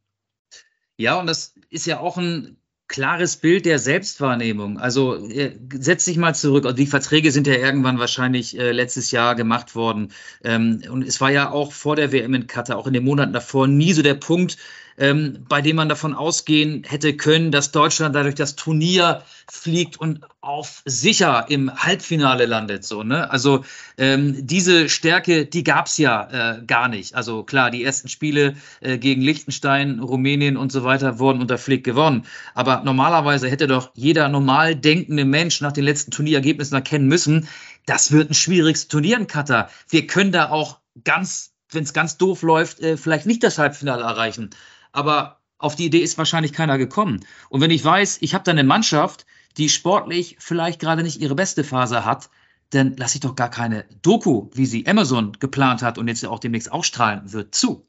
Ja, 0.98 1.20
und 1.20 1.28
das 1.28 1.56
ist 1.70 1.86
ja 1.86 2.00
auch 2.00 2.18
ein 2.18 2.58
klares 2.90 3.38
Bild 3.38 3.66
der 3.66 3.80
Selbstwahrnehmung. 3.80 4.80
Also 4.80 5.16
äh, 5.30 5.58
setz 5.74 6.06
dich 6.06 6.18
mal 6.18 6.34
zurück. 6.34 6.66
Also 6.66 6.76
die 6.76 6.88
Verträge 6.88 7.32
sind 7.32 7.48
ja 7.48 7.54
irgendwann 7.54 8.00
wahrscheinlich 8.00 8.58
äh, 8.58 8.72
letztes 8.72 9.12
Jahr 9.12 9.36
gemacht 9.36 9.76
worden. 9.76 10.12
Ähm, 10.44 10.82
und 10.90 11.08
es 11.08 11.22
war 11.22 11.30
ja 11.30 11.52
auch 11.52 11.72
vor 11.72 11.96
der 11.96 12.12
WM 12.12 12.34
in 12.34 12.48
Katar, 12.48 12.78
auch 12.78 12.88
in 12.88 12.94
den 12.94 13.06
Monaten 13.06 13.32
davor, 13.32 13.68
nie 13.68 13.94
so 13.94 14.02
der 14.02 14.16
Punkt, 14.16 14.58
ähm, 15.00 15.46
bei 15.48 15.62
dem 15.62 15.78
man 15.78 15.90
davon 15.90 16.14
ausgehen 16.14 16.84
hätte 16.86 17.16
können, 17.16 17.52
dass 17.52 17.72
Deutschland 17.72 18.16
dadurch 18.16 18.36
das 18.36 18.56
Turnier 18.56 19.24
fliegt 19.50 19.98
und 19.98 20.22
auf 20.42 20.82
sicher 20.86 21.46
im 21.50 21.74
Halbfinale 21.74 22.46
landet. 22.46 22.84
So, 22.84 23.04
ne? 23.04 23.32
Also 23.32 23.64
ähm, 23.98 24.46
diese 24.46 24.90
Stärke, 24.90 25.46
die 25.46 25.64
gab 25.64 25.88
es 25.88 25.98
ja 25.98 26.58
äh, 26.58 26.66
gar 26.66 26.90
nicht. 26.90 27.16
Also 27.16 27.44
klar, 27.44 27.72
die 27.72 27.84
ersten 27.84 28.10
Spiele 28.10 28.56
äh, 28.82 28.98
gegen 28.98 29.22
Liechtenstein, 29.22 30.00
Rumänien 30.00 30.58
und 30.58 30.72
so 30.72 30.84
weiter 30.84 31.18
wurden 31.18 31.42
unter 31.42 31.58
Flick 31.58 31.86
gewonnen. 31.86 32.26
Aber 32.54 32.82
normalerweise 32.84 33.50
hätte 33.50 33.68
doch 33.68 33.92
jeder 33.96 34.28
normal 34.28 34.76
denkende 34.76 35.26
Mensch 35.26 35.62
nach 35.62 35.72
den 35.72 35.86
letzten 35.86 36.12
Turnierergebnissen 36.12 36.76
erkennen 36.76 37.08
müssen, 37.08 37.48
das 37.86 38.12
wird 38.12 38.30
ein 38.30 38.36
schwieriges 38.36 38.90
Turnier 38.90 39.18
in 39.18 39.28
Katar. 39.28 39.70
Wir 39.88 40.06
können 40.08 40.32
da 40.32 40.50
auch 40.50 40.80
ganz, 41.06 41.54
wenn 41.72 41.84
es 41.84 41.94
ganz 41.94 42.18
doof 42.18 42.42
läuft, 42.42 42.82
äh, 42.82 42.98
vielleicht 42.98 43.26
nicht 43.26 43.44
das 43.44 43.58
Halbfinale 43.58 44.04
erreichen 44.04 44.50
aber 44.92 45.40
auf 45.58 45.76
die 45.76 45.86
Idee 45.86 46.00
ist 46.00 46.18
wahrscheinlich 46.18 46.54
keiner 46.54 46.78
gekommen. 46.78 47.26
Und 47.50 47.62
wenn 47.62 47.72
ich 47.72 47.84
weiß, 47.84 48.20
ich 48.22 48.34
habe 48.34 48.44
da 48.44 48.52
eine 48.52 48.64
Mannschaft, 48.64 49.26
die 49.58 49.70
sportlich 49.70 50.38
vielleicht 50.40 50.80
gerade 50.80 51.04
nicht 51.04 51.22
ihre 51.22 51.36
beste 51.36 51.64
Phase 51.64 52.06
hat, 52.06 52.30
dann 52.70 52.96
lasse 52.98 53.18
ich 53.18 53.22
doch 53.22 53.36
gar 53.36 53.50
keine 53.50 53.86
Doku, 54.02 54.50
wie 54.54 54.66
sie 54.66 54.88
Amazon 54.88 55.34
geplant 55.40 55.82
hat 55.82 55.98
und 55.98 56.08
jetzt 56.08 56.22
ja 56.22 56.30
auch 56.30 56.40
demnächst 56.40 56.72
ausstrahlen 56.72 57.34
wird, 57.34 57.56
zu. 57.56 57.88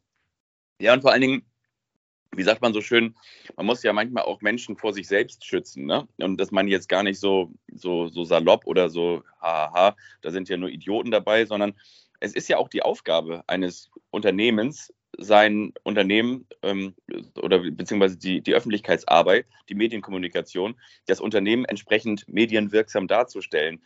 Ja, 0.80 0.94
und 0.94 1.02
vor 1.02 1.12
allen 1.12 1.20
Dingen, 1.20 1.42
wie 2.34 2.42
sagt 2.42 2.62
man 2.62 2.72
so 2.72 2.80
schön, 2.80 3.14
man 3.56 3.66
muss 3.66 3.82
ja 3.82 3.92
manchmal 3.92 4.24
auch 4.24 4.40
Menschen 4.40 4.76
vor 4.76 4.92
sich 4.92 5.06
selbst 5.06 5.44
schützen. 5.44 5.84
Ne? 5.84 6.08
Und 6.18 6.38
das 6.38 6.50
meine 6.50 6.68
ich 6.68 6.72
jetzt 6.72 6.88
gar 6.88 7.02
nicht 7.02 7.20
so, 7.20 7.52
so, 7.72 8.08
so 8.08 8.24
salopp 8.24 8.66
oder 8.66 8.88
so, 8.88 9.22
haha, 9.40 9.94
da 10.22 10.30
sind 10.30 10.48
ja 10.48 10.56
nur 10.56 10.70
Idioten 10.70 11.10
dabei, 11.10 11.44
sondern 11.44 11.74
es 12.20 12.34
ist 12.34 12.48
ja 12.48 12.56
auch 12.56 12.68
die 12.68 12.82
Aufgabe 12.82 13.44
eines 13.46 13.90
Unternehmens, 14.10 14.92
sein 15.18 15.72
Unternehmen 15.82 16.46
ähm, 16.62 16.94
oder 17.36 17.58
beziehungsweise 17.58 18.16
die, 18.16 18.40
die 18.40 18.54
Öffentlichkeitsarbeit, 18.54 19.46
die 19.68 19.74
Medienkommunikation, 19.74 20.76
das 21.06 21.20
Unternehmen 21.20 21.64
entsprechend 21.64 22.28
medienwirksam 22.28 23.08
darzustellen. 23.08 23.82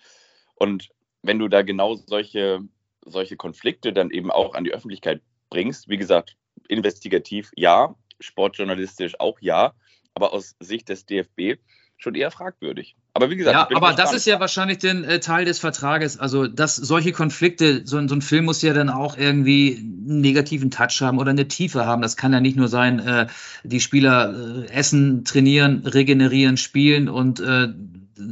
Und 0.54 0.90
wenn 1.22 1.38
du 1.38 1.48
da 1.48 1.62
genau 1.62 1.94
solche, 1.94 2.60
solche 3.04 3.36
Konflikte 3.36 3.92
dann 3.92 4.10
eben 4.10 4.30
auch 4.30 4.54
an 4.54 4.64
die 4.64 4.72
Öffentlichkeit 4.72 5.22
bringst, 5.50 5.88
wie 5.88 5.96
gesagt, 5.96 6.36
investigativ 6.68 7.50
ja, 7.56 7.94
sportjournalistisch 8.20 9.18
auch 9.18 9.38
ja, 9.40 9.74
aber 10.14 10.32
aus 10.32 10.54
Sicht 10.60 10.88
des 10.88 11.06
DFB 11.06 11.58
schon 11.98 12.14
eher 12.14 12.30
fragwürdig. 12.30 12.96
Aber 13.14 13.30
wie 13.30 13.36
gesagt, 13.36 13.70
ja, 13.70 13.76
aber 13.76 13.92
das 13.92 14.12
ist 14.12 14.26
ja 14.26 14.40
wahrscheinlich 14.40 14.78
den 14.78 15.04
äh, 15.04 15.20
Teil 15.20 15.44
des 15.44 15.60
Vertrages. 15.60 16.18
Also, 16.18 16.46
dass 16.46 16.76
solche 16.76 17.12
Konflikte, 17.12 17.82
so, 17.86 18.06
so, 18.06 18.14
ein 18.14 18.22
Film 18.22 18.44
muss 18.44 18.60
ja 18.62 18.74
dann 18.74 18.90
auch 18.90 19.16
irgendwie 19.16 19.76
einen 19.76 20.20
negativen 20.20 20.70
Touch 20.70 21.00
haben 21.00 21.18
oder 21.18 21.30
eine 21.30 21.46
Tiefe 21.46 21.86
haben. 21.86 22.02
Das 22.02 22.16
kann 22.16 22.32
ja 22.32 22.40
nicht 22.40 22.56
nur 22.56 22.68
sein, 22.68 22.98
äh, 22.98 23.26
die 23.62 23.80
Spieler 23.80 24.64
äh, 24.64 24.70
essen, 24.70 25.24
trainieren, 25.24 25.86
regenerieren, 25.86 26.56
spielen 26.56 27.08
und 27.08 27.40
äh, 27.40 27.68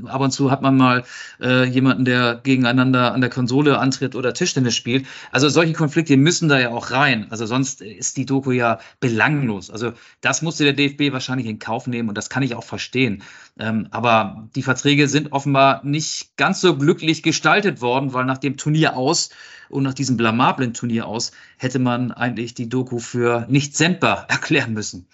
ab 0.06 0.20
und 0.20 0.30
zu 0.30 0.50
hat 0.50 0.62
man 0.62 0.76
mal 0.76 1.04
äh, 1.40 1.64
jemanden, 1.64 2.04
der 2.04 2.40
gegeneinander 2.42 3.12
an 3.12 3.20
der 3.20 3.30
Konsole 3.30 3.78
antritt 3.78 4.14
oder 4.14 4.34
Tischtennis 4.34 4.74
spielt. 4.74 5.06
Also 5.30 5.48
solche 5.48 5.72
Konflikte 5.72 6.16
müssen 6.16 6.48
da 6.48 6.58
ja 6.58 6.70
auch 6.70 6.90
rein. 6.90 7.26
Also 7.30 7.46
sonst 7.46 7.80
ist 7.80 8.16
die 8.16 8.26
Doku 8.26 8.52
ja 8.52 8.78
belanglos. 9.00 9.70
Also 9.70 9.92
das 10.20 10.42
musste 10.42 10.64
der 10.64 10.72
DFB 10.72 11.12
wahrscheinlich 11.12 11.46
in 11.46 11.58
Kauf 11.58 11.86
nehmen 11.86 12.08
und 12.08 12.18
das 12.18 12.30
kann 12.30 12.42
ich 12.42 12.54
auch 12.54 12.64
verstehen. 12.64 13.22
Ähm, 13.58 13.88
aber 13.90 14.48
die 14.54 14.62
Verträge 14.62 15.08
sind 15.08 15.32
offenbar 15.32 15.84
nicht 15.84 16.36
ganz 16.36 16.60
so 16.60 16.76
glücklich 16.76 17.22
gestaltet 17.22 17.80
worden, 17.80 18.12
weil 18.12 18.24
nach 18.24 18.38
dem 18.38 18.56
Turnier 18.56 18.96
aus 18.96 19.30
und 19.68 19.82
nach 19.84 19.94
diesem 19.94 20.16
blamablen 20.16 20.74
Turnier 20.74 21.06
aus 21.06 21.32
hätte 21.56 21.78
man 21.78 22.12
eigentlich 22.12 22.54
die 22.54 22.68
Doku 22.68 22.98
für 22.98 23.46
nicht 23.48 23.76
sendbar 23.76 24.26
erklären 24.28 24.72
müssen 24.72 25.06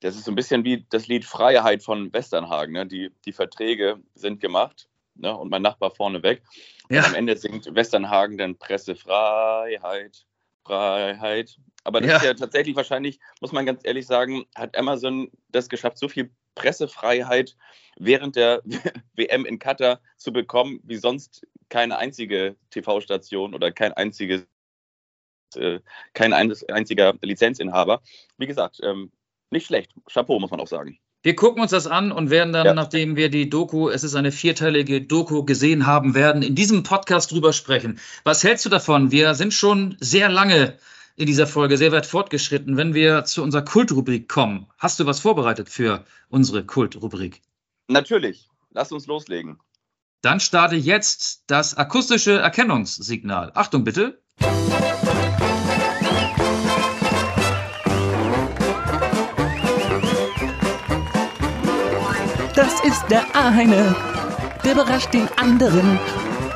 das 0.00 0.16
ist 0.16 0.24
so 0.24 0.32
ein 0.32 0.34
bisschen 0.34 0.64
wie 0.64 0.84
das 0.90 1.06
Lied 1.08 1.24
Freiheit 1.24 1.82
von 1.82 2.12
Westernhagen. 2.12 2.72
Ne? 2.72 2.86
Die, 2.86 3.10
die 3.24 3.32
Verträge 3.32 4.00
sind 4.14 4.40
gemacht 4.40 4.88
ne? 5.14 5.36
und 5.36 5.50
mein 5.50 5.62
Nachbar 5.62 5.90
vorne 5.90 6.22
weg. 6.22 6.42
Ja. 6.90 7.04
Am 7.04 7.14
Ende 7.14 7.36
singt 7.36 7.74
Westernhagen 7.74 8.38
dann 8.38 8.56
Pressefreiheit, 8.56 10.26
Freiheit. 10.64 11.58
Aber 11.84 12.00
das 12.00 12.10
ja. 12.10 12.16
ist 12.16 12.24
ja 12.24 12.34
tatsächlich 12.34 12.76
wahrscheinlich, 12.76 13.20
muss 13.40 13.52
man 13.52 13.64
ganz 13.64 13.80
ehrlich 13.84 14.06
sagen, 14.06 14.44
hat 14.54 14.76
Amazon 14.76 15.30
das 15.50 15.68
geschafft, 15.68 15.98
so 15.98 16.08
viel 16.08 16.30
Pressefreiheit 16.54 17.56
während 17.98 18.36
der 18.36 18.62
WM 19.14 19.46
in 19.46 19.58
Katar 19.58 20.00
zu 20.16 20.32
bekommen, 20.32 20.80
wie 20.84 20.96
sonst 20.96 21.46
keine 21.68 21.98
einzige 21.98 22.56
TV-Station 22.70 23.54
oder 23.54 23.72
kein 23.72 23.92
einziges 23.92 24.46
äh, 25.54 25.80
kein 26.12 26.32
einziger 26.32 27.14
Lizenzinhaber. 27.22 28.02
Wie 28.36 28.46
gesagt, 28.46 28.80
ähm, 28.82 29.12
nicht 29.50 29.66
schlecht. 29.66 29.92
Chapeau, 30.12 30.38
muss 30.38 30.50
man 30.50 30.60
auch 30.60 30.66
sagen. 30.66 30.98
Wir 31.22 31.34
gucken 31.34 31.60
uns 31.60 31.72
das 31.72 31.86
an 31.88 32.12
und 32.12 32.30
werden 32.30 32.52
dann, 32.52 32.66
ja. 32.66 32.74
nachdem 32.74 33.16
wir 33.16 33.30
die 33.30 33.50
Doku, 33.50 33.88
es 33.88 34.04
ist 34.04 34.14
eine 34.14 34.30
vierteilige 34.30 35.02
Doku 35.02 35.44
gesehen 35.44 35.86
haben 35.86 36.14
werden, 36.14 36.42
in 36.42 36.54
diesem 36.54 36.84
Podcast 36.84 37.32
drüber 37.32 37.52
sprechen. 37.52 37.98
Was 38.22 38.44
hältst 38.44 38.64
du 38.64 38.68
davon? 38.68 39.10
Wir 39.10 39.34
sind 39.34 39.52
schon 39.52 39.96
sehr 39.98 40.28
lange 40.28 40.78
in 41.16 41.26
dieser 41.26 41.46
Folge, 41.46 41.78
sehr 41.78 41.90
weit 41.90 42.06
fortgeschritten. 42.06 42.76
Wenn 42.76 42.94
wir 42.94 43.24
zu 43.24 43.42
unserer 43.42 43.62
Kultrubrik 43.62 44.28
kommen, 44.28 44.66
hast 44.78 45.00
du 45.00 45.06
was 45.06 45.18
vorbereitet 45.18 45.68
für 45.68 46.04
unsere 46.28 46.64
Kultrubrik? 46.64 47.42
Natürlich. 47.88 48.48
Lass 48.70 48.92
uns 48.92 49.06
loslegen. 49.06 49.58
Dann 50.22 50.38
starte 50.40 50.76
jetzt 50.76 51.44
das 51.46 51.76
akustische 51.76 52.38
Erkennungssignal. 52.38 53.52
Achtung 53.54 53.84
bitte. 53.84 54.20
Das 54.38 55.05
ist 62.86 63.10
der 63.10 63.24
eine, 63.34 63.96
der 64.64 64.72
überrascht 64.72 65.12
den 65.12 65.28
anderen. 65.36 65.98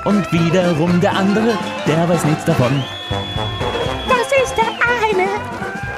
Und 0.05 0.31
wiederum 0.33 1.01
der 1.01 1.13
andere, 1.17 1.59
der 1.87 2.09
weiß 2.09 2.25
nichts 2.25 2.45
davon. 2.45 2.85
Das 4.09 4.29
ist 4.45 4.55
der 4.57 4.71
eine, 4.95 5.29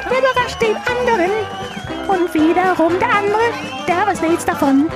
der 0.08 0.18
überrascht 0.18 0.60
den 0.62 0.76
anderen. 0.76 1.30
Und 2.08 2.32
wiederum 2.32 2.98
der 2.98 3.14
andere, 3.14 3.46
der 3.86 4.06
weiß 4.06 4.22
nichts 4.22 4.44
davon. 4.46 4.88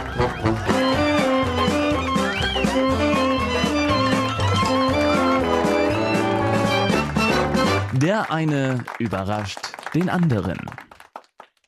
Der 7.93 8.31
eine 8.31 8.85
überrascht 8.99 9.59
den 9.95 10.09
anderen. 10.09 10.59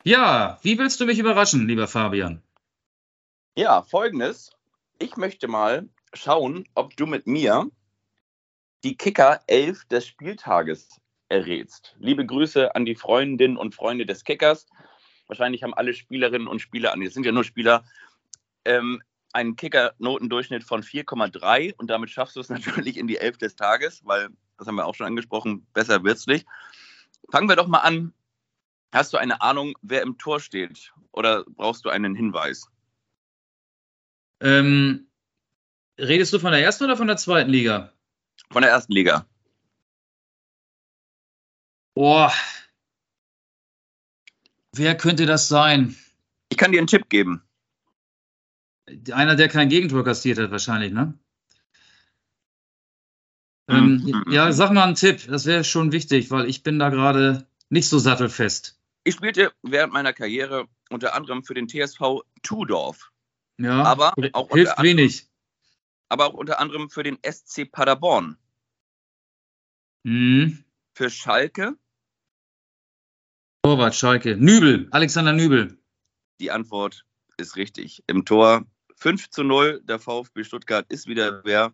Ja, 0.03 0.57
wie 0.63 0.77
willst 0.79 0.99
du 0.99 1.05
mich 1.05 1.19
überraschen, 1.19 1.67
lieber 1.67 1.87
Fabian? 1.87 2.41
Ja, 3.59 3.81
folgendes. 3.81 4.51
Ich 4.99 5.17
möchte 5.17 5.49
mal 5.49 5.89
schauen, 6.13 6.63
ob 6.75 6.95
du 6.95 7.05
mit 7.05 7.27
mir 7.27 7.69
die 8.85 8.95
Kicker 8.95 9.41
11 9.47 9.83
des 9.89 10.07
Spieltages 10.07 11.01
errätst. 11.27 11.93
Liebe 11.99 12.25
Grüße 12.25 12.73
an 12.73 12.85
die 12.85 12.95
Freundinnen 12.95 13.57
und 13.57 13.75
Freunde 13.75 14.05
des 14.05 14.23
Kickers. 14.23 14.65
Wahrscheinlich 15.27 15.61
haben 15.61 15.73
alle 15.73 15.93
Spielerinnen 15.93 16.47
und 16.47 16.61
Spieler, 16.61 16.95
es 17.01 17.13
sind 17.13 17.25
ja 17.25 17.33
nur 17.33 17.43
Spieler, 17.43 17.83
ähm, 18.63 19.01
einen 19.33 19.57
Kicker-Notendurchschnitt 19.57 20.63
von 20.63 20.81
4,3 20.81 21.75
und 21.75 21.89
damit 21.89 22.11
schaffst 22.11 22.37
du 22.37 22.39
es 22.39 22.47
natürlich 22.49 22.95
in 22.95 23.07
die 23.07 23.17
11 23.17 23.39
des 23.39 23.57
Tages, 23.57 23.99
weil, 24.05 24.29
das 24.57 24.67
haben 24.67 24.75
wir 24.75 24.85
auch 24.85 24.95
schon 24.95 25.07
angesprochen, 25.07 25.67
besser 25.73 26.01
wird's 26.05 26.27
nicht. 26.27 26.47
Fangen 27.29 27.49
wir 27.49 27.57
doch 27.57 27.67
mal 27.67 27.79
an. 27.79 28.13
Hast 28.93 29.11
du 29.11 29.17
eine 29.17 29.41
Ahnung, 29.41 29.73
wer 29.81 30.01
im 30.01 30.17
Tor 30.17 30.39
steht 30.39 30.93
oder 31.11 31.43
brauchst 31.43 31.83
du 31.83 31.89
einen 31.89 32.15
Hinweis? 32.15 32.69
Ähm, 34.41 35.07
redest 35.97 36.33
du 36.33 36.39
von 36.39 36.51
der 36.51 36.61
ersten 36.61 36.85
oder 36.85 36.97
von 36.97 37.07
der 37.07 37.17
zweiten 37.17 37.49
Liga? 37.49 37.93
Von 38.51 38.61
der 38.61 38.71
ersten 38.71 38.93
Liga. 38.93 39.25
Boah. 41.93 42.33
Wer 44.73 44.95
könnte 44.95 45.25
das 45.25 45.49
sein? 45.49 45.95
Ich 46.49 46.57
kann 46.57 46.71
dir 46.71 46.77
einen 46.77 46.87
Tipp 46.87 47.09
geben. 47.09 47.43
Einer, 49.11 49.35
der 49.35 49.49
kein 49.49 49.69
Gegentor 49.69 50.03
kassiert 50.03 50.39
hat, 50.39 50.51
wahrscheinlich, 50.51 50.91
ne? 50.91 51.13
Ähm, 53.67 54.01
mhm. 54.03 54.31
Ja, 54.31 54.51
sag 54.51 54.71
mal 54.71 54.83
einen 54.83 54.95
Tipp. 54.95 55.27
Das 55.27 55.45
wäre 55.45 55.63
schon 55.63 55.91
wichtig, 55.91 56.31
weil 56.31 56.49
ich 56.49 56.63
bin 56.63 56.79
da 56.79 56.89
gerade 56.89 57.47
nicht 57.69 57.87
so 57.87 57.99
sattelfest. 57.99 58.79
Ich 59.03 59.15
spielte 59.15 59.53
während 59.61 59.93
meiner 59.93 60.13
Karriere 60.13 60.67
unter 60.89 61.13
anderem 61.13 61.43
für 61.43 61.53
den 61.53 61.67
TSV 61.67 62.23
Tudorf. 62.41 63.11
Ja, 63.59 63.83
aber 63.83 64.13
auch 64.33 64.49
hilft 64.51 64.77
anderem, 64.77 64.97
wenig. 64.97 65.27
Aber 66.07 66.27
auch 66.27 66.33
unter 66.33 66.59
anderem 66.59 66.89
für 66.89 67.03
den 67.03 67.17
SC 67.23 67.69
Paderborn. 67.69 68.37
Mhm. 70.03 70.63
Für 70.93 71.09
Schalke. 71.09 71.77
Torwart 73.63 73.95
Schalke. 73.95 74.37
Nübel, 74.37 74.87
Alexander 74.91 75.33
Nübel. 75.33 75.77
Die 76.39 76.51
Antwort 76.51 77.05
ist 77.35 77.57
richtig. 77.57 78.01
Im 78.07 78.23
Tor 78.23 78.65
5 78.95 79.29
zu 79.29 79.43
0. 79.43 79.81
Der 79.83 79.99
VfB 79.99 80.45
Stuttgart 80.45 80.85
ist 80.89 81.07
wieder 81.07 81.43
wer. 81.43 81.73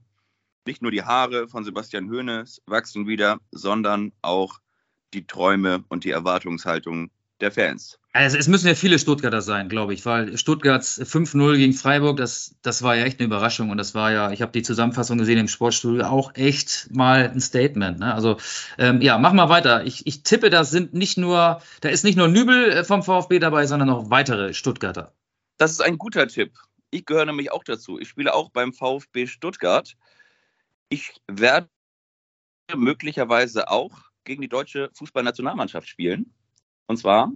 Nicht 0.66 0.82
nur 0.82 0.90
die 0.90 1.04
Haare 1.04 1.48
von 1.48 1.64
Sebastian 1.64 2.10
Hoeneß 2.10 2.64
wachsen 2.66 3.08
wieder, 3.08 3.40
sondern 3.52 4.12
auch 4.24 4.60
die 5.14 5.28
Träume 5.28 5.86
und 5.90 6.04
die 6.04 6.10
Erwartungshaltung 6.10 7.12
der 7.42 7.52
Fans. 7.52 8.00
Also 8.14 8.38
es 8.38 8.48
müssen 8.48 8.68
ja 8.68 8.76
viele 8.76 8.98
Stuttgarter 8.98 9.42
sein, 9.42 9.68
glaube 9.68 9.94
ich, 9.94 10.06
weil 10.06 10.38
Stuttgarts 10.38 11.02
5-0 11.02 11.58
gegen 11.58 11.74
Freiburg, 11.74 12.16
das, 12.16 12.56
das 12.62 12.82
war 12.82 12.96
ja 12.96 13.04
echt 13.04 13.20
eine 13.20 13.28
Überraschung 13.28 13.72
und 13.72 13.78
das 13.78 13.94
war 13.94 14.12
ja, 14.12 14.32
ich 14.32 14.42
habe 14.42 14.54
die 14.54 14.62
Zusammenfassung 14.62 15.18
gesehen 15.18 15.38
im 15.38 15.50
Sportstudio, 15.50 16.06
auch 16.06 16.34
echt 16.36 16.88
mal 16.92 17.30
ein 17.30 17.42
Statement. 17.42 18.00
Ne? 18.00 18.14
Also 18.14 18.38
ähm, 18.78 19.02
ja, 19.02 19.18
mach 19.18 19.34
mal 19.34 19.50
weiter. 19.50 19.84
Ich, 19.84 20.08
ich 20.08 20.24
tippe, 20.24 20.50
da 20.50 20.64
sind 20.64 20.94
nicht 20.94 21.18
nur, 21.18 21.62
da 21.82 21.90
ist 21.90 22.06
nicht 22.06 22.18
nur 22.18 22.30
Nübel 22.30 22.72
äh, 22.72 22.84
vom 22.86 23.04
VfB 23.04 23.40
dabei, 23.40 23.68
sondern 23.68 23.90
noch 23.90 24.10
weitere 24.10 24.54
Stuttgarter. 24.54 25.12
Das 25.58 25.72
ist 25.72 25.82
ein 25.82 25.98
guter 25.98 26.28
Tipp. 26.28 26.54
Ich 26.92 27.06
gehöre 27.06 27.26
nämlich 27.26 27.52
auch 27.52 27.66
dazu. 27.66 28.00
Ich 28.00 28.08
spiele 28.08 28.34
auch 28.34 28.50
beim 28.50 28.72
VfB 28.72 29.28
Stuttgart. 29.28 29.98
Ich 30.88 31.14
werde 31.28 31.68
möglicherweise 32.74 33.70
auch 33.70 33.92
gegen 34.24 34.42
die 34.42 34.48
deutsche 34.48 34.90
Fußballnationalmannschaft 34.94 35.90
spielen. 35.90 36.34
Und 36.88 36.98
zwar 36.98 37.32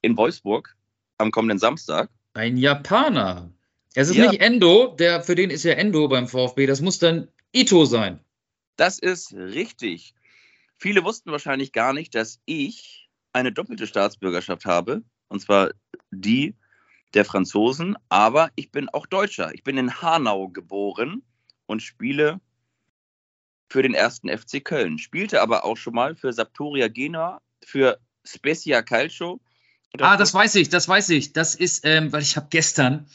in 0.00 0.16
Wolfsburg 0.16 0.76
am 1.18 1.30
kommenden 1.30 1.58
Samstag. 1.58 2.10
Ein 2.34 2.56
Japaner. 2.56 3.52
Es 3.94 4.08
ist 4.08 4.16
ja. 4.16 4.30
nicht 4.30 4.40
Endo, 4.40 4.94
der, 4.98 5.22
für 5.22 5.34
den 5.34 5.50
ist 5.50 5.64
ja 5.64 5.74
Endo 5.74 6.08
beim 6.08 6.26
VfB, 6.26 6.66
das 6.66 6.80
muss 6.80 6.98
dann 6.98 7.28
Ito 7.52 7.84
sein. 7.84 8.20
Das 8.76 8.98
ist 8.98 9.34
richtig. 9.34 10.14
Viele 10.76 11.04
wussten 11.04 11.30
wahrscheinlich 11.30 11.72
gar 11.72 11.92
nicht, 11.92 12.14
dass 12.14 12.40
ich 12.46 13.08
eine 13.32 13.52
doppelte 13.52 13.86
Staatsbürgerschaft 13.86 14.64
habe, 14.64 15.02
und 15.28 15.40
zwar 15.40 15.70
die 16.10 16.54
der 17.14 17.24
Franzosen, 17.24 17.96
aber 18.08 18.50
ich 18.56 18.70
bin 18.70 18.88
auch 18.88 19.06
Deutscher. 19.06 19.52
Ich 19.54 19.62
bin 19.62 19.76
in 19.76 20.00
Hanau 20.00 20.48
geboren 20.48 21.22
und 21.66 21.82
spiele 21.82 22.40
für 23.68 23.82
den 23.82 23.94
ersten 23.94 24.28
FC 24.28 24.64
Köln, 24.64 24.98
spielte 24.98 25.40
aber 25.40 25.64
auch 25.64 25.76
schon 25.76 25.94
mal 25.94 26.14
für 26.14 26.32
Saptoria 26.32 26.88
Genua, 26.88 27.40
für 27.64 27.98
Spezia 28.24 28.82
Calcio. 28.82 29.40
Ah, 30.00 30.16
das 30.16 30.32
weiß 30.32 30.54
ich, 30.54 30.68
das 30.68 30.88
weiß 30.88 31.10
ich. 31.10 31.32
Das 31.32 31.54
ist, 31.54 31.84
ähm, 31.84 32.12
weil 32.12 32.22
ich 32.22 32.36
habe 32.36 32.46
gestern, 32.50 33.06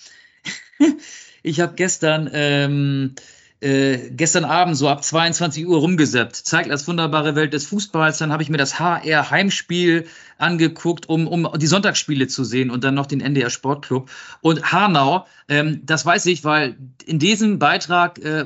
ich 1.43 1.59
habe 1.59 1.73
gestern, 1.75 2.29
ähm, 2.31 3.15
äh, 3.59 4.11
gestern 4.11 4.45
Abend 4.45 4.77
so 4.77 4.87
ab 4.87 5.03
22 5.03 5.65
Uhr 5.65 5.79
rumgesappt. 5.79 6.35
Zeigt 6.35 6.69
als 6.69 6.87
wunderbare 6.87 7.35
Welt 7.35 7.53
des 7.53 7.65
Fußballs. 7.65 8.19
Dann 8.19 8.31
habe 8.31 8.43
ich 8.43 8.49
mir 8.49 8.57
das 8.57 8.79
HR 8.79 9.31
Heimspiel 9.31 10.07
angeguckt, 10.37 11.09
um, 11.09 11.25
um 11.27 11.49
die 11.57 11.65
Sonntagsspiele 11.65 12.27
zu 12.27 12.43
sehen 12.43 12.69
und 12.69 12.83
dann 12.83 12.93
noch 12.93 13.07
den 13.07 13.21
NDR 13.21 13.49
Sportclub. 13.49 14.11
Und 14.41 14.71
Hanau, 14.71 15.25
ähm, 15.49 15.81
das 15.83 16.05
weiß 16.05 16.27
ich, 16.27 16.43
weil 16.43 16.77
in 17.05 17.17
diesem 17.17 17.57
Beitrag 17.57 18.19
äh, 18.19 18.45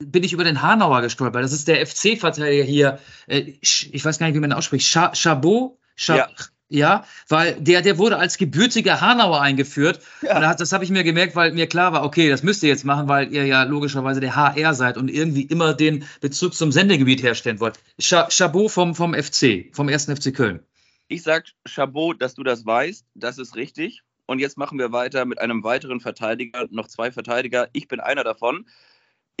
bin 0.00 0.24
ich 0.24 0.32
über 0.32 0.44
den 0.44 0.62
Hanauer 0.62 1.02
gestolpert. 1.02 1.44
Das 1.44 1.52
ist 1.52 1.68
der 1.68 1.86
FC-Verteidiger 1.86 2.64
hier. 2.64 2.98
Äh, 3.26 3.52
ich 3.60 4.04
weiß 4.04 4.18
gar 4.18 4.26
nicht, 4.26 4.34
wie 4.34 4.40
man 4.40 4.52
ausspricht. 4.52 4.86
Chabot? 4.86 5.78
Chab 5.96 6.30
ja. 6.68 6.78
ja. 6.78 7.04
weil 7.28 7.60
der, 7.60 7.82
der 7.82 7.98
wurde 7.98 8.16
als 8.16 8.38
gebürtiger 8.38 9.00
Hanauer 9.00 9.40
eingeführt. 9.42 10.00
Ja. 10.22 10.36
Und 10.36 10.60
das 10.60 10.72
habe 10.72 10.84
ich 10.84 10.90
mir 10.90 11.04
gemerkt, 11.04 11.36
weil 11.36 11.52
mir 11.52 11.66
klar 11.66 11.92
war, 11.92 12.04
okay, 12.04 12.30
das 12.30 12.42
müsst 12.42 12.62
ihr 12.62 12.70
jetzt 12.70 12.84
machen, 12.84 13.08
weil 13.08 13.32
ihr 13.32 13.44
ja 13.44 13.64
logischerweise 13.64 14.20
der 14.20 14.34
HR 14.34 14.74
seid 14.74 14.96
und 14.96 15.08
irgendwie 15.08 15.42
immer 15.42 15.74
den 15.74 16.04
Bezug 16.20 16.54
zum 16.54 16.72
Sendegebiet 16.72 17.22
herstellen 17.22 17.60
wollt. 17.60 17.78
Chabot 18.00 18.70
vom, 18.70 18.94
vom 18.94 19.14
FC, 19.14 19.68
vom 19.72 19.88
ersten 19.88 20.16
FC 20.16 20.34
Köln. 20.34 20.60
Ich 21.08 21.22
sag 21.22 21.44
Chabot, 21.66 22.20
dass 22.22 22.34
du 22.34 22.42
das 22.42 22.64
weißt, 22.64 23.04
das 23.14 23.38
ist 23.38 23.56
richtig. 23.56 24.02
Und 24.26 24.38
jetzt 24.38 24.56
machen 24.56 24.78
wir 24.78 24.92
weiter 24.92 25.24
mit 25.24 25.40
einem 25.40 25.64
weiteren 25.64 25.98
Verteidiger, 25.98 26.68
noch 26.70 26.86
zwei 26.86 27.10
Verteidiger. 27.10 27.68
Ich 27.72 27.88
bin 27.88 27.98
einer 27.98 28.22
davon. 28.22 28.64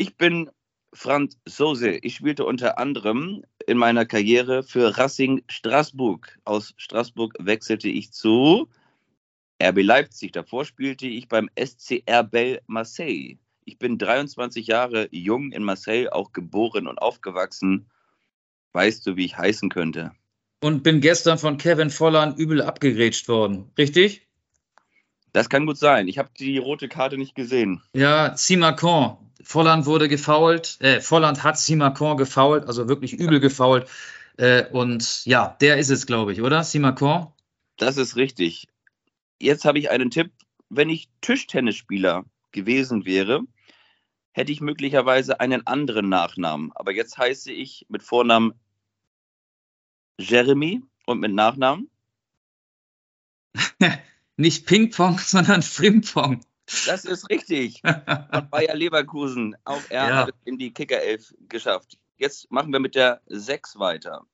Ich 0.00 0.16
bin 0.16 0.50
Franz 0.94 1.38
Sose. 1.44 1.90
Ich 1.90 2.14
spielte 2.14 2.46
unter 2.46 2.78
anderem 2.78 3.44
in 3.66 3.76
meiner 3.76 4.06
Karriere 4.06 4.62
für 4.62 4.96
Racing 4.96 5.42
Straßburg. 5.46 6.38
Aus 6.46 6.72
Straßburg 6.78 7.34
wechselte 7.38 7.90
ich 7.90 8.10
zu 8.10 8.70
RB 9.62 9.82
Leipzig. 9.82 10.32
Davor 10.32 10.64
spielte 10.64 11.06
ich 11.06 11.28
beim 11.28 11.50
SCR 11.54 12.24
Bell 12.24 12.62
Marseille. 12.66 13.36
Ich 13.66 13.78
bin 13.78 13.98
23 13.98 14.66
Jahre 14.68 15.06
jung 15.10 15.52
in 15.52 15.64
Marseille, 15.64 16.08
auch 16.08 16.32
geboren 16.32 16.86
und 16.86 16.96
aufgewachsen. 16.96 17.90
Weißt 18.72 19.06
du, 19.06 19.16
wie 19.16 19.26
ich 19.26 19.36
heißen 19.36 19.68
könnte? 19.68 20.12
Und 20.62 20.82
bin 20.82 21.02
gestern 21.02 21.36
von 21.36 21.58
Kevin 21.58 21.90
Volland 21.90 22.38
übel 22.38 22.62
abgegrätscht 22.62 23.28
worden. 23.28 23.70
Richtig? 23.76 24.26
Das 25.34 25.50
kann 25.50 25.66
gut 25.66 25.76
sein. 25.76 26.08
Ich 26.08 26.16
habe 26.16 26.30
die 26.38 26.56
rote 26.56 26.88
Karte 26.88 27.18
nicht 27.18 27.34
gesehen. 27.34 27.82
Ja, 27.92 28.34
Simacon. 28.34 29.29
Volland 29.42 29.86
wurde 29.86 30.08
gefault, 30.08 30.78
äh, 30.80 31.00
Volland 31.00 31.42
hat 31.42 31.58
Simacon 31.58 32.16
gefault, 32.16 32.66
also 32.66 32.88
wirklich 32.88 33.14
übel 33.14 33.40
gefault. 33.40 33.88
Äh, 34.36 34.66
und 34.70 35.24
ja, 35.26 35.56
der 35.60 35.78
ist 35.78 35.90
es, 35.90 36.06
glaube 36.06 36.32
ich, 36.32 36.42
oder? 36.42 36.64
Simacon? 36.64 37.28
Das 37.76 37.96
ist 37.96 38.16
richtig. 38.16 38.68
Jetzt 39.38 39.64
habe 39.64 39.78
ich 39.78 39.90
einen 39.90 40.10
Tipp 40.10 40.30
wenn 40.70 40.88
ich 40.88 41.10
Tischtennisspieler 41.20 42.24
gewesen 42.52 43.04
wäre, 43.04 43.42
hätte 44.32 44.52
ich 44.52 44.60
möglicherweise 44.60 45.40
einen 45.40 45.66
anderen 45.66 46.08
Nachnamen. 46.08 46.70
Aber 46.74 46.92
jetzt 46.92 47.18
heiße 47.18 47.52
ich 47.52 47.84
mit 47.88 48.02
Vornamen 48.02 48.54
Jeremy 50.18 50.80
und 51.06 51.20
mit 51.20 51.32
Nachnamen? 51.32 51.90
Nicht 54.36 54.66
Ping-Pong, 54.66 55.18
sondern 55.18 55.62
Frimpong. 55.62 56.40
Das 56.86 57.04
ist 57.04 57.28
richtig. 57.30 57.80
Von 57.82 58.48
Bayer 58.50 58.74
Leverkusen. 58.74 59.56
Auch 59.64 59.82
er 59.88 60.08
Ja. 60.08 60.26
hat 60.26 60.34
in 60.44 60.58
die 60.58 60.72
Kickerelf 60.72 61.34
geschafft. 61.48 61.98
Jetzt 62.16 62.50
machen 62.50 62.72
wir 62.72 62.80
mit 62.80 62.94
der 62.94 63.20
6 63.26 63.78
weiter. 63.78 64.24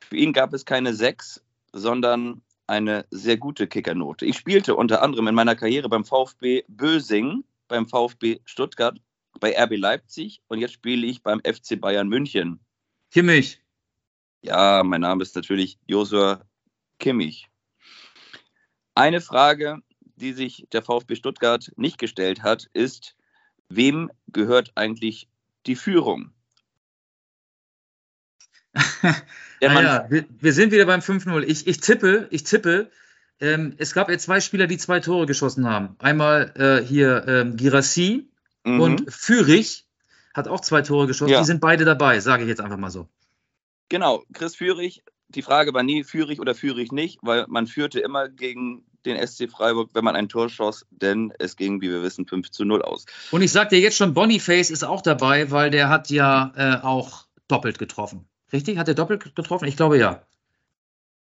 Für 0.00 0.16
ihn 0.16 0.32
gab 0.32 0.52
es 0.52 0.64
keine 0.64 0.94
6, 0.94 1.42
sondern 1.72 2.42
eine 2.66 3.06
sehr 3.10 3.36
gute 3.36 3.66
Kickernote. 3.66 4.26
Ich 4.26 4.36
spielte 4.36 4.74
unter 4.74 5.02
anderem 5.02 5.28
in 5.28 5.34
meiner 5.34 5.54
Karriere 5.56 5.88
beim 5.88 6.04
VfB 6.04 6.64
Bösing, 6.68 7.44
beim 7.68 7.86
VfB 7.88 8.40
Stuttgart, 8.44 8.98
bei 9.38 9.56
RB 9.56 9.76
Leipzig 9.76 10.40
und 10.48 10.58
jetzt 10.58 10.72
spiele 10.74 11.06
ich 11.06 11.22
beim 11.22 11.40
FC 11.40 11.80
Bayern 11.80 12.08
München. 12.08 12.60
Kimmich. 13.12 13.62
Ja, 14.42 14.82
mein 14.84 15.00
Name 15.00 15.22
ist 15.22 15.36
natürlich 15.36 15.78
Josua 15.86 16.42
Kimmich. 16.98 17.48
Eine 18.94 19.20
Frage, 19.20 19.80
die 20.16 20.32
sich 20.32 20.66
der 20.72 20.82
VfB 20.82 21.14
Stuttgart 21.14 21.70
nicht 21.76 21.98
gestellt 21.98 22.42
hat, 22.42 22.68
ist, 22.72 23.16
wem 23.68 24.10
gehört 24.28 24.72
eigentlich 24.74 25.28
die 25.66 25.76
Führung? 25.76 26.32
Ah 29.62 29.72
Mann, 29.72 29.84
ja, 29.84 30.06
wir, 30.10 30.26
wir 30.38 30.52
sind 30.52 30.70
wieder 30.70 30.84
beim 30.84 31.00
5-0. 31.00 31.42
Ich, 31.44 31.66
ich 31.66 31.80
tippe, 31.80 32.28
ich 32.30 32.44
tippe, 32.44 32.90
ähm, 33.40 33.74
es 33.78 33.94
gab 33.94 34.10
ja 34.10 34.18
zwei 34.18 34.40
Spieler, 34.40 34.66
die 34.66 34.76
zwei 34.76 35.00
Tore 35.00 35.24
geschossen 35.24 35.66
haben. 35.66 35.96
Einmal 35.98 36.52
äh, 36.56 36.84
hier 36.84 37.26
ähm, 37.26 37.56
Girassi 37.56 38.28
mhm. 38.64 38.80
und 38.80 39.12
Fürich 39.12 39.86
hat 40.34 40.46
auch 40.46 40.60
zwei 40.60 40.82
Tore 40.82 41.06
geschossen. 41.06 41.32
Ja. 41.32 41.40
Die 41.40 41.46
sind 41.46 41.62
beide 41.62 41.86
dabei, 41.86 42.20
sage 42.20 42.42
ich 42.42 42.50
jetzt 42.50 42.60
einfach 42.60 42.76
mal 42.76 42.90
so. 42.90 43.08
genau, 43.88 44.24
Chris 44.34 44.56
Führig, 44.56 45.02
die 45.28 45.42
Frage 45.42 45.72
war 45.74 45.82
nie 45.82 46.04
Führig 46.04 46.40
oder 46.40 46.54
Führig 46.54 46.92
nicht, 46.92 47.18
weil 47.22 47.46
man 47.48 47.66
führte 47.66 48.00
immer 48.00 48.28
gegen 48.28 48.84
den 49.06 49.26
SC 49.26 49.50
Freiburg, 49.50 49.90
wenn 49.94 50.04
man 50.04 50.16
ein 50.16 50.28
Tor 50.28 50.48
schoss, 50.48 50.86
denn 50.90 51.32
es 51.38 51.56
ging, 51.56 51.80
wie 51.80 51.90
wir 51.90 52.02
wissen, 52.02 52.26
5 52.26 52.50
zu 52.50 52.64
0 52.64 52.82
aus. 52.82 53.06
Und 53.30 53.42
ich 53.42 53.52
sag 53.52 53.70
dir 53.70 53.80
jetzt 53.80 53.96
schon, 53.96 54.14
Boniface 54.14 54.70
ist 54.70 54.84
auch 54.84 55.02
dabei, 55.02 55.50
weil 55.50 55.70
der 55.70 55.88
hat 55.88 56.10
ja 56.10 56.52
äh, 56.56 56.84
auch 56.84 57.26
doppelt 57.48 57.78
getroffen. 57.78 58.28
Richtig? 58.52 58.78
Hat 58.78 58.88
er 58.88 58.94
doppelt 58.94 59.34
getroffen? 59.34 59.66
Ich 59.66 59.76
glaube 59.76 59.98
ja. 59.98 60.22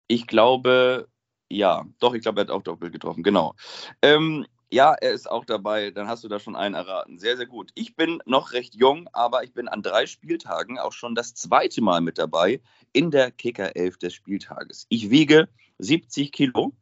Ich 0.07 0.27
glaube, 0.27 1.07
ja, 1.49 1.85
doch, 1.99 2.13
ich 2.13 2.21
glaube, 2.21 2.41
er 2.41 2.45
hat 2.45 2.51
auch 2.51 2.63
doppelt 2.63 2.91
getroffen, 2.91 3.23
genau. 3.23 3.55
Ähm, 4.01 4.45
ja, 4.73 4.93
er 4.93 5.11
ist 5.11 5.29
auch 5.29 5.45
dabei, 5.45 5.91
dann 5.91 6.07
hast 6.07 6.23
du 6.23 6.27
da 6.27 6.39
schon 6.39 6.55
einen 6.55 6.73
erraten. 6.73 7.19
Sehr, 7.19 7.37
sehr 7.37 7.45
gut. 7.45 7.69
Ich 7.75 7.95
bin 7.95 8.23
noch 8.25 8.53
recht 8.53 8.73
jung, 8.73 9.07
aber 9.13 9.43
ich 9.43 9.53
bin 9.53 9.67
an 9.67 9.83
drei 9.83 10.07
Spieltagen 10.07 10.79
auch 10.79 10.93
schon 10.93 11.13
das 11.13 11.35
zweite 11.35 11.81
Mal 11.81 12.01
mit 12.01 12.17
dabei 12.17 12.59
in 12.91 13.11
der 13.11 13.29
Kicker 13.29 13.75
11 13.75 13.99
des 13.99 14.15
Spieltages. 14.15 14.87
Ich 14.89 15.11
wiege 15.11 15.47
70 15.77 16.31
Kilo 16.31 16.73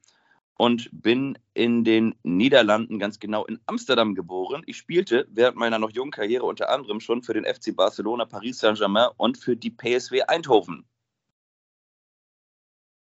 und 0.62 0.90
bin 0.92 1.40
in 1.56 1.84
den 1.84 2.14
Niederlanden, 2.22 3.00
ganz 3.00 3.18
genau 3.18 3.46
in 3.48 3.60
Amsterdam 3.66 4.14
geboren. 4.14 4.62
Ich 4.68 4.78
spielte 4.78 5.28
während 5.32 5.58
meiner 5.58 5.80
noch 5.80 5.90
jungen 5.90 6.12
Karriere 6.12 6.46
unter 6.46 6.70
anderem 6.70 7.00
schon 7.00 7.24
für 7.24 7.34
den 7.34 7.46
FC 7.46 7.76
Barcelona, 7.76 8.26
Paris 8.26 8.60
Saint-Germain 8.60 9.10
und 9.18 9.40
für 9.40 9.58
die 9.58 9.72
PSW 9.72 10.22
Eindhoven. 10.22 10.86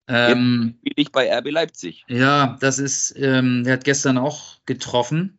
Ähm, 0.08 0.74
Spiele 0.80 0.94
ich 0.96 1.12
bei 1.12 1.32
RB 1.32 1.52
Leipzig. 1.52 2.04
ja, 2.08 2.56
das 2.58 2.80
ist, 2.80 3.14
ähm, 3.16 3.62
der 3.62 3.74
hat 3.74 3.84
gestern 3.84 4.18
auch 4.18 4.56
getroffen. 4.66 5.38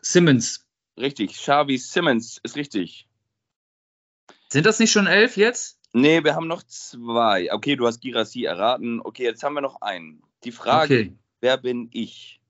Simmons. 0.00 0.64
Richtig, 0.96 1.32
Xavi 1.32 1.76
Simmons 1.76 2.38
ist 2.44 2.54
richtig. 2.54 3.08
Sind 4.52 4.64
das 4.64 4.78
nicht 4.78 4.92
schon 4.92 5.08
elf 5.08 5.36
jetzt? 5.36 5.80
Nee, 5.92 6.22
wir 6.22 6.36
haben 6.36 6.46
noch 6.46 6.62
zwei. 6.62 7.52
Okay, 7.52 7.74
du 7.74 7.88
hast 7.88 8.00
Girassi 8.00 8.44
erraten. 8.44 9.00
Okay, 9.02 9.24
jetzt 9.24 9.42
haben 9.42 9.54
wir 9.54 9.60
noch 9.60 9.80
einen. 9.80 10.22
Die 10.44 10.52
Frage, 10.52 10.94
Okay. 10.94 11.18
Wer 11.42 11.58
bin 11.58 11.90
ich? 11.92 12.40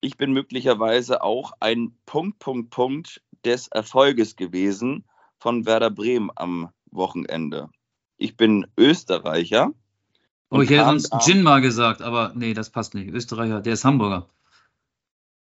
Ich 0.00 0.16
bin 0.16 0.32
möglicherweise 0.32 1.22
auch 1.22 1.52
ein 1.60 1.94
Punkt, 2.06 2.38
Punkt, 2.40 2.70
Punkt 2.70 3.22
des 3.44 3.68
Erfolges 3.68 4.34
gewesen 4.34 5.04
von 5.38 5.66
Werder 5.66 5.90
Bremen 5.90 6.30
am 6.34 6.70
Wochenende. 6.90 7.68
Ich 8.16 8.36
bin 8.36 8.66
Österreicher. 8.76 9.72
Oh, 10.50 10.60
ich 10.60 10.70
hätte 10.70 10.84
sonst 10.84 11.12
Gin 11.20 11.42
mal 11.42 11.60
gesagt, 11.60 12.02
aber 12.02 12.32
nee, 12.34 12.54
das 12.54 12.70
passt 12.70 12.94
nicht. 12.94 13.08
Österreicher, 13.10 13.60
der 13.60 13.74
ist 13.74 13.84
Hamburger. 13.84 14.28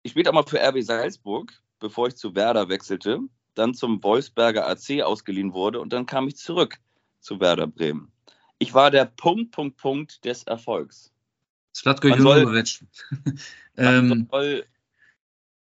Ich 0.04 0.12
spielte 0.12 0.32
auch 0.32 0.34
mal 0.34 0.44
für 0.44 0.60
RB 0.60 0.82
Salzburg, 0.82 1.54
bevor 1.80 2.08
ich 2.08 2.16
zu 2.16 2.36
Werder 2.36 2.70
wechselte, 2.70 3.20
dann 3.54 3.74
zum 3.74 4.04
Wolfsberger 4.04 4.68
AC 4.68 5.02
ausgeliehen 5.04 5.54
wurde 5.54 5.80
und 5.80 5.94
dann 5.94 6.06
kam 6.06 6.28
ich 6.28 6.38
zurück 6.38 6.80
zu 7.20 7.40
Werder 7.40 7.68
Bremen. 7.68 8.12
Ich 8.58 8.74
war 8.74 8.92
der 8.92 9.06
Punkt, 9.06 9.52
Punkt, 9.52 9.78
Punkt 9.78 10.26
des 10.26 10.44
Erfolgs. 10.44 11.12
Slatko 11.76 12.10
Man 12.10 12.22
soll- 12.22 12.40
Junovic. 12.42 12.80
Man, 13.76 14.12
ähm, 14.12 14.28
soll, 14.30 14.66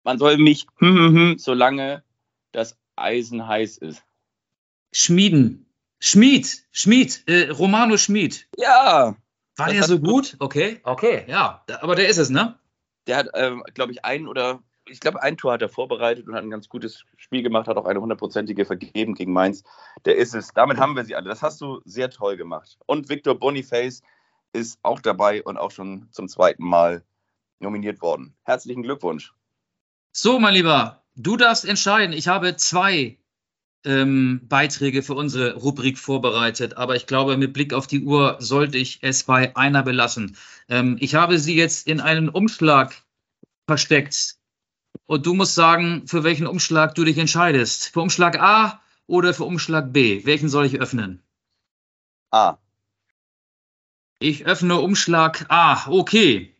man 0.04 0.20
soll 0.20 0.38
mich, 0.38 0.68
hm, 0.78 0.96
hm, 0.98 1.16
hm, 1.16 1.38
solange 1.40 2.04
das 2.52 2.78
Eisen 2.96 3.48
heiß 3.48 3.78
ist. 3.78 4.04
Schmieden. 4.92 5.66
Schmied. 6.00 6.64
Schmied. 6.72 7.24
Äh, 7.28 7.50
Romano 7.50 7.98
Schmied. 7.98 8.48
Ja, 8.58 9.16
War 9.56 9.70
der 9.70 9.84
so 9.84 9.98
gut- 10.00 10.10
gut? 10.10 10.36
Okay, 10.40 10.80
okay, 10.84 11.24
ja. 11.28 11.64
Da- 11.68 11.82
Aber 11.82 11.96
der 11.96 12.08
ist 12.10 12.18
es, 12.18 12.30
ne? 12.30 12.58
der 13.08 13.18
hat, 13.18 13.28
ähm, 13.34 13.64
glaube 13.74 13.92
ich, 13.92 14.06
ein 14.06 14.28
oder 14.28 14.62
ich 14.86 15.00
glaube, 15.00 15.24
ein 15.24 15.38
Tor 15.38 15.54
hat 15.54 15.62
er 15.62 15.70
vorbereitet 15.70 16.28
und 16.28 16.36
hat 16.36 16.44
ein 16.44 16.50
ganz 16.50 16.68
gutes 16.70 17.06
Spiel 17.18 17.42
gemacht, 17.42 17.68
hat 17.68 17.78
auch 17.78 17.86
eine 17.86 18.02
hundertprozentige 18.02 18.66
vergeben 18.66 19.16
gegen 19.16 19.32
Mainz. 19.34 19.64
Der 20.06 20.18
ist 20.18 20.36
es. 20.36 20.50
Damit 20.54 20.78
haben 20.78 20.96
wir 20.96 21.06
sie 21.06 21.16
alle. 21.16 21.30
Das 21.30 21.42
hast 21.42 21.62
du 21.62 21.82
sehr 21.86 22.10
toll 22.10 22.36
gemacht. 22.38 22.78
Und 22.86 23.08
Victor 23.10 23.40
Boniface 23.40 24.02
ist 24.54 24.80
auch 24.84 25.02
dabei 25.02 25.44
und 25.44 25.58
auch 25.58 25.72
schon 25.72 26.08
zum 26.12 26.28
zweiten 26.28 26.64
Mal 26.64 27.04
nominiert 27.60 28.02
worden. 28.02 28.36
Herzlichen 28.44 28.84
Glückwunsch. 28.84 29.34
So, 30.12 30.40
mein 30.40 30.54
Lieber, 30.54 31.04
du 31.16 31.38
darfst 31.38 31.66
entscheiden. 31.66 32.14
Ich 32.14 32.28
habe 32.28 32.56
zwei 32.56 33.18
ähm, 33.84 34.42
Beiträge 34.48 35.02
für 35.02 35.16
unsere 35.16 35.56
Rubrik 35.56 35.98
vorbereitet, 35.98 36.78
aber 36.78 36.96
ich 36.96 37.08
glaube, 37.08 37.36
mit 37.38 37.54
Blick 37.54 37.74
auf 37.74 37.88
die 37.88 38.04
Uhr 38.04 38.38
sollte 38.40 38.78
ich 38.78 39.00
es 39.02 39.24
bei 39.24 39.56
einer 39.56 39.84
belassen. 39.84 40.38
Ähm, 40.70 40.98
ich 41.00 41.16
habe 41.16 41.40
sie 41.40 41.56
jetzt 41.56 41.88
in 41.88 42.00
einen 42.00 42.30
Umschlag 42.30 42.96
versteckt 43.68 44.38
und 45.06 45.26
du 45.26 45.34
musst 45.34 45.56
sagen, 45.56 46.08
für 46.08 46.24
welchen 46.24 46.48
Umschlag 46.48 46.96
du 46.96 47.04
dich 47.04 47.18
entscheidest. 47.18 47.90
Für 47.90 48.02
Umschlag 48.02 48.40
A 48.40 48.82
oder 49.08 49.34
für 49.34 49.44
Umschlag 49.44 49.92
B? 49.92 50.26
Welchen 50.26 50.50
soll 50.50 50.66
ich 50.66 50.80
öffnen? 50.80 51.24
Ah, 52.32 52.58
Ich 54.24 54.46
öffne 54.46 54.80
Umschlag 54.80 55.48
A. 55.50 55.86
Okay. 55.90 56.56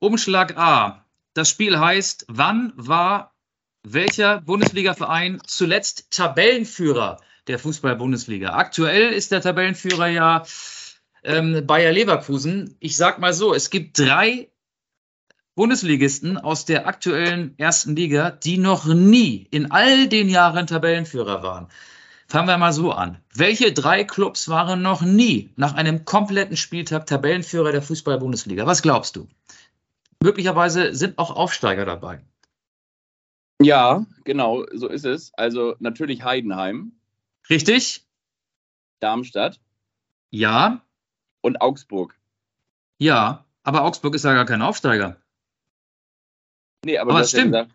Umschlag 0.00 0.58
A. 0.58 1.04
Das 1.32 1.48
Spiel 1.48 1.78
heißt, 1.78 2.24
wann 2.26 2.72
war 2.74 3.36
welcher 3.84 4.40
Bundesligaverein 4.40 5.40
zuletzt 5.46 6.10
Tabellenführer 6.10 7.20
der 7.46 7.60
Fußball-Bundesliga? 7.60 8.54
Aktuell 8.54 9.12
ist 9.12 9.30
der 9.30 9.42
Tabellenführer 9.42 10.08
ja 10.08 10.42
ähm, 11.22 11.64
Bayer 11.68 11.92
Leverkusen. 11.92 12.74
Ich 12.80 12.96
sag 12.96 13.20
mal 13.20 13.32
so, 13.32 13.54
es 13.54 13.70
gibt 13.70 13.96
drei 14.00 14.50
Bundesligisten 15.54 16.36
aus 16.36 16.64
der 16.64 16.88
aktuellen 16.88 17.56
ersten 17.58 17.94
Liga, 17.94 18.32
die 18.32 18.58
noch 18.58 18.86
nie 18.86 19.46
in 19.52 19.70
all 19.70 20.08
den 20.08 20.28
Jahren 20.28 20.66
Tabellenführer 20.66 21.44
waren. 21.44 21.68
Fangen 22.30 22.48
wir 22.48 22.58
mal 22.58 22.72
so 22.74 22.92
an. 22.92 23.18
Welche 23.34 23.72
drei 23.72 24.04
Clubs 24.04 24.48
waren 24.48 24.82
noch 24.82 25.00
nie 25.00 25.50
nach 25.56 25.74
einem 25.74 26.04
kompletten 26.04 26.56
Spieltag 26.58 27.06
Tabellenführer 27.06 27.72
der 27.72 27.80
Fußball-Bundesliga? 27.82 28.66
Was 28.66 28.82
glaubst 28.82 29.16
du? 29.16 29.26
Möglicherweise 30.22 30.94
sind 30.94 31.16
auch 31.18 31.34
Aufsteiger 31.34 31.86
dabei. 31.86 32.20
ja, 33.62 34.04
genau, 34.24 34.64
so 34.74 34.88
ist 34.88 35.04
es. 35.06 35.32
Also 35.34 35.74
natürlich 35.78 36.22
Heidenheim, 36.24 36.92
Richtig? 37.48 38.04
Darmstadt 39.00 39.58
Ja, 40.30 40.82
und 41.40 41.60
Augsburg. 41.60 42.14
ja. 42.98 43.44
Aber 43.64 43.82
Augsburg 43.84 44.14
ist 44.14 44.24
ja 44.24 44.32
gar 44.32 44.46
kein 44.46 44.62
Aufsteiger. 44.62 45.16
Nee, 46.86 46.96
aber, 46.96 47.10
Aber 47.10 47.20
es 47.20 47.26
hast 47.26 47.32
ja 47.32 47.40
stimmt. 47.40 47.52
gesagt. 47.54 47.72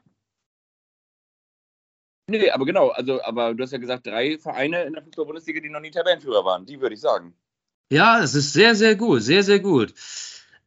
Nee, 2.28 2.52
aber 2.52 2.66
genau, 2.66 2.90
also, 2.90 3.24
aber 3.24 3.54
du 3.54 3.64
hast 3.64 3.72
ja 3.72 3.80
gesagt, 3.80 4.08
drei 4.08 4.38
Vereine 4.38 4.84
in 4.84 4.94
der 4.94 5.04
Fußball-Bundesliga, 5.04 5.60
die 5.60 5.70
noch 5.70 5.82
nie 5.82 5.92
Tabellenführer 5.92 6.46
waren. 6.46 6.66
Die 6.66 6.80
würde 6.80 6.96
ich 6.96 7.02
sagen. 7.02 7.36
Ja, 7.92 8.22
es 8.22 8.34
ist 8.34 8.54
sehr, 8.54 8.76
sehr 8.76 8.96
gut, 8.96 9.22
sehr, 9.22 9.44
sehr 9.44 9.60
gut. 9.60 9.94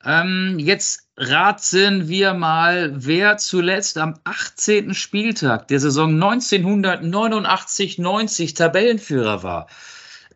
Ähm, 0.05 0.59
jetzt 0.59 1.09
raten 1.17 2.09
wir 2.09 2.35
mal, 2.35 2.93
wer 2.95 3.39
zuletzt 3.39 3.97
am 3.99 4.21
18. 4.25 4.95
Spieltag 4.95 5.67
der 5.69 5.81
Saison 5.81 6.23
1989-90 6.23 8.55
Tabellenführer 8.55 9.43
war. 9.43 9.69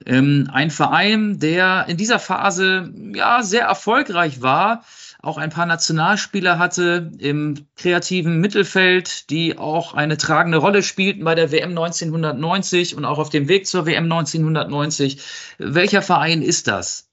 Ähm, 0.06 0.48
ein 0.52 0.70
Verein, 0.70 1.38
der 1.38 1.84
in 1.88 1.98
dieser 1.98 2.18
Phase 2.18 2.90
ja 3.14 3.42
sehr 3.42 3.66
erfolgreich 3.66 4.40
war, 4.40 4.82
auch 5.22 5.36
ein 5.36 5.51
paar 5.51 5.66
Nationalspieler 5.66 6.59
hatte 6.59 7.12
im 7.18 7.66
kreativen 7.76 8.40
Mittelfeld, 8.40 9.28
die 9.30 9.59
auch 9.59 9.92
eine 9.92 10.16
tragende 10.16 10.59
Rolle 10.59 10.82
spielten 10.82 11.24
bei 11.24 11.34
der 11.34 11.52
WM 11.52 11.70
1990 11.70 12.94
und 12.97 13.05
auch 13.05 13.18
auf 13.18 13.28
dem 13.28 13.48
Weg 13.48 13.66
zur 13.66 13.86
WM 13.86 14.05
1990. 14.05 15.22
Welcher 15.59 16.02
Verein 16.02 16.42
ist 16.42 16.68
das? 16.68 17.10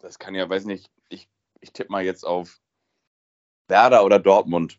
Das 0.00 0.18
kann 0.18 0.34
ja, 0.34 0.48
weiß 0.48 0.64
nicht, 0.64 0.90
ich, 1.08 1.28
ich 1.60 1.72
tippe 1.72 1.92
mal 1.92 2.04
jetzt 2.04 2.24
auf 2.24 2.60
Werder 3.68 4.04
oder 4.04 4.18
Dortmund. 4.18 4.78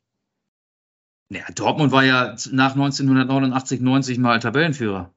Ja, 1.30 1.44
Dortmund 1.54 1.92
war 1.92 2.04
ja 2.04 2.36
nach 2.52 2.74
1989, 2.74 3.82
90 3.82 4.18
mal 4.18 4.40
Tabellenführer. 4.40 5.14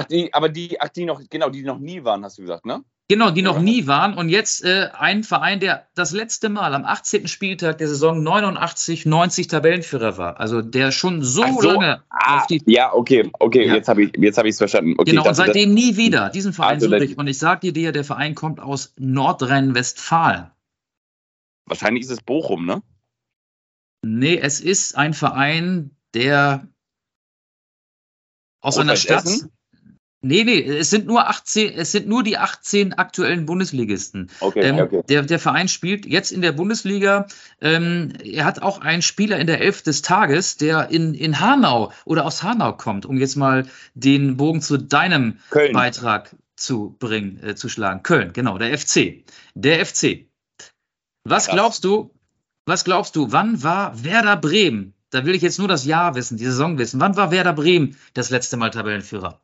Ach, 0.00 0.04
die, 0.04 0.32
aber 0.32 0.48
die, 0.48 0.80
ach, 0.80 0.88
die 0.88 1.04
noch, 1.04 1.20
genau, 1.28 1.50
die 1.50 1.62
noch 1.62 1.78
nie 1.78 2.04
waren, 2.04 2.24
hast 2.24 2.38
du 2.38 2.42
gesagt, 2.42 2.64
ne? 2.64 2.82
Genau, 3.08 3.30
die 3.30 3.42
noch 3.42 3.60
nie 3.60 3.86
waren. 3.86 4.14
Und 4.14 4.28
jetzt 4.28 4.64
äh, 4.64 4.88
ein 4.96 5.24
Verein, 5.24 5.60
der 5.60 5.88
das 5.94 6.12
letzte 6.12 6.48
Mal 6.48 6.72
am 6.74 6.84
18. 6.84 7.28
Spieltag 7.28 7.76
der 7.78 7.88
Saison 7.88 8.22
89, 8.22 9.04
90 9.04 9.48
Tabellenführer 9.48 10.16
war. 10.16 10.40
Also 10.40 10.62
der 10.62 10.90
schon 10.90 11.22
so, 11.22 11.44
so 11.60 11.72
lange 11.72 12.02
ah, 12.08 12.38
auf 12.38 12.46
die. 12.46 12.62
Ja, 12.66 12.94
okay, 12.94 13.28
okay, 13.40 13.66
ja. 13.66 13.74
jetzt 13.74 13.88
habe 13.88 14.04
ich 14.04 14.16
es 14.16 14.38
hab 14.38 14.46
verstanden. 14.46 14.94
Okay, 14.96 15.10
genau, 15.10 15.24
dachte, 15.24 15.40
und 15.40 15.46
seitdem 15.46 15.74
nie 15.74 15.96
wieder. 15.96 16.30
Diesen 16.30 16.52
Verein 16.52 16.74
also, 16.76 16.88
suche 16.88 17.04
ich. 17.04 17.18
Und 17.18 17.26
ich 17.26 17.38
sage 17.38 17.72
dir, 17.72 17.92
der 17.92 18.04
Verein 18.04 18.34
kommt 18.34 18.60
aus 18.60 18.94
Nordrhein-Westfalen. 18.96 20.50
Wahrscheinlich 21.66 22.04
ist 22.04 22.10
es 22.10 22.22
Bochum, 22.22 22.64
ne? 22.64 22.80
Nee, 24.02 24.38
es 24.38 24.60
ist 24.60 24.96
ein 24.96 25.12
Verein, 25.12 25.90
der 26.14 26.68
aus 28.60 28.78
einer 28.78 28.96
Stadt. 28.96 29.24
Essen? 29.24 29.50
Nee, 30.22 30.44
nee, 30.44 30.60
es 30.60 30.90
sind 30.90 31.06
nur 31.06 31.28
18, 31.28 31.72
es 31.72 31.92
sind 31.92 32.06
nur 32.06 32.22
die 32.22 32.36
18 32.36 32.92
aktuellen 32.92 33.46
Bundesligisten. 33.46 34.30
Okay, 34.40 34.60
ähm, 34.60 34.78
okay. 34.78 35.02
Der, 35.08 35.22
der 35.22 35.38
Verein 35.38 35.66
spielt 35.66 36.04
jetzt 36.04 36.30
in 36.30 36.42
der 36.42 36.52
Bundesliga. 36.52 37.26
Ähm, 37.62 38.12
er 38.22 38.44
hat 38.44 38.60
auch 38.60 38.80
einen 38.82 39.00
Spieler 39.00 39.38
in 39.38 39.46
der 39.46 39.62
Elf 39.62 39.80
des 39.80 40.02
Tages, 40.02 40.58
der 40.58 40.90
in, 40.90 41.14
in 41.14 41.40
Hanau 41.40 41.92
oder 42.04 42.26
aus 42.26 42.42
Hanau 42.42 42.74
kommt, 42.74 43.06
um 43.06 43.16
jetzt 43.16 43.36
mal 43.36 43.66
den 43.94 44.36
Bogen 44.36 44.60
zu 44.60 44.76
deinem 44.76 45.38
Köln. 45.48 45.72
Beitrag 45.72 46.36
zu 46.54 46.96
bringen, 46.98 47.42
äh, 47.42 47.54
zu 47.54 47.70
schlagen. 47.70 48.02
Köln, 48.02 48.34
genau, 48.34 48.58
der 48.58 48.76
FC. 48.76 49.24
Der 49.54 49.84
FC. 49.86 50.26
Was 51.24 51.46
Krass. 51.46 51.54
glaubst 51.54 51.84
du, 51.84 52.10
was 52.66 52.84
glaubst 52.84 53.16
du, 53.16 53.32
wann 53.32 53.62
war 53.62 54.04
Werder 54.04 54.36
Bremen? 54.36 54.92
Da 55.08 55.24
will 55.24 55.34
ich 55.34 55.42
jetzt 55.42 55.58
nur 55.58 55.66
das 55.66 55.86
Jahr 55.86 56.14
wissen, 56.14 56.36
die 56.36 56.44
Saison 56.44 56.76
wissen. 56.76 57.00
Wann 57.00 57.16
war 57.16 57.30
Werder 57.30 57.54
Bremen 57.54 57.96
das 58.12 58.28
letzte 58.28 58.58
Mal 58.58 58.70
Tabellenführer? 58.70 59.40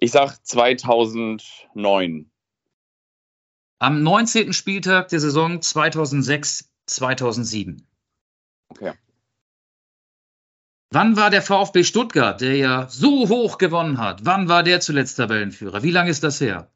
Ich 0.00 0.10
sag 0.12 0.36
2009. 0.44 2.30
Am 3.78 4.02
19. 4.02 4.52
Spieltag 4.52 5.08
der 5.08 5.20
Saison 5.20 5.60
2006, 5.60 6.70
2007. 6.86 7.86
Okay. 8.68 8.92
Wann 10.90 11.16
war 11.16 11.30
der 11.30 11.42
VfB 11.42 11.82
Stuttgart, 11.82 12.40
der 12.40 12.56
ja 12.56 12.88
so 12.88 13.28
hoch 13.28 13.58
gewonnen 13.58 13.98
hat? 13.98 14.24
Wann 14.24 14.48
war 14.48 14.62
der 14.62 14.80
zuletzt 14.80 15.16
Tabellenführer? 15.16 15.82
Wie 15.82 15.90
lange 15.90 16.10
ist 16.10 16.22
das 16.22 16.40
her? 16.40 16.70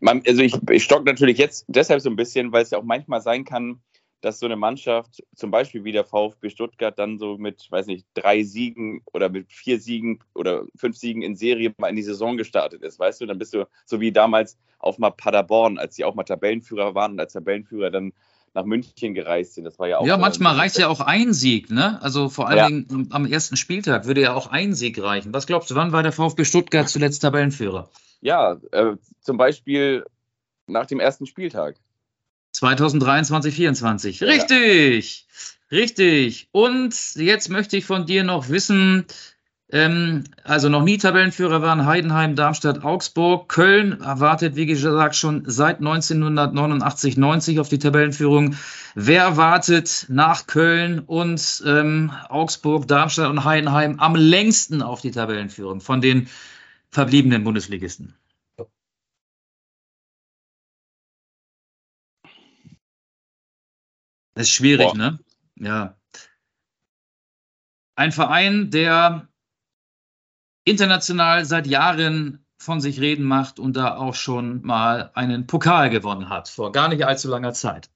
Man, 0.00 0.22
also 0.26 0.42
ich, 0.42 0.56
ich 0.70 0.84
stock 0.84 1.04
natürlich 1.04 1.38
jetzt 1.38 1.64
deshalb 1.68 2.00
so 2.00 2.10
ein 2.10 2.16
bisschen, 2.16 2.52
weil 2.52 2.62
es 2.62 2.70
ja 2.70 2.78
auch 2.78 2.84
manchmal 2.84 3.20
sein 3.20 3.44
kann, 3.44 3.82
dass 4.20 4.38
so 4.38 4.46
eine 4.46 4.56
Mannschaft, 4.56 5.22
zum 5.34 5.50
Beispiel 5.50 5.84
wie 5.84 5.92
der 5.92 6.04
VfB 6.04 6.50
Stuttgart, 6.50 6.98
dann 6.98 7.18
so 7.18 7.38
mit, 7.38 7.66
weiß 7.70 7.86
nicht, 7.86 8.06
drei 8.14 8.42
Siegen 8.42 9.02
oder 9.12 9.28
mit 9.28 9.50
vier 9.50 9.80
Siegen 9.80 10.20
oder 10.34 10.64
fünf 10.76 10.96
Siegen 10.96 11.22
in 11.22 11.36
Serie 11.36 11.74
mal 11.78 11.88
in 11.88 11.96
die 11.96 12.02
Saison 12.02 12.36
gestartet 12.36 12.82
ist, 12.82 12.98
weißt 12.98 13.20
du? 13.20 13.26
Dann 13.26 13.38
bist 13.38 13.54
du 13.54 13.66
so 13.86 14.00
wie 14.00 14.12
damals 14.12 14.58
auf 14.78 14.98
mal 14.98 15.10
Paderborn, 15.10 15.78
als 15.78 15.96
sie 15.96 16.04
auch 16.04 16.14
mal 16.14 16.24
Tabellenführer 16.24 16.94
waren 16.94 17.12
und 17.12 17.20
als 17.20 17.32
Tabellenführer 17.32 17.90
dann 17.90 18.12
nach 18.54 18.64
München 18.64 19.14
gereist 19.14 19.54
sind. 19.54 19.64
Das 19.64 19.78
war 19.78 19.88
ja 19.88 19.98
auch. 19.98 20.06
Ja, 20.06 20.16
manchmal 20.16 20.56
reicht 20.56 20.78
ja 20.78 20.88
auch 20.88 21.00
ein 21.00 21.32
Sieg, 21.32 21.70
ne? 21.70 22.02
Also 22.02 22.28
vor 22.28 22.48
allen 22.48 22.58
ja. 22.58 22.66
Dingen 22.66 23.08
am 23.12 23.26
ersten 23.26 23.56
Spieltag 23.56 24.06
würde 24.06 24.22
ja 24.22 24.34
auch 24.34 24.48
ein 24.48 24.74
Sieg 24.74 25.00
reichen. 25.00 25.32
Was 25.32 25.46
glaubst 25.46 25.70
du, 25.70 25.76
wann 25.76 25.92
war 25.92 26.02
der 26.02 26.12
VfB 26.12 26.44
Stuttgart 26.44 26.88
zuletzt 26.88 27.22
Tabellenführer? 27.22 27.88
Ja, 28.20 28.60
äh, 28.72 28.96
zum 29.20 29.36
Beispiel 29.36 30.04
nach 30.66 30.86
dem 30.86 31.00
ersten 31.00 31.26
Spieltag. 31.26 31.76
2023, 32.52 33.54
2024. 33.56 34.22
Richtig, 34.22 35.26
ja. 35.70 35.78
richtig. 35.78 36.48
Und 36.52 36.94
jetzt 37.16 37.48
möchte 37.48 37.76
ich 37.76 37.84
von 37.84 38.06
dir 38.06 38.24
noch 38.24 38.48
wissen, 38.48 39.06
ähm, 39.72 40.24
also 40.42 40.68
noch 40.68 40.82
nie 40.82 40.98
Tabellenführer 40.98 41.62
waren 41.62 41.86
Heidenheim, 41.86 42.34
Darmstadt, 42.34 42.82
Augsburg. 42.82 43.48
Köln 43.48 44.00
erwartet, 44.00 44.56
wie 44.56 44.66
gesagt, 44.66 45.14
schon 45.14 45.44
seit 45.46 45.78
1989, 45.78 47.16
90 47.16 47.60
auf 47.60 47.68
die 47.68 47.78
Tabellenführung. 47.78 48.56
Wer 48.94 49.36
wartet 49.36 50.06
nach 50.08 50.46
Köln 50.46 50.98
und 50.98 51.62
ähm, 51.66 52.12
Augsburg, 52.28 52.88
Darmstadt 52.88 53.30
und 53.30 53.44
Heidenheim 53.44 54.00
am 54.00 54.16
längsten 54.16 54.82
auf 54.82 55.00
die 55.00 55.12
Tabellenführung 55.12 55.80
von 55.80 56.00
den 56.00 56.28
verbliebenen 56.90 57.44
Bundesligisten? 57.44 58.14
Ist 64.40 64.50
schwierig, 64.50 64.88
Boah. 64.88 64.96
ne? 64.96 65.18
Ja. 65.56 65.96
Ein 67.96 68.12
Verein, 68.12 68.70
der 68.70 69.28
international 70.64 71.44
seit 71.44 71.66
Jahren 71.66 72.44
von 72.58 72.80
sich 72.80 73.00
reden 73.00 73.24
macht 73.24 73.58
und 73.58 73.76
da 73.76 73.96
auch 73.96 74.14
schon 74.14 74.62
mal 74.62 75.10
einen 75.14 75.46
Pokal 75.46 75.90
gewonnen 75.90 76.28
hat, 76.28 76.48
vor 76.48 76.72
gar 76.72 76.88
nicht 76.88 77.04
allzu 77.04 77.28
langer 77.28 77.52
Zeit. 77.54 77.90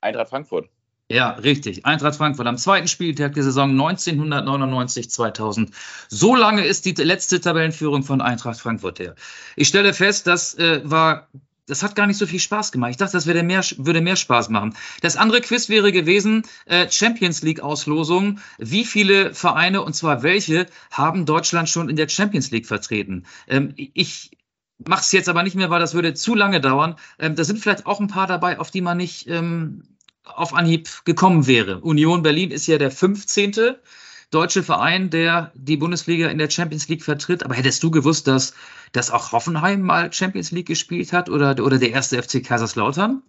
Eintracht 0.00 0.30
Frankfurt. 0.30 0.68
Ja, 1.10 1.30
richtig. 1.32 1.84
Eintracht 1.84 2.16
Frankfurt 2.16 2.46
am 2.46 2.56
zweiten 2.56 2.88
Spieltag 2.88 3.34
der 3.34 3.42
Saison 3.42 3.78
1999-2000. 3.78 5.70
So 6.08 6.34
lange 6.34 6.64
ist 6.64 6.86
die 6.86 6.92
letzte 6.92 7.38
Tabellenführung 7.40 8.02
von 8.02 8.22
Eintracht 8.22 8.60
Frankfurt 8.60 8.98
her. 8.98 9.14
Ich 9.54 9.68
stelle 9.68 9.92
fest, 9.92 10.26
das 10.26 10.54
äh, 10.54 10.80
war 10.84 11.28
das 11.66 11.82
hat 11.82 11.94
gar 11.94 12.06
nicht 12.06 12.18
so 12.18 12.26
viel 12.26 12.40
Spaß 12.40 12.72
gemacht. 12.72 12.90
Ich 12.90 12.96
dachte, 12.96 13.12
das 13.12 13.26
würde 13.26 13.42
mehr, 13.42 13.62
würde 13.76 14.00
mehr 14.00 14.16
Spaß 14.16 14.48
machen. 14.48 14.74
Das 15.00 15.16
andere 15.16 15.40
Quiz 15.40 15.68
wäre 15.68 15.92
gewesen, 15.92 16.42
äh, 16.66 16.90
Champions 16.90 17.42
League 17.42 17.60
Auslosung. 17.60 18.40
Wie 18.58 18.84
viele 18.84 19.34
Vereine, 19.34 19.82
und 19.82 19.94
zwar 19.94 20.22
welche, 20.22 20.66
haben 20.90 21.24
Deutschland 21.26 21.68
schon 21.68 21.88
in 21.88 21.96
der 21.96 22.08
Champions 22.08 22.50
League 22.50 22.66
vertreten? 22.66 23.24
Ähm, 23.46 23.74
ich 23.76 24.32
mache 24.78 25.02
es 25.02 25.12
jetzt 25.12 25.28
aber 25.28 25.42
nicht 25.42 25.54
mehr, 25.54 25.70
weil 25.70 25.80
das 25.80 25.94
würde 25.94 26.14
zu 26.14 26.34
lange 26.34 26.60
dauern. 26.60 26.96
Ähm, 27.18 27.36
da 27.36 27.44
sind 27.44 27.60
vielleicht 27.60 27.86
auch 27.86 28.00
ein 28.00 28.08
paar 28.08 28.26
dabei, 28.26 28.58
auf 28.58 28.70
die 28.70 28.80
man 28.80 28.96
nicht 28.96 29.28
ähm, 29.28 29.84
auf 30.24 30.54
Anhieb 30.54 31.04
gekommen 31.04 31.46
wäre. 31.46 31.80
Union 31.80 32.22
Berlin 32.22 32.50
ist 32.50 32.66
ja 32.66 32.78
der 32.78 32.90
15 32.90 33.76
deutsche 34.32 34.62
Verein, 34.62 35.10
der 35.10 35.52
die 35.54 35.76
Bundesliga 35.76 36.28
in 36.28 36.38
der 36.38 36.50
Champions 36.50 36.88
League 36.88 37.04
vertritt. 37.04 37.44
Aber 37.44 37.54
hättest 37.54 37.82
du 37.82 37.90
gewusst, 37.90 38.26
dass, 38.26 38.54
dass 38.92 39.10
auch 39.10 39.30
Hoffenheim 39.32 39.82
mal 39.82 40.12
Champions 40.12 40.50
League 40.50 40.66
gespielt 40.66 41.12
hat 41.12 41.28
oder, 41.28 41.50
oder 41.64 41.78
der 41.78 41.90
erste 41.90 42.20
FC 42.20 42.44
Kaiserslautern? 42.44 43.22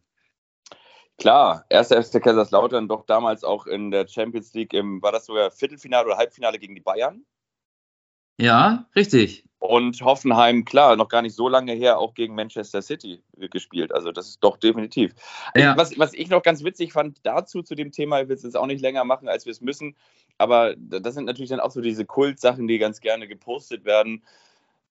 Klar, 1.20 1.66
erster 1.70 2.02
FC 2.02 2.24
Kaiserslautern 2.24 2.88
doch 2.88 3.06
damals 3.06 3.44
auch 3.44 3.68
in 3.68 3.92
der 3.92 4.08
Champions 4.08 4.54
League 4.54 4.74
im, 4.74 5.02
war 5.02 5.12
das 5.12 5.26
sogar 5.26 5.52
Viertelfinale 5.52 6.08
oder 6.08 6.18
Halbfinale 6.18 6.58
gegen 6.58 6.74
die 6.74 6.82
Bayern? 6.82 7.26
Ja, 8.38 8.88
richtig. 8.96 9.44
Und 9.60 10.02
Hoffenheim, 10.02 10.66
klar, 10.66 10.98
noch 10.98 11.08
gar 11.08 11.22
nicht 11.22 11.36
so 11.36 11.48
lange 11.48 11.72
her, 11.72 11.98
auch 11.98 12.16
gegen 12.16 12.36
Manchester 12.36 12.82
City 12.82 13.24
gespielt. 13.38 13.94
Also 13.94 14.12
das 14.12 14.28
ist 14.28 14.44
doch 14.44 14.58
definitiv. 14.58 15.14
Ja. 15.56 15.78
Was, 15.78 15.98
was 15.98 16.14
ich 16.14 16.30
noch 16.30 16.44
ganz 16.44 16.66
witzig 16.66 16.92
fand 16.92 17.20
dazu, 17.24 17.62
zu 17.62 17.74
dem 17.74 17.94
Thema, 17.94 18.22
ich 18.22 18.28
will 18.28 18.36
es 18.36 18.44
jetzt 18.44 18.58
auch 18.58 18.66
nicht 18.66 18.82
länger 18.82 19.06
machen, 19.06 19.30
als 19.30 19.46
wir 19.46 19.52
es 19.52 19.62
müssen, 19.62 19.96
aber 20.38 20.76
das 20.78 21.14
sind 21.14 21.24
natürlich 21.26 21.50
dann 21.50 21.62
auch 21.62 21.72
so 21.72 21.80
diese 21.80 22.06
Kultsachen, 22.06 22.68
die 22.68 22.78
ganz 22.78 23.00
gerne 23.00 23.26
gepostet 23.26 23.86
werden. 23.86 24.24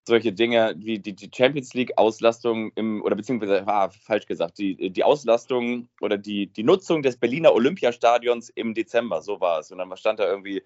Solche 0.04 0.32
Dinge 0.32 0.74
wie 0.78 0.98
die, 0.98 1.14
die 1.14 1.30
Champions 1.32 1.74
League-Auslastung 1.74 2.72
im, 2.74 3.02
oder 3.02 3.14
beziehungsweise, 3.14 3.68
ah, 3.68 3.90
falsch 3.90 4.26
gesagt, 4.26 4.56
die, 4.56 4.90
die 4.90 5.04
Auslastung 5.04 5.88
oder 6.00 6.16
die, 6.16 6.46
die 6.46 6.64
Nutzung 6.64 7.02
des 7.02 7.18
Berliner 7.18 7.52
Olympiastadions 7.52 8.48
im 8.48 8.72
Dezember, 8.72 9.20
so 9.20 9.38
war 9.40 9.60
es. 9.60 9.70
Und 9.70 9.78
dann 9.78 9.94
stand 9.98 10.18
da 10.18 10.24
irgendwie 10.24 10.62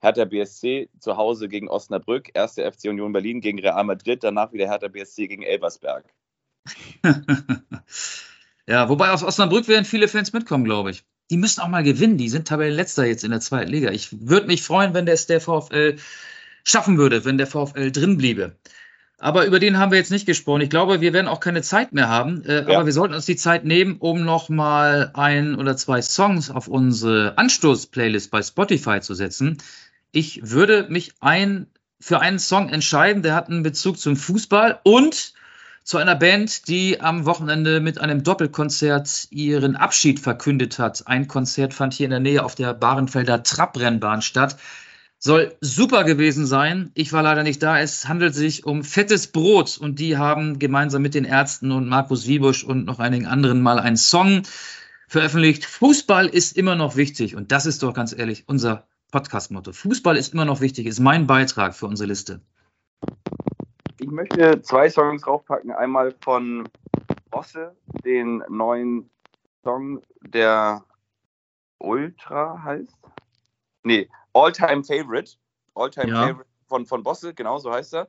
Hertha 0.00 0.24
BSC 0.24 0.88
zu 1.00 1.16
Hause 1.16 1.48
gegen 1.48 1.68
Osnabrück, 1.68 2.30
erste 2.34 2.70
FC 2.70 2.84
Union 2.84 3.12
Berlin 3.12 3.40
gegen 3.40 3.58
Real 3.58 3.84
Madrid, 3.84 4.22
danach 4.22 4.52
wieder 4.52 4.68
Hertha 4.68 4.88
BSC 4.88 5.26
gegen 5.28 5.42
Elversberg. 5.42 6.04
ja, 8.66 8.88
wobei 8.88 9.10
aus 9.10 9.22
Osnabrück 9.22 9.68
werden 9.68 9.84
viele 9.84 10.08
Fans 10.08 10.32
mitkommen, 10.32 10.64
glaube 10.64 10.90
ich 10.90 11.04
die 11.30 11.36
müssen 11.36 11.60
auch 11.60 11.68
mal 11.68 11.82
gewinnen. 11.82 12.16
Die 12.16 12.28
sind 12.28 12.48
Tabellenletzter 12.48 13.04
jetzt 13.04 13.24
in 13.24 13.30
der 13.30 13.40
zweiten 13.40 13.70
Liga. 13.70 13.90
Ich 13.90 14.08
würde 14.20 14.46
mich 14.46 14.62
freuen, 14.62 14.94
wenn 14.94 15.06
das 15.06 15.26
der 15.26 15.40
VfL 15.40 15.96
schaffen 16.64 16.98
würde, 16.98 17.24
wenn 17.24 17.38
der 17.38 17.46
VfL 17.46 17.90
drin 17.90 18.16
bliebe. 18.16 18.56
Aber 19.20 19.46
über 19.46 19.58
den 19.58 19.78
haben 19.78 19.90
wir 19.90 19.98
jetzt 19.98 20.12
nicht 20.12 20.26
gesprochen. 20.26 20.60
Ich 20.60 20.70
glaube, 20.70 21.00
wir 21.00 21.12
werden 21.12 21.26
auch 21.26 21.40
keine 21.40 21.62
Zeit 21.62 21.92
mehr 21.92 22.08
haben. 22.08 22.44
Äh, 22.44 22.62
ja. 22.68 22.76
Aber 22.76 22.86
wir 22.86 22.92
sollten 22.92 23.14
uns 23.14 23.26
die 23.26 23.36
Zeit 23.36 23.64
nehmen, 23.64 23.96
um 23.98 24.24
nochmal 24.24 25.10
ein 25.14 25.56
oder 25.56 25.76
zwei 25.76 26.02
Songs 26.02 26.50
auf 26.50 26.68
unsere 26.68 27.36
Anstoß-Playlist 27.36 28.30
bei 28.30 28.42
Spotify 28.42 29.00
zu 29.00 29.14
setzen. 29.14 29.58
Ich 30.12 30.50
würde 30.50 30.86
mich 30.88 31.12
ein, 31.20 31.66
für 32.00 32.20
einen 32.20 32.38
Song 32.38 32.68
entscheiden, 32.70 33.22
der 33.22 33.34
hat 33.34 33.48
einen 33.48 33.62
Bezug 33.62 33.98
zum 33.98 34.16
Fußball 34.16 34.80
und 34.84 35.34
zu 35.84 35.96
einer 35.96 36.16
Band, 36.16 36.68
die 36.68 37.00
am 37.00 37.24
Wochenende 37.24 37.80
mit 37.80 37.98
einem 37.98 38.22
Doppelkonzert 38.22 39.28
ihren 39.30 39.74
Abschied 39.74 40.20
verkündet 40.20 40.78
hat. 40.78 41.06
Ein 41.06 41.28
Konzert 41.28 41.72
fand 41.72 41.94
hier 41.94 42.04
in 42.04 42.10
der 42.10 42.20
Nähe 42.20 42.44
auf 42.44 42.54
der 42.54 42.74
Bahrenfelder 42.74 43.42
Trabrennbahn 43.42 44.20
statt. 44.20 44.56
Soll 45.18 45.56
super 45.60 46.04
gewesen 46.04 46.46
sein. 46.46 46.90
Ich 46.94 47.12
war 47.12 47.22
leider 47.22 47.42
nicht 47.42 47.62
da. 47.62 47.80
Es 47.80 48.06
handelt 48.06 48.34
sich 48.34 48.66
um 48.66 48.84
Fettes 48.84 49.28
Brot 49.28 49.78
und 49.78 49.98
die 49.98 50.16
haben 50.16 50.58
gemeinsam 50.58 51.02
mit 51.02 51.14
den 51.14 51.24
Ärzten 51.24 51.72
und 51.72 51.88
Markus 51.88 52.26
Wiebusch 52.26 52.64
und 52.64 52.84
noch 52.84 52.98
einigen 52.98 53.26
anderen 53.26 53.62
mal 53.62 53.78
einen 53.78 53.96
Song 53.96 54.42
veröffentlicht. 55.08 55.64
Fußball 55.64 56.26
ist 56.26 56.56
immer 56.56 56.76
noch 56.76 56.96
wichtig 56.96 57.34
und 57.34 57.50
das 57.50 57.66
ist 57.66 57.82
doch 57.82 57.94
ganz 57.94 58.14
ehrlich 58.16 58.44
unser 58.46 58.87
Podcast-Motto. 59.10 59.72
Fußball 59.72 60.16
ist 60.16 60.34
immer 60.34 60.44
noch 60.44 60.60
wichtig, 60.60 60.86
ist 60.86 61.00
mein 61.00 61.26
Beitrag 61.26 61.74
für 61.74 61.86
unsere 61.86 62.08
Liste. 62.08 62.40
Ich 63.98 64.10
möchte 64.10 64.62
zwei 64.62 64.88
Songs 64.90 65.22
draufpacken. 65.22 65.70
Einmal 65.70 66.14
von 66.20 66.68
Bosse, 67.30 67.76
den 68.04 68.42
neuen 68.48 69.10
Song, 69.64 70.02
der 70.22 70.84
Ultra 71.78 72.62
heißt. 72.62 72.94
Nee, 73.82 74.08
All-Time 74.32 74.84
Favorite. 74.84 75.32
All-Time 75.74 76.08
ja. 76.08 76.26
Favorite 76.28 76.50
von, 76.68 76.86
von 76.86 77.02
Bosse, 77.02 77.34
genau 77.34 77.58
so 77.58 77.72
heißt 77.72 77.94
er. 77.94 78.08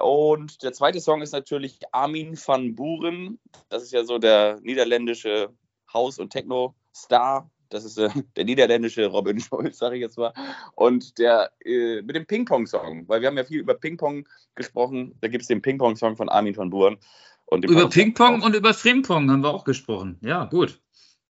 Und 0.00 0.62
der 0.62 0.72
zweite 0.72 1.00
Song 1.00 1.20
ist 1.22 1.32
natürlich 1.32 1.80
Armin 1.92 2.38
van 2.44 2.74
Buren. 2.76 3.40
Das 3.68 3.82
ist 3.82 3.92
ja 3.92 4.04
so 4.04 4.18
der 4.18 4.60
niederländische 4.60 5.52
House- 5.92 6.18
und 6.18 6.30
Techno-Star. 6.30 7.50
Das 7.70 7.84
ist 7.84 7.98
äh, 7.98 8.10
der 8.36 8.44
niederländische 8.44 9.06
Robin 9.06 9.40
Schulz, 9.40 9.78
sage 9.78 9.96
ich 9.96 10.02
jetzt 10.02 10.18
mal. 10.18 10.32
Und 10.74 11.18
der 11.18 11.50
äh, 11.64 12.02
mit 12.02 12.14
dem 12.14 12.26
Ping-Pong-Song, 12.26 13.08
weil 13.08 13.20
wir 13.22 13.28
haben 13.28 13.36
ja 13.38 13.44
viel 13.44 13.60
über 13.60 13.74
Ping-Pong 13.74 14.28
gesprochen. 14.54 15.14
Da 15.20 15.28
gibt 15.28 15.42
es 15.42 15.48
den 15.48 15.62
Ping-Pong-Song 15.62 16.16
von 16.16 16.28
Armin 16.28 16.56
van 16.56 16.70
Buren. 16.70 16.98
Und 17.46 17.64
über 17.64 17.88
Ping-Pong 17.88 18.42
und 18.42 18.54
über 18.54 18.72
Frimpong 18.72 19.28
haben 19.28 19.42
wir 19.42 19.52
auch 19.52 19.64
gesprochen. 19.64 20.18
Ja, 20.20 20.44
gut. 20.44 20.80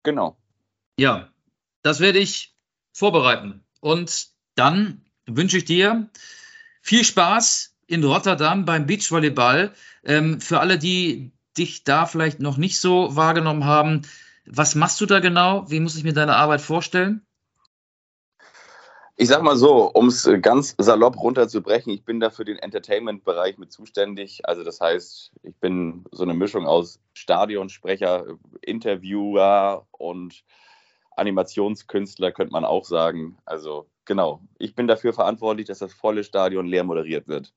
Genau. 0.03 0.37
Ja, 0.99 1.29
das 1.81 1.99
werde 2.01 2.19
ich 2.19 2.53
vorbereiten. 2.91 3.63
Und 3.79 4.27
dann 4.53 5.01
wünsche 5.25 5.57
ich 5.57 5.65
dir 5.65 6.09
viel 6.81 7.03
Spaß 7.03 7.75
in 7.87 8.03
Rotterdam 8.03 8.65
beim 8.65 8.85
Beachvolleyball. 8.85 9.73
Ähm, 10.03 10.39
für 10.39 10.59
alle, 10.59 10.77
die 10.77 11.31
dich 11.57 11.83
da 11.83 12.05
vielleicht 12.05 12.39
noch 12.39 12.57
nicht 12.57 12.79
so 12.79 13.15
wahrgenommen 13.15 13.65
haben, 13.65 14.03
was 14.45 14.75
machst 14.75 14.99
du 15.01 15.05
da 15.05 15.19
genau? 15.19 15.69
Wie 15.69 15.79
muss 15.79 15.95
ich 15.95 16.03
mir 16.03 16.13
deine 16.13 16.35
Arbeit 16.35 16.61
vorstellen? 16.61 17.25
Ich 19.15 19.27
sag 19.27 19.43
mal 19.43 19.55
so, 19.55 19.91
um 19.91 20.07
es 20.07 20.27
ganz 20.41 20.73
salopp 20.79 21.21
runterzubrechen, 21.21 21.93
ich 21.93 22.03
bin 22.03 22.19
da 22.19 22.31
für 22.31 22.45
den 22.45 22.57
Entertainment-Bereich 22.57 23.59
mit 23.59 23.71
zuständig. 23.71 24.47
Also 24.47 24.63
das 24.63 24.81
heißt, 24.81 25.31
ich 25.43 25.55
bin 25.57 26.05
so 26.11 26.23
eine 26.23 26.33
Mischung 26.33 26.65
aus 26.65 26.99
Stadionsprecher, 27.13 28.25
Interviewer 28.61 29.85
und 29.91 30.43
Animationskünstler, 31.15 32.31
könnte 32.31 32.53
man 32.53 32.65
auch 32.65 32.85
sagen. 32.85 33.37
Also 33.45 33.87
genau, 34.05 34.41
ich 34.57 34.73
bin 34.73 34.87
dafür 34.87 35.13
verantwortlich, 35.13 35.67
dass 35.67 35.77
das 35.79 35.93
volle 35.93 36.23
Stadion 36.23 36.65
leer 36.65 36.83
moderiert 36.83 37.27
wird. 37.27 37.53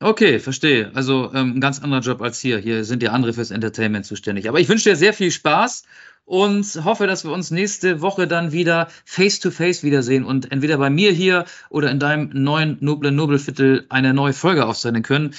Okay, 0.00 0.38
verstehe. 0.38 0.92
Also 0.94 1.32
ähm, 1.34 1.56
ein 1.56 1.60
ganz 1.60 1.82
anderer 1.82 2.00
Job 2.00 2.22
als 2.22 2.38
hier. 2.38 2.58
Hier 2.58 2.84
sind 2.84 3.02
ja 3.02 3.10
andere 3.10 3.32
fürs 3.32 3.50
Entertainment 3.50 4.06
zuständig. 4.06 4.48
Aber 4.48 4.60
ich 4.60 4.68
wünsche 4.68 4.90
dir 4.90 4.96
sehr 4.96 5.12
viel 5.12 5.32
Spaß 5.32 5.82
und 6.24 6.84
hoffe, 6.84 7.08
dass 7.08 7.24
wir 7.24 7.32
uns 7.32 7.50
nächste 7.50 8.00
Woche 8.00 8.28
dann 8.28 8.52
wieder 8.52 8.88
face-to-face 9.04 9.80
-face 9.80 9.82
wiedersehen 9.82 10.24
und 10.24 10.52
entweder 10.52 10.78
bei 10.78 10.90
mir 10.90 11.10
hier 11.10 11.46
oder 11.68 11.90
in 11.90 11.98
deinem 11.98 12.30
neuen 12.32 12.76
Noble 12.80 13.10
Nobelviertel 13.10 13.86
eine 13.88 14.14
neue 14.14 14.34
Folge 14.34 14.66
aufzeichnen 14.66 15.02
können. 15.02 15.34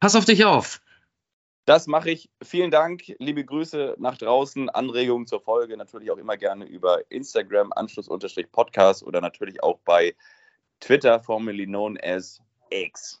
Pass 0.00 0.16
auf 0.16 0.24
dich 0.24 0.44
auf. 0.44 0.80
Das 1.64 1.86
mache 1.86 2.10
ich. 2.10 2.30
Vielen 2.42 2.70
Dank. 2.70 3.02
Liebe 3.18 3.44
Grüße 3.44 3.96
nach 3.98 4.16
draußen. 4.16 4.68
Anregungen 4.68 5.26
zur 5.26 5.40
Folge 5.40 5.76
natürlich 5.76 6.10
auch 6.10 6.16
immer 6.16 6.36
gerne 6.36 6.64
über 6.64 7.00
Instagram, 7.10 7.72
Anschluss-Podcast 7.72 9.02
oder 9.02 9.20
natürlich 9.20 9.62
auch 9.62 9.78
bei 9.84 10.14
Twitter, 10.80 11.20
formerly 11.20 11.66
known 11.66 11.98
as 12.02 12.40
X. 12.70 13.20